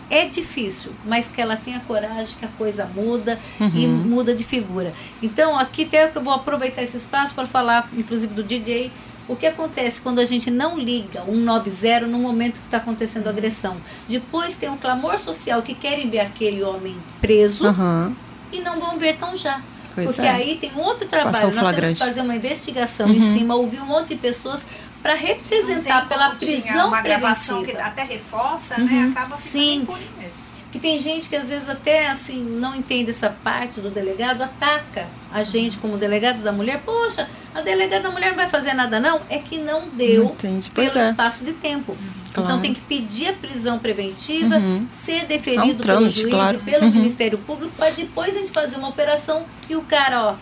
é 0.10 0.26
difícil, 0.26 0.91
mas 1.05 1.28
que 1.28 1.41
ela 1.41 1.55
tenha 1.55 1.80
coragem 1.82 2.36
que 2.39 2.45
a 2.45 2.49
coisa 2.57 2.86
muda 2.86 3.39
e 3.74 3.86
Uhum. 3.86 3.97
muda 3.97 4.34
de 4.34 4.43
figura. 4.43 4.93
Então, 5.22 5.57
aqui 5.57 5.84
até 5.84 6.07
que 6.07 6.18
eu 6.18 6.22
vou 6.24 6.34
aproveitar 6.34 6.82
esse 6.82 6.97
espaço 6.97 7.34
para 7.36 7.45
falar, 7.45 7.89
inclusive 7.95 8.34
do 8.34 8.43
DJ, 8.43 8.91
o 9.28 9.36
que 9.36 9.45
acontece 9.45 10.01
quando 10.01 10.18
a 10.20 10.26
gente 10.26 10.49
não 10.49 10.78
liga 10.78 11.22
190 11.24 12.07
no 12.07 12.18
momento 12.18 12.60
que 12.60 12.66
está 12.66 12.78
acontecendo 12.78 13.28
a 13.28 13.30
agressão. 13.30 13.78
Depois 14.07 14.55
tem 14.55 14.70
um 14.70 14.78
clamor 14.78 15.20
social 15.20 15.62
que 15.62 15.76
querem 15.76 16.10
ver 16.10 16.22
aquele 16.22 16.64
homem 16.64 16.97
preso 17.22 17.68
Aham. 17.68 18.14
e 18.51 18.60
não 18.62 18.80
vão 18.80 18.97
ver 18.97 19.18
tão 19.18 19.36
já. 19.38 19.62
Pois 19.93 20.07
Porque 20.07 20.22
é. 20.22 20.30
aí 20.32 20.57
tem 20.60 20.72
outro 20.76 21.07
trabalho. 21.07 21.34
Passou 21.34 21.51
Nós 21.51 21.76
temos 21.76 21.89
que 21.91 21.95
fazer 21.97 22.22
uma 22.22 22.36
investigação 22.36 23.07
Uhum. 23.07 23.14
em 23.16 23.38
cima, 23.38 23.55
ouvir 23.55 23.82
um 23.82 23.86
monte 23.86 24.10
de 24.10 24.16
pessoas 24.16 24.66
para 25.01 25.13
representar 25.13 26.07
pela 26.07 26.35
prisão 26.35 26.87
uma 26.87 27.01
gravação 27.01 27.59
que 27.63 27.71
preventiva. 27.71 27.87
até 27.89 28.03
reforça, 28.03 28.75
Uhum. 28.79 28.85
né? 28.85 29.09
Acaba 29.11 29.37
ficando 29.37 29.51
Sim. 29.51 29.75
impune 29.81 30.05
mesmo. 30.17 30.39
Que 30.71 30.77
tem 30.77 30.99
gente 30.99 31.29
que 31.29 31.35
às 31.35 31.49
vezes 31.49 31.67
até 31.67 32.09
assim 32.09 32.43
não 32.43 32.75
entende 32.75 33.09
essa 33.09 33.29
parte 33.43 33.81
do 33.81 33.89
delegado, 33.89 34.43
ataca 34.43 35.07
a 35.33 35.41
gente 35.41 35.79
como 35.79 35.97
delegado 35.97 36.43
da 36.43 36.51
mulher. 36.51 36.83
Poxa, 36.85 37.27
a 37.55 37.61
delegada 37.61 38.03
da 38.03 38.11
mulher 38.11 38.29
não 38.29 38.35
vai 38.35 38.47
fazer 38.49 38.73
nada 38.75 38.99
não? 38.99 39.19
É 39.31 39.39
que 39.39 39.57
não 39.57 39.89
deu 39.89 40.25
Não 40.25 40.31
entende. 40.33 40.69
pelo 40.69 40.95
é. 40.99 41.09
espaço 41.09 41.43
de 41.43 41.53
tempo. 41.53 41.97
Então 42.29 42.45
Claro. 42.45 42.61
tem 42.61 42.71
que 42.71 42.81
pedir 42.81 43.29
a 43.29 43.33
prisão 43.33 43.79
preventiva, 43.79 44.57
Uhum. 44.57 44.79
ser 44.91 45.21
É 45.21 45.23
um 45.23 45.27
deferido 45.27 45.83
pelo 45.83 46.07
juiz 46.07 46.29
claro. 46.29 46.57
e 46.61 46.71
pelo 46.71 46.85
Uhum. 46.85 46.91
Ministério 46.91 47.39
Público, 47.39 47.73
para 47.75 47.89
depois 47.89 48.35
a 48.35 48.37
gente 48.37 48.51
fazer 48.51 48.75
uma 48.77 48.89
operação 48.89 49.45
e 49.67 49.75
o 49.75 49.81
cara, 49.81 50.23
ó, 50.23 50.35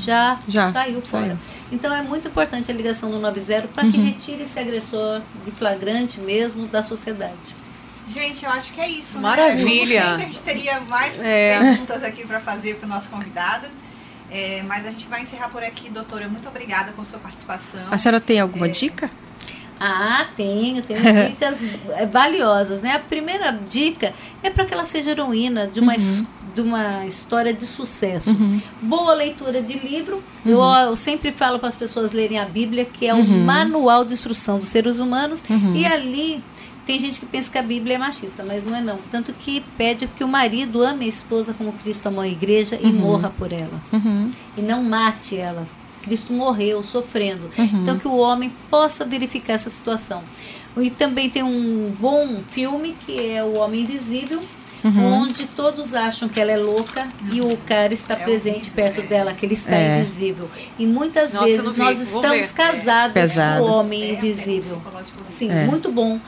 já, 0.00 0.38
Já, 0.48 0.72
saiu 0.72 1.00
fora. 1.02 1.24
saiu. 1.26 1.38
Então 1.70 1.94
é 1.94 2.02
muito 2.02 2.28
importante 2.28 2.70
a 2.70 2.74
ligação 2.74 3.10
do 3.10 3.18
90 3.18 3.68
para 3.68 3.88
que 3.90 3.96
Uhum. 3.96 4.04
retire 4.06 4.42
esse 4.42 4.58
agressor 4.58 5.20
de 5.44 5.50
flagrante 5.52 6.20
mesmo 6.20 6.66
da 6.66 6.82
sociedade. 6.82 7.54
Gente, 8.08 8.44
eu 8.44 8.50
acho 8.50 8.72
que 8.72 8.80
é 8.80 8.88
isso. 8.88 9.16
né? 9.16 9.20
Maravilha. 9.22 10.00
Como 10.00 10.10
sempre, 10.10 10.22
a 10.22 10.26
gente 10.26 10.40
teria 10.42 10.80
mais 10.88 11.20
É. 11.20 11.58
perguntas 11.60 12.02
aqui 12.02 12.26
para 12.26 12.40
fazer 12.40 12.76
para 12.76 12.86
o 12.86 12.88
nosso 12.88 13.08
convidado. 13.10 13.66
É, 14.30 14.62
mas 14.66 14.86
a 14.86 14.90
gente 14.90 15.06
vai 15.06 15.22
encerrar 15.22 15.48
por 15.48 15.62
aqui, 15.62 15.88
doutora. 15.90 16.26
Muito 16.28 16.48
obrigada 16.48 16.92
por 16.92 17.04
sua 17.06 17.18
participação. 17.18 17.80
A 17.90 17.96
senhora 17.98 18.20
tem 18.20 18.40
alguma 18.40 18.66
É. 18.66 18.70
dica? 18.70 19.10
Ah, 19.80 20.26
tenho, 20.36 20.82
tenho 20.82 20.98
dicas 21.28 21.58
eh, 21.90 22.06
valiosas, 22.06 22.82
né? 22.82 22.94
A 22.94 22.98
primeira 22.98 23.52
dica 23.52 24.12
é 24.42 24.50
para 24.50 24.64
que 24.64 24.74
ela 24.74 24.84
seja 24.84 25.10
heroína 25.12 25.66
de 25.68 25.80
uma, 25.80 25.94
his- 25.94 26.24
de 26.58 26.62
uma 26.62 27.06
história 27.06 27.52
de 27.52 27.64
sucesso. 27.64 28.30
Uhum. 28.30 28.60
Boa 28.82 29.14
leitura 29.14 29.62
de 29.62 29.78
livro. 29.78 30.20
Eu, 30.44 30.60
eu 30.60 30.96
sempre 30.96 31.30
falo 31.30 31.60
para 31.60 31.68
as 31.68 31.76
pessoas 31.76 32.12
lerem 32.12 32.36
a 32.40 32.44
Bíblia, 32.44 32.84
que 32.84 33.06
é 33.06 33.14
o 33.14 33.18
Uhum. 33.18 33.44
manual 33.44 34.04
de 34.04 34.12
instrução 34.14 34.58
dos 34.58 34.66
seres 34.66 34.98
humanos. 34.98 35.40
Uhum. 35.48 35.74
E 35.76 35.86
ali 35.86 36.42
tem 36.84 36.98
gente 36.98 37.20
que 37.20 37.26
pensa 37.26 37.48
que 37.48 37.58
a 37.58 37.62
Bíblia 37.62 37.94
é 37.94 37.98
machista, 37.98 38.42
mas 38.44 38.64
não 38.64 38.74
é 38.76 38.80
não. 38.80 38.98
Tanto 39.08 39.32
que 39.32 39.60
pede 39.76 40.08
que 40.08 40.24
o 40.24 40.28
marido 40.28 40.82
ame 40.82 41.04
a 41.04 41.08
esposa 41.08 41.54
como 41.54 41.72
Cristo 41.72 42.08
amou 42.08 42.22
a 42.22 42.28
igreja 42.28 42.76
e 42.82 42.86
Uhum. 42.86 42.92
morra 42.94 43.30
por 43.30 43.52
ela. 43.52 43.80
Uhum. 43.92 44.28
E 44.56 44.60
não 44.60 44.82
mate 44.82 45.36
ela. 45.36 45.64
Cristo 46.02 46.32
morreu 46.32 46.82
sofrendo. 46.82 47.48
Uhum. 47.56 47.82
Então 47.82 47.98
que 47.98 48.08
o 48.08 48.16
homem 48.16 48.50
possa 48.68 49.04
verificar 49.04 49.52
essa 49.52 49.70
situação. 49.70 50.24
E 50.76 50.90
também 50.90 51.30
tem 51.30 51.42
um 51.44 51.92
bom 52.00 52.40
filme 52.50 52.96
que 53.06 53.30
é 53.32 53.42
O 53.44 53.56
Homem 53.58 53.82
Invisível, 53.82 54.40
Uhum. 54.84 55.22
onde 55.22 55.46
todos 55.46 55.92
acham 55.92 56.28
que 56.28 56.40
ela 56.40 56.52
é 56.52 56.56
louca 56.56 57.08
e 57.32 57.40
o 57.40 57.56
cara 57.66 57.92
está 57.92 58.14
É 58.14 58.16
presente 58.18 58.70
horrível, 58.70 58.74
perto 58.74 59.00
é. 59.00 59.02
dela, 59.04 59.32
que 59.34 59.44
ele 59.44 59.54
está 59.54 59.74
É. 59.74 59.98
invisível. 60.00 60.48
E 60.78 60.86
muitas 60.86 61.32
Nossa, 61.34 61.46
vezes 61.46 61.76
nós 61.76 62.00
estamos 62.00 62.46
ver. 62.46 62.52
casados 62.54 63.32
com 63.34 63.62
o 63.64 63.70
homem 63.72 64.02
É, 64.04 64.12
invisível. 64.12 64.74
é 64.74 64.76
um 64.76 64.80
psicológico 64.80 65.18
Sim, 65.28 65.50
É. 65.50 65.64
muito 65.66 65.90
bom 65.90 66.20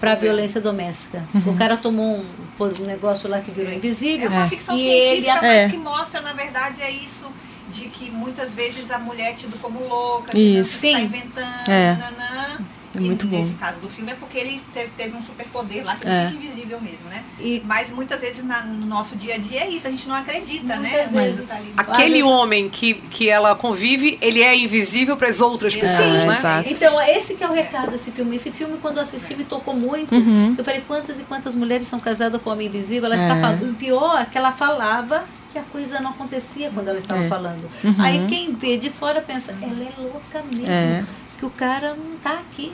para 0.00 0.14
violência 0.14 0.60
doméstica. 0.60 1.22
Uhum. 1.34 1.52
O 1.52 1.56
cara 1.56 1.76
tomou 1.76 2.18
um, 2.18 2.64
um 2.64 2.84
negócio 2.86 3.28
lá 3.28 3.40
que 3.40 3.50
virou 3.50 3.72
É 3.72 3.76
invisível. 3.76 4.30
uma 4.30 4.44
É. 4.44 4.48
ficção 4.48 4.74
E 4.74 4.78
científica, 4.78 5.16
ele- 5.16 5.26
mas 5.40 5.44
É. 5.44 5.68
que 5.68 5.76
mostra, 5.76 6.20
na 6.22 6.32
verdade, 6.32 6.80
é 6.80 6.90
isso 6.90 7.26
de 7.70 7.88
que 7.90 8.10
muitas 8.10 8.54
vezes 8.54 8.90
a 8.90 8.98
mulher 8.98 9.30
é 9.30 9.32
tida 9.34 9.56
como 9.60 9.86
louca, 9.86 10.30
Isso. 10.38 10.80
que 10.80 10.86
está 10.86 10.98
Sim. 10.98 11.04
inventando, 11.04 11.68
É. 11.68 11.92
nananã. 11.96 12.58
É 12.94 12.98
E 12.98 13.02
muito 13.02 13.26
bom. 13.26 13.38
nesse 13.38 13.54
caso 13.54 13.78
do 13.80 13.88
filme 13.88 14.12
é 14.12 14.14
porque 14.14 14.38
ele 14.38 14.62
teve, 14.72 14.88
teve 14.96 15.14
um 15.16 15.20
superpoder 15.22 15.84
lá 15.84 15.96
que 15.96 16.08
É. 16.08 16.22
ele 16.24 16.32
fica 16.32 16.44
invisível 16.46 16.80
mesmo, 16.80 17.08
né? 17.10 17.22
E 17.38 17.62
Mas 17.64 17.90
muitas 17.90 18.20
vezes 18.20 18.42
na- 18.44 18.62
no 18.62 18.86
nosso 18.86 19.14
dia 19.14 19.34
a 19.34 19.38
dia 19.38 19.60
é 19.64 19.68
isso, 19.70 19.86
a 19.86 19.90
gente 19.90 20.08
não 20.08 20.14
acredita, 20.16 20.76
né? 20.76 21.08
Mas 21.12 21.46
tá. 21.46 21.60
Aquele 21.76 22.22
homem 22.22 22.68
que, 22.68 22.94
que 22.94 23.28
ela 23.28 23.54
convive, 23.54 24.18
ele 24.22 24.42
é 24.42 24.56
invisível 24.56 25.16
para 25.16 25.28
as 25.28 25.40
outras 25.40 25.72
Sim, 25.74 25.80
pessoas, 25.80 26.24
né? 26.24 26.34
exato. 26.36 26.68
Então, 26.70 27.00
esse 27.00 27.34
que 27.34 27.44
é 27.44 27.48
o 27.48 27.52
recado 27.52 27.90
desse 27.90 28.10
filme. 28.10 28.36
Esse 28.36 28.50
filme, 28.50 28.78
quando 28.78 28.96
eu 28.96 29.02
assisti, 29.02 29.34
me 29.36 29.44
tocou 29.44 29.74
muito. 29.74 30.14
Uhum. 30.14 30.54
Eu 30.56 30.64
falei, 30.64 30.82
quantas 30.86 31.18
e 31.20 31.22
quantas 31.24 31.54
mulheres 31.54 31.86
são 31.88 32.00
casadas 32.00 32.40
com 32.40 32.50
homem 32.50 32.66
invisível? 32.68 33.04
Ela 33.12 33.16
É. 33.16 33.22
está 33.22 33.40
falando. 33.40 33.70
O 33.70 33.74
pior 33.74 34.20
é 34.20 34.24
que 34.24 34.38
ela 34.38 34.52
falava 34.52 35.24
que 35.52 35.58
a 35.58 35.62
coisa 35.62 36.00
não 36.00 36.10
acontecia 36.10 36.70
quando 36.72 36.88
ela 36.88 36.98
estava 36.98 37.24
É. 37.24 37.28
falando. 37.28 37.68
Uhum. 37.84 37.94
Aí 37.98 38.26
quem 38.26 38.54
vê 38.54 38.76
de 38.76 38.90
fora 38.90 39.20
pensa, 39.20 39.54
ela 39.60 39.72
é 39.82 39.92
louca 40.00 40.42
mesmo. 40.50 40.66
É. 40.66 41.04
Que 41.38 41.46
o 41.46 41.50
cara 41.50 41.94
não 41.94 42.18
tá 42.18 42.34
aqui. 42.40 42.72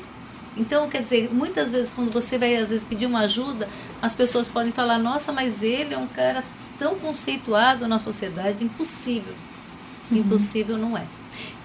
Então, 0.56 0.88
quer 0.88 1.02
dizer, 1.02 1.32
muitas 1.32 1.70
vezes 1.72 1.90
quando 1.90 2.12
você 2.12 2.38
vai 2.38 2.54
às 2.56 2.70
vezes 2.70 2.84
pedir 2.84 3.06
uma 3.06 3.20
ajuda, 3.20 3.68
as 4.00 4.14
pessoas 4.14 4.48
podem 4.48 4.72
falar: 4.72 4.98
"Nossa, 4.98 5.32
mas 5.32 5.62
ele 5.62 5.94
é 5.94 5.98
um 5.98 6.06
cara 6.08 6.44
tão 6.78 6.98
conceituado 6.98 7.86
na 7.88 7.98
sociedade, 7.98 8.64
impossível". 8.64 9.34
Uhum. 10.10 10.18
Impossível 10.18 10.78
não 10.78 10.96
é. 10.96 11.10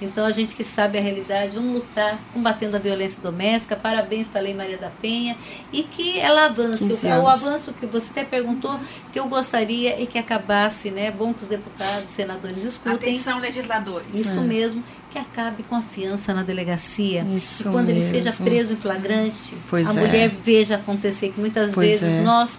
Então, 0.01 0.25
a 0.25 0.31
gente 0.31 0.55
que 0.55 0.63
sabe 0.63 0.97
a 0.97 1.01
realidade, 1.01 1.55
vamos 1.55 1.73
lutar 1.73 2.19
combatendo 2.33 2.77
a 2.77 2.79
violência 2.79 3.21
doméstica. 3.21 3.75
Parabéns 3.75 4.27
para 4.27 4.39
a 4.39 4.43
Lei 4.43 4.53
Maria 4.53 4.77
da 4.77 4.89
Penha 4.89 5.35
e 5.73 5.83
que 5.83 6.19
ela 6.19 6.45
avance. 6.45 6.83
O, 6.83 7.23
o, 7.23 7.27
avanço 7.27 7.73
que 7.73 7.85
você 7.85 8.09
até 8.11 8.23
perguntou, 8.23 8.79
que 9.11 9.19
eu 9.19 9.27
gostaria 9.27 10.01
é 10.01 10.05
que 10.05 10.17
acabasse, 10.17 10.89
né? 10.89 11.11
Bom 11.11 11.33
que 11.33 11.43
os 11.43 11.49
deputados, 11.49 12.09
senadores 12.09 12.63
escutem. 12.63 13.15
Atenção, 13.15 13.39
legisladores. 13.39 14.07
Isso 14.13 14.39
é. 14.39 14.43
mesmo, 14.43 14.83
que 15.09 15.17
acabe 15.17 15.63
com 15.63 15.75
a 15.75 15.81
fiança 15.81 16.33
na 16.33 16.43
delegacia. 16.43 17.25
Isso 17.29 17.67
e 17.67 17.71
quando 17.71 17.87
mesmo. 17.87 18.01
ele 18.03 18.09
seja 18.09 18.43
preso 18.43 18.73
em 18.73 18.77
flagrante, 18.77 19.57
pois 19.69 19.87
a 19.87 19.93
é. 19.93 20.05
mulher 20.05 20.29
veja 20.29 20.75
acontecer 20.75 21.29
que 21.29 21.39
muitas 21.39 21.73
pois 21.73 21.99
vezes 21.99 22.17
é. 22.17 22.21
nós 22.21 22.57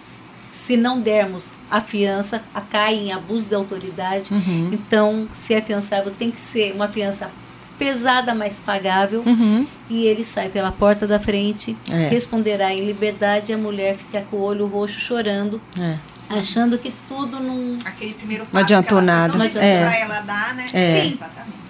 se 0.65 0.77
não 0.77 0.99
dermos 1.01 1.45
a 1.69 1.81
fiança, 1.81 2.43
a 2.53 2.61
cai 2.61 2.93
em 2.95 3.11
abuso 3.11 3.47
de 3.49 3.55
autoridade. 3.55 4.31
Uhum. 4.33 4.69
Então, 4.71 5.27
se 5.33 5.53
é 5.53 5.61
fiançável, 5.61 6.13
tem 6.13 6.29
que 6.29 6.37
ser 6.37 6.73
uma 6.73 6.87
fiança 6.87 7.31
pesada, 7.79 8.35
mas 8.35 8.59
pagável. 8.59 9.23
Uhum. 9.25 9.65
E 9.89 10.05
ele 10.05 10.23
sai 10.23 10.49
pela 10.49 10.71
porta 10.71 11.07
da 11.07 11.19
frente, 11.19 11.75
É. 11.89 12.07
responderá 12.09 12.71
em 12.73 12.85
liberdade, 12.85 13.51
a 13.51 13.57
mulher 13.57 13.95
fica 13.95 14.21
com 14.29 14.37
o 14.37 14.41
olho 14.41 14.67
roxo 14.67 14.99
chorando, 14.99 15.59
É. 15.79 15.97
achando 16.29 16.77
que 16.77 16.93
tudo 17.07 17.39
não. 17.39 17.79
Aquele 17.83 18.13
primeiro 18.13 18.43
passo 18.43 18.53
Não 18.55 18.61
adiantou 18.61 18.87
que 18.87 18.93
ela 18.93 19.01
nada. 19.01 19.37
Não 19.37 19.45
adiantou 19.45 19.61
adiantou. 19.71 19.89
pra 19.89 19.99
ela 20.15 20.21
dar, 20.21 20.53
né? 20.55 20.67
É. 20.73 21.01
Sim, 21.01 21.13
exatamente. 21.13 21.61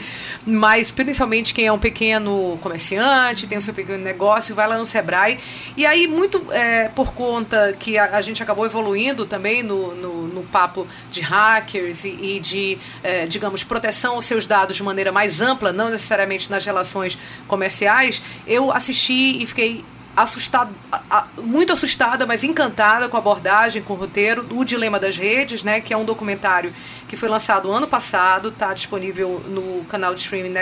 Mas 0.47 0.91
principalmente 0.91 1.53
quem 1.55 1.67
é 1.67 1.73
um 1.73 1.79
pequeno 1.79 2.59
comerciante, 2.61 3.47
tem 3.47 3.59
o 3.59 3.63
seu 3.63 3.75
pequeno 3.75 4.03
negócio, 4.03 4.55
vai 4.55 4.67
lá 4.67 4.79
no 4.79 4.87
Sebrae. 4.87 5.39
E 5.77 5.85
aí, 5.87 6.07
muito 6.07 6.47
é, 6.53 6.89
por 6.89 7.13
conta 7.13 7.75
que 7.79 7.99
a, 7.99 8.17
a 8.17 8.21
gente 8.21 8.43
acabou 8.43 8.67
evoluindo 8.67 9.27
também 9.27 9.63
no, 9.63 9.95
no, 9.95 10.29
no 10.29 10.43
papo 10.45 10.87
de 11.11 11.21
hackers 11.21 12.05
e, 12.05 12.09
e 12.11 12.41
de, 12.41 12.79
é, 13.03 13.27
digamos, 13.27 13.65
proteção 13.65 14.15
aos 14.15 14.25
seus 14.25 14.47
dados 14.47 14.77
de 14.77 14.83
maneira 14.83 15.13
mais 15.13 15.41
ampla, 15.41 15.73
não 15.73 15.91
necessariamente 15.91 16.51
nas 16.51 16.65
relações 16.65 17.19
comerciais, 17.47 18.23
eu 18.47 18.73
assisti 18.73 19.43
e 19.43 19.47
fiquei 19.47 19.85
assustado, 20.17 20.71
a- 20.91 21.01
a- 21.11 21.27
muito 21.39 21.73
assustada, 21.73 22.27
mas 22.27 22.45
encantada 22.45 23.09
com 23.09 23.17
a 23.17 23.21
abordagem, 23.21 23.83
com 23.83 23.95
o 23.95 23.97
roteiro 23.97 24.43
do 24.43 24.65
Dilema 24.65 24.99
das 24.99 25.17
Redes, 25.17 25.63
né, 25.63 25.81
que 25.81 25.93
é 25.93 25.97
um 25.97 26.05
documentário 26.05 26.73
que 27.09 27.17
foi 27.17 27.29
lançado 27.29 27.71
ano 27.71 27.87
passado, 27.87 28.49
está 28.49 28.73
disponível 28.75 29.43
no 29.49 29.85
canal 29.85 30.15
de 30.15 30.21
streaming 30.21 30.55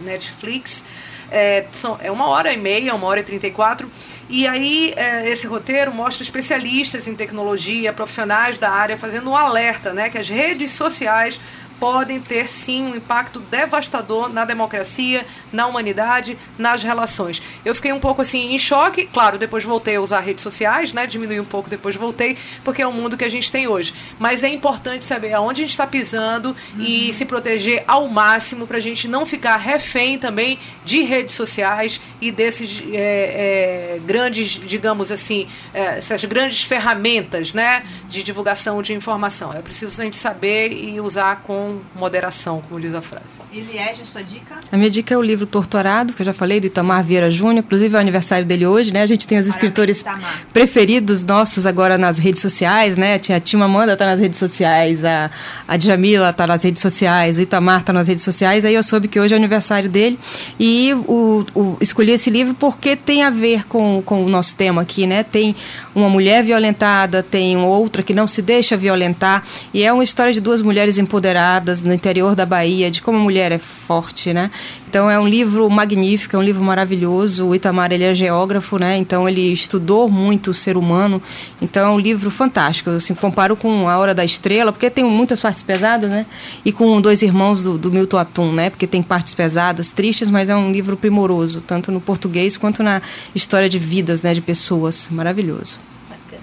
Netflix. 0.00 0.82
É, 1.30 1.66
são, 1.72 1.98
é 2.02 2.10
uma 2.10 2.26
hora 2.28 2.52
e 2.52 2.56
meia, 2.56 2.94
uma 2.94 3.06
hora 3.06 3.20
e 3.20 3.22
trinta 3.22 3.46
e 3.46 3.50
quatro. 3.50 3.90
E 4.30 4.46
aí, 4.46 4.94
é, 4.96 5.28
esse 5.28 5.46
roteiro 5.46 5.92
mostra 5.92 6.22
especialistas 6.22 7.06
em 7.06 7.14
tecnologia, 7.14 7.92
profissionais 7.92 8.56
da 8.56 8.70
área, 8.70 8.96
fazendo 8.96 9.30
um 9.30 9.36
alerta, 9.36 9.92
né, 9.92 10.08
que 10.08 10.16
as 10.16 10.28
redes 10.28 10.70
sociais 10.70 11.38
podem 11.78 12.20
ter 12.20 12.48
sim 12.48 12.82
um 12.82 12.96
impacto 12.96 13.40
devastador 13.40 14.28
na 14.28 14.44
democracia, 14.44 15.26
na 15.52 15.66
humanidade, 15.66 16.38
nas 16.58 16.82
relações. 16.82 17.42
Eu 17.64 17.74
fiquei 17.74 17.92
um 17.92 18.00
pouco 18.00 18.22
assim 18.22 18.54
em 18.54 18.58
choque, 18.58 19.06
claro, 19.06 19.38
depois 19.38 19.64
voltei 19.64 19.96
a 19.96 20.00
usar 20.00 20.20
redes 20.20 20.42
sociais, 20.42 20.92
né? 20.92 21.06
Diminui 21.06 21.40
um 21.40 21.44
pouco, 21.44 21.70
depois 21.70 21.96
voltei, 21.96 22.36
porque 22.64 22.82
é 22.82 22.86
o 22.86 22.92
mundo 22.92 23.16
que 23.16 23.24
a 23.24 23.28
gente 23.28 23.50
tem 23.50 23.68
hoje. 23.68 23.94
Mas 24.18 24.42
é 24.42 24.48
importante 24.48 25.04
saber 25.04 25.32
aonde 25.32 25.62
a 25.62 25.64
gente 25.64 25.70
está 25.70 25.86
pisando 25.86 26.54
e 26.78 27.12
se 27.12 27.24
proteger 27.24 27.84
ao 27.86 28.08
máximo 28.08 28.66
para 28.66 28.78
a 28.78 28.80
gente 28.80 29.06
não 29.06 29.24
ficar 29.24 29.56
refém 29.56 30.18
também 30.18 30.58
de 30.84 31.02
redes 31.02 31.34
sociais 31.34 32.00
e 32.20 32.30
desses 32.30 32.82
é, 32.92 33.96
é, 33.96 34.00
grandes, 34.04 34.48
digamos 34.48 35.10
assim, 35.10 35.46
é, 35.72 35.98
essas 35.98 36.24
grandes 36.24 36.62
ferramentas, 36.62 37.52
né? 37.52 37.84
De 38.06 38.22
divulgação 38.22 38.82
de 38.82 38.92
informação. 38.92 39.52
É 39.52 39.60
preciso 39.60 40.00
a 40.00 40.04
gente 40.04 40.16
saber 40.16 40.72
e 40.72 41.00
usar 41.00 41.42
com 41.42 41.67
moderação, 41.94 42.62
como 42.68 42.80
diz 42.80 42.94
a 42.94 43.02
frase. 43.02 43.24
Eliege, 43.52 44.04
sua 44.04 44.22
dica? 44.22 44.56
A 44.70 44.76
minha 44.76 44.90
dica 44.90 45.14
é 45.14 45.16
o 45.16 45.22
livro 45.22 45.46
Torturado, 45.46 46.12
que 46.12 46.22
eu 46.22 46.26
já 46.26 46.32
falei, 46.32 46.60
do 46.60 46.66
Itamar 46.66 47.02
Vieira 47.04 47.30
Júnior. 47.30 47.58
Inclusive 47.64 47.94
é 47.94 47.98
o 47.98 48.00
aniversário 48.00 48.46
dele 48.46 48.66
hoje, 48.66 48.92
né? 48.92 49.02
A 49.02 49.06
gente 49.06 49.26
tem 49.26 49.38
os 49.38 49.46
escritores 49.46 50.02
Parabéns, 50.02 50.28
preferidos 50.52 51.22
nossos 51.22 51.66
agora 51.66 51.96
nas 51.98 52.18
redes 52.18 52.40
sociais, 52.42 52.96
né? 52.96 53.18
Tinha 53.18 53.38
a 53.38 53.40
Tima 53.40 53.64
Amanda 53.66 53.96
tá 53.96 54.06
nas 54.06 54.20
redes 54.20 54.38
sociais, 54.38 55.04
a, 55.04 55.30
a 55.66 55.76
Djamila 55.76 56.32
tá 56.32 56.46
nas 56.46 56.62
redes 56.62 56.82
sociais, 56.82 57.38
o 57.38 57.42
Itamar 57.42 57.82
tá 57.84 57.92
nas 57.92 58.08
redes 58.08 58.24
sociais. 58.24 58.64
Aí 58.64 58.74
eu 58.74 58.82
soube 58.82 59.08
que 59.08 59.18
hoje 59.20 59.34
é 59.34 59.36
o 59.36 59.40
aniversário 59.40 59.88
dele 59.88 60.18
e 60.58 60.92
o, 61.06 61.44
o- 61.54 61.76
escolhi 61.80 62.12
esse 62.12 62.30
livro 62.30 62.54
porque 62.54 62.96
tem 62.96 63.22
a 63.22 63.30
ver 63.30 63.66
com, 63.66 64.02
com 64.04 64.24
o 64.24 64.28
nosso 64.28 64.54
tema 64.56 64.82
aqui, 64.82 65.06
né? 65.06 65.22
Tem 65.22 65.54
uma 65.94 66.08
mulher 66.08 66.42
violentada, 66.44 67.22
tem 67.22 67.56
outra 67.56 68.02
que 68.02 68.14
não 68.14 68.26
se 68.26 68.40
deixa 68.42 68.76
violentar 68.76 69.44
e 69.74 69.82
é 69.84 69.92
uma 69.92 70.04
história 70.04 70.32
de 70.32 70.40
duas 70.40 70.60
mulheres 70.60 70.98
empoderadas 70.98 71.18
no 71.84 71.92
interior 71.92 72.34
da 72.34 72.46
Bahia, 72.46 72.90
de 72.90 73.02
como 73.02 73.18
a 73.18 73.20
mulher 73.20 73.52
é 73.52 73.58
forte, 73.58 74.32
né? 74.32 74.50
Então 74.88 75.10
é 75.10 75.20
um 75.20 75.28
livro 75.28 75.68
magnífico, 75.68 76.34
é 76.34 76.38
um 76.38 76.42
livro 76.42 76.64
maravilhoso. 76.64 77.46
O 77.46 77.54
Itamar 77.54 77.92
ele 77.92 78.04
é 78.04 78.14
geógrafo, 78.14 78.78
né? 78.78 78.96
Então 78.96 79.28
ele 79.28 79.52
estudou 79.52 80.08
muito 80.08 80.50
o 80.50 80.54
ser 80.54 80.76
humano. 80.78 81.22
Então 81.60 81.90
é 81.90 81.94
um 81.94 81.98
livro 81.98 82.30
fantástico. 82.30 82.88
Eu 82.88 82.96
assim, 82.96 83.14
comparo 83.14 83.54
com 83.54 83.86
A 83.88 83.98
Hora 83.98 84.14
da 84.14 84.24
Estrela, 84.24 84.72
porque 84.72 84.88
tem 84.88 85.04
muitas 85.04 85.40
partes 85.40 85.62
pesadas, 85.62 86.08
né? 86.08 86.24
E 86.64 86.72
com 86.72 87.00
Dois 87.00 87.20
Irmãos 87.20 87.62
do, 87.62 87.76
do 87.76 87.92
Milton 87.92 88.16
Atum, 88.16 88.52
né? 88.52 88.70
Porque 88.70 88.86
tem 88.86 89.02
partes 89.02 89.34
pesadas, 89.34 89.90
tristes, 89.90 90.30
mas 90.30 90.48
é 90.48 90.56
um 90.56 90.72
livro 90.72 90.96
primoroso, 90.96 91.60
tanto 91.60 91.92
no 91.92 92.00
português 92.00 92.56
quanto 92.56 92.82
na 92.82 93.02
história 93.34 93.68
de 93.68 93.78
vidas, 93.78 94.22
né? 94.22 94.32
De 94.32 94.40
pessoas. 94.40 95.08
Maravilhoso. 95.10 95.80
Bacana. 96.08 96.42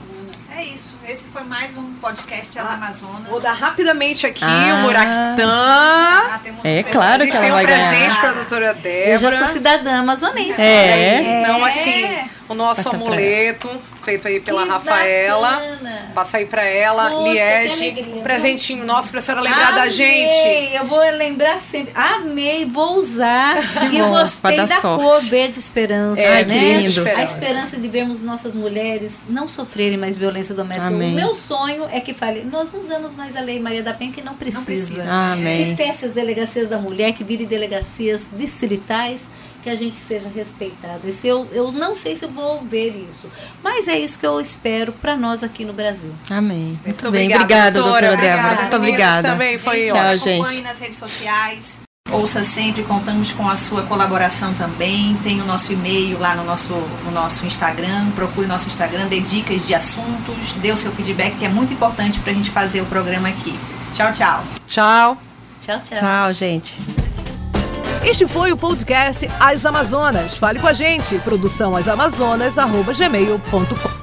É 0.55 0.63
isso. 0.63 0.97
Esse 1.07 1.25
foi 1.25 1.43
mais 1.43 1.75
um 1.77 1.94
podcast 1.95 2.57
As 2.59 2.67
Amazonas. 2.69 3.27
Vou 3.29 3.39
dar 3.41 3.53
rapidamente 3.53 4.25
aqui 4.27 4.43
Ah. 4.43 4.75
o 4.75 4.81
Muraquitã. 4.83 5.49
Ah, 5.49 6.39
É 6.63 6.79
um 6.87 6.91
claro 6.91 7.23
A 7.23 7.25
presente. 7.27 7.31
gente 7.31 7.31
que 7.31 7.37
ela 7.37 7.41
tem 7.41 7.51
um 7.51 7.55
vai 7.55 7.65
ganhar. 7.65 7.89
presente 7.89 8.19
para 8.19 8.29
a 8.29 8.33
doutora 8.33 8.73
Débora. 8.73 9.09
Eu 9.11 9.19
já 9.19 9.31
sou 9.31 9.47
cidadã 9.47 9.99
amazonense. 9.99 10.61
É. 10.61 11.41
Então, 11.41 11.65
É. 11.65 11.69
assim, 11.69 12.29
o 12.49 12.53
nosso 12.53 12.83
Passa 12.83 12.95
amuleto, 12.95 13.69
feito 14.03 14.27
aí 14.27 14.39
pela 14.39 14.63
Que 14.63 14.69
Rafaela. 14.69 15.49
bacana. 15.51 16.05
Passa 16.13 16.37
aí 16.37 16.45
pra 16.45 16.63
ela, 16.63 17.09
Poxa, 17.09 17.23
que 17.23 17.29
Liege. 17.33 18.05
Um 18.13 18.21
presentinho 18.21 18.85
nosso 18.85 19.11
pra 19.11 19.19
senhora 19.19 19.41
lembrar 19.43 19.71
da 19.73 19.81
Amei, 19.81 19.91
gente. 19.91 20.75
Eu 20.75 20.85
vou 20.85 20.99
lembrar 20.99 21.59
sempre. 21.59 21.91
Amei, 21.95 22.65
vou 22.65 22.95
usar. 22.99 23.55
Que 23.89 23.95
e 23.97 23.99
eu 23.99 24.09
gostei 24.09 24.57
da 24.57 24.79
sorte. 24.79 25.03
cor 25.03 25.21
verde 25.23 25.59
esperança, 25.59 26.21
É, 26.21 26.43
né? 26.45 26.77
lindo. 26.77 27.03
A 27.09 27.23
esperança 27.23 27.77
de 27.77 27.87
vermos 27.89 28.21
nossas 28.23 28.55
mulheres 28.55 29.11
não 29.27 29.47
sofrerem 29.47 29.97
mais 29.97 30.15
violência 30.15 30.53
doméstica. 30.55 30.87
Amém. 30.87 31.11
O 31.11 31.15
meu 31.15 31.35
sonho 31.35 31.85
é 31.95 32.01
que 32.01 32.13
fale, 32.13 32.43
nós 32.43 32.73
não 32.73 32.81
usamos 32.81 33.15
mais 33.15 33.35
a 33.35 33.41
lei 33.41 33.59
Maria 33.59 33.81
da 33.81 33.93
Penha 33.93 34.11
que 34.11 34.21
não 34.21 34.35
precisa. 34.35 34.65
precisa. 34.65 35.03
Amém. 35.09 35.75
Que 35.75 35.83
feche 35.83 36.05
as 36.05 36.13
delegacias 36.13 36.67
da 36.69 36.77
mulher, 36.77 37.13
que 37.13 37.23
vire 37.23 37.45
delegacias 37.45 38.27
distritais, 38.35 39.21
que 39.63 39.69
a 39.69 39.75
gente 39.75 39.95
seja 39.95 40.29
respeitada. 40.29 40.99
Esse 41.07 41.27
eu, 41.27 41.47
eu 41.53 41.71
não 41.71 41.95
sei 41.95 42.15
se 42.15 42.25
eu 42.25 42.29
vou 42.29 42.61
ver 42.63 42.89
isso, 43.07 43.31
mas 43.63 43.87
é 43.87 43.97
isso 43.97 44.19
que 44.19 44.27
eu 44.27 44.39
espero 44.41 44.91
para 44.91 45.15
nós 45.15 45.41
aqui 45.41 45.63
no 45.63 45.73
Brasil. 45.73 46.11
Amém. 46.29 46.77
Muito, 46.85 47.09
bem. 47.11 47.33
obrigada, 47.33 47.43
Obrigada, 47.43 47.71
doutora, 47.81 48.07
Débora. 48.09 48.25
Obrigada, 48.27 48.61
Muito 48.61 48.75
obrigada. 48.75 49.29
Também 49.29 49.57
foi 49.57 49.83
Gente, 49.83 49.93
Tchau, 49.93 50.15
gente. 50.17 50.41
acompanhe 50.41 50.61
nas 50.61 50.79
redes 50.79 50.97
sociais. 50.97 51.84
Ouça 52.11 52.43
sempre, 52.43 52.83
contamos 52.83 53.31
com 53.31 53.49
a 53.49 53.57
sua 53.57 53.81
colaboração 53.83 54.53
também. 54.53 55.15
Tem 55.23 55.41
o 55.41 55.45
nosso 55.45 55.73
e-mail 55.73 56.19
lá 56.19 56.35
no 56.35 56.43
nosso, 56.43 56.73
no 57.03 57.11
nosso 57.11 57.45
Instagram. 57.45 58.11
Procure 58.11 58.47
nosso 58.47 58.67
Instagram, 58.67 59.07
dê 59.07 59.19
dicas 59.19 59.65
de 59.65 59.73
assuntos, 59.73 60.53
dê 60.53 60.71
o 60.71 60.77
seu 60.77 60.91
feedback, 60.91 61.35
que 61.37 61.45
é 61.45 61.49
muito 61.49 61.73
importante 61.73 62.19
para 62.19 62.31
a 62.31 62.35
gente 62.35 62.51
fazer 62.51 62.81
o 62.81 62.85
programa 62.85 63.27
aqui. 63.27 63.59
Tchau, 63.93 64.11
tchau. 64.11 64.43
Tchau. 64.67 65.17
Tchau, 65.61 65.79
tchau. 65.81 65.97
Tchau, 65.97 66.33
gente. 66.33 66.79
Este 68.03 68.27
foi 68.27 68.51
o 68.51 68.57
podcast 68.57 69.27
As 69.39 69.65
Amazonas. 69.65 70.37
Fale 70.37 70.59
com 70.59 70.67
a 70.67 70.73
gente. 70.73 71.17
Produção 71.19 71.75
asamazonas.gmail.com 71.75 73.95